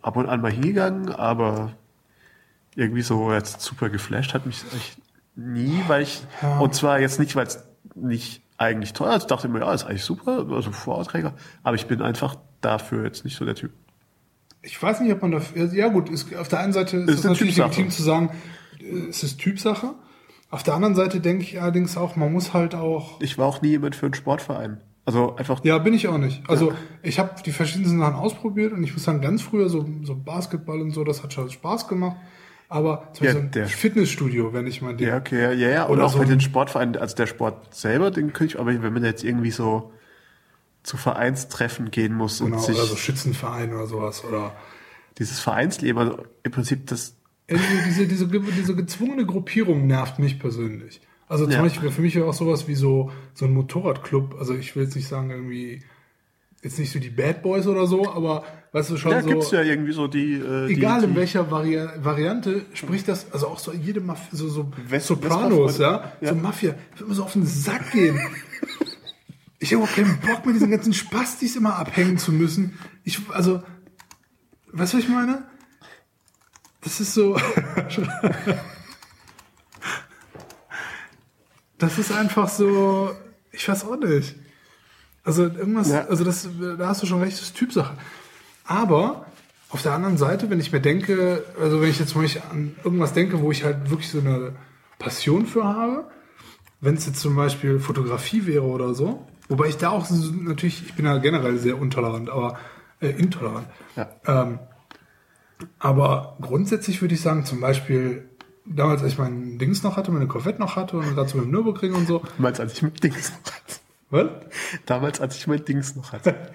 ab 0.00 0.16
und 0.16 0.26
an 0.26 0.40
mal 0.40 0.50
hingegangen, 0.50 1.10
aber 1.12 1.72
irgendwie 2.74 3.02
so 3.02 3.30
jetzt 3.32 3.60
super 3.60 3.90
geflasht 3.90 4.32
hat 4.32 4.46
mich 4.46 4.64
echt 4.74 4.98
nie, 5.34 5.82
weil 5.86 6.02
ich, 6.02 6.22
Ja. 6.40 6.58
und 6.60 6.74
zwar 6.74 6.98
jetzt 6.98 7.20
nicht, 7.20 7.36
weil 7.36 7.46
es 7.46 7.62
nicht 7.94 8.40
eigentlich 8.56 8.94
teuer 8.94 9.16
ist, 9.16 9.24
ich 9.24 9.28
dachte 9.28 9.48
mir, 9.48 9.60
ja, 9.60 9.72
ist 9.74 9.84
eigentlich 9.84 10.04
super, 10.04 10.46
also 10.50 10.70
Vorträger, 10.72 11.34
aber 11.62 11.74
ich 11.76 11.86
bin 11.86 12.00
einfach 12.00 12.36
dafür 12.62 13.04
jetzt 13.04 13.24
nicht 13.26 13.36
so 13.36 13.44
der 13.44 13.54
Typ. 13.54 13.72
Ich 14.66 14.82
weiß 14.82 15.00
nicht, 15.00 15.12
ob 15.12 15.22
man 15.22 15.30
dafür. 15.30 15.72
Ja 15.72 15.88
gut, 15.88 16.08
ist, 16.10 16.34
auf 16.36 16.48
der 16.48 16.58
einen 16.60 16.72
Seite 16.72 16.96
ist, 16.98 17.10
es 17.10 17.24
natürlich 17.24 17.56
legitim 17.56 17.90
zu 17.90 18.02
sagen, 18.02 18.30
äh, 18.80 19.08
es 19.08 19.22
ist 19.22 19.38
Typsache. 19.38 19.94
Auf 20.50 20.62
der 20.62 20.74
anderen 20.74 20.94
Seite 20.94 21.20
denke 21.20 21.42
ich 21.44 21.60
allerdings 21.60 21.96
auch, 21.96 22.16
man 22.16 22.32
muss 22.32 22.52
halt 22.52 22.74
auch. 22.74 23.20
Ich 23.20 23.38
war 23.38 23.46
auch 23.46 23.62
nie 23.62 23.68
jemand 23.70 23.96
für 23.96 24.06
einen 24.06 24.14
Sportverein. 24.14 24.80
Also 25.04 25.36
einfach 25.36 25.62
Ja, 25.64 25.78
bin 25.78 25.94
ich 25.94 26.08
auch 26.08 26.18
nicht. 26.18 26.42
Also 26.48 26.72
ich 27.02 27.18
habe 27.20 27.30
die 27.44 27.52
verschiedensten 27.52 27.98
Sachen 28.00 28.14
ausprobiert 28.16 28.72
und 28.72 28.82
ich 28.82 28.92
muss 28.92 29.04
sagen, 29.04 29.20
ganz 29.20 29.40
früher 29.42 29.68
so, 29.68 29.86
so 30.02 30.16
Basketball 30.16 30.80
und 30.80 30.90
so, 30.90 31.04
das 31.04 31.22
hat 31.22 31.32
schon 31.32 31.48
Spaß 31.50 31.86
gemacht. 31.86 32.16
Aber 32.68 33.10
zum 33.12 33.26
Ja, 33.26 33.32
Beispiel 33.34 33.50
der- 33.50 33.62
ein 33.64 33.68
Fitnessstudio, 33.68 34.52
wenn 34.52 34.66
ich 34.66 34.82
mal 34.82 34.96
den. 34.96 35.06
Ja, 35.06 35.16
okay, 35.18 35.40
ja, 35.40 35.52
ja, 35.52 35.68
ja. 35.68 35.84
Und 35.84 36.00
auch 36.00 36.10
so 36.10 36.18
ein- 36.18 36.28
den 36.28 36.40
Sportvereinen, 36.40 36.96
also 36.96 37.14
der 37.14 37.26
Sport 37.28 37.72
selber, 37.72 38.10
den 38.10 38.32
könnte 38.32 38.54
ich, 38.54 38.60
aber 38.60 38.82
wenn 38.82 38.92
man 38.92 39.04
jetzt 39.04 39.22
irgendwie 39.22 39.52
so 39.52 39.92
zu 40.86 40.96
Vereinstreffen 40.96 41.90
gehen 41.90 42.14
muss 42.14 42.38
Genau, 42.38 42.56
und 42.56 42.62
sich 42.62 42.76
oder 42.76 42.86
so 42.86 42.96
Schützenverein 42.96 43.74
oder 43.74 43.86
sowas. 43.86 44.24
Oder 44.24 44.54
dieses 45.18 45.40
Vereinsleben, 45.40 45.98
also 45.98 46.18
im 46.44 46.52
Prinzip 46.52 46.86
das, 46.86 47.14
Also 47.50 47.62
diese, 47.86 48.06
diese, 48.06 48.26
diese 48.28 48.74
gezwungene 48.76 49.26
Gruppierung 49.26 49.86
nervt 49.86 50.18
mich 50.18 50.38
persönlich. 50.38 51.00
Also 51.28 51.44
zum 51.44 51.54
Ja. 51.54 51.62
Beispiel 51.62 51.90
für 51.90 52.02
mich 52.02 52.14
wäre 52.14 52.26
auch 52.28 52.34
sowas 52.34 52.68
wie 52.68 52.76
so, 52.76 53.10
so 53.34 53.46
ein 53.46 53.52
Motorradclub. 53.52 54.36
Also 54.38 54.54
ich 54.54 54.76
will 54.76 54.84
jetzt 54.84 54.94
nicht 54.94 55.08
sagen 55.08 55.30
irgendwie 55.30 55.82
jetzt 56.62 56.78
nicht 56.78 56.92
so 56.92 56.98
die 57.00 57.10
Bad 57.10 57.42
Boys 57.42 57.66
oder 57.66 57.86
so, 57.86 58.08
aber 58.10 58.44
weißt 58.72 58.90
du 58.90 58.96
schon 58.96 59.10
Da 59.10 59.22
so. 59.22 59.28
gibt's 59.28 59.50
ja 59.50 59.62
irgendwie 59.62 59.92
so 59.92 60.06
die. 60.06 60.34
Äh, 60.34 60.72
Egal 60.72 61.00
die, 61.00 61.06
in 61.06 61.16
welcher 61.16 61.50
Vari 61.50 61.78
Variante 61.98 62.64
spricht 62.74 63.08
das, 63.08 63.26
also 63.32 63.48
auch 63.48 63.58
so 63.58 63.72
jede 63.72 64.00
Mafia, 64.00 64.28
so, 64.32 64.48
so 64.48 64.70
West- 64.88 65.06
Sopranos, 65.08 65.78
ja, 65.78 65.96
Westfront- 65.96 66.10
ja. 66.24 66.28
so 66.30 66.34
Mafia, 66.36 66.74
wird 66.96 67.08
mir 67.08 67.14
so 67.14 67.24
auf 67.24 67.32
den 67.32 67.44
Sack 67.46 67.90
gehen. 67.92 68.18
ich 69.58 69.72
habe 69.74 69.84
auch 69.84 69.92
keinen 69.92 70.18
Bock, 70.20 70.44
mit 70.44 70.54
diesen 70.56 70.70
ganzen 70.70 70.92
Spastis 70.92 71.56
immer 71.56 71.76
abhängen 71.76 72.18
zu 72.18 72.32
müssen. 72.32 72.78
Ich, 73.04 73.20
also, 73.30 73.62
weißt 74.72 74.92
du, 74.92 74.98
was 74.98 75.04
ich 75.04 75.08
meine? 75.10 75.44
Das 76.82 77.00
ist 77.00 77.14
so. 77.14 77.36
das 81.78 81.98
ist 81.98 82.12
einfach 82.12 82.48
so, 82.48 83.10
ich 83.52 83.68
weiß 83.68 83.84
auch 83.84 83.96
nicht. 83.96 84.36
Also 85.24 85.42
irgendwas, 85.44 85.88
Ja. 85.88 86.06
also 86.06 86.22
das, 86.24 86.48
da 86.78 86.86
hast 86.88 87.02
du 87.02 87.06
schon 87.06 87.20
recht, 87.20 87.32
das 87.36 87.42
ist 87.46 87.56
Typsache. 87.56 87.96
Aber 88.64 89.26
auf 89.70 89.82
der 89.82 89.92
anderen 89.92 90.16
Seite, 90.16 90.48
wenn 90.50 90.60
ich 90.60 90.70
mir 90.72 90.80
denke, 90.80 91.44
also 91.60 91.80
wenn 91.80 91.90
ich 91.90 91.98
jetzt 91.98 92.14
Beispiel 92.14 92.42
an 92.50 92.76
irgendwas 92.84 93.12
denke, 93.12 93.40
wo 93.40 93.50
ich 93.50 93.64
halt 93.64 93.90
wirklich 93.90 94.10
so 94.10 94.20
eine 94.20 94.54
Passion 94.98 95.46
für 95.46 95.64
habe, 95.64 96.08
wenn 96.80 96.94
es 96.94 97.06
jetzt 97.06 97.20
zum 97.20 97.34
Beispiel 97.34 97.80
Fotografie 97.80 98.46
wäre 98.46 98.62
oder 98.64 98.94
so, 98.94 99.26
wobei 99.48 99.66
ich 99.68 99.76
da 99.76 99.90
auch 99.90 100.04
so- 100.06 100.32
natürlich, 100.32 100.84
ich 100.86 100.94
bin 100.94 101.04
ja 101.06 101.18
generell 101.18 101.58
sehr 101.58 101.76
intolerant, 101.76 102.30
aber 102.30 102.58
äh, 103.00 103.08
intolerant. 103.08 103.66
Ja. 103.96 104.08
Ähm, 104.26 104.58
aber 105.78 106.36
grundsätzlich 106.40 107.00
würde 107.00 107.14
ich 107.14 107.20
sagen, 107.20 107.44
zum 107.44 107.60
Beispiel 107.60 108.28
damals, 108.66 109.02
als 109.02 109.12
ich 109.12 109.18
meinen 109.18 109.58
Dings 109.58 109.82
noch 109.82 109.96
hatte, 109.96 110.10
meine 110.10 110.26
Corvette 110.26 110.60
noch 110.60 110.76
hatte 110.76 110.98
und 110.98 111.16
dazu 111.16 111.36
mit 111.38 111.46
dem 111.46 111.52
Nürburgring 111.52 111.94
und 111.94 112.06
so. 112.06 112.22
Damals, 112.36 112.60
als 112.60 112.72
ich 112.74 112.82
mein 112.82 112.94
Dings 112.94 113.30
noch 113.32 113.52
hatte. 113.52 113.80
Was? 114.10 114.28
Damals, 114.86 115.20
als 115.20 115.36
ich 115.36 115.46
mein 115.46 115.64
Dings 115.64 115.96
noch 115.96 116.12
hatte. 116.12 116.34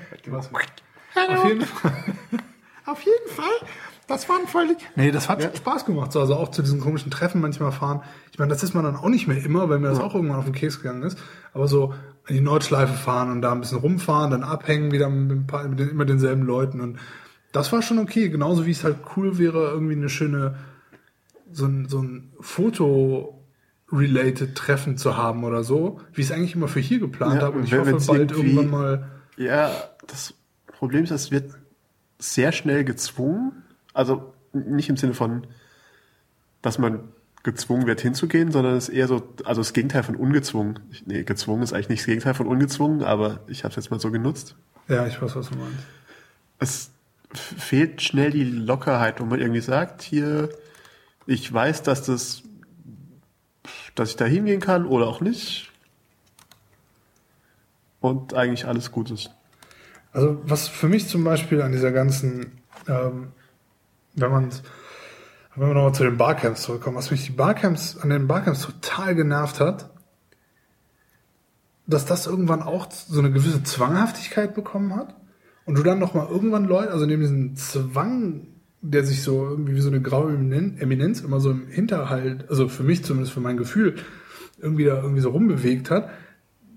Auf 1.15 1.45
jeden 1.47 1.65
Fall. 1.65 2.03
Auf 2.85 3.01
jeden 3.01 3.29
Fall. 3.29 3.67
Das 4.11 4.27
waren 4.27 4.47
voll. 4.47 4.75
Nee, 4.95 5.11
das 5.11 5.29
hat 5.29 5.41
schon 5.41 5.55
Spaß 5.55 5.85
gemacht. 5.85 6.11
So, 6.11 6.19
also 6.19 6.35
auch 6.35 6.51
zu 6.51 6.61
diesen 6.61 6.81
komischen 6.81 7.11
Treffen 7.11 7.39
manchmal 7.39 7.71
fahren. 7.71 8.01
Ich 8.31 8.39
meine, 8.39 8.51
das 8.51 8.61
ist 8.61 8.73
man 8.73 8.83
dann 8.83 8.97
auch 8.97 9.07
nicht 9.07 9.27
mehr 9.27 9.43
immer, 9.43 9.69
weil 9.69 9.79
mir 9.79 9.87
das 9.87 9.99
auch 9.99 10.13
irgendwann 10.13 10.37
auf 10.37 10.45
den 10.45 10.53
Keks 10.53 10.81
gegangen 10.81 11.03
ist. 11.03 11.17
Aber 11.53 11.67
so 11.67 11.93
an 12.27 12.35
die 12.35 12.41
Nordschleife 12.41 12.93
fahren 12.93 13.31
und 13.31 13.41
da 13.41 13.53
ein 13.53 13.61
bisschen 13.61 13.77
rumfahren, 13.77 14.31
dann 14.31 14.43
abhängen, 14.43 14.91
wieder 14.91 15.09
mit, 15.09 15.31
ein 15.31 15.47
paar, 15.47 15.67
mit 15.67 15.79
den, 15.79 15.89
immer 15.89 16.05
denselben 16.05 16.43
Leuten. 16.43 16.81
Und 16.81 16.99
das 17.53 17.71
war 17.71 17.81
schon 17.81 17.99
okay. 17.99 18.29
Genauso 18.29 18.65
wie 18.65 18.71
es 18.71 18.83
halt 18.83 18.97
cool 19.15 19.37
wäre, 19.37 19.71
irgendwie 19.71 19.95
eine 19.95 20.09
schöne, 20.09 20.55
so 21.51 21.65
ein, 21.65 21.87
so 21.87 22.01
ein 22.01 22.33
Foto-related 22.41 24.55
Treffen 24.55 24.97
zu 24.97 25.15
haben 25.15 25.45
oder 25.45 25.63
so, 25.63 26.01
wie 26.13 26.21
ich 26.21 26.27
es 26.27 26.33
eigentlich 26.33 26.55
immer 26.55 26.67
für 26.67 26.81
hier 26.81 26.99
geplant 26.99 27.35
Ja, 27.35 27.43
habe. 27.43 27.59
Und 27.59 27.63
ich 27.63 27.73
hoffe 27.73 27.97
bald 28.05 28.31
irgendwann 28.31 28.69
mal. 28.69 29.09
Ja, 29.37 29.71
das 30.05 30.33
Problem 30.67 31.05
ist, 31.05 31.11
es 31.11 31.31
wird 31.31 31.53
sehr 32.19 32.51
schnell 32.51 32.83
gezwungen. 32.83 33.53
Also 33.93 34.33
nicht 34.53 34.89
im 34.89 34.97
Sinne 34.97 35.13
von, 35.13 35.47
dass 36.61 36.77
man 36.77 37.03
gezwungen 37.43 37.87
wird 37.87 38.01
hinzugehen, 38.01 38.51
sondern 38.51 38.75
es 38.75 38.89
ist 38.89 38.95
eher 38.95 39.07
so, 39.07 39.27
also 39.45 39.61
das 39.61 39.73
Gegenteil 39.73 40.03
von 40.03 40.15
ungezwungen. 40.15 40.79
Ich- 40.91 41.07
Nee, 41.07 41.23
gezwungen 41.23 41.63
ist 41.63 41.73
eigentlich 41.73 41.89
nicht 41.89 42.01
das 42.01 42.05
Gegenteil 42.05 42.33
von 42.35 42.47
ungezwungen, 42.47 43.03
aber 43.03 43.39
ich 43.47 43.63
habe 43.63 43.71
es 43.71 43.75
jetzt 43.77 43.89
mal 43.89 43.99
so 43.99 44.11
genutzt. 44.11 44.55
Ja, 44.87 45.07
ich 45.07 45.19
weiß, 45.21 45.35
was 45.35 45.49
du 45.49 45.57
meinst. 45.57 45.79
Es 46.59 46.91
fehlt 47.33 48.01
schnell 48.01 48.29
die 48.31 48.43
Lockerheit, 48.43 49.19
wo 49.19 49.25
man 49.25 49.39
irgendwie 49.39 49.61
sagt, 49.61 50.01
hier, 50.03 50.49
ich 51.25 51.51
weiß, 51.51 51.81
dass 51.83 52.03
das, 52.03 52.43
dass 53.95 54.09
ich 54.09 54.15
da 54.17 54.25
hingehen 54.25 54.59
kann 54.59 54.85
oder 54.85 55.07
auch 55.07 55.21
nicht. 55.21 55.71
Und 57.99 58.33
eigentlich 58.33 58.65
alles 58.65 58.91
gut 58.91 59.11
ist. 59.11 59.29
Also 60.11 60.41
was 60.43 60.67
für 60.67 60.89
mich 60.89 61.07
zum 61.07 61.23
Beispiel 61.23 61.61
an 61.61 61.71
dieser 61.71 61.91
ganzen, 61.91 62.51
ähm, 62.87 63.29
wenn 64.15 64.31
man 64.31 64.49
wenn 65.55 65.67
wir 65.67 65.73
nochmal 65.73 65.93
zu 65.93 66.03
den 66.03 66.17
Barcamps 66.17 66.63
zurückkommen, 66.63 66.95
was 66.95 67.11
mich 67.11 67.25
die 67.25 67.33
Barcamps, 67.33 67.97
an 67.97 68.09
den 68.09 68.27
Barcamps 68.27 68.61
total 68.61 69.15
genervt 69.15 69.59
hat, 69.59 69.89
dass 71.87 72.05
das 72.05 72.25
irgendwann 72.25 72.61
auch 72.61 72.89
so 72.89 73.19
eine 73.19 73.31
gewisse 73.31 73.63
Zwanghaftigkeit 73.63 74.55
bekommen 74.55 74.95
hat 74.95 75.15
und 75.65 75.77
du 75.77 75.83
dann 75.83 75.99
nochmal 75.99 76.27
irgendwann 76.29 76.65
Leute, 76.65 76.91
also 76.91 77.05
neben 77.05 77.21
diesem 77.21 77.55
Zwang, 77.57 78.47
der 78.81 79.03
sich 79.03 79.23
so 79.23 79.45
irgendwie 79.45 79.75
wie 79.75 79.81
so 79.81 79.89
eine 79.89 80.01
graue 80.01 80.31
Eminen- 80.33 80.77
Eminenz 80.77 81.19
immer 81.19 81.41
so 81.41 81.51
im 81.51 81.67
Hinterhalt, 81.67 82.49
also 82.49 82.69
für 82.69 82.83
mich 82.83 83.03
zumindest, 83.03 83.33
für 83.33 83.41
mein 83.41 83.57
Gefühl, 83.57 83.95
irgendwie 84.57 84.85
da 84.85 85.01
irgendwie 85.01 85.21
so 85.21 85.31
rumbewegt 85.31 85.91
hat, 85.91 86.09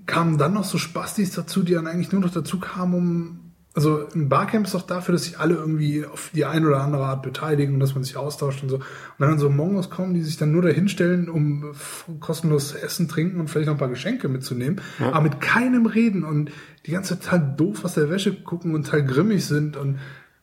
kamen 0.07 0.37
dann 0.37 0.53
noch 0.53 0.65
so 0.65 0.79
Spastis 0.79 1.31
dazu, 1.31 1.63
die 1.63 1.75
dann 1.75 1.87
eigentlich 1.87 2.13
nur 2.13 2.21
noch 2.21 2.33
dazu 2.33 2.59
kamen, 2.59 2.95
um. 2.95 3.41
Also 3.77 4.07
ein 4.15 4.29
Barcamp 4.29 4.67
ist 4.67 4.75
doch 4.75 4.83
dafür, 4.83 5.13
dass 5.15 5.25
sich 5.25 5.41
alle 5.41 5.57
irgendwie 5.57 6.07
auf 6.07 6.31
die 6.33 6.45
eine 6.45 6.69
oder 6.69 6.81
andere 6.81 7.07
Art 7.07 7.23
beteiligen 7.23 7.75
und 7.75 7.81
dass 7.81 7.97
man 7.97 8.05
sich 8.05 8.17
austauscht 8.17 8.63
und 8.63 8.69
so. 8.69 8.77
Und 8.77 8.85
wenn 9.19 9.29
dann 9.29 9.41
so 9.41 9.51
Mongos 9.51 9.91
kommen, 9.91 10.15
die 10.15 10.23
sich 10.23 10.37
dann 10.37 10.53
nur 10.53 10.63
dahinstellen, 10.63 11.29
um 11.29 11.75
kostenlos 12.21 12.73
Essen, 12.73 13.09
trinken 13.09 13.41
und 13.41 13.49
vielleicht 13.49 13.67
noch 13.67 13.75
ein 13.75 13.79
paar 13.79 13.89
Geschenke 13.89 14.29
mitzunehmen, 14.29 14.81
aber 15.01 15.23
mit 15.23 15.41
keinem 15.41 15.87
reden 15.87 16.23
und 16.23 16.53
die 16.87 16.93
ganze 16.93 17.19
Zeit 17.19 17.25
total 17.25 17.55
doof 17.57 17.85
aus 17.85 17.95
der 17.95 18.11
Wäsche 18.11 18.33
gucken 18.43 18.75
und 18.75 18.85
total 18.85 19.05
grimmig 19.05 19.45
sind 19.45 19.77
und 19.77 19.99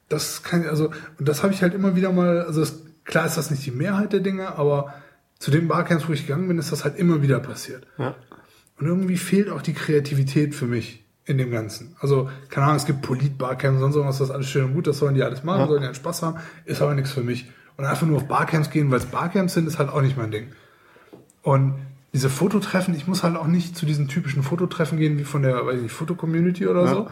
das 0.10 0.44
kann, 0.44 0.66
also, 0.68 0.92
und 1.18 1.28
das 1.28 1.42
habe 1.42 1.54
ich 1.54 1.62
halt 1.62 1.74
immer 1.74 1.96
wieder 1.96 2.12
mal, 2.12 2.42
also 2.42 2.60
das, 2.60 2.82
klar 3.06 3.26
ist 3.26 3.38
das 3.38 3.50
nicht 3.50 3.66
die 3.66 3.72
Mehrheit 3.72 4.12
der 4.12 4.20
Dinge, 4.20 4.58
aber 4.58 4.94
zu 5.40 5.52
den 5.52 5.70
Barcamps, 5.70 6.10
wo 6.10 6.14
ich 6.14 6.28
gegangen 6.28 6.50
bin, 6.50 6.60
ist 6.60 6.74
das 6.74 6.84
halt 6.84 6.98
immer 6.98 7.22
wieder 7.22 7.40
passiert. 7.40 7.88
Ja. 7.98 8.16
Und 8.78 8.88
irgendwie 8.88 9.18
fehlt 9.18 9.50
auch 9.50 9.62
die 9.62 9.74
Kreativität 9.74 10.54
für 10.54 10.66
mich 10.66 11.01
in 11.26 11.38
dem 11.38 11.52
Ganzen. 11.52 11.96
Also, 12.00 12.30
keine 12.50 12.66
Ahnung, 12.66 12.78
es 12.78 12.86
gibt 12.86 13.02
Polit-Barcamps, 13.04 13.80
sonst 13.80 13.96
irgendwas, 13.96 14.18
das 14.18 14.30
ist 14.30 14.34
alles 14.36 14.50
schön 14.50 14.66
und 14.66 14.74
gut, 14.74 14.88
das 14.88 14.98
sollen 14.98 15.14
die 15.16 15.24
alles 15.24 15.44
machen, 15.44 15.62
Ja. 15.62 15.68
sollen 15.68 15.82
die 15.82 15.86
einen 15.88 15.96
Spaß 15.96 16.24
haben, 16.24 16.40
ist 16.66 16.82
aber 16.82 16.96
nichts 16.96 17.12
für 17.12 17.22
mich. 17.22 17.50
Und 17.78 17.86
einfach 17.86 18.06
nur 18.08 18.18
auf 18.18 18.28
Barcamps 18.28 18.70
gehen, 18.70 18.90
weil 18.92 18.98
es 18.98 19.06
Barcamps 19.06 19.54
sind, 19.54 19.68
ist 19.68 19.80
halt 19.80 19.90
auch 19.90 20.02
nicht 20.02 20.18
mein 20.18 20.32
Ding. 20.32 20.48
Und 21.44 21.76
diese 22.14 22.30
Fototreffen, 22.30 22.94
ich 22.96 23.08
muss 23.08 23.24
halt 23.24 23.36
auch 23.38 23.48
nicht 23.48 23.78
zu 23.78 23.86
diesen 23.86 24.08
typischen 24.08 24.44
Fototreffen 24.44 24.98
gehen, 24.98 25.18
wie 25.18 25.24
von 25.24 25.42
der, 25.44 25.66
weiß 25.66 25.78
ich 25.78 25.84
nicht, 25.84 25.94
Fotocommunity 25.94 26.68
oder 26.68 26.86
Ja. 26.86 26.88
so. 26.94 27.08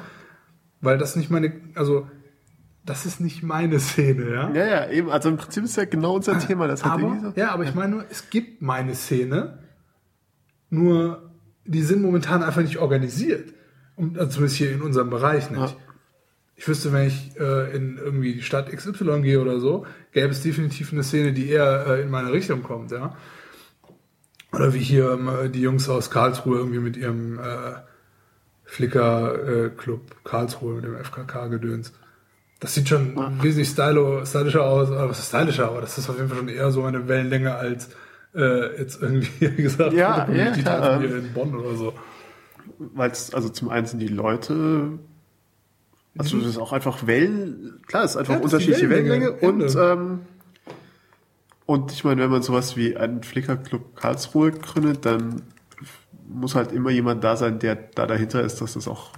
Weil 0.82 0.98
das 0.98 1.16
nicht 1.16 1.30
meine, 1.30 1.54
also, 1.76 2.08
das 2.86 3.06
ist 3.06 3.20
nicht 3.22 3.44
meine 3.44 3.80
Szene, 3.80 4.30
ja. 4.34 4.50
Ja, 4.52 4.66
ja, 4.66 4.90
eben. 4.90 5.10
Also 5.10 5.30
im 5.30 5.38
Prinzip 5.38 5.64
ist 5.64 5.78
ja 5.78 5.86
genau 5.86 6.16
unser 6.16 6.40
Thema. 6.40 6.68
Das 6.68 6.84
hat 6.84 7.00
irgendwie 7.00 7.20
Aber, 7.20 7.32
so. 7.36 7.40
ja, 7.40 7.52
aber 7.52 7.64
ich 7.64 7.76
meine 7.76 7.92
nur, 7.96 8.06
es 8.10 8.30
gibt 8.30 8.62
meine 8.62 8.96
Szene, 8.96 9.60
nur 10.70 11.32
die 11.66 11.82
sind 11.82 12.02
momentan 12.02 12.44
einfach 12.44 12.62
nicht 12.62 12.78
organisiert. 12.78 13.54
Und, 14.00 14.18
also 14.18 14.32
zumindest 14.32 14.58
hier 14.58 14.72
in 14.72 14.82
unserem 14.82 15.10
Bereich 15.10 15.52
nicht. 15.52 15.60
Ja. 15.60 15.76
Ich 16.56 16.68
wüsste, 16.68 16.94
wenn 16.94 17.08
ich 17.08 17.38
äh, 17.38 17.76
in 17.76 17.98
irgendwie 17.98 18.34
die 18.34 18.42
Stadt 18.42 18.72
XY 18.72 19.22
gehe 19.22 19.42
oder 19.42 19.60
so, 19.60 19.86
gäbe 20.14 20.30
es 20.30 20.42
definitiv 20.42 20.94
eine 20.94 21.04
Szene, 21.04 21.34
die 21.34 21.50
eher 21.50 21.86
äh, 21.86 22.02
in 22.02 22.10
meine 22.10 22.32
Richtung 22.32 22.64
kommt, 22.64 22.92
ja. 22.92 23.16
Oder 24.54 24.74
wie 24.74 24.80
hier 24.80 25.12
ähm, 25.12 25.52
die 25.52 25.62
Jungs 25.62 25.90
aus 25.90 26.10
Karlsruhe 26.10 26.58
irgendwie 26.58 26.80
mit 26.80 26.96
ihrem 26.96 27.40
äh, 27.40 27.76
Flickr-Club 28.64 30.24
Karlsruhe, 30.24 30.76
mit 30.76 30.86
dem 30.86 30.96
FKK-Gedöns. 30.96 31.94
Das 32.62 32.74
sieht 32.74 32.88
schon 32.88 33.16
wesentlich 33.42 33.70
stylo, 33.70 34.26
stylischer 34.26 34.64
aus, 34.64 34.92
aber 34.92 35.10
was 35.10 35.20
ist 35.20 35.30
stylischer, 35.30 35.68
aber 35.68 35.82
das 35.82 35.98
ist 35.98 36.10
auf 36.10 36.16
jeden 36.16 36.30
Fall 36.30 36.38
schon 36.38 36.50
eher 36.50 36.72
so 36.72 36.84
eine 36.84 37.08
Wellenlänge 37.08 37.56
als 37.56 37.90
äh, 38.34 38.78
jetzt 38.78 39.02
irgendwie, 39.02 39.30
wie 39.58 39.64
gesagt, 39.64 39.94
Ja, 39.94 40.30
ja, 40.30 40.52
Treffen 40.52 41.04
ähm. 41.04 41.08
hier 41.10 41.18
in 41.18 41.34
Bonn 41.34 41.54
oder 41.56 41.76
so. 41.76 41.94
Weil 42.80 43.12
es, 43.12 43.34
also 43.34 43.50
zum 43.50 43.70
einen 43.70 43.86
sind 43.86 44.00
die 44.00 44.08
Leute, 44.08 45.00
also 46.18 46.38
das 46.38 46.48
ist 46.48 46.58
auch 46.58 46.72
einfach 46.72 47.06
Wellen, 47.06 47.82
klar, 47.86 48.06
es 48.06 48.12
ist 48.12 48.18
einfach 48.18 48.36
Ja, 48.36 48.40
unterschiedliche 48.40 48.90
Wellenlänge, 48.90 49.42
Wellenlänge 49.42 49.66
und, 49.66 49.76
ähm, 49.76 50.20
und 51.66 51.92
ich 51.92 52.04
meine, 52.04 52.22
wenn 52.24 52.32
man 52.32 52.42
sowas 52.42 52.78
wie 52.78 52.98
einen 52.98 53.22
Flickerclub 53.22 53.96
Karlsruhe 53.96 54.52
gründet, 54.52 55.06
dann 55.06 55.44
muss 56.28 56.56
halt 56.56 56.72
immer 56.72 56.90
jemand 56.90 57.24
da 57.24 57.36
sein, 57.36 57.60
der 57.60 57.76
da 57.76 58.06
dahinter 58.06 58.42
ist, 58.42 58.62
dass 58.62 58.74
das 58.74 58.88
auch 58.88 59.12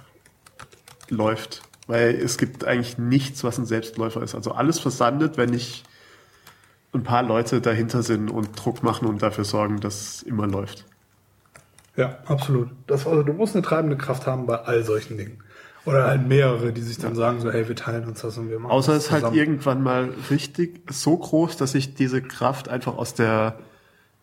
läuft. 1.08 1.62
Weil 1.86 2.14
es 2.14 2.38
gibt 2.38 2.64
eigentlich 2.64 2.98
nichts, 2.98 3.44
was 3.44 3.58
ein 3.58 3.66
Selbstläufer 3.66 4.22
ist. 4.22 4.34
Also 4.34 4.52
alles 4.52 4.78
versandet, 4.78 5.36
wenn 5.36 5.50
nicht 5.50 5.84
ein 6.92 7.02
paar 7.02 7.22
Leute 7.22 7.60
dahinter 7.60 8.02
sind 8.02 8.30
und 8.30 8.50
Druck 8.54 8.82
machen 8.82 9.08
und 9.08 9.22
dafür 9.22 9.44
sorgen, 9.44 9.80
dass 9.80 10.00
es 10.00 10.22
immer 10.22 10.46
läuft. 10.46 10.84
Ja, 11.96 12.18
absolut. 12.26 12.68
Das, 12.86 13.06
also 13.06 13.22
du 13.22 13.32
musst 13.32 13.54
eine 13.54 13.62
treibende 13.64 13.96
Kraft 13.96 14.26
haben 14.26 14.46
bei 14.46 14.56
all 14.56 14.82
solchen 14.84 15.16
Dingen. 15.18 15.38
Oder 15.84 16.06
halt 16.06 16.26
mehrere, 16.28 16.72
die 16.72 16.80
sich 16.80 16.98
dann 16.98 17.16
sagen 17.16 17.40
so, 17.40 17.50
hey, 17.50 17.66
wir 17.66 17.74
teilen 17.74 18.06
uns 18.06 18.20
das 18.22 18.38
und 18.38 18.48
wir 18.48 18.58
machen 18.60 18.70
Außer 18.70 18.92
es 18.94 19.06
ist 19.06 19.10
halt 19.10 19.34
irgendwann 19.34 19.82
mal 19.82 20.10
richtig 20.30 20.80
so 20.92 21.16
groß, 21.16 21.56
dass 21.56 21.72
sich 21.72 21.94
diese 21.94 22.22
Kraft 22.22 22.68
einfach 22.68 22.96
aus 22.96 23.14
der, 23.14 23.58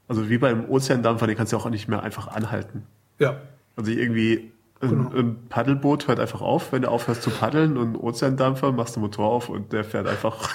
also 0.07 0.29
wie 0.29 0.37
beim 0.37 0.69
Ozeandampfer, 0.69 1.27
den 1.27 1.35
kannst 1.35 1.51
du 1.51 1.57
auch 1.57 1.69
nicht 1.69 1.89
mehr 1.89 2.01
einfach 2.01 2.29
anhalten. 2.29 2.83
Ja, 3.19 3.35
Also 3.75 3.91
irgendwie 3.91 4.53
ein, 4.81 4.89
Genau. 4.89 5.09
ein 5.09 5.47
Paddelboot 5.49 6.07
hört 6.07 6.21
einfach 6.21 6.39
auf, 6.41 6.71
wenn 6.71 6.83
du 6.83 6.87
aufhörst 6.89 7.21
zu 7.23 7.29
paddeln 7.29 7.75
und 7.77 7.91
ein 7.91 7.95
Ozeandampfer 7.97 8.71
machst 8.71 8.95
du 8.95 9.01
Motor 9.01 9.27
auf 9.27 9.49
und 9.49 9.73
der 9.73 9.83
fährt 9.83 10.07
einfach. 10.07 10.49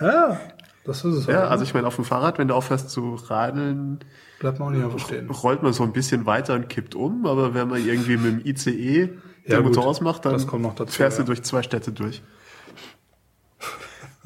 ja, 0.00 0.40
das 0.88 1.04
ist 1.04 1.14
es. 1.14 1.26
ja, 1.26 1.34
halt, 1.34 1.50
also 1.50 1.62
ne? 1.62 1.68
ich 1.68 1.74
meine, 1.74 1.86
auf 1.86 1.96
dem 1.96 2.04
Fahrrad, 2.04 2.38
wenn 2.38 2.48
du 2.48 2.54
aufhörst 2.54 2.88
zu 2.88 3.14
radeln, 3.14 4.00
Bleibt 4.40 4.58
man 4.58 4.68
auch 4.68 4.72
nicht 4.72 4.84
einfach 4.84 4.98
stehen. 4.98 5.28
rollt 5.30 5.62
man 5.62 5.72
so 5.74 5.82
ein 5.82 5.92
bisschen 5.92 6.24
weiter 6.24 6.54
und 6.54 6.68
kippt 6.68 6.94
um, 6.94 7.26
aber 7.26 7.52
wenn 7.52 7.68
man 7.68 7.84
irgendwie 7.84 8.16
mit 8.16 8.44
dem 8.44 8.46
ICE 8.46 9.10
Ja, 9.44 9.58
gut, 9.58 9.66
Motor 9.66 9.86
ausmacht, 9.86 10.24
dann 10.24 10.32
dazu, 10.32 10.86
fährst 10.86 11.18
ja. 11.18 11.24
du 11.24 11.26
durch 11.26 11.42
zwei 11.42 11.62
Städte 11.62 11.92
durch. 11.92 12.22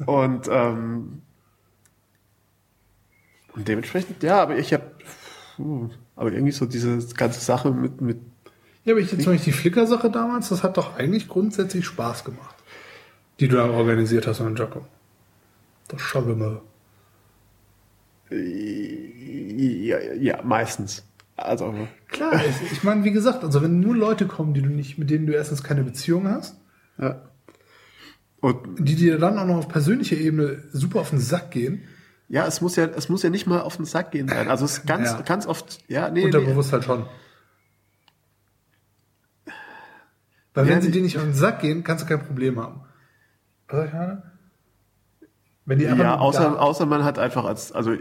und, 0.05 0.47
ähm, 0.49 1.21
und 3.53 3.67
dementsprechend, 3.67 4.23
ja, 4.23 4.41
aber 4.41 4.57
ich 4.57 4.73
habe, 4.73 4.83
aber 6.15 6.31
irgendwie 6.31 6.53
so 6.53 6.65
diese 6.65 6.97
ganze 7.13 7.41
Sache 7.41 7.71
mit, 7.71 7.99
mit 7.99 8.19
Ja, 8.85 8.93
aber 8.93 9.01
ich 9.01 9.11
jetzt 9.11 9.23
zum 9.23 9.33
Beispiel 9.33 9.51
die 9.51 9.59
Flickr-Sache 9.59 10.09
damals, 10.09 10.47
das 10.47 10.63
hat 10.63 10.77
doch 10.77 10.95
eigentlich 10.95 11.27
grundsätzlich 11.27 11.85
Spaß 11.85 12.23
gemacht. 12.23 12.55
Die 13.41 13.49
du 13.49 13.57
da 13.57 13.69
organisiert 13.69 14.27
hast 14.27 14.39
in 14.39 14.55
Jocko. 14.55 14.85
Das 15.93 16.01
schauen 16.01 16.27
wir 16.27 16.35
mal. 16.35 16.61
ja, 18.31 19.99
ja, 20.13 20.41
meistens. 20.43 21.05
Also, 21.35 21.73
Klar, 22.09 22.33
ich, 22.45 22.71
ich 22.71 22.83
meine, 22.83 23.03
wie 23.03 23.11
gesagt, 23.11 23.43
also 23.43 23.61
wenn 23.61 23.79
nur 23.79 23.95
Leute 23.95 24.27
kommen, 24.27 24.53
die 24.53 24.61
du 24.61 24.69
nicht, 24.69 24.97
mit 24.97 25.09
denen 25.09 25.25
du 25.25 25.33
erstens 25.33 25.63
keine 25.63 25.83
Beziehung 25.83 26.27
hast, 26.27 26.57
ja. 26.99 27.21
Und 28.39 28.57
die 28.77 28.95
dir 28.95 29.17
dann 29.19 29.39
auch 29.39 29.45
noch 29.45 29.55
auf 29.57 29.67
persönlicher 29.69 30.17
Ebene 30.17 30.63
super 30.73 30.99
auf 30.99 31.11
den 31.11 31.19
Sack 31.19 31.51
gehen, 31.51 31.83
ja, 32.27 32.45
es 32.45 32.59
muss 32.61 32.75
ja, 32.75 32.85
es 32.85 33.07
muss 33.07 33.23
ja 33.23 33.29
nicht 33.29 33.47
mal 33.47 33.61
auf 33.61 33.77
den 33.77 33.85
Sack 33.85 34.11
gehen 34.11 34.27
sein. 34.27 34.49
Also 34.49 34.65
es 34.65 34.79
ist 34.79 34.85
ganz, 34.87 35.11
Ja. 35.11 35.21
ganz 35.21 35.45
oft, 35.47 35.79
ja, 35.87 36.09
nee, 36.09 36.19
nee. 36.19 36.25
unterbewusst 36.25 36.73
halt 36.73 36.83
schon. 36.83 37.05
Weil 40.53 40.67
Ja, 40.67 40.73
wenn 40.75 40.81
sie 40.81 40.91
dir 40.91 41.01
nicht 41.01 41.17
auf 41.17 41.23
den 41.23 41.33
Sack 41.33 41.61
gehen, 41.61 41.83
kannst 41.83 42.03
du 42.03 42.07
kein 42.07 42.25
Problem 42.25 42.59
haben. 42.59 42.81
Was 43.67 43.77
sag 43.77 43.85
ich 43.85 43.91
gerade? 43.91 44.32
Wenn 45.65 45.79
die 45.79 45.85
Ja, 45.85 46.17
außer, 46.17 46.61
außer 46.61 46.85
man 46.85 47.03
hat 47.03 47.19
einfach 47.19 47.45
als, 47.45 47.71
also 47.71 47.93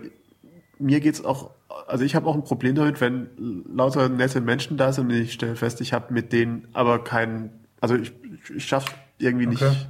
mir 0.78 1.00
geht's 1.00 1.24
auch, 1.24 1.50
also 1.86 2.04
ich 2.04 2.14
habe 2.14 2.26
auch 2.26 2.34
ein 2.34 2.44
Problem 2.44 2.74
damit, 2.74 3.00
wenn 3.00 3.64
lauter 3.72 4.08
nette 4.08 4.40
Menschen 4.40 4.76
da 4.76 4.92
sind 4.92 5.04
und 5.10 5.16
ich 5.16 5.32
stelle 5.32 5.56
fest, 5.56 5.80
ich 5.80 5.92
habe 5.92 6.12
mit 6.12 6.32
denen 6.32 6.68
aber 6.72 7.04
keinen, 7.04 7.66
also 7.80 7.94
ich, 7.96 8.12
ich 8.54 8.64
schaffe 8.64 8.92
irgendwie 9.18 9.46
Okay. 9.46 9.70
nicht, 9.70 9.88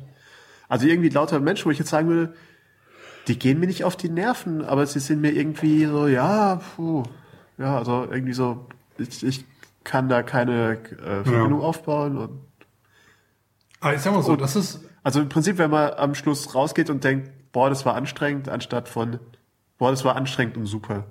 also 0.68 0.86
irgendwie 0.86 1.08
lauter 1.08 1.40
Menschen, 1.40 1.66
wo 1.66 1.70
ich 1.70 1.78
jetzt 1.78 1.90
sagen 1.90 2.08
würde, 2.08 2.34
die 3.28 3.38
gehen 3.38 3.60
mir 3.60 3.66
nicht 3.66 3.84
auf 3.84 3.96
die 3.96 4.08
Nerven, 4.08 4.64
aber 4.64 4.84
sie 4.86 4.98
sind 5.00 5.20
mir 5.20 5.30
irgendwie 5.30 5.86
so, 5.86 6.06
ja, 6.08 6.56
puh, 6.76 7.04
ja, 7.58 7.78
also 7.78 8.06
irgendwie 8.10 8.32
so, 8.34 8.66
ich, 8.98 9.22
ich 9.24 9.44
kann 9.84 10.08
da 10.08 10.22
keine 10.22 10.78
äh, 10.98 11.24
Verbindung 11.24 11.60
aufbauen 11.60 12.18
und 12.18 12.40
Aber 13.80 13.94
ich 13.94 14.00
sag 14.00 14.12
mal 14.14 14.22
so, 14.22 14.36
das 14.36 14.56
ist, 14.56 14.80
also 15.02 15.20
im 15.20 15.28
Prinzip, 15.28 15.58
wenn 15.58 15.70
man 15.70 15.92
am 15.94 16.14
Schluss 16.14 16.54
rausgeht 16.54 16.90
und 16.90 17.02
denkt, 17.04 17.30
boah, 17.52 17.68
das 17.68 17.84
war 17.86 17.94
anstrengend, 17.94 18.48
anstatt 18.48 18.88
von, 18.88 19.18
boah, 19.78 19.90
das 19.90 20.04
war 20.04 20.16
anstrengend 20.16 20.56
und 20.56 20.66
super. 20.66 21.04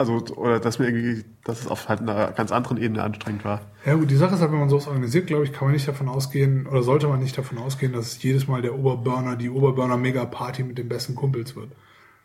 Also, 0.00 0.24
oder 0.36 0.60
dass 0.60 0.78
mir 0.78 0.86
irgendwie, 0.86 1.24
dass 1.42 1.60
es 1.60 1.66
auf 1.66 1.88
halt 1.88 2.00
einer 2.00 2.30
ganz 2.30 2.52
anderen 2.52 2.76
Ebene 2.76 3.02
anstrengend 3.02 3.44
war. 3.44 3.62
ja 3.84 3.94
gut, 3.94 4.08
die 4.08 4.16
Sache 4.16 4.36
ist 4.36 4.40
halt, 4.40 4.52
wenn 4.52 4.60
man 4.60 4.68
sowas 4.68 4.86
organisiert, 4.86 5.26
glaube 5.26 5.42
ich, 5.42 5.52
kann 5.52 5.66
man 5.66 5.72
nicht 5.72 5.88
davon 5.88 6.08
ausgehen, 6.08 6.68
oder 6.68 6.84
sollte 6.84 7.08
man 7.08 7.18
nicht 7.18 7.36
davon 7.36 7.58
ausgehen, 7.58 7.92
dass 7.92 8.06
es 8.06 8.22
jedes 8.22 8.46
Mal 8.46 8.62
der 8.62 8.78
Oberburner, 8.78 9.34
die 9.34 9.50
Oberburner-Mega-Party 9.50 10.62
mit 10.62 10.78
den 10.78 10.88
besten 10.88 11.16
Kumpels 11.16 11.56
wird. 11.56 11.72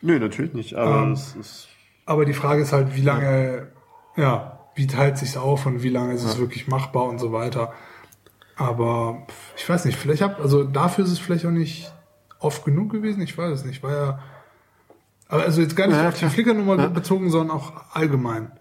Nö, 0.02 0.20
natürlich 0.20 0.54
nicht, 0.54 0.76
aber 0.76 1.02
Ähm, 1.02 1.14
es 1.14 1.36
ist, 1.36 1.68
Aber 2.06 2.26
die 2.26 2.34
Frage 2.34 2.62
ist 2.62 2.74
halt, 2.74 2.96
wie 2.96 3.02
lange, 3.02 3.70
ja, 4.16 4.60
wie 4.76 4.86
teilt 4.86 5.18
sich's 5.18 5.38
auf 5.38 5.66
und 5.66 5.82
wie 5.82 5.90
lange 5.90 6.14
ist 6.14 6.24
es 6.24 6.38
wirklich 6.38 6.68
machbar 6.68 7.06
und 7.06 7.18
so 7.18 7.32
weiter. 7.32 7.74
Aber 8.56 9.26
ich 9.58 9.68
weiß 9.68 9.86
nicht, 9.86 9.98
vielleicht 9.98 10.22
hab, 10.22 10.40
also 10.40 10.64
dafür 10.64 11.06
ist 11.06 11.12
es 11.12 11.20
vielleicht 11.20 11.46
auch 11.46 11.52
nicht 11.52 11.92
oft 12.40 12.64
genug 12.66 12.92
gewesen, 12.92 13.22
ich 13.22 13.38
weiß 13.38 13.52
es 13.60 13.66
nicht, 13.66 13.82
war 13.84 13.92
ja, 13.92 14.20
aber 15.28 15.44
also 15.44 15.62
jetzt 15.62 15.76
gar 15.76 15.88
nicht 15.88 15.96
Ja, 15.98 16.10
auf 16.10 16.20
die. 16.20 16.26
Flickr-Nummer 16.26 16.78
Ja. 16.78 16.88
bezogen, 16.88 17.30
sondern 17.32 17.56
auch 17.58 17.74
allgemein. 17.94 18.52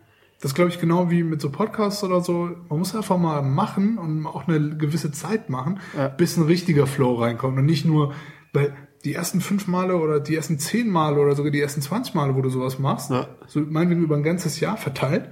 Das 0.41 0.55
glaube 0.55 0.71
ich 0.71 0.81
genau 0.81 1.11
wie 1.11 1.23
mit 1.23 1.41
so 1.41 1.51
Podcasts 1.51 2.03
oder 2.03 2.21
so. 2.21 2.51
Man 2.69 2.79
muss 2.79 2.97
einfach 2.97 3.19
mal 3.19 3.43
machen 3.43 3.99
und 3.99 4.27
auch 4.27 4.49
eine 4.49 4.77
gewisse 4.77 5.13
Zeit 5.13 5.51
machen, 5.51 5.79
Ja. 5.97 6.09
bis 6.09 6.37
ein 6.37 6.45
richtiger 6.45 6.87
Flow 6.87 7.15
reinkommt 7.15 7.59
und 7.59 7.67
nicht 7.67 7.85
nur, 7.85 8.13
weil 8.53 8.75
die 9.05 9.15
ersten 9.15 9.41
fünf 9.41 9.67
Male 9.67 9.97
oder 9.97 10.21
die 10.21 10.35
ersten 10.37 10.59
zehn 10.59 10.89
Male 10.89 11.19
oder 11.21 11.35
sogar 11.37 11.51
die 11.53 11.61
ersten 11.61 11.83
20 11.83 12.15
Male, 12.15 12.35
wo 12.35 12.41
du 12.41 12.49
sowas 12.51 12.79
machst, 12.79 13.11
Ja. 13.11 13.29
so 13.47 13.61
meinetwegen 13.61 14.03
über 14.03 14.17
ein 14.17 14.23
ganzes 14.23 14.59
Jahr 14.61 14.77
verteilt, 14.77 15.29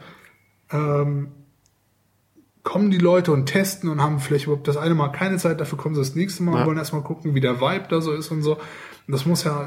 ähm, 0.73 1.29
kommen 2.63 2.91
die 2.91 2.99
Leute 2.99 3.33
und 3.33 3.47
testen 3.47 3.89
und 3.89 4.03
haben 4.03 4.21
vielleicht 4.21 4.47
überhaupt 4.47 4.69
das 4.69 4.77
eine 4.77 4.95
Mal 4.95 5.09
keine 5.09 5.39
Zeit, 5.39 5.61
dafür 5.61 5.79
kommen 5.79 5.95
sie 5.95 6.01
das 6.01 6.15
nächste 6.15 6.43
Mal 6.43 6.55
Ja. 6.55 6.61
und 6.61 6.67
wollen 6.67 6.79
erstmal 6.79 7.03
gucken, 7.03 7.35
wie 7.35 7.41
der 7.41 7.61
Vibe 7.61 7.87
da 7.89 8.01
so 8.01 8.13
ist 8.13 8.31
und 8.31 8.43
so. 8.43 8.55
Und 8.57 9.13
das 9.13 9.27
muss 9.27 9.45
ja, 9.45 9.67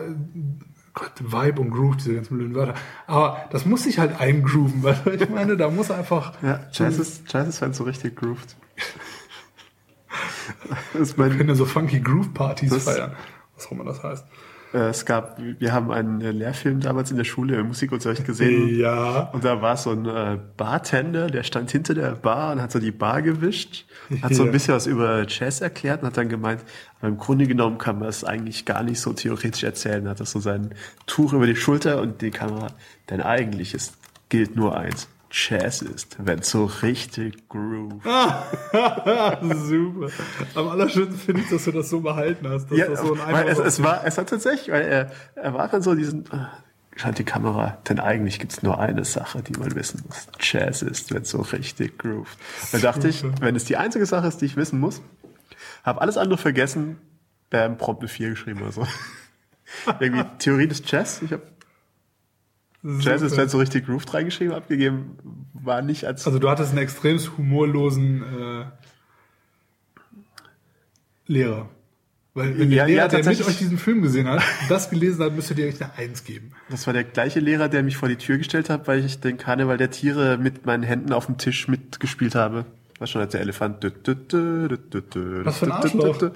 Gott, 0.94 1.12
Vibe 1.20 1.62
und 1.62 1.72
Groove, 1.72 1.98
diese 1.98 2.14
ganzen 2.14 2.38
blöden 2.38 2.56
Wörter. 2.56 2.76
Aber 3.08 3.46
das 3.52 3.66
muss 3.66 3.84
sich 3.84 3.98
halt 3.98 4.20
eingrooven, 4.20 4.84
weil 4.84 5.20
ich 5.20 5.30
meine, 5.30 5.58
da 5.58 5.70
muss 5.70 5.90
einfach, 5.90 6.34
ja, 6.44 6.60
Jazz 6.72 7.00
ist, 7.00 7.32
Jazz 7.32 7.48
ist, 7.48 7.62
es 7.62 7.78
so 7.78 7.84
richtig 7.84 8.16
groovt. 8.16 8.56
das 10.94 11.02
ist 11.02 11.18
mein, 11.18 11.36
können 11.36 11.50
ja 11.50 11.56
so 11.56 11.66
funky 11.66 12.00
Groove-Partys 12.00 12.84
feiern. 12.84 13.14
Was 13.56 13.68
auch 13.68 13.72
immer 13.72 13.86
das 13.86 14.04
heißt. 14.04 14.26
Äh, 14.74 14.90
es 14.90 15.06
gab, 15.06 15.38
wir 15.40 15.72
haben 15.72 15.92
einen 15.92 16.22
äh, 16.22 16.32
Lehrfilm 16.32 16.80
damals 16.80 17.12
in 17.12 17.18
der 17.18 17.24
Schule 17.24 17.58
im 17.58 17.68
Musikunterricht 17.68 18.26
gesehen. 18.26 18.78
Ja. 18.78 19.30
Und 19.32 19.44
da 19.44 19.62
war 19.62 19.78
so 19.78 19.92
ein 19.92 20.06
äh, 20.06 20.38
Bartender, 20.58 21.28
der 21.28 21.44
stand 21.44 21.72
hinter 21.72 21.94
der 21.94 22.12
Bar 22.12 22.54
und 22.54 22.62
hat 22.62 22.72
so 22.72 22.80
die 22.80 22.92
Bar 22.92 23.22
gewischt, 23.22 23.86
hat 24.22 24.34
so 24.34 24.44
ein 24.44 24.52
bisschen 24.54 24.74
was 24.74 24.88
über 24.88 25.26
Jazz 25.28 25.62
erklärt 25.62 26.02
und 26.02 26.08
hat 26.08 26.18
dann 26.18 26.30
gemeint, 26.30 26.62
aber 27.00 27.10
im 27.10 27.18
Grunde 27.18 27.48
genommen 27.48 27.78
kann 27.78 28.00
man 28.00 28.10
es 28.10 28.24
eigentlich 28.24 28.66
gar 28.66 28.84
nicht 28.84 29.00
so 29.00 29.14
theoretisch 29.14 29.64
erzählen. 29.64 30.08
Hat 30.08 30.20
das 30.20 30.32
so 30.32 30.40
sein 30.40 30.74
Tuch 31.06 31.34
über 31.34 31.46
die 31.46 31.56
Schulter 31.56 32.02
und 32.02 32.22
die 32.22 32.32
Kamera. 32.32 32.68
Denn 33.10 33.22
eigentlich 33.22 33.74
ist, 33.74 33.96
gilt 34.30 34.56
nur 34.56 34.78
eins. 34.78 35.08
Jazz 35.34 35.82
ist, 35.82 36.16
wenn 36.20 36.44
so 36.44 36.66
richtig 36.66 37.50
groove. 37.50 38.04
Super. 38.04 39.40
Am 40.54 40.68
allerschönsten 40.68 41.18
finde 41.18 41.42
ich, 41.42 41.50
dass 41.50 41.66
du 41.66 41.72
das 41.72 41.90
so 41.90 42.02
behalten 42.02 42.48
hast. 42.48 42.70
Ja, 42.70 42.96
so 42.96 43.18
weil 43.18 43.48
es, 43.48 43.58
es 43.58 43.82
war, 43.82 44.06
es 44.06 44.20
hat 44.20 44.30
tatsächlich, 44.30 44.72
weil 44.72 44.84
er, 44.84 45.12
er 45.34 45.56
war 45.56 45.68
dann 45.70 45.82
so 45.82 45.96
diesen, 45.96 46.28
äh, 46.28 46.46
scheint 46.96 47.18
die 47.18 47.24
Kamera, 47.24 47.80
denn 47.90 48.00
eigentlich 48.00 48.40
gibt's 48.40 48.62
nur 48.62 48.80
eine 48.80 49.06
Sache, 49.06 49.42
die 49.42 49.54
man 49.54 49.74
wissen 49.74 50.04
muss. 50.08 50.28
Jazz 50.40 50.84
ist, 50.84 51.12
wenn 51.12 51.26
so 51.26 51.42
richtig 51.42 51.98
groovt. 51.98 52.38
Da 52.72 52.78
dachte 52.78 53.08
ich, 53.08 53.24
wenn 53.42 53.56
es 53.56 53.66
die 53.66 53.78
einzige 53.78 54.06
Sache 54.06 54.28
ist, 54.28 54.40
die 54.40 54.46
ich 54.46 54.56
wissen 54.56 54.80
muss, 54.80 55.02
habe 55.84 56.00
alles 56.02 56.18
andere 56.18 56.38
vergessen, 56.38 56.98
bam, 57.50 57.78
prompt 57.78 58.04
eine 58.04 58.10
4 58.10 58.30
geschrieben 58.30 58.62
oder 58.62 58.72
so. 58.72 58.88
Irgendwie 60.00 60.24
Theorie 60.38 60.68
des 60.68 60.84
Jazz, 60.86 61.24
ich 61.24 61.32
habe 61.32 61.42
Jazz 62.84 63.22
ist, 63.22 63.38
wenn 63.38 63.48
so 63.48 63.60
richtig 63.60 63.86
grooved 63.86 64.14
reingeschrieben, 64.14 64.54
abgegeben, 64.54 65.18
war 65.54 65.82
nicht 65.82 66.06
als, 66.06 66.26
Also 66.26 66.40
du 66.40 66.50
hattest 66.50 66.72
einen 66.72 66.80
extrem 66.80 67.18
humorlosen 67.38 68.24
äh, 68.24 68.66
Lehrer. 71.28 71.70
Weil 72.34 72.58
wenn 72.58 72.72
Ja, 72.72 72.86
der 72.86 72.88
Lehrer, 72.88 73.02
ja, 73.04 73.08
der 73.08 73.26
mit 73.26 73.48
euch 73.48 73.58
diesen 73.58 73.78
Film 73.78 74.02
gesehen 74.02 74.28
hat, 74.28 74.42
das 74.68 74.90
gelesen 74.90 75.24
hat, 75.24 75.36
müsstet 75.36 75.60
ihr 75.60 75.68
euch 75.68 75.82
eine 75.82 75.94
Eins 75.94 76.24
geben. 76.24 76.52
Das 76.70 76.88
war 76.88 76.94
der 76.94 77.04
gleiche 77.04 77.40
Lehrer, 77.40 77.70
der 77.70 77.84
mich 77.84 77.96
vor 77.96 78.10
die 78.10 78.16
Tür 78.16 78.38
gestellt 78.38 78.70
hat, 78.70 78.88
weil 78.88 79.06
ich 79.06 79.20
den 79.20 79.38
Karneval 79.38 79.78
der 79.78 79.92
Tiere 79.92 80.38
mit 80.38 80.66
meinen 80.66 80.84
Händen 80.84 81.14
auf 81.14 81.28
dem 81.28 81.38
Tisch 81.38 81.68
mitgespielt 81.68 82.36
habe. 82.36 82.66
War 83.00 83.08
schon 83.08 83.22
als 83.22 83.32
der 83.32 83.42
Elefant. 83.42 83.84
Was 83.84 85.58
für 85.58 85.66
ein 85.66 85.72
Arschloch. 85.72 86.32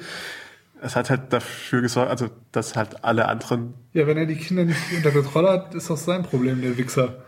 Es 0.82 0.96
hat 0.96 1.10
halt 1.10 1.34
dafür 1.34 1.82
gesorgt, 1.82 2.10
also 2.12 2.30
dass 2.52 2.76
halt 2.76 3.04
alle 3.04 3.28
anderen. 3.28 3.74
Ja, 3.94 4.06
wenn 4.08 4.18
er 4.18 4.26
die 4.26 4.36
Kinder 4.36 4.66
nicht 4.66 4.80
unter 4.96 5.12
Kontrolle 5.12 5.50
hat, 5.50 5.74
ist 5.76 5.90
das 5.90 6.06
sein 6.06 6.24
Problem, 6.24 6.62
der 6.62 6.78
Wichser. 6.78 7.24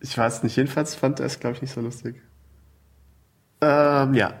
Ich 0.00 0.16
weiß 0.16 0.42
nicht, 0.42 0.56
jedenfalls 0.56 0.94
fand 0.94 1.20
er 1.20 1.26
es, 1.26 1.40
glaube 1.40 1.56
ich, 1.56 1.62
nicht 1.62 1.72
so 1.72 1.80
lustig. 1.80 2.16
Ähm, 3.60 4.14
ja. 4.14 4.34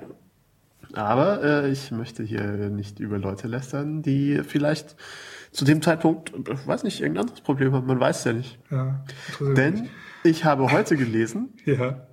Aber 0.92 1.42
äh, 1.42 1.70
ich 1.70 1.90
möchte 1.90 2.22
hier 2.22 2.42
nicht 2.70 3.00
über 3.00 3.18
Leute 3.18 3.48
lästern, 3.48 4.02
die 4.02 4.42
vielleicht 4.46 4.96
zu 5.50 5.64
dem 5.64 5.82
Zeitpunkt, 5.82 6.32
äh, 6.34 6.66
weiß 6.66 6.84
nicht, 6.84 7.00
irgendein 7.00 7.22
anderes 7.22 7.40
Problem 7.40 7.72
haben. 7.72 7.86
Man 7.86 8.00
weiß 8.00 8.24
ja 8.24 8.32
nicht. 8.32 8.58
Ja. 8.70 9.04
Denn 9.40 9.88
ich 10.24 10.44
habe 10.44 10.70
heute 10.72 10.96
gelesen, 10.96 11.54
Ja. 11.64 12.06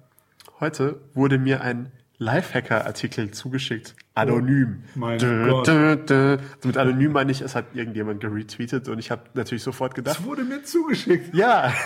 Heute 0.59 1.01
wurde 1.13 1.39
mir 1.39 1.61
ein 1.61 1.91
Lifehacker-Artikel 2.17 3.31
zugeschickt. 3.31 3.95
Anonym. 4.13 4.83
Oh, 4.95 4.99
mein 4.99 5.19
Dö, 5.19 5.49
Gott. 5.49 5.67
dö, 5.67 5.95
dö. 5.95 6.37
Also 6.55 6.67
mit 6.67 6.77
anonym 6.77 7.11
meine 7.11 7.31
ich, 7.31 7.41
es 7.41 7.55
hat 7.55 7.65
irgendjemand 7.73 8.21
geretweetet 8.21 8.87
und 8.87 8.99
ich 8.99 9.11
habe 9.11 9.23
natürlich 9.33 9.63
sofort 9.63 9.95
gedacht, 9.95 10.19
Das 10.19 10.25
wurde 10.25 10.43
mir 10.43 10.63
zugeschickt. 10.63 11.33
ja. 11.35 11.73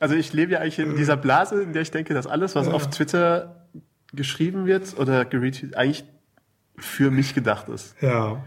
Also 0.00 0.16
ich 0.16 0.32
lebe 0.34 0.52
ja 0.52 0.58
eigentlich 0.58 0.80
in 0.80 0.96
dieser 0.96 1.16
Blase, 1.16 1.62
in 1.62 1.72
der 1.72 1.80
ich 1.80 1.90
denke, 1.90 2.12
dass 2.12 2.26
alles, 2.26 2.54
was 2.56 2.68
auf 2.68 2.90
Twitter 2.90 3.68
geschrieben 4.12 4.66
wird 4.66 4.98
oder 4.98 5.24
geretweetet, 5.24 5.76
eigentlich 5.76 6.04
für 6.76 7.10
mich 7.10 7.32
gedacht 7.34 7.68
ist. 7.68 7.94
Ja. 8.02 8.42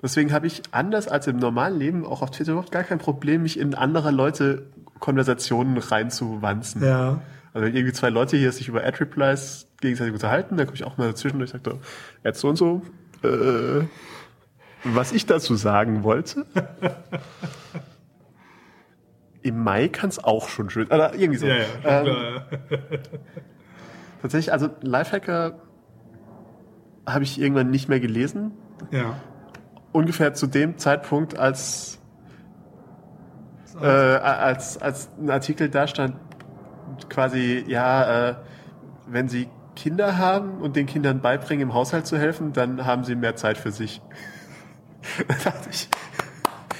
Deswegen 0.00 0.32
habe 0.32 0.46
ich 0.46 0.62
anders 0.70 1.08
als 1.08 1.26
im 1.26 1.38
normalen 1.38 1.78
Leben 1.78 2.04
auch 2.06 2.22
auf 2.22 2.30
Twitter 2.30 2.52
überhaupt 2.52 2.70
gar 2.70 2.84
kein 2.84 2.98
Problem, 2.98 3.42
mich 3.42 3.58
in 3.58 3.74
anderer 3.74 4.12
Leute 4.12 4.70
Konversationen 5.00 5.78
reinzuwanzen. 5.78 6.84
Ja. 6.84 7.20
Also 7.52 7.66
wenn 7.66 7.74
irgendwie 7.74 7.94
zwei 7.94 8.10
Leute 8.10 8.36
hier 8.36 8.52
sich 8.52 8.68
über 8.68 8.84
Ad-Replies 8.84 9.65
gegenseitig 9.80 10.14
unterhalten, 10.14 10.56
dann 10.56 10.66
komme 10.66 10.76
ich 10.76 10.84
auch 10.84 10.96
mal 10.96 11.08
dazwischen 11.08 11.36
und 11.36 11.44
ich 11.44 11.50
sage, 11.50 11.78
Ad 12.24 12.38
so 12.38 12.48
und 12.48 12.56
so, 12.56 12.82
äh, 13.22 13.84
was 14.84 15.12
ich 15.12 15.26
dazu 15.26 15.56
sagen 15.56 16.02
wollte. 16.02 16.46
Im 19.42 19.62
Mai 19.62 19.88
kann 19.88 20.08
es 20.08 20.22
auch 20.22 20.48
schon 20.48 20.70
schön, 20.70 20.86
oder 20.86 21.14
irgendwie 21.14 21.38
so. 21.38 21.46
Ja, 21.46 21.56
ja. 21.56 21.64
ähm, 21.84 22.04
klar. 22.04 22.46
Tatsächlich, 24.22 24.52
also 24.52 24.70
Lifehacker 24.80 25.60
habe 27.06 27.22
ich 27.24 27.40
irgendwann 27.40 27.70
nicht 27.70 27.88
mehr 27.88 28.00
gelesen. 28.00 28.52
Ja. 28.90 29.20
Ungefähr 29.92 30.34
zu 30.34 30.46
dem 30.46 30.78
Zeitpunkt, 30.78 31.38
als, 31.38 32.00
äh, 33.80 33.86
als, 33.86 34.78
als 34.78 35.10
ein 35.18 35.30
Artikel 35.30 35.68
da 35.68 35.86
stand, 35.86 36.16
quasi, 37.08 37.64
ja, 37.68 38.30
äh, 38.30 38.34
wenn 39.06 39.28
sie 39.28 39.48
Kinder 39.76 40.18
haben 40.18 40.58
und 40.60 40.74
den 40.74 40.86
Kindern 40.86 41.20
beibringen, 41.20 41.68
im 41.68 41.74
Haushalt 41.74 42.06
zu 42.06 42.18
helfen, 42.18 42.52
dann 42.52 42.84
haben 42.84 43.04
sie 43.04 43.14
mehr 43.14 43.36
Zeit 43.36 43.56
für 43.58 43.70
sich. 43.70 44.02
da 45.28 45.34
dachte 45.50 45.68
ich, 45.70 45.88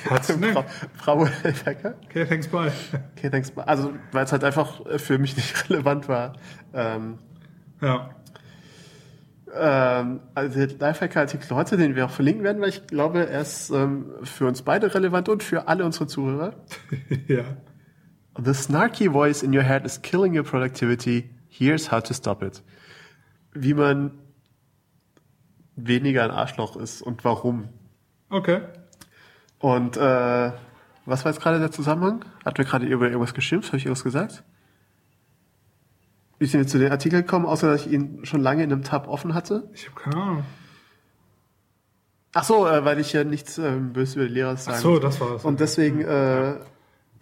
Frau. 0.52 0.64
Frau 0.94 1.24
Lifehacker? 1.44 1.94
Okay, 2.04 2.24
thanks, 2.26 2.48
bye. 2.48 2.72
Okay, 3.16 3.28
thanks. 3.30 3.52
Also, 3.56 3.92
weil 4.12 4.24
es 4.24 4.32
halt 4.32 4.44
einfach 4.44 4.80
für 4.98 5.18
mich 5.18 5.36
nicht 5.36 5.68
relevant 5.70 6.08
war. 6.08 6.32
Ähm, 6.74 7.18
Ja. 7.80 8.10
ähm, 9.54 10.20
also 10.34 10.64
der 10.66 10.78
Lifehacker-Artikel 10.78 11.50
heute, 11.56 11.76
den 11.76 11.94
wir 11.96 12.04
auch 12.06 12.10
verlinken 12.10 12.44
werden, 12.44 12.60
weil 12.62 12.68
ich 12.68 12.86
glaube, 12.86 13.28
er 13.28 13.40
ist 13.40 13.70
ähm, 13.70 14.06
für 14.22 14.46
uns 14.46 14.62
beide 14.62 14.94
relevant 14.94 15.28
und 15.28 15.42
für 15.42 15.66
alle 15.68 15.84
unsere 15.84 16.06
Zuhörer. 16.06 16.54
ja. 17.28 17.44
The 18.42 18.52
snarky 18.54 19.08
voice 19.10 19.42
in 19.42 19.54
your 19.56 19.62
head 19.64 19.84
is 19.86 20.02
killing 20.02 20.36
your 20.36 20.44
productivity. 20.44 21.30
Here's 21.48 21.90
how 21.90 22.02
to 22.02 22.12
stop 22.12 22.42
it. 22.42 22.62
Wie 23.62 23.74
man 23.74 24.12
weniger 25.76 26.24
ein 26.24 26.30
Arschloch 26.30 26.76
ist 26.76 27.02
und 27.02 27.24
warum. 27.24 27.68
Okay. 28.30 28.60
Und 29.58 29.96
äh, 29.96 30.52
was 31.04 31.24
war 31.24 31.32
jetzt 31.32 31.40
gerade 31.40 31.58
der 31.58 31.70
Zusammenhang? 31.70 32.24
Hat 32.44 32.58
mir 32.58 32.64
gerade 32.64 32.86
über 32.86 33.06
irgendwas 33.06 33.34
geschimpft? 33.34 33.68
Habe 33.68 33.78
ich 33.78 33.84
irgendwas 33.86 34.04
gesagt? 34.04 34.42
Wie 36.38 36.46
sind 36.46 36.60
wir 36.60 36.66
zu 36.66 36.78
dem 36.78 36.90
Artikel 36.92 37.22
gekommen, 37.22 37.46
außer 37.46 37.70
dass 37.70 37.86
ich 37.86 37.92
ihn 37.92 38.24
schon 38.24 38.40
lange 38.42 38.62
in 38.62 38.72
einem 38.72 38.82
Tab 38.82 39.08
offen 39.08 39.32
hatte? 39.34 39.70
Ich 39.72 39.88
habe 39.88 40.00
keine 40.00 40.16
Ahnung. 40.22 40.44
Ach 42.34 42.44
so, 42.44 42.66
äh, 42.66 42.84
weil 42.84 42.98
ich 43.00 43.12
ja 43.14 43.24
nichts 43.24 43.56
ähm, 43.56 43.94
böse 43.94 44.18
über 44.18 44.28
die 44.28 44.34
Lehrer 44.34 44.56
sagen 44.58 44.76
Ach 44.78 44.82
so, 44.82 44.98
das 44.98 45.20
war 45.20 45.36
es. 45.36 45.44
Und 45.44 45.60
deswegen 45.60 46.02
äh, 46.02 46.56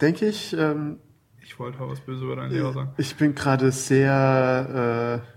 denke 0.01 0.27
ich, 0.27 0.57
ähm, 0.57 0.99
Ich 1.43 1.57
wollte 1.61 1.79
auch 1.81 1.89
was 1.91 2.01
Böses 2.01 2.25
über 2.25 2.35
deinen 2.35 2.51
Lehrer 2.51 2.73
sagen. 2.73 2.91
ich 2.97 3.15
bin 3.15 3.37
gerade 3.37 3.71
sehr, 3.71 5.23
äh, 5.23 5.34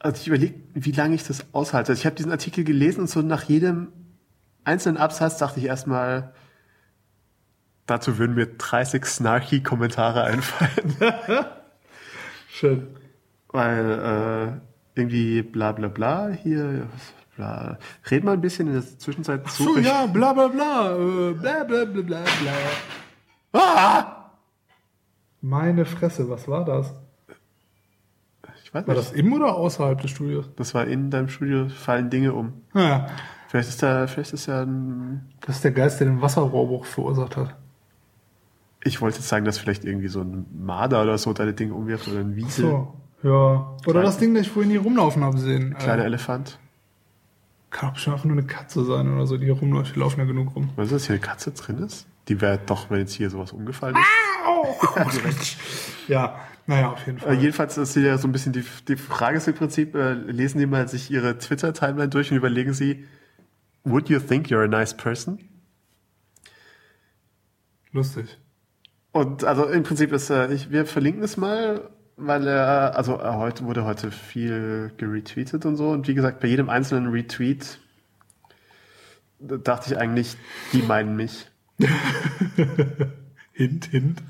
also 0.00 0.20
ich 0.20 0.26
überlege, 0.28 0.54
wie 0.74 0.92
lange 0.92 1.14
ich 1.14 1.24
das 1.26 1.44
aushalte. 1.52 1.92
Also 1.92 2.00
ich 2.00 2.06
habe 2.06 2.16
diesen 2.16 2.32
Artikel 2.32 2.64
gelesen 2.64 3.02
und 3.02 3.06
so 3.10 3.22
nach 3.22 3.44
jedem 3.44 3.92
einzelnen 4.64 4.96
Absatz 4.98 5.38
dachte 5.38 5.60
ich 5.60 5.66
erstmal, 5.66 6.32
dazu 7.86 8.18
würden 8.18 8.34
mir 8.34 8.46
30 8.56 9.04
snarky 9.06 9.62
Kommentare 9.62 10.24
einfallen. 10.24 10.96
Schön. 12.50 12.88
Weil 13.48 14.60
äh, 14.96 14.98
irgendwie 15.00 15.42
bla 15.42 15.72
bla 15.72 15.88
bla 15.88 16.28
hier, 16.28 16.86
bla. 17.36 17.78
Red 18.10 18.24
mal 18.24 18.32
ein 18.34 18.40
bisschen 18.40 18.68
in 18.68 18.74
der 18.74 18.98
Zwischenzeit 18.98 19.48
So, 19.50 19.64
suche 19.64 19.80
ich- 19.80 19.86
ja, 19.86 20.06
bla 20.06 20.32
bla 20.32 20.48
bla. 20.48 20.92
Äh, 20.96 21.32
bla 21.34 21.64
bla 21.64 21.84
bla 21.84 22.02
bla 22.02 22.22
bla. 22.22 23.60
Ah! 23.60 24.16
Meine 25.40 25.84
Fresse, 25.86 26.28
was 26.28 26.46
war 26.48 26.64
das? 26.64 26.94
Ich 28.70 28.74
weiß 28.74 28.86
War 28.86 28.94
nicht. 28.94 29.08
das 29.10 29.12
im 29.16 29.32
oder 29.32 29.54
außerhalb 29.56 30.00
des 30.00 30.12
Studios? 30.12 30.48
Das 30.56 30.74
war 30.74 30.86
in 30.86 31.10
deinem 31.10 31.28
Studio, 31.28 31.68
fallen 31.68 32.08
Dinge 32.08 32.32
um. 32.32 32.52
Ja, 32.74 33.08
Vielleicht 33.48 33.68
ist 33.68 33.82
da, 33.82 34.06
vielleicht 34.06 34.32
ist 34.32 34.46
ja 34.46 34.62
ein, 34.62 35.28
das 35.40 35.56
ist 35.56 35.64
der 35.64 35.72
Geist, 35.72 35.98
der 35.98 36.06
den 36.06 36.22
Wasserrohrbruch 36.22 36.84
verursacht 36.84 37.36
hat. 37.36 37.56
ich 38.84 39.00
wollte 39.00 39.16
jetzt 39.18 39.28
sagen, 39.28 39.44
dass 39.44 39.58
vielleicht 39.58 39.84
irgendwie 39.84 40.06
so 40.06 40.20
ein 40.20 40.46
Marder 40.56 41.02
oder 41.02 41.18
so 41.18 41.32
deine 41.32 41.52
Dinge 41.52 41.74
umwirft 41.74 42.06
oder 42.06 42.20
ein 42.20 42.36
Wiesel, 42.36 42.66
So, 42.66 42.94
ja. 43.24 43.76
Oder 43.88 44.02
das 44.02 44.18
Ding, 44.18 44.34
das 44.34 44.42
ich 44.46 44.52
vorhin 44.52 44.70
hier 44.70 44.82
rumlaufen 44.82 45.24
habe 45.24 45.36
sehen. 45.38 45.74
kleiner 45.76 46.04
Äh, 46.04 46.06
Elefant. 46.06 46.60
kann 47.70 47.88
auch 47.88 47.94
bestimmt 47.94 48.14
einfach 48.14 48.26
nur 48.26 48.38
eine 48.38 48.46
Katze 48.46 48.84
sein 48.84 49.12
oder 49.12 49.26
so, 49.26 49.36
die 49.36 49.46
hier 49.46 49.58
rumläuft. 49.58 49.96
Die 49.96 49.98
laufen 49.98 50.20
ja 50.20 50.26
genug 50.26 50.54
rum. 50.54 50.70
Was 50.76 50.86
ist 50.86 50.92
das, 50.94 51.06
hier 51.06 51.14
eine 51.16 51.20
Katze 51.20 51.50
drin 51.50 51.78
ist? 51.78 52.06
Die 52.28 52.40
wäre 52.40 52.60
doch, 52.64 52.88
wenn 52.88 53.00
jetzt 53.00 53.14
hier 53.14 53.30
sowas 53.30 53.50
umgefallen 53.50 53.96
ist. 53.96 55.56
Ja, 56.08 56.36
naja, 56.70 56.90
auf 56.92 57.04
jeden 57.06 57.18
Äh, 57.18 57.34
Fall. 57.34 57.34
jedenfalls 57.34 57.76
ist 57.78 57.94
hier 57.94 58.02
ja 58.04 58.18
so 58.18 58.28
ein 58.28 58.32
bisschen 58.32 58.52
die, 58.52 58.64
die 58.88 58.96
Frage 58.96 59.36
ist 59.38 59.48
im 59.48 59.54
Prinzip, 59.54 59.94
äh, 59.94 60.12
lesen 60.14 60.58
die 60.58 60.66
mal 60.66 60.88
sich 60.88 61.10
ihre 61.10 61.36
Twitter-Timeline 61.38 62.08
durch 62.08 62.30
und 62.30 62.36
überlegen 62.36 62.72
sie, 62.72 63.06
would 63.84 64.08
you 64.08 64.18
think 64.20 64.48
you're 64.48 64.64
a 64.64 64.68
nice 64.68 64.96
person? 64.96 65.38
Lustig. 67.92 68.38
Und 69.12 69.42
also 69.44 69.66
im 69.66 69.82
Prinzip 69.82 70.12
ist, 70.12 70.30
äh, 70.30 70.52
ich, 70.52 70.70
wir 70.70 70.86
verlinken 70.86 71.22
es 71.24 71.36
mal, 71.36 71.90
weil 72.16 72.46
er, 72.46 72.96
also 72.96 73.16
er 73.16 73.36
heute 73.36 73.64
wurde 73.64 73.84
heute 73.84 74.12
viel 74.12 74.92
geretweetet 74.96 75.66
und 75.66 75.76
so. 75.76 75.90
Und 75.90 76.06
wie 76.06 76.14
gesagt, 76.14 76.40
bei 76.40 76.48
jedem 76.48 76.68
einzelnen 76.68 77.08
Retweet 77.10 77.80
da 79.40 79.56
dachte 79.56 79.92
ich 79.94 79.98
eigentlich, 79.98 80.36
die 80.72 80.82
meinen 80.82 81.16
mich. 81.16 81.46
Hint, 83.52 83.86
hint. 83.86 84.22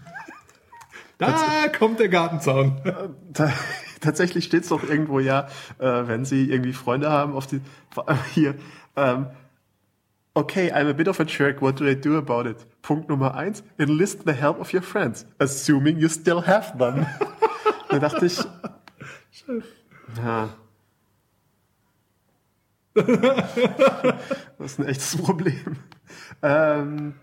Da 1.20 1.68
kommt 1.68 2.00
der 2.00 2.08
Gartenzaun. 2.08 2.80
Ta 3.34 3.52
tatsächlich 4.00 4.46
steht 4.46 4.62
es 4.62 4.70
doch 4.70 4.82
irgendwo 4.82 5.20
ja, 5.20 5.48
äh, 5.78 5.84
wenn 5.84 6.24
sie 6.24 6.50
irgendwie 6.50 6.72
Freunde 6.72 7.10
haben, 7.10 7.34
auf 7.34 7.46
die 7.46 7.60
hier. 8.34 8.54
Ähm, 8.96 9.26
okay, 10.34 10.72
I'm 10.72 10.88
a 10.88 10.92
bit 10.92 11.08
of 11.08 11.20
a 11.20 11.24
jerk. 11.24 11.60
What 11.60 11.78
do 11.78 11.86
I 11.86 11.94
do 11.94 12.16
about 12.16 12.48
it? 12.48 12.66
Punkt 12.82 13.08
Nummer 13.08 13.34
eins: 13.34 13.62
Enlist 13.78 14.22
the 14.26 14.32
help 14.32 14.58
of 14.60 14.72
your 14.72 14.82
friends, 14.82 15.26
assuming 15.38 15.98
you 15.98 16.08
still 16.08 16.46
have 16.46 16.78
them. 16.78 17.06
da 17.90 17.98
dachte 17.98 18.26
ich, 18.26 18.38
ja. 20.16 20.48
das 22.94 24.72
ist 24.72 24.80
ein 24.80 24.86
echtes 24.86 25.16
Problem. 25.16 25.76
Ähm, 26.42 27.14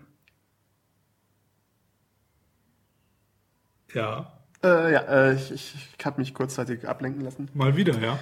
Ja. 3.94 4.32
äh, 4.62 4.92
ja, 4.92 5.00
äh, 5.00 5.34
ich, 5.34 5.50
ich, 5.52 5.74
ich 5.98 6.06
habe 6.06 6.20
mich 6.20 6.34
kurzzeitig 6.34 6.86
ablenken 6.88 7.22
lassen. 7.22 7.48
Mal 7.54 7.76
wieder, 7.76 7.98
ja. 7.98 8.18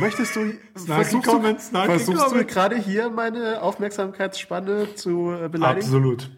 Möchtest 0.00 0.34
du, 0.34 0.52
versuchst, 0.74 1.28
Comment, 1.28 1.58
du, 1.72 1.84
versuchst 1.84 2.32
du 2.32 2.44
gerade 2.44 2.76
hier 2.76 3.08
meine 3.08 3.62
Aufmerksamkeitsspanne 3.62 4.94
zu 4.96 5.30
äh, 5.32 5.48
beleidigen? 5.48 5.86
Absolut. 5.86 6.30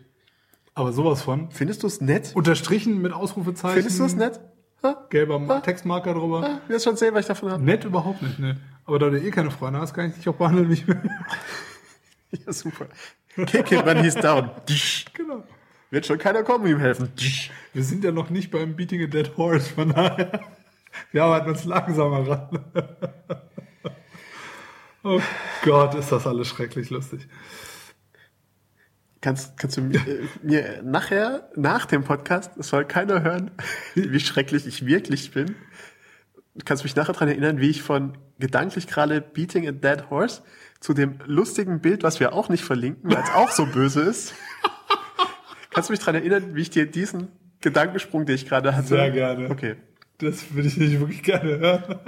Aber 0.75 0.93
sowas 0.93 1.23
von. 1.23 1.51
Findest 1.51 1.83
du 1.83 1.87
es 1.87 2.01
nett? 2.01 2.33
Unterstrichen 2.35 3.01
mit 3.01 3.13
Ausrufezeichen. 3.13 3.75
Findest 3.77 3.99
du 3.99 4.05
es 4.05 4.15
nett? 4.17 4.41
Ha? 4.83 5.07
Gelber 5.11 5.39
Ma- 5.39 5.61
Textmarker 5.61 6.15
drüber. 6.15 6.43
Ha? 6.43 6.61
Du 6.67 6.73
wirst 6.75 6.85
schon 6.85 6.97
sehen, 6.97 7.15
was 7.15 7.23
ich 7.23 7.27
davon 7.27 7.51
habe. 7.51 7.63
Nett 7.63 7.85
überhaupt 7.85 8.23
nicht, 8.23 8.39
ne. 8.39 8.59
Aber 8.85 8.99
da 8.99 9.09
du 9.11 9.19
eh 9.21 9.31
keine 9.31 9.51
Freunde 9.51 9.81
hast, 9.81 9.93
kann 9.95 10.11
ich 10.11 10.15
dich 10.15 10.29
auch 10.29 10.37
behandeln, 10.37 10.69
wie 10.69 10.75
ich 10.75 10.87
will. 10.87 11.01
Ja, 12.31 12.53
super. 12.53 12.87
Kick 13.47 13.69
him 13.71 13.87
when 13.87 14.05
he's 14.05 14.15
down. 14.15 14.51
Genau. 15.15 15.43
Wird 15.91 16.07
schon 16.07 16.19
keiner 16.19 16.43
kommen, 16.43 16.67
ihm 16.67 16.79
helfen. 16.79 17.11
Wir 17.73 17.83
sind 17.83 18.05
ja 18.05 18.13
noch 18.13 18.31
nicht 18.31 18.51
beim 18.51 18.77
Beating 18.77 19.03
a 19.03 19.07
Dead 19.07 19.37
Horse, 19.37 19.71
von 19.71 19.91
daher. 19.91 20.41
Wir 21.13 21.25
arbeiten 21.25 21.51
uns 21.51 21.65
langsamer 21.65 22.29
ran. 22.29 22.65
Oh 25.05 25.21
Gott, 25.63 25.95
ist 25.95 26.13
das 26.13 26.27
alles 26.27 26.49
schrecklich 26.49 26.91
lustig. 26.91 27.29
Kannst, 29.21 29.57
kannst 29.57 29.77
du 29.77 29.81
mir, 29.81 29.97
äh, 30.07 30.27
mir 30.43 30.83
nachher, 30.83 31.51
nach 31.57 31.87
dem 31.87 32.05
Podcast, 32.05 32.53
es 32.57 32.69
soll 32.69 32.85
keiner 32.85 33.23
hören, 33.23 33.51
wie 33.95 34.21
schrecklich 34.21 34.67
ich 34.67 34.87
wirklich 34.87 35.33
bin. 35.33 35.57
Du 36.55 36.65
kannst 36.65 36.85
mich 36.85 36.95
nachher 36.95 37.13
daran 37.13 37.29
erinnern, 37.29 37.61
wie 37.61 37.71
ich 37.71 37.83
von 37.83 38.19
gedanklich 38.39 38.87
gerade 38.87 39.21
Beating 39.21 39.69
a 39.69 39.73
Dead 39.73 40.11
Horse 40.11 40.43
zu 40.81 40.95
dem 40.95 41.19
lustigen 41.25 41.81
Bild, 41.81 42.03
was 42.03 42.21
wir 42.21 42.33
auch 42.33 42.49
nicht 42.49 42.65
verlinken, 42.65 43.11
weil 43.11 43.23
es 43.23 43.31
auch 43.31 43.51
so 43.51 43.67
böse 43.67 44.03
ist. 44.03 44.35
Kannst 45.79 45.91
du 45.91 45.93
mich 45.93 46.01
daran 46.01 46.17
erinnern, 46.17 46.57
wie 46.57 46.63
ich 46.63 46.71
dir 46.71 46.91
diesen 46.91 47.29
Gedankensprung, 47.61 48.27
den 48.27 48.35
ich 48.35 48.47
gerade 48.49 48.75
hatte? 48.75 48.89
Sehr 48.89 49.13
gerne. 49.13 49.49
Okay. 49.49 49.77
Das 50.19 50.53
würde 50.53 50.67
ich 50.67 50.77
nicht 50.77 50.99
wirklich 50.99 51.23
gerne 51.23 51.59
hören. 51.59 52.01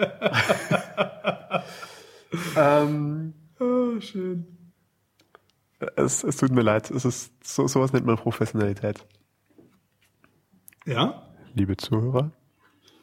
Ähm, 2.57 3.35
Oh, 3.61 4.01
schön. 4.01 4.45
es, 5.95 6.25
es 6.25 6.37
tut 6.37 6.51
mir 6.51 6.63
leid. 6.63 6.91
Es 6.91 7.05
ist, 7.05 7.33
so, 7.47 7.69
sowas 7.69 7.93
nennt 7.93 8.07
man 8.07 8.17
Professionalität. 8.17 9.07
Ja? 10.85 11.23
Liebe 11.55 11.77
Zuhörer, 11.77 12.33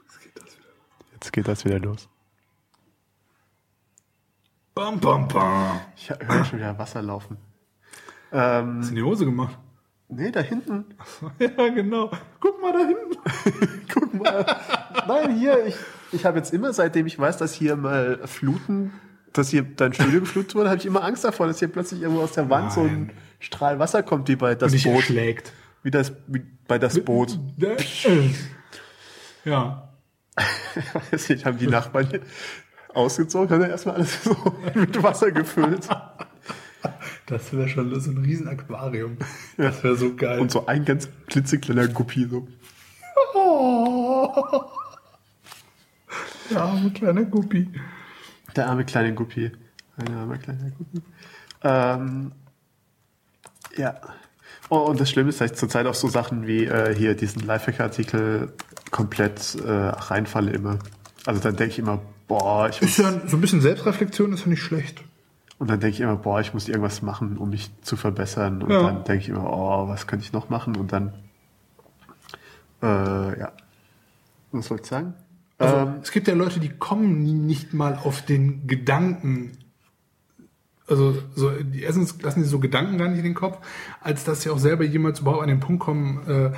Jetzt 0.03 0.21
geht 0.21 0.35
das 0.37 0.57
wieder. 0.57 0.67
jetzt 1.13 1.31
geht 1.33 1.47
das 1.47 1.63
wieder 1.65 1.79
los. 1.79 2.09
Bam, 4.75 4.99
bam, 4.99 5.29
bam. 5.29 5.79
Ich 5.95 6.09
höre 6.09 6.43
schon 6.43 6.59
wieder 6.59 6.77
Wasser 6.77 7.01
laufen. 7.01 7.37
Ähm, 8.33 8.79
Hast 8.79 8.87
du 8.87 8.89
in 8.89 8.95
die 8.95 9.03
Hose 9.03 9.23
gemacht? 9.23 9.57
Nee, 10.09 10.31
da 10.31 10.39
hinten. 10.41 10.85
Ja, 11.39 11.67
genau. 11.69 12.11
Guck 12.39 12.61
mal 12.61 12.73
da 12.73 12.79
hinten. 12.79 13.79
Guck 13.93 14.13
mal. 14.13 14.45
Nein, 15.07 15.37
hier, 15.37 15.65
ich, 15.65 15.75
ich 16.11 16.25
habe 16.25 16.37
jetzt 16.37 16.53
immer, 16.53 16.73
seitdem 16.73 17.07
ich 17.07 17.17
weiß, 17.17 17.37
dass 17.37 17.53
hier 17.53 17.75
mal 17.75 18.19
Fluten, 18.25 18.93
dass 19.33 19.49
hier 19.49 19.63
dein 19.63 19.93
Studio 19.93 20.21
geflutet 20.21 20.55
wurde, 20.55 20.69
habe 20.69 20.79
ich 20.79 20.85
immer 20.85 21.03
Angst 21.03 21.23
davor, 21.23 21.47
dass 21.47 21.59
hier 21.59 21.67
plötzlich 21.67 22.01
irgendwo 22.01 22.21
aus 22.21 22.33
der 22.33 22.49
Wand 22.49 22.71
so 22.71 22.81
ein 22.81 23.07
Nein. 23.07 23.11
Strahl 23.39 23.79
Wasser 23.79 24.03
kommt, 24.03 24.27
wie 24.29 24.35
bei 24.35 24.55
das 24.55 24.73
Und 24.73 24.83
Boot. 24.83 24.95
erschlägt. 24.95 25.51
Wie, 25.83 25.91
das, 25.91 26.11
wie 26.27 26.43
bei 26.67 26.79
das 26.79 26.99
Boot. 26.99 27.39
Ja. 29.45 29.89
weiß 31.11 31.29
nicht, 31.29 31.45
haben 31.45 31.57
die 31.57 31.67
Nachbarn 31.67 32.07
hier 32.09 32.21
ausgezogen, 32.93 33.49
haben 33.49 33.61
dann 33.61 33.69
erstmal 33.69 33.95
alles 33.95 34.23
so 34.23 34.35
mit 34.73 35.01
Wasser 35.01 35.31
gefüllt. 35.31 35.87
Das 37.27 37.51
wäre 37.51 37.67
schon 37.67 37.99
so 37.99 38.09
ein 38.11 38.17
riesen 38.19 38.47
Aquarium. 38.47 39.17
Das 39.57 39.83
wäre 39.83 39.97
so 39.97 40.15
geil. 40.15 40.39
Und 40.39 40.49
so 40.49 40.65
ein 40.65 40.85
ganz 40.85 41.09
klitzekleiner 41.27 41.89
Guppi 41.89 42.25
so. 42.29 42.47
oh. 43.35 44.63
Der 46.49 46.61
arme 46.61 46.91
kleine 46.91 47.25
Guppi. 47.25 47.69
Der 48.55 48.67
arme 48.67 48.85
kleine 48.85 49.13
Guppi. 49.13 49.51
Ein 49.97 50.15
armer 50.15 50.37
kleiner 50.37 50.71
Guppi. 50.71 51.01
Ähm, 51.63 52.31
ja. 53.75 53.99
Oh, 54.69 54.77
und 54.77 54.99
das 54.99 55.09
Schlimme 55.09 55.29
ist, 55.29 55.41
dass 55.41 55.51
ich 55.51 55.57
zurzeit 55.57 55.85
auf 55.85 55.97
so 55.97 56.07
Sachen 56.07 56.47
wie 56.47 56.63
äh, 56.63 56.95
hier 56.95 57.15
diesen 57.15 57.45
Lifehack-Artikel 57.45 58.53
komplett 58.91 59.55
äh, 59.55 59.69
reinfalle 59.69 60.51
immer. 60.51 60.79
Also 61.25 61.41
dann 61.41 61.57
denke 61.57 61.73
ich 61.73 61.79
immer, 61.79 62.01
boah, 62.29 62.69
ich 62.69 62.81
Ist 62.81 62.99
muss, 62.99 63.05
ja 63.05 63.27
so 63.27 63.35
ein 63.35 63.41
bisschen 63.41 63.59
Selbstreflexion 63.59 64.31
ist 64.31 64.45
ja 64.45 64.47
nicht 64.47 64.61
schlecht. 64.61 65.03
Und 65.59 65.69
dann 65.69 65.79
denke 65.79 65.95
ich 65.95 66.01
immer, 66.01 66.15
boah, 66.15 66.39
ich 66.39 66.53
muss 66.53 66.67
irgendwas 66.67 67.01
machen, 67.01 67.37
um 67.37 67.49
mich 67.49 67.71
zu 67.81 67.95
verbessern. 67.95 68.61
Und 68.61 68.71
Ja. 68.71 68.83
dann 68.83 69.03
denke 69.03 69.23
ich 69.23 69.29
immer, 69.29 69.51
oh, 69.51 69.87
was 69.87 70.05
könnte 70.07 70.23
ich 70.25 70.33
noch 70.33 70.49
machen? 70.49 70.75
Und 70.75 70.91
dann, 70.91 71.13
äh, 72.83 73.39
ja. 73.39 73.51
Was 74.51 74.69
wollte 74.69 74.83
ich 74.83 74.89
sagen? 74.89 75.13
Also, 75.57 75.75
ähm, 75.75 75.95
es 76.01 76.11
gibt 76.11 76.27
ja 76.27 76.35
Leute, 76.35 76.59
die 76.59 76.69
kommen 76.69 77.23
nie- 77.23 77.33
nicht 77.33 77.73
mal 77.73 77.95
auf 78.03 78.21
den 78.23 78.67
Gedanken, 78.67 79.57
also 80.87 81.17
so, 81.35 81.49
die 81.51 81.81
erstens 81.81 82.21
lassen 82.21 82.43
sie 82.43 82.49
so 82.49 82.59
Gedanken 82.59 82.97
gar 82.97 83.07
nicht 83.09 83.17
in 83.17 83.23
den 83.25 83.33
Kopf, 83.33 83.57
als 83.99 84.23
dass 84.23 84.43
sie 84.43 84.49
auch 84.51 84.59
selber 84.59 84.83
jemals 84.85 85.19
überhaupt 85.19 85.41
an 85.43 85.49
den 85.49 85.59
Punkt 85.59 85.81
kommen, 85.83 86.25
äh, 86.27 86.51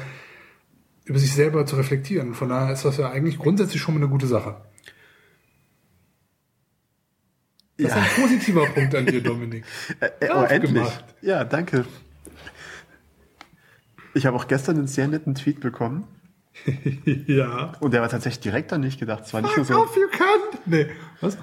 über 1.06 1.18
sich 1.18 1.34
selber 1.34 1.66
zu 1.66 1.78
reflektieren. 1.78 2.34
Von 2.36 2.50
daher 2.50 2.74
ist 2.74 2.86
das 2.86 2.98
ja 2.98 3.10
eigentlich 3.10 3.40
grundsätzlich 3.40 3.82
schon 3.82 3.96
mal 3.96 4.02
eine 4.02 4.10
gute 4.10 4.28
Sache. 4.28 4.58
Das 7.82 7.88
ist 7.92 7.96
Ja. 7.96 8.02
ein 8.02 8.22
positiver 8.22 8.66
Punkt 8.68 8.94
an 8.96 9.06
dir, 9.06 9.24
Dominik. 9.24 9.64
Äh, 10.00 10.10
oh, 10.30 10.34
Aufgemacht. 10.34 10.52
endlich. 10.52 10.88
Ja, 11.22 11.44
danke. 11.46 11.86
Ich 14.14 14.26
habe 14.26 14.36
auch 14.36 14.48
gestern 14.48 14.78
einen 14.78 14.88
sehr 14.88 15.08
netten 15.08 15.34
Tweet 15.36 15.60
bekommen. 15.62 16.06
ja. 17.28 17.72
Und 17.80 17.94
der 17.94 18.02
war 18.02 18.10
tatsächlich 18.10 18.42
direkt 18.42 18.74
an 18.74 18.82
mich 18.82 18.98
gedacht. 19.00 19.24
Es 19.26 19.34
war 19.34 19.42
nicht 19.42 19.56
nur 19.56 19.66
Fuck 19.66 19.76
so, 19.76 19.82
off, 19.84 19.96
you 19.96 20.08
cunt! 20.10 20.68
Nee, 20.68 20.88
was? 21.22 21.38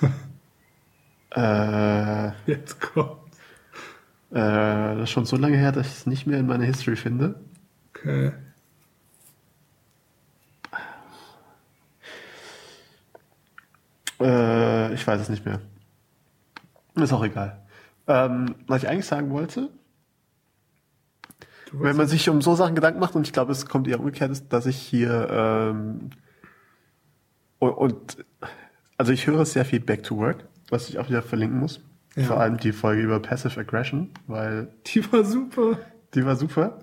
äh, 1.36 2.30
Jetzt 2.50 2.80
kommt. 2.80 3.18
äh, 4.30 4.34
das 4.34 5.02
ist 5.02 5.10
schon 5.10 5.26
so 5.26 5.36
lange 5.36 5.56
her, 5.58 5.72
dass 5.72 5.86
ich 5.88 5.92
es 5.94 6.06
nicht 6.06 6.26
mehr 6.26 6.38
in 6.38 6.46
meiner 6.46 6.64
History 6.64 6.96
finde. 6.96 7.34
Okay. 7.94 8.32
Äh, 14.20 14.94
ich 14.94 15.06
weiß 15.06 15.20
es 15.20 15.28
nicht 15.28 15.44
mehr. 15.44 15.60
Ist 16.96 17.12
auch 17.12 17.24
egal. 17.24 17.62
Ähm, 18.06 18.54
was 18.66 18.82
ich 18.82 18.88
eigentlich 18.88 19.06
sagen 19.06 19.30
wollte, 19.30 19.68
wenn 21.72 21.96
man 21.96 22.08
sich 22.08 22.28
um 22.30 22.40
so 22.40 22.54
Sachen 22.54 22.74
Gedanken 22.74 22.98
macht, 22.98 23.14
und 23.14 23.26
ich 23.26 23.32
glaube, 23.32 23.52
es 23.52 23.66
kommt 23.66 23.86
eher 23.88 24.00
umgekehrt, 24.00 24.30
ist, 24.30 24.52
dass 24.52 24.66
ich 24.66 24.76
hier 24.76 25.28
ähm, 25.30 26.10
und, 27.58 27.70
und 27.72 28.24
also 28.96 29.12
ich 29.12 29.26
höre 29.26 29.44
sehr 29.44 29.64
viel 29.64 29.80
Back 29.80 30.02
to 30.02 30.16
Work, 30.16 30.44
was 30.70 30.88
ich 30.88 30.98
auch 30.98 31.08
wieder 31.08 31.22
verlinken 31.22 31.58
muss. 31.60 31.80
Ja. 32.16 32.24
Vor 32.24 32.40
allem 32.40 32.56
die 32.56 32.72
Folge 32.72 33.02
über 33.02 33.20
Passive 33.20 33.60
Aggression, 33.60 34.10
weil 34.26 34.68
Die 34.86 35.12
war 35.12 35.24
super. 35.24 35.78
die 36.14 36.24
war 36.24 36.36
super. 36.36 36.78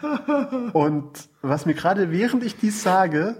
Und 0.72 1.28
was 1.42 1.66
mir 1.66 1.74
gerade 1.74 2.10
während 2.10 2.42
ich 2.44 2.56
dies 2.56 2.82
sage 2.82 3.36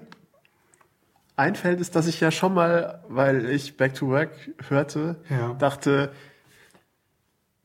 einfällt, 1.43 1.81
ist, 1.81 1.95
dass 1.97 2.07
ich 2.07 2.21
ja 2.21 2.31
schon 2.31 2.55
mal, 2.55 3.03
weil 3.09 3.47
ich 3.51 3.77
Back 3.77 3.95
to 3.95 4.09
Work 4.09 4.31
hörte, 4.69 5.17
Ja. 5.29 5.55
dachte, 5.55 6.13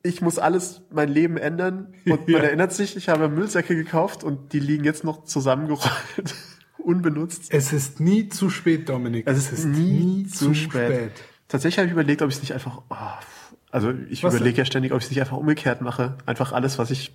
ich 0.02 0.20
muss 0.20 0.38
alles 0.38 0.82
mein 0.90 1.08
Leben 1.08 1.36
ändern. 1.36 1.94
Und 2.06 2.28
man 2.28 2.28
Ja. 2.42 2.48
erinnert 2.48 2.72
sich, 2.72 2.96
ich 2.96 3.08
habe 3.08 3.28
Müllsäcke 3.28 3.74
gekauft 3.74 4.22
und 4.24 4.52
die 4.52 4.60
liegen 4.60 4.84
jetzt 4.84 5.04
noch 5.04 5.24
zusammengerollt, 5.24 6.34
unbenutzt. 6.78 7.52
Es 7.52 7.72
ist 7.72 8.00
nie 8.00 8.28
zu 8.28 8.48
spät, 8.50 8.88
Dominik. 8.88 9.26
Es 9.26 9.50
ist 9.52 9.64
nie 9.66 10.26
zu 10.26 10.54
spät. 10.54 11.12
Tatsächlich 11.48 11.78
habe 11.78 11.86
ich 11.86 11.92
überlegt, 11.92 12.22
ob 12.22 12.28
ich 12.28 12.36
es 12.36 12.40
nicht 12.42 12.52
einfach, 12.54 12.82
oh, 12.90 12.94
also 13.70 13.92
ich 14.10 14.22
überlege 14.22 14.58
ja 14.58 14.64
ständig, 14.64 14.92
ob 14.92 14.98
ich 14.98 15.04
es 15.04 15.10
nicht 15.10 15.20
einfach 15.20 15.36
umgekehrt 15.36 15.80
mache. 15.80 16.16
Einfach 16.26 16.52
alles, 16.52 16.78
was 16.78 16.90
ich 16.90 17.12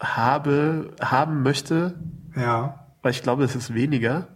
habe, 0.00 0.92
haben 1.00 1.42
möchte, 1.42 1.94
Ja. 2.36 2.86
weil 3.02 3.12
ich 3.12 3.22
glaube, 3.22 3.44
es 3.44 3.54
ist 3.54 3.74
weniger, 3.74 4.28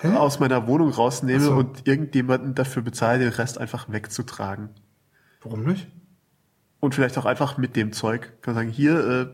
Hä? 0.00 0.14
aus 0.16 0.38
meiner 0.38 0.66
Wohnung 0.66 0.90
rausnehme 0.90 1.40
so. 1.40 1.54
und 1.54 1.86
irgendjemanden 1.86 2.54
dafür 2.54 2.82
bezahle, 2.82 3.18
den 3.18 3.28
Rest 3.30 3.58
einfach 3.58 3.90
wegzutragen. 3.90 4.70
Warum 5.42 5.64
nicht? 5.64 5.88
Und 6.80 6.94
vielleicht 6.94 7.18
auch 7.18 7.24
einfach 7.24 7.58
mit 7.58 7.74
dem 7.74 7.92
Zeug. 7.92 8.32
Kann 8.42 8.54
sagen, 8.54 8.70
hier, 8.70 8.98
äh, 9.08 9.26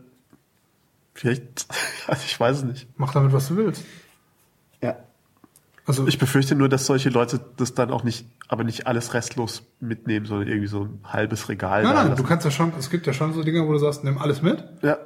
vielleicht, 1.13 1.67
also 2.07 2.21
ich 2.25 2.39
weiß 2.39 2.57
es 2.57 2.63
nicht. 2.63 2.87
Mach 2.97 3.13
damit, 3.13 3.31
was 3.33 3.47
du 3.47 3.57
willst. 3.57 3.83
Ja. 4.81 4.95
Also 5.85 6.07
Ich 6.07 6.17
befürchte 6.17 6.55
nur, 6.55 6.67
dass 6.67 6.87
solche 6.87 7.09
Leute 7.09 7.39
das 7.57 7.75
dann 7.75 7.91
auch 7.91 8.03
nicht, 8.03 8.25
aber 8.47 8.63
nicht 8.63 8.87
alles 8.87 9.13
restlos 9.13 9.61
mitnehmen, 9.79 10.25
sondern 10.25 10.47
irgendwie 10.47 10.67
so 10.67 10.85
ein 10.85 10.99
halbes 11.03 11.47
Regal. 11.47 11.83
nein, 11.83 11.93
nein, 11.93 12.07
lassen. 12.09 12.21
du 12.23 12.27
kannst 12.27 12.43
ja 12.45 12.49
schon, 12.49 12.73
es 12.79 12.89
gibt 12.89 13.05
ja 13.05 13.13
schon 13.13 13.33
so 13.33 13.43
Dinge, 13.43 13.67
wo 13.67 13.71
du 13.71 13.77
sagst, 13.77 14.03
nimm 14.03 14.17
alles 14.17 14.41
mit. 14.41 14.63
Ja. 14.81 14.97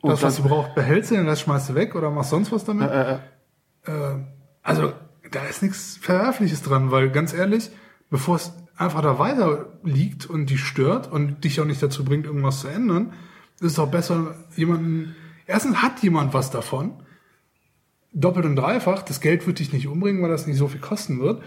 Und 0.00 0.10
Das, 0.10 0.22
was 0.22 0.36
du 0.36 0.42
dann, 0.42 0.50
brauchst, 0.52 0.74
behältst 0.76 1.10
du, 1.10 1.16
den 1.16 1.28
Rest 1.28 1.42
schmeißt 1.42 1.70
du 1.70 1.74
weg 1.74 1.96
oder 1.96 2.10
machst 2.10 2.30
sonst 2.30 2.52
was 2.52 2.64
damit. 2.64 2.88
äh, 2.88 3.14
äh, 3.14 3.18
Äh, 3.84 4.24
also, 4.62 4.92
da 5.30 5.44
ist 5.44 5.62
nichts 5.62 5.96
Verwerfliches 5.96 6.62
dran, 6.62 6.90
weil 6.90 7.10
ganz 7.10 7.32
ehrlich, 7.32 7.70
bevor 8.10 8.36
es 8.36 8.52
einfach 8.76 9.02
da 9.02 9.18
weiter 9.18 9.78
liegt 9.82 10.26
und 10.26 10.50
dich 10.50 10.64
stört 10.64 11.10
und 11.10 11.44
dich 11.44 11.60
auch 11.60 11.64
nicht 11.64 11.82
dazu 11.82 12.04
bringt, 12.04 12.26
irgendwas 12.26 12.60
zu 12.60 12.68
ändern, 12.68 13.12
ist 13.60 13.62
es 13.62 13.74
doch 13.74 13.90
besser, 13.90 14.34
jemanden. 14.56 15.14
Erstens 15.46 15.82
hat 15.82 16.02
jemand 16.02 16.34
was 16.34 16.50
davon. 16.50 17.02
Doppelt 18.12 18.44
und 18.44 18.56
dreifach. 18.56 19.02
Das 19.02 19.20
Geld 19.20 19.46
wird 19.46 19.58
dich 19.58 19.72
nicht 19.72 19.86
umbringen, 19.86 20.22
weil 20.22 20.30
das 20.30 20.46
nicht 20.46 20.58
so 20.58 20.68
viel 20.68 20.80
kosten 20.80 21.20
wird. 21.20 21.42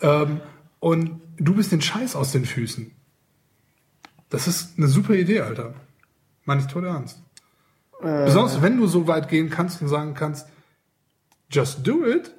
Ähm, 0.00 0.40
und 0.80 1.20
du 1.36 1.54
bist 1.54 1.72
den 1.72 1.82
Scheiß 1.82 2.16
aus 2.16 2.32
den 2.32 2.44
Füßen. 2.44 2.92
Das 4.28 4.46
ist 4.46 4.78
eine 4.78 4.88
super 4.88 5.14
Idee, 5.14 5.40
Alter. 5.40 5.74
Meine 6.44 6.60
ich 6.60 6.66
tot 6.66 6.84
ernst. 6.84 7.22
Besonders 8.00 8.60
wenn 8.62 8.76
du 8.76 8.86
so 8.86 9.06
weit 9.06 9.28
gehen 9.28 9.50
kannst 9.50 9.80
und 9.80 9.88
sagen 9.88 10.14
kannst, 10.14 10.48
just 11.50 11.86
do 11.86 12.06
it. 12.06 12.32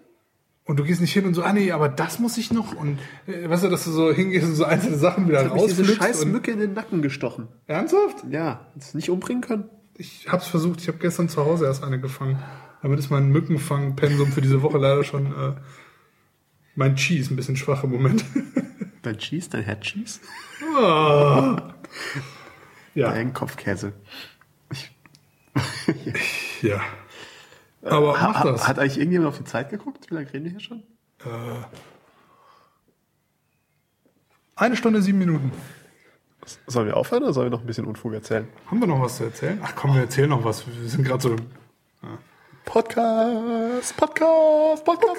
Und 0.67 0.77
du 0.77 0.83
gehst 0.83 0.99
nicht 0.99 1.13
hin 1.13 1.25
und 1.25 1.33
so, 1.33 1.43
ah 1.43 1.53
nee, 1.53 1.71
aber 1.71 1.87
das 1.87 2.19
muss 2.19 2.37
ich 2.37 2.51
noch. 2.51 2.75
Und 2.75 2.99
äh, 3.25 3.49
weißt 3.49 3.63
du, 3.63 3.69
dass 3.69 3.85
du 3.85 3.91
so 3.91 4.11
hingehst 4.11 4.45
und 4.45 4.55
so 4.55 4.65
einzelne 4.65 4.97
Sachen 4.97 5.27
wieder 5.27 5.45
hat 5.45 5.53
mich 5.53 5.65
diese 5.67 5.85
scheiß 5.85 6.25
Mücke 6.25 6.51
in 6.51 6.59
den 6.59 6.73
Nacken 6.73 7.01
gestochen. 7.01 7.47
Ernsthaft? 7.67 8.25
Ja, 8.29 8.67
das 8.75 8.93
nicht 8.93 9.09
umbringen 9.09 9.41
können. 9.41 9.69
Ich 9.95 10.27
hab's 10.29 10.47
versucht, 10.47 10.81
ich 10.81 10.89
habe 10.89 10.97
gestern 10.97 11.29
zu 11.29 11.45
Hause 11.45 11.65
erst 11.65 11.85
eine 11.85 12.01
gefangen. 12.01 12.43
Damit 12.81 12.99
ist 12.99 13.09
mein 13.09 13.29
Mückenfangpensum 13.29 14.33
für 14.33 14.41
diese 14.41 14.61
Woche 14.61 14.77
leider 14.77 15.05
schon 15.05 15.27
äh, 15.27 15.55
mein 16.75 16.97
Cheese 16.97 17.33
ein 17.33 17.37
bisschen 17.37 17.55
schwach 17.55 17.85
im 17.85 17.91
Moment. 17.91 18.25
Dein 19.03 19.17
Cheese, 19.17 19.49
dein 19.49 19.63
Head 19.63 19.81
Cheese? 19.81 20.19
ja, 22.93 23.11
Dein 23.11 23.31
Kopfkäse. 23.33 23.93
ja. 26.61 26.81
Aber 27.83 28.13
mach 28.13 28.39
Ha- 28.39 28.43
das. 28.51 28.67
Hat 28.67 28.79
eigentlich 28.79 28.97
irgendjemand 28.97 29.29
auf 29.29 29.37
die 29.37 29.43
Zeit 29.45 29.69
geguckt? 29.69 30.09
Wie 30.09 30.15
lange 30.15 30.31
reden 30.33 30.45
wir 30.45 30.51
hier 30.51 30.59
schon? 30.59 30.83
Eine 34.55 34.75
Stunde, 34.75 35.01
sieben 35.01 35.19
Minuten. 35.19 35.51
Sollen 36.65 36.87
wir 36.87 36.95
aufhören 36.97 37.23
oder 37.23 37.33
sollen 37.33 37.47
wir 37.47 37.51
noch 37.57 37.61
ein 37.61 37.67
bisschen 37.67 37.85
Unfug 37.85 38.13
erzählen? 38.13 38.47
Haben 38.67 38.79
wir 38.79 38.87
noch 38.87 39.01
was 39.01 39.17
zu 39.17 39.25
erzählen? 39.25 39.59
Ach 39.63 39.75
komm, 39.75 39.93
wir 39.93 40.01
erzählen 40.01 40.29
noch 40.29 40.43
was. 40.43 40.65
Wir 40.65 40.89
sind 40.89 41.03
gerade 41.03 41.21
so. 41.21 41.35
Podcast, 42.65 43.95
Podcast, 43.97 44.83
Podcast. 44.85 45.17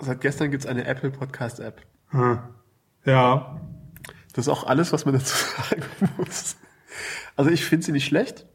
Seit 0.00 0.20
gestern 0.20 0.50
gibt 0.50 0.64
es 0.64 0.68
eine 0.70 0.84
Apple 0.84 1.10
Podcast 1.10 1.60
App. 1.60 1.80
Ja. 3.04 3.60
Das 4.34 4.46
ist 4.46 4.48
auch 4.48 4.64
alles, 4.64 4.92
was 4.92 5.04
man 5.04 5.14
dazu 5.14 5.36
sagen 5.70 5.82
muss. 6.16 6.56
Also 7.36 7.50
ich 7.50 7.64
finde 7.64 7.86
sie 7.86 7.92
nicht 7.92 8.04
schlecht. 8.06 8.46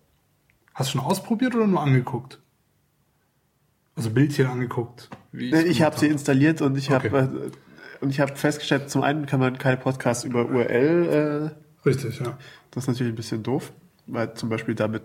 Hast 0.73 0.93
du 0.93 0.97
schon 0.99 1.05
ausprobiert 1.07 1.55
oder 1.55 1.67
nur 1.67 1.81
angeguckt? 1.81 2.39
Also 3.99 4.09
Bildchen 4.11 4.47
angeguckt. 4.47 5.09
Ich's 5.33 5.63
Ich 5.63 5.81
habe 5.81 5.97
sie 5.99 6.07
installiert 6.07 6.61
und 6.61 6.77
ich 6.77 6.89
Okay. 6.91 7.09
habe 7.11 7.51
äh, 7.51 8.03
und 8.03 8.09
ich 8.11 8.19
habe 8.21 8.35
festgestellt, 8.35 8.89
zum 8.89 9.03
einen 9.03 9.25
kann 9.25 9.39
man 9.41 9.57
keine 9.57 9.75
Podcasts 9.77 10.23
über 10.23 10.45
URL, 10.45 11.51
äh, 11.53 11.85
Richtig, 11.85 12.19
ja. 12.19 12.37
das 12.71 12.83
ist 12.83 12.87
natürlich 12.87 13.11
ein 13.11 13.15
bisschen 13.17 13.43
doof, 13.43 13.71
weil 14.07 14.33
zum 14.35 14.49
Beispiel 14.49 14.73
damit 14.75 15.03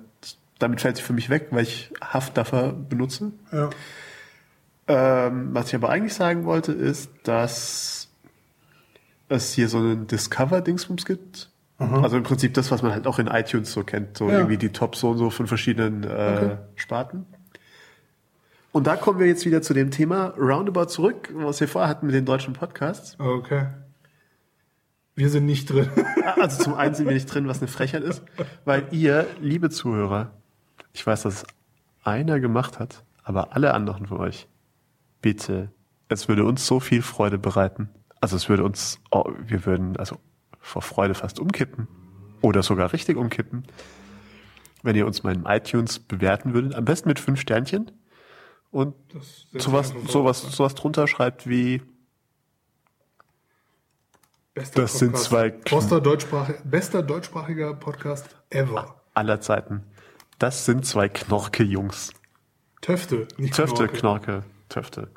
damit 0.61 0.81
fällt 0.81 0.97
sie 0.97 1.03
für 1.03 1.13
mich 1.13 1.29
weg, 1.29 1.49
weil 1.51 1.65
ich 1.65 1.93
Haftdaffer 2.01 2.73
benutze. 2.73 3.33
ja. 3.53 3.69
Ähm, 4.87 5.49
was 5.55 5.69
ich 5.69 5.75
aber 5.75 5.89
eigentlich 5.89 6.15
sagen 6.15 6.45
wollte, 6.45 6.73
ist, 6.73 7.11
dass 7.25 8.09
es 9.29 9.53
hier 9.55 9.69
so 9.69 9.79
einen 9.79 10.07
Discover-Dingsbums 10.07 11.05
gibt. 11.07 11.51
Also 11.79 12.17
im 12.17 12.23
Prinzip 12.23 12.55
das, 12.55 12.71
was 12.71 12.83
man 12.83 12.93
halt 12.93 13.07
auch 13.07 13.19
in 13.19 13.27
iTunes 13.27 13.73
so 13.73 13.83
kennt, 13.83 14.17
so 14.17 14.29
Ja. 14.31 14.37
irgendwie 14.39 14.57
die 14.59 14.69
Top 14.71 14.95
so 14.95 15.11
und 15.11 15.19
so 15.19 15.29
von 15.31 15.47
verschiedenen 15.47 16.05
äh, 16.05 16.07
Okay. 16.37 16.57
Sparten. 16.77 17.27
Und 18.75 18.89
da 18.89 18.97
kommen 18.97 19.21
wir 19.21 19.29
jetzt 19.29 19.47
wieder 19.47 19.63
zu 19.63 19.73
dem 19.73 19.93
Thema 19.93 20.35
Roundabout 20.37 20.87
zurück, 20.87 21.31
was 21.33 21.61
wir 21.61 21.69
vorher 21.69 21.89
hatten 21.89 22.07
mit 22.07 22.15
den 22.17 22.25
deutschen 22.25 22.55
Podcasts. 22.55 23.17
Okay. 23.21 23.69
Wir 25.15 25.31
sind 25.31 25.47
nicht 25.47 25.71
drin. 25.71 25.89
Also 26.37 26.65
zum 26.65 26.75
einen 26.75 26.93
sind 26.93 27.07
wir 27.07 27.15
nicht 27.15 27.33
drin, 27.33 27.47
was 27.47 27.59
eine 27.59 27.69
Frechheit 27.69 28.03
ist, 28.03 28.25
weil 28.65 28.89
ihr, 28.91 29.29
liebe 29.41 29.71
Zuhörer, 29.71 30.33
ich 30.93 31.07
weiß, 31.07 31.23
dass 31.23 31.35
es 31.35 31.45
einer 32.03 32.41
gemacht 32.41 32.81
hat, 32.81 33.05
aber 33.23 33.55
alle 33.55 33.75
anderen 33.75 34.07
von 34.07 34.19
euch, 34.19 34.49
bitte, 35.23 35.71
es 36.09 36.27
würde 36.27 36.45
uns 36.45 36.67
so 36.67 36.81
viel 36.81 37.03
Freude 37.03 37.39
bereiten. 37.39 37.91
Also 38.21 38.35
es 38.35 38.49
würde 38.49 38.65
uns, 38.65 38.99
oh, 39.13 39.31
wir 39.47 39.65
würden 39.67 39.97
also 39.99 40.17
vor 40.59 40.83
Freude 40.83 41.15
fast 41.15 41.39
umkippen 41.39 41.87
oder 42.41 42.65
sogar 42.65 42.93
richtig 42.93 43.17
umkippen, 43.17 43.63
wenn 44.83 44.97
ihr 44.97 45.07
uns 45.07 45.23
mal 45.23 45.33
in 45.33 45.45
iTunes 45.45 46.01
bewerten 46.01 46.55
würdet, 46.55 46.75
am 46.75 46.85
besten 46.85 47.09
mit 47.09 47.21
fünf 47.21 47.41
Sternchen 47.41 47.93
und 48.75 48.95
sowas, 49.53 49.95
sowas, 50.09 50.43
sowas 50.43 50.75
drunter 50.75 51.07
schreibt 51.07 51.49
wie 51.49 51.81
Bester 54.55 54.83
Das 54.83 54.99
sind 54.99 55.13
Podcast. 55.13 55.29
zwei- 55.31 55.51
Bester, 55.51 56.01
deutschsprachig, 56.01 56.57
bester 56.65 57.03
deutschsprachiger 57.03 57.75
Podcast 57.75 58.37
ever. 58.51 59.01
aller 59.15 59.41
Zeiten. 59.41 59.83
Das 60.39 60.65
sind 60.65 60.85
zwei 60.87 61.09
Knorke-Jungs. 61.09 62.13
Töfte, 62.81 63.29
nicht 63.37 63.55
Töfte, 63.55 63.87
Knorke. 63.89 63.99
Knorke, 63.99 64.45
Töfte. 64.69 65.11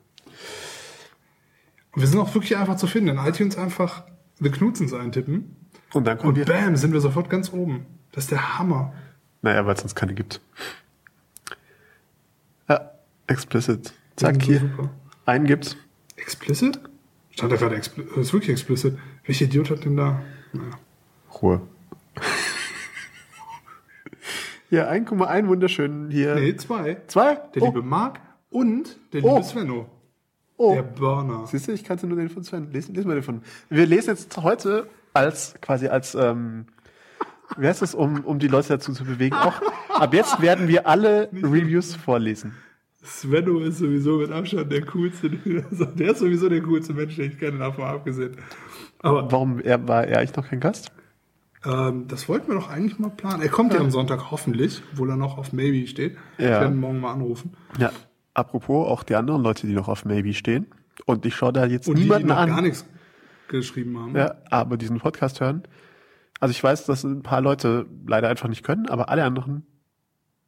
Wir 1.95 2.07
sind 2.07 2.19
auch 2.19 2.33
wirklich 2.33 2.55
einfach 2.57 2.77
zu 2.77 2.85
finden. 2.87 3.09
In 3.09 3.17
iTunes 3.25 3.57
einfach 3.57 4.03
The 4.39 4.51
Knutzens 4.51 4.93
eintippen. 4.93 5.55
Und 5.93 6.05
dann 6.05 6.17
kommen 6.19 6.29
Und 6.29 6.35
wir. 6.35 6.45
bam, 6.45 6.75
sind 6.75 6.93
wir 6.93 7.01
sofort 7.01 7.29
ganz 7.29 7.51
oben. 7.51 7.85
Das 8.11 8.25
ist 8.25 8.31
der 8.31 8.59
Hammer. 8.59 8.93
Naja, 9.41 9.65
weil 9.65 9.73
es 9.73 9.81
sonst 9.81 9.95
keine 9.95 10.13
gibt. 10.13 10.41
Explicit. 13.27 13.93
Zack, 14.15 14.41
hier. 14.41 14.59
super. 14.59 14.89
Einen 15.25 15.45
gibt's. 15.45 15.77
Explicit? 16.15 16.79
Stand 17.31 17.51
da 17.51 17.55
gerade 17.57 17.75
explicit? 17.75 18.11
Das 18.11 18.27
ist 18.27 18.33
wirklich 18.33 18.49
explicit. 18.51 18.97
Welcher 19.25 19.45
Idiot 19.45 19.69
hat 19.69 19.85
denn 19.85 19.97
da? 19.97 20.21
Naja. 20.53 20.71
Ruhe. 21.41 21.61
Ja, 24.69 24.89
1,1 24.89 25.47
wunderschön 25.47 26.09
hier. 26.11 26.35
Nee, 26.35 26.55
zwei. 26.57 26.97
Zwei? 27.07 27.35
Der 27.55 27.61
oh. 27.61 27.65
liebe 27.67 27.81
Marc 27.81 28.19
und 28.49 28.97
der 29.13 29.23
Oh. 29.23 29.35
liebe 29.35 29.47
Svenno. 29.47 29.89
oh. 30.57 30.73
Der 30.75 30.83
Burner. 30.83 31.47
Siehst 31.47 31.69
du, 31.69 31.71
ich 31.71 31.85
kannte 31.85 32.05
nur 32.05 32.17
den 32.17 32.27
von 32.29 32.43
Sven. 32.43 32.71
Lesen, 32.73 32.93
lesen 32.93 33.07
wir 33.07 33.15
den 33.15 33.23
von. 33.23 33.41
Wir 33.69 33.85
lesen 33.85 34.09
jetzt 34.09 34.35
heute 34.37 34.89
als, 35.13 35.55
quasi 35.61 35.87
als, 35.87 36.15
ähm, 36.15 36.65
wie 37.55 37.65
heißt 37.65 37.81
das, 37.81 37.95
um, 37.95 38.25
um 38.25 38.39
die 38.39 38.49
Leute 38.49 38.67
dazu 38.67 38.91
zu 38.91 39.05
bewegen? 39.05 39.35
Auch, 39.37 39.61
ab 39.89 40.13
jetzt 40.13 40.41
werden 40.41 40.67
wir 40.67 40.85
alle 40.85 41.29
Reviews 41.31 41.95
vorlesen. 41.95 42.53
Svenno 43.07 43.59
ist 43.59 43.77
sowieso 43.79 44.17
mit 44.17 44.31
Abstand 44.31 44.71
der 44.71 44.85
coolste. 44.85 45.29
Der 45.95 46.11
ist 46.11 46.19
sowieso 46.19 46.49
der 46.49 46.61
coolste 46.61 46.93
Mensch, 46.93 47.15
den 47.15 47.31
ich 47.31 47.39
kenne, 47.39 47.57
davon 47.59 47.85
abgesehen. 47.85 48.35
Aber 48.99 49.31
Warum 49.31 49.59
er, 49.59 49.87
war 49.87 50.05
er 50.05 50.19
eigentlich 50.19 50.35
noch 50.35 50.47
kein 50.49 50.59
Gast? 50.59 50.91
ähm, 51.65 52.07
das 52.07 52.27
wollten 52.29 52.47
wir 52.49 52.55
doch 52.55 52.69
eigentlich 52.69 52.99
mal 52.99 53.09
planen. 53.09 53.41
Er 53.41 53.49
kommt 53.49 53.73
ja 53.73 53.79
am 53.79 53.91
Sonntag 53.91 54.29
hoffentlich, 54.31 54.81
obwohl 54.91 55.09
er 55.09 55.15
noch 55.17 55.37
auf 55.37 55.53
Maybe 55.53 55.87
steht. 55.87 56.15
Ja. 56.37 56.43
Wir 56.45 56.49
werden 56.61 56.79
morgen 56.79 56.99
mal 56.99 57.13
anrufen. 57.13 57.55
Ja. 57.79 57.91
Apropos 58.33 58.87
auch 58.87 59.03
die 59.03 59.15
anderen 59.15 59.41
Leute, 59.41 59.65
die 59.67 59.73
noch 59.73 59.87
auf 59.87 60.05
Maybe 60.05 60.33
stehen. 60.33 60.67
Und 61.05 61.25
ich 61.25 61.35
schaue 61.35 61.53
da 61.53 61.65
jetzt 61.65 61.87
Und 61.87 61.95
die, 61.95 62.01
die 62.01 62.05
niemanden 62.07 62.27
noch 62.27 62.37
an. 62.37 62.49
gar 62.49 62.61
nichts 62.61 62.85
geschrieben 63.47 63.97
haben. 63.97 64.15
Ja, 64.15 64.35
aber 64.51 64.77
diesen 64.77 64.99
Podcast 64.99 65.39
hören. 65.41 65.63
Also 66.39 66.51
ich 66.51 66.63
weiß, 66.63 66.85
dass 66.85 67.03
ein 67.03 67.23
paar 67.23 67.41
Leute 67.41 67.87
leider 68.05 68.29
einfach 68.29 68.47
nicht 68.49 68.63
können, 68.63 68.87
aber 68.89 69.09
alle 69.09 69.23
anderen 69.23 69.65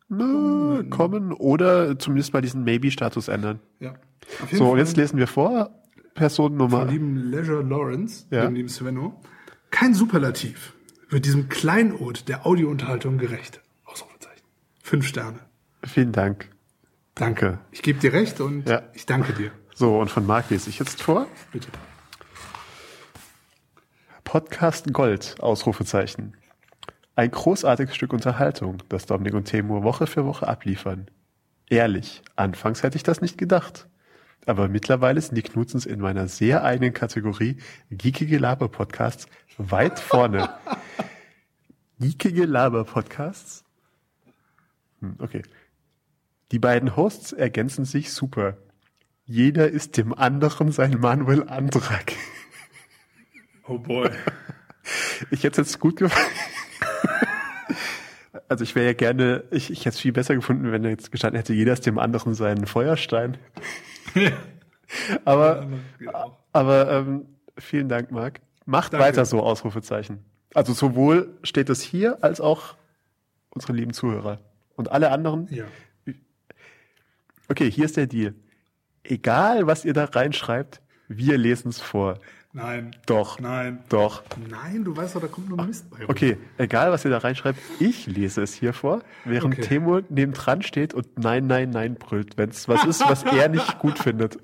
nö, 0.09 0.83
kommen 0.89 1.31
oder 1.33 1.97
zumindest 1.99 2.33
mal 2.33 2.41
diesen 2.41 2.63
Maybe-Status 2.63 3.27
ändern. 3.27 3.59
Ja. 3.79 3.93
So, 4.51 4.69
Fall 4.69 4.77
jetzt 4.79 4.97
lesen 4.97 5.17
wir 5.17 5.27
vor. 5.27 5.71
Person 6.13 6.57
Nummer. 6.57 6.81
vom 6.81 6.89
lieben 6.89 7.15
Leisure 7.31 7.63
Lawrence, 7.63 8.25
Ja. 8.29 8.41
dem 8.41 8.55
lieben 8.55 8.69
Svenno. 8.69 9.19
Kein 9.71 9.93
Superlativ 9.93 10.73
wird 11.09 11.25
diesem 11.25 11.47
Kleinod 11.49 12.27
der 12.27 12.45
Audiounterhaltung 12.45 13.17
gerecht. 13.17 13.61
Ausrufezeichen. 13.85 14.43
Fünf 14.83 15.07
Sterne. 15.07 15.39
Vielen 15.83 16.11
Dank. 16.11 16.49
Danke. 17.15 17.59
Ich 17.71 17.81
gebe 17.81 17.99
dir 17.99 18.11
recht 18.13 18.41
und 18.41 18.67
Ja. 18.67 18.83
ich 18.93 19.05
danke 19.05 19.33
dir. 19.33 19.51
So, 19.73 19.97
und 19.99 20.09
von 20.11 20.25
Marc 20.25 20.49
lese 20.49 20.69
ich 20.69 20.79
jetzt 20.79 21.01
vor. 21.01 21.27
Bitte. 21.53 21.69
Podcast 24.23 24.91
Gold, 24.93 25.35
Ausrufezeichen. 25.39 26.33
Ein 27.19 27.31
großartiges 27.31 27.97
Stück 27.97 28.13
Unterhaltung, 28.13 28.81
das 28.87 29.05
Dominik 29.05 29.33
und 29.33 29.43
Temur 29.43 29.83
Woche 29.83 30.07
für 30.07 30.23
Woche 30.23 30.47
abliefern. 30.47 31.11
Ehrlich, 31.69 32.21
anfangs 32.37 32.81
hätte 32.81 32.95
ich 32.95 33.03
das 33.03 33.19
nicht 33.19 33.37
gedacht. 33.37 33.89
Aber 34.45 34.69
mittlerweile 34.69 35.19
sind 35.19 35.35
die 35.35 35.41
Knutzens 35.41 35.85
in 35.85 35.99
meiner 35.99 36.29
sehr 36.29 36.63
eigenen 36.63 36.93
Kategorie 36.93 37.57
Geekige 37.91 38.37
Laber-Podcasts 38.37 39.27
weit 39.57 39.99
vorne. 39.99 40.49
Geekige 41.99 42.45
Laber-Podcasts? 42.45 43.65
Hm, 45.01 45.17
okay. 45.19 45.41
Die 46.53 46.59
beiden 46.59 46.95
Hosts 46.95 47.33
ergänzen 47.33 47.83
sich 47.83 48.13
super. 48.13 48.55
Jeder 49.25 49.67
ist 49.67 49.97
dem 49.97 50.13
anderen 50.13 50.71
sein 50.71 50.97
Manuel 51.01 51.49
Antrag. 51.49 52.13
Oh 53.67 53.77
boy. 53.77 54.09
Ich 55.29 55.43
hätte 55.43 55.61
es 55.61 55.67
jetzt 55.73 55.79
gut 55.79 55.97
gefunden. 55.97 56.48
Also 58.47 58.63
ich 58.63 58.75
wäre 58.75 58.87
ja 58.87 58.93
gerne, 58.93 59.43
ich, 59.51 59.69
ich 59.71 59.81
hätte 59.81 59.89
es 59.89 59.99
viel 59.99 60.11
besser 60.11 60.35
gefunden, 60.35 60.71
wenn 60.71 60.83
er 60.83 60.91
jetzt 60.91 61.11
gestanden 61.11 61.37
hätte, 61.37 61.53
jeder 61.53 61.73
ist 61.73 61.85
dem 61.85 61.99
anderen 61.99 62.33
seinen 62.33 62.65
Feuerstein. 62.67 63.37
aber 65.25 65.67
aber 66.51 66.91
ähm, 66.91 67.25
vielen 67.57 67.89
Dank, 67.89 68.11
Marc. 68.11 68.39
Macht 68.65 68.93
Danke. 68.93 69.05
weiter 69.05 69.25
so, 69.25 69.41
Ausrufezeichen. 69.41 70.23
Also 70.53 70.73
sowohl 70.73 71.37
steht 71.43 71.69
es 71.69 71.81
hier, 71.81 72.23
als 72.23 72.41
auch 72.41 72.75
unsere 73.49 73.73
lieben 73.73 73.93
Zuhörer. 73.93 74.39
Und 74.75 74.91
alle 74.91 75.11
anderen. 75.11 75.47
Ja. 75.51 75.65
Okay, 77.47 77.69
hier 77.69 77.85
ist 77.85 77.97
der 77.97 78.07
Deal. 78.07 78.35
Egal, 79.03 79.67
was 79.67 79.85
ihr 79.85 79.93
da 79.93 80.05
reinschreibt, 80.05 80.81
wir 81.07 81.37
lesen 81.37 81.69
es 81.69 81.81
vor. 81.81 82.19
Nein. 82.51 82.95
Doch. 83.05 83.39
Nein. 83.39 83.83
Doch. 83.89 84.23
Nein, 84.49 84.83
du 84.83 84.97
weißt 84.97 85.15
doch, 85.15 85.21
da 85.21 85.27
kommt 85.27 85.49
nur 85.49 85.63
Mist 85.65 85.89
bei. 85.91 85.97
rum. 85.97 86.05
Okay, 86.09 86.37
egal 86.57 86.91
was 86.91 87.05
ihr 87.05 87.11
da 87.11 87.19
reinschreibt, 87.19 87.59
ich 87.79 88.07
lese 88.07 88.41
es 88.41 88.53
hier 88.55 88.73
vor, 88.73 89.03
während 89.23 89.53
Okay. 89.53 89.61
Temur 89.67 90.03
nebendran 90.09 90.63
steht 90.63 90.93
und 90.95 91.19
Nein, 91.19 91.45
Nein, 91.45 91.69
Nein 91.69 91.95
brüllt, 91.95 92.37
wenn 92.37 92.49
es 92.49 92.67
was 92.67 92.85
ist, 92.85 93.01
was 93.07 93.23
er 93.23 93.49
nicht 93.49 93.77
gut 93.77 93.99
findet. 93.99 94.39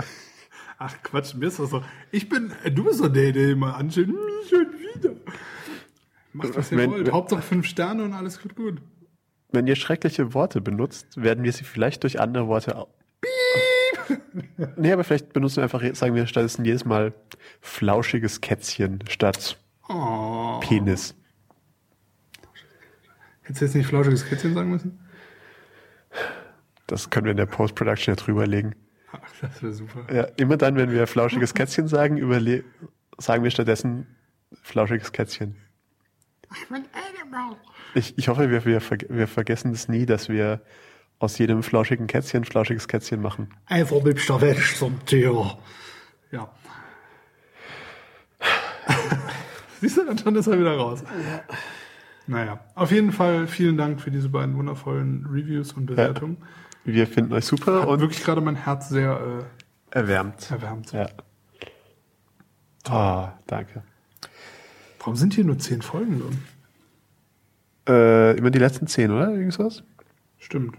Ach 0.78 0.94
Quatsch, 1.04 1.34
mir 1.36 1.48
ist 1.48 1.58
das 1.60 1.70
so. 1.72 1.84
Ich 2.12 2.30
bin, 2.30 2.52
äh, 2.64 2.70
du 2.72 2.84
bist 2.84 3.00
so 3.00 3.08
der, 3.08 3.32
der 3.32 3.50
immer 3.50 3.76
ansteht. 3.76 4.08
Hm, 4.08 4.18
Schon 4.50 4.68
wieder. 4.96 5.16
Macht 6.34 6.56
was 6.56 6.72
ihr 6.72 6.78
Wenn- 6.78 6.92
wollt. 6.92 7.12
Hauptsache 7.12 7.42
fünf 7.42 7.66
Sterne 7.66 8.04
und 8.04 8.14
alles 8.14 8.44
wird 8.44 8.56
gut. 8.56 8.82
Wenn 9.52 9.68
ihr 9.68 9.76
schreckliche 9.78 10.34
Worte 10.34 10.60
benutzt, 10.62 11.22
werden 11.22 11.44
wir 11.44 11.54
sie 11.54 11.64
vielleicht 11.64 12.04
durch 12.04 12.20
andere 12.20 12.48
Worte. 12.48 12.86
nee, 14.78 14.92
aber 14.92 15.04
vielleicht 15.04 15.34
benutzen 15.34 15.58
wir 15.58 15.64
einfach, 15.64 15.82
sagen 15.96 16.16
wir 16.16 16.28
stattdessen 16.28 16.66
jedes 16.66 16.86
Mal 16.86 17.14
flauschiges 17.62 18.42
Kätzchen 18.42 19.00
statt 19.10 19.58
Oh. 19.88 20.60
Penis. 20.62 21.14
Hättest 23.44 23.62
du 23.62 23.66
jetzt 23.66 23.76
nicht 23.76 23.86
flauschiges 23.88 24.26
Kätzchen 24.28 24.56
sagen 24.56 24.72
müssen? 24.72 25.00
Das 26.88 27.10
können 27.12 27.26
wir 27.26 27.32
in 27.32 27.38
der 27.38 27.46
Post-Production 27.46 28.16
ja 28.16 28.22
drüberlegen. 28.24 28.74
Ach, 29.12 29.20
das 29.42 29.62
wäre 29.62 29.74
super. 29.74 30.12
Ja, 30.14 30.24
immer 30.38 30.58
dann, 30.58 30.76
wenn 30.76 30.92
wir 30.92 31.06
flauschiges 31.06 31.54
Kätzchen 31.54 31.88
sagen, 31.88 32.18
überle 32.18 32.64
sagen 33.20 33.44
wir 33.44 33.52
stattdessen 33.52 34.08
flauschiges 34.64 35.12
Kätzchen. 35.12 35.56
Ich, 37.94 38.18
ich 38.18 38.28
hoffe, 38.28 38.50
wir, 38.50 38.66
wir, 38.66 38.82
verge- 38.82 39.08
wir 39.10 39.28
vergessen 39.28 39.72
es 39.72 39.88
nie, 39.88 40.06
dass 40.06 40.30
wir 40.30 40.62
aus 41.20 41.38
jedem 41.38 41.64
flauschigen 41.64 42.08
Kätzchen 42.08 42.44
flauschiges 42.44 42.88
Kätzchen 42.88 43.22
machen. 43.22 43.50
Einfach 43.66 44.04
liebster 44.04 44.40
Mensch 44.40 44.76
zum 44.76 45.04
Tier. 45.06 45.58
Ja. 46.32 46.50
Siehst 49.82 49.98
du, 49.98 50.06
dann 50.06 50.18
schon 50.18 50.36
ist 50.36 50.48
er 50.48 50.60
wieder 50.60 50.76
raus. 50.76 51.04
Naja, 52.28 52.60
auf 52.74 52.92
jeden 52.92 53.12
Fall 53.12 53.48
vielen 53.48 53.78
Dank 53.78 54.02
für 54.02 54.12
diese 54.12 54.30
beiden 54.30 54.56
wundervollen 54.58 55.26
Reviews 55.28 55.74
und 55.74 55.86
Bewertungen. 55.86 56.38
Wir 56.84 57.08
finden 57.08 57.34
euch 57.34 57.46
super 57.46 57.82
Hat 57.82 57.88
und 57.88 58.00
wirklich 58.00 58.24
gerade 58.24 58.42
mein 58.42 58.56
Herz 58.56 58.90
sehr 58.90 59.46
erwärmt. 59.92 60.50
äh, 60.50 60.54
erwärmt. 60.54 60.92
Ja. 60.92 61.08
Ah, 62.88 63.34
danke. 63.48 63.84
Warum 65.00 65.16
sind 65.16 65.34
hier 65.34 65.44
nur 65.44 65.58
zehn 65.60 65.82
Folgen 65.82 66.20
drin? 66.20 66.38
Äh, 67.88 68.38
immer 68.38 68.52
die 68.52 68.60
letzten 68.60 68.88
zehn, 68.88 69.12
oder? 69.12 69.30
Irgendwas? 69.32 69.84
Stimmt. 70.38 70.78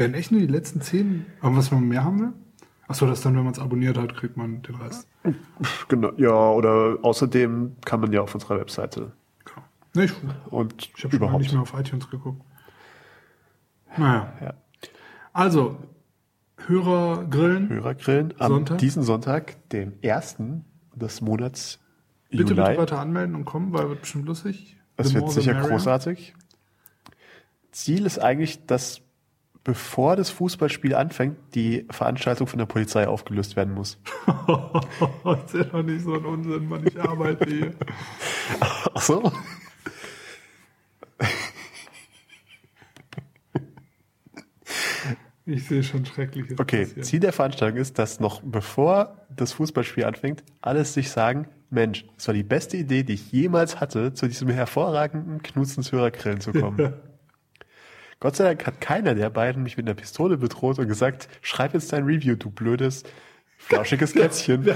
Werden 0.00 0.14
echt 0.14 0.32
nur 0.32 0.40
die 0.40 0.46
letzten 0.46 0.80
zehn. 0.80 1.26
Aber 1.42 1.58
was 1.58 1.70
man 1.70 1.86
mehr 1.86 2.02
haben 2.04 2.20
will? 2.20 2.32
Achso, 2.88 3.06
das 3.06 3.20
dann, 3.20 3.36
wenn 3.36 3.44
man 3.44 3.52
es 3.52 3.58
abonniert 3.58 3.98
hat, 3.98 4.16
kriegt 4.16 4.34
man 4.34 4.62
den 4.62 4.76
Rest. 4.76 5.06
Genau. 5.88 6.12
Ja, 6.16 6.32
oder 6.52 6.96
außerdem 7.02 7.76
kann 7.84 8.00
man 8.00 8.10
ja 8.10 8.22
auf 8.22 8.34
unserer 8.34 8.58
Webseite 8.58 9.12
Genau. 9.44 9.66
Nee, 9.94 10.04
ich 10.04 10.14
und 10.50 10.90
ich 10.96 11.04
habe 11.04 11.18
schon 11.18 11.38
nicht 11.38 11.52
mehr 11.52 11.60
auf 11.60 11.74
iTunes 11.78 12.08
geguckt. 12.08 12.40
Naja. 13.98 14.32
Ja. 14.40 14.54
Also, 15.34 15.76
Hörergrillen. 16.56 17.68
Hörergrillen 17.68 18.32
am 18.38 18.52
Sonntag? 18.52 18.78
diesen 18.78 19.02
Sonntag, 19.02 19.68
dem 19.68 19.92
ersten 20.00 20.64
des 20.94 21.20
Monats 21.20 21.78
Bitte, 22.30 22.54
Juli. 22.54 22.54
bitte 22.54 22.78
weiter 22.78 22.98
anmelden 23.00 23.34
und 23.34 23.44
kommen, 23.44 23.74
weil 23.74 23.90
wird 23.90 24.00
bestimmt 24.00 24.24
lustig. 24.24 24.78
Das 24.96 25.08
The 25.08 25.16
wird 25.16 25.30
sicher 25.30 25.60
großartig. 25.60 26.34
Ziel 27.70 28.06
ist 28.06 28.18
eigentlich, 28.18 28.64
dass 28.64 29.02
bevor 29.70 30.16
das 30.16 30.30
Fußballspiel 30.30 30.96
anfängt, 30.96 31.36
die 31.54 31.86
Veranstaltung 31.92 32.48
von 32.48 32.58
der 32.58 32.66
Polizei 32.66 33.06
aufgelöst 33.06 33.54
werden 33.54 33.72
muss. 33.72 34.00
das 35.24 35.54
ist 35.54 35.72
doch 35.72 35.82
nicht 35.84 36.02
so 36.02 36.14
ein 36.14 36.24
Unsinn, 36.24 36.68
Mann. 36.68 36.84
Ich 36.84 37.00
arbeite 37.00 37.48
hier. 37.48 37.72
Ach 38.60 39.00
so? 39.00 39.32
Ich 45.46 45.68
sehe 45.68 45.84
schon 45.84 46.04
Schreckliches 46.04 46.58
Okay, 46.58 46.86
passieren. 46.86 47.04
Ziel 47.04 47.20
der 47.20 47.32
Veranstaltung 47.32 47.78
ist, 47.78 47.96
dass 47.96 48.18
noch 48.18 48.42
bevor 48.42 49.24
das 49.36 49.52
Fußballspiel 49.52 50.04
anfängt, 50.04 50.42
alles 50.62 50.94
sich 50.94 51.10
sagen, 51.10 51.46
Mensch, 51.70 52.06
das 52.16 52.26
war 52.26 52.34
die 52.34 52.42
beste 52.42 52.76
Idee, 52.76 53.04
die 53.04 53.12
ich 53.12 53.30
jemals 53.30 53.78
hatte, 53.78 54.14
zu 54.14 54.26
diesem 54.26 54.48
hervorragenden 54.48 55.44
Knutzens 55.44 55.92
Hörergrillen 55.92 56.40
zu 56.40 56.52
kommen. 56.52 56.94
Gott 58.20 58.36
sei 58.36 58.44
Dank 58.44 58.66
hat 58.66 58.80
keiner 58.82 59.14
der 59.14 59.30
beiden 59.30 59.62
mich 59.62 59.78
mit 59.78 59.86
einer 59.86 59.94
Pistole 59.94 60.36
bedroht 60.36 60.78
und 60.78 60.86
gesagt, 60.88 61.28
schreib 61.40 61.72
jetzt 61.72 61.90
dein 61.92 62.04
Review, 62.04 62.36
du 62.36 62.50
blödes, 62.50 63.02
flauschiges 63.56 64.12
Kätzchen. 64.14 64.66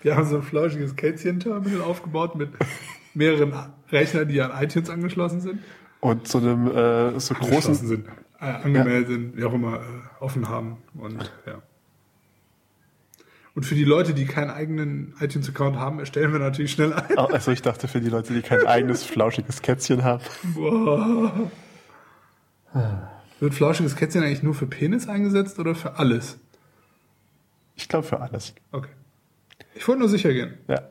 Wir 0.00 0.16
haben 0.16 0.26
so 0.26 0.36
ein 0.36 0.42
flauschiges 0.42 0.94
Kätzchen-Terminal 0.94 1.82
aufgebaut 1.82 2.36
mit 2.36 2.50
mehreren 3.14 3.52
Rechnern, 3.90 4.28
die 4.28 4.40
an 4.40 4.62
iTunes 4.62 4.88
angeschlossen 4.88 5.40
sind. 5.40 5.58
Und 5.98 6.28
so 6.28 6.38
einem 6.38 6.68
äh, 6.68 7.18
so 7.18 7.34
großen, 7.34 7.74
sind, 7.74 8.06
äh, 8.38 8.44
angemeldet 8.44 9.08
sind, 9.08 9.36
wie 9.36 9.44
auch 9.44 9.54
immer, 9.54 9.80
äh, 9.80 9.80
offen 10.20 10.48
haben. 10.48 10.76
Und 10.94 11.32
ja. 11.46 11.62
Und 13.54 13.64
für 13.64 13.76
die 13.76 13.84
Leute, 13.84 14.14
die 14.14 14.24
keinen 14.24 14.50
eigenen 14.50 15.14
iTunes-Account 15.20 15.76
haben, 15.76 16.00
erstellen 16.00 16.32
wir 16.32 16.40
natürlich 16.40 16.72
schnell 16.72 16.92
ein. 16.92 17.16
Oh, 17.16 17.28
also 17.30 17.52
ich 17.52 17.62
dachte 17.62 17.86
für 17.86 18.00
die 18.00 18.08
Leute, 18.08 18.34
die 18.34 18.42
kein 18.42 18.66
eigenes 18.66 19.04
flauschiges 19.04 19.62
Kätzchen 19.62 20.02
haben. 20.02 20.24
Boah. 20.54 21.50
Wird 23.38 23.54
flauschiges 23.54 23.94
Kätzchen 23.94 24.24
eigentlich 24.24 24.42
nur 24.42 24.54
für 24.54 24.66
Penis 24.66 25.08
eingesetzt 25.08 25.60
oder 25.60 25.76
für 25.76 25.98
alles? 25.98 26.38
Ich 27.76 27.88
glaube 27.88 28.06
für 28.06 28.20
alles. 28.20 28.54
Okay. 28.72 28.90
Ich 29.74 29.86
wollte 29.86 30.00
nur 30.00 30.08
sicher 30.08 30.32
gehen. 30.32 30.54
Ja. 30.66 30.82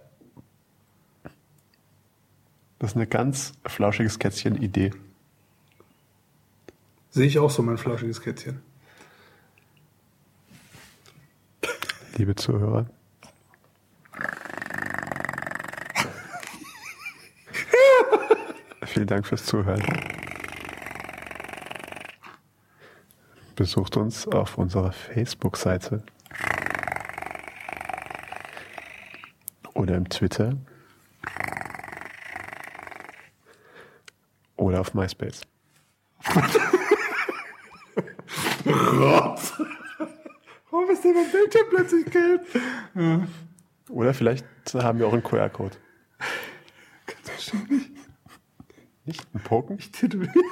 Das 2.80 2.91
ist 2.91 2.95
eine 2.95 3.07
ganz 3.07 3.53
flauschiges 3.65 4.19
Kätzchen-Idee. 4.19 4.91
Sehe 7.11 7.26
ich 7.26 7.40
auch 7.40 7.49
so 7.49 7.61
mein 7.61 7.77
flauschiges 7.77 8.22
Kätzchen. 8.22 8.61
Liebe 12.15 12.35
Zuhörer. 12.35 12.85
Vielen 18.85 19.07
Dank 19.07 19.26
fürs 19.26 19.45
Zuhören. 19.45 19.81
Besucht 23.56 23.98
uns 23.98 24.27
auf 24.27 24.60
unserer 24.60 24.91
Facebook-Seite 24.91 26.03
oder 29.73 29.95
im 29.95 30.07
Twitter 30.07 30.56
oder 34.56 34.81
auf 34.81 34.94
MySpace. 34.94 35.41
Warum 40.74 40.90
ist 40.90 41.04
denn 41.04 41.14
mein 41.14 41.30
Bildschirm 41.30 41.68
plötzlich 41.70 42.06
gelb? 42.08 42.48
Oder 43.90 44.16
vielleicht 44.16 44.44
haben 44.74 44.98
wir 44.98 45.06
auch 45.06 45.14
einen 45.14 45.22
QR-Code. 45.22 45.78
Ganz 47.06 47.30
bestimmt 47.30 47.70
nicht. 47.70 47.91
Nicht? 49.06 49.28
Ein 49.36 49.41
Poken? 49.41 49.78
Ich 49.78 49.91
tätowiere. 49.91 50.34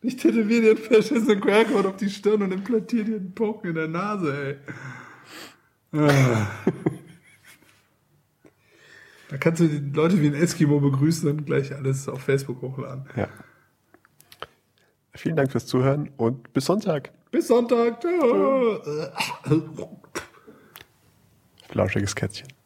Ich 0.00 0.14
tätowiere 0.14 0.60
dir 0.60 0.70
einen 0.70 0.78
verschissenen 0.78 1.40
QR-Code 1.40 1.88
auf 1.88 1.96
die 1.96 2.08
Stirn 2.08 2.40
und 2.40 2.52
implantiere 2.52 3.04
dir 3.04 3.16
einen 3.16 3.34
Poken 3.34 3.70
in 3.70 3.74
der 3.74 3.88
Nase, 3.88 4.60
ey. 5.92 5.98
Ah. 6.00 6.46
Da 9.28 9.36
kannst 9.38 9.60
du 9.60 9.66
die 9.66 9.90
Leute 9.90 10.22
wie 10.22 10.28
ein 10.28 10.34
Eskimo 10.34 10.78
begrüßen 10.78 11.28
und 11.28 11.46
gleich 11.46 11.74
alles 11.74 12.08
auf 12.08 12.22
Facebook 12.22 12.62
hochladen. 12.62 13.08
Ja. 13.16 13.26
Vielen 15.14 15.34
Dank 15.34 15.50
fürs 15.50 15.66
Zuhören 15.66 16.10
und 16.16 16.52
bis 16.52 16.66
Sonntag. 16.66 17.10
Bis 17.30 17.48
Sonntag. 17.48 18.00
Ciao. 18.00 18.80
Flauschiges 21.68 22.14
Kätzchen. 22.14 22.57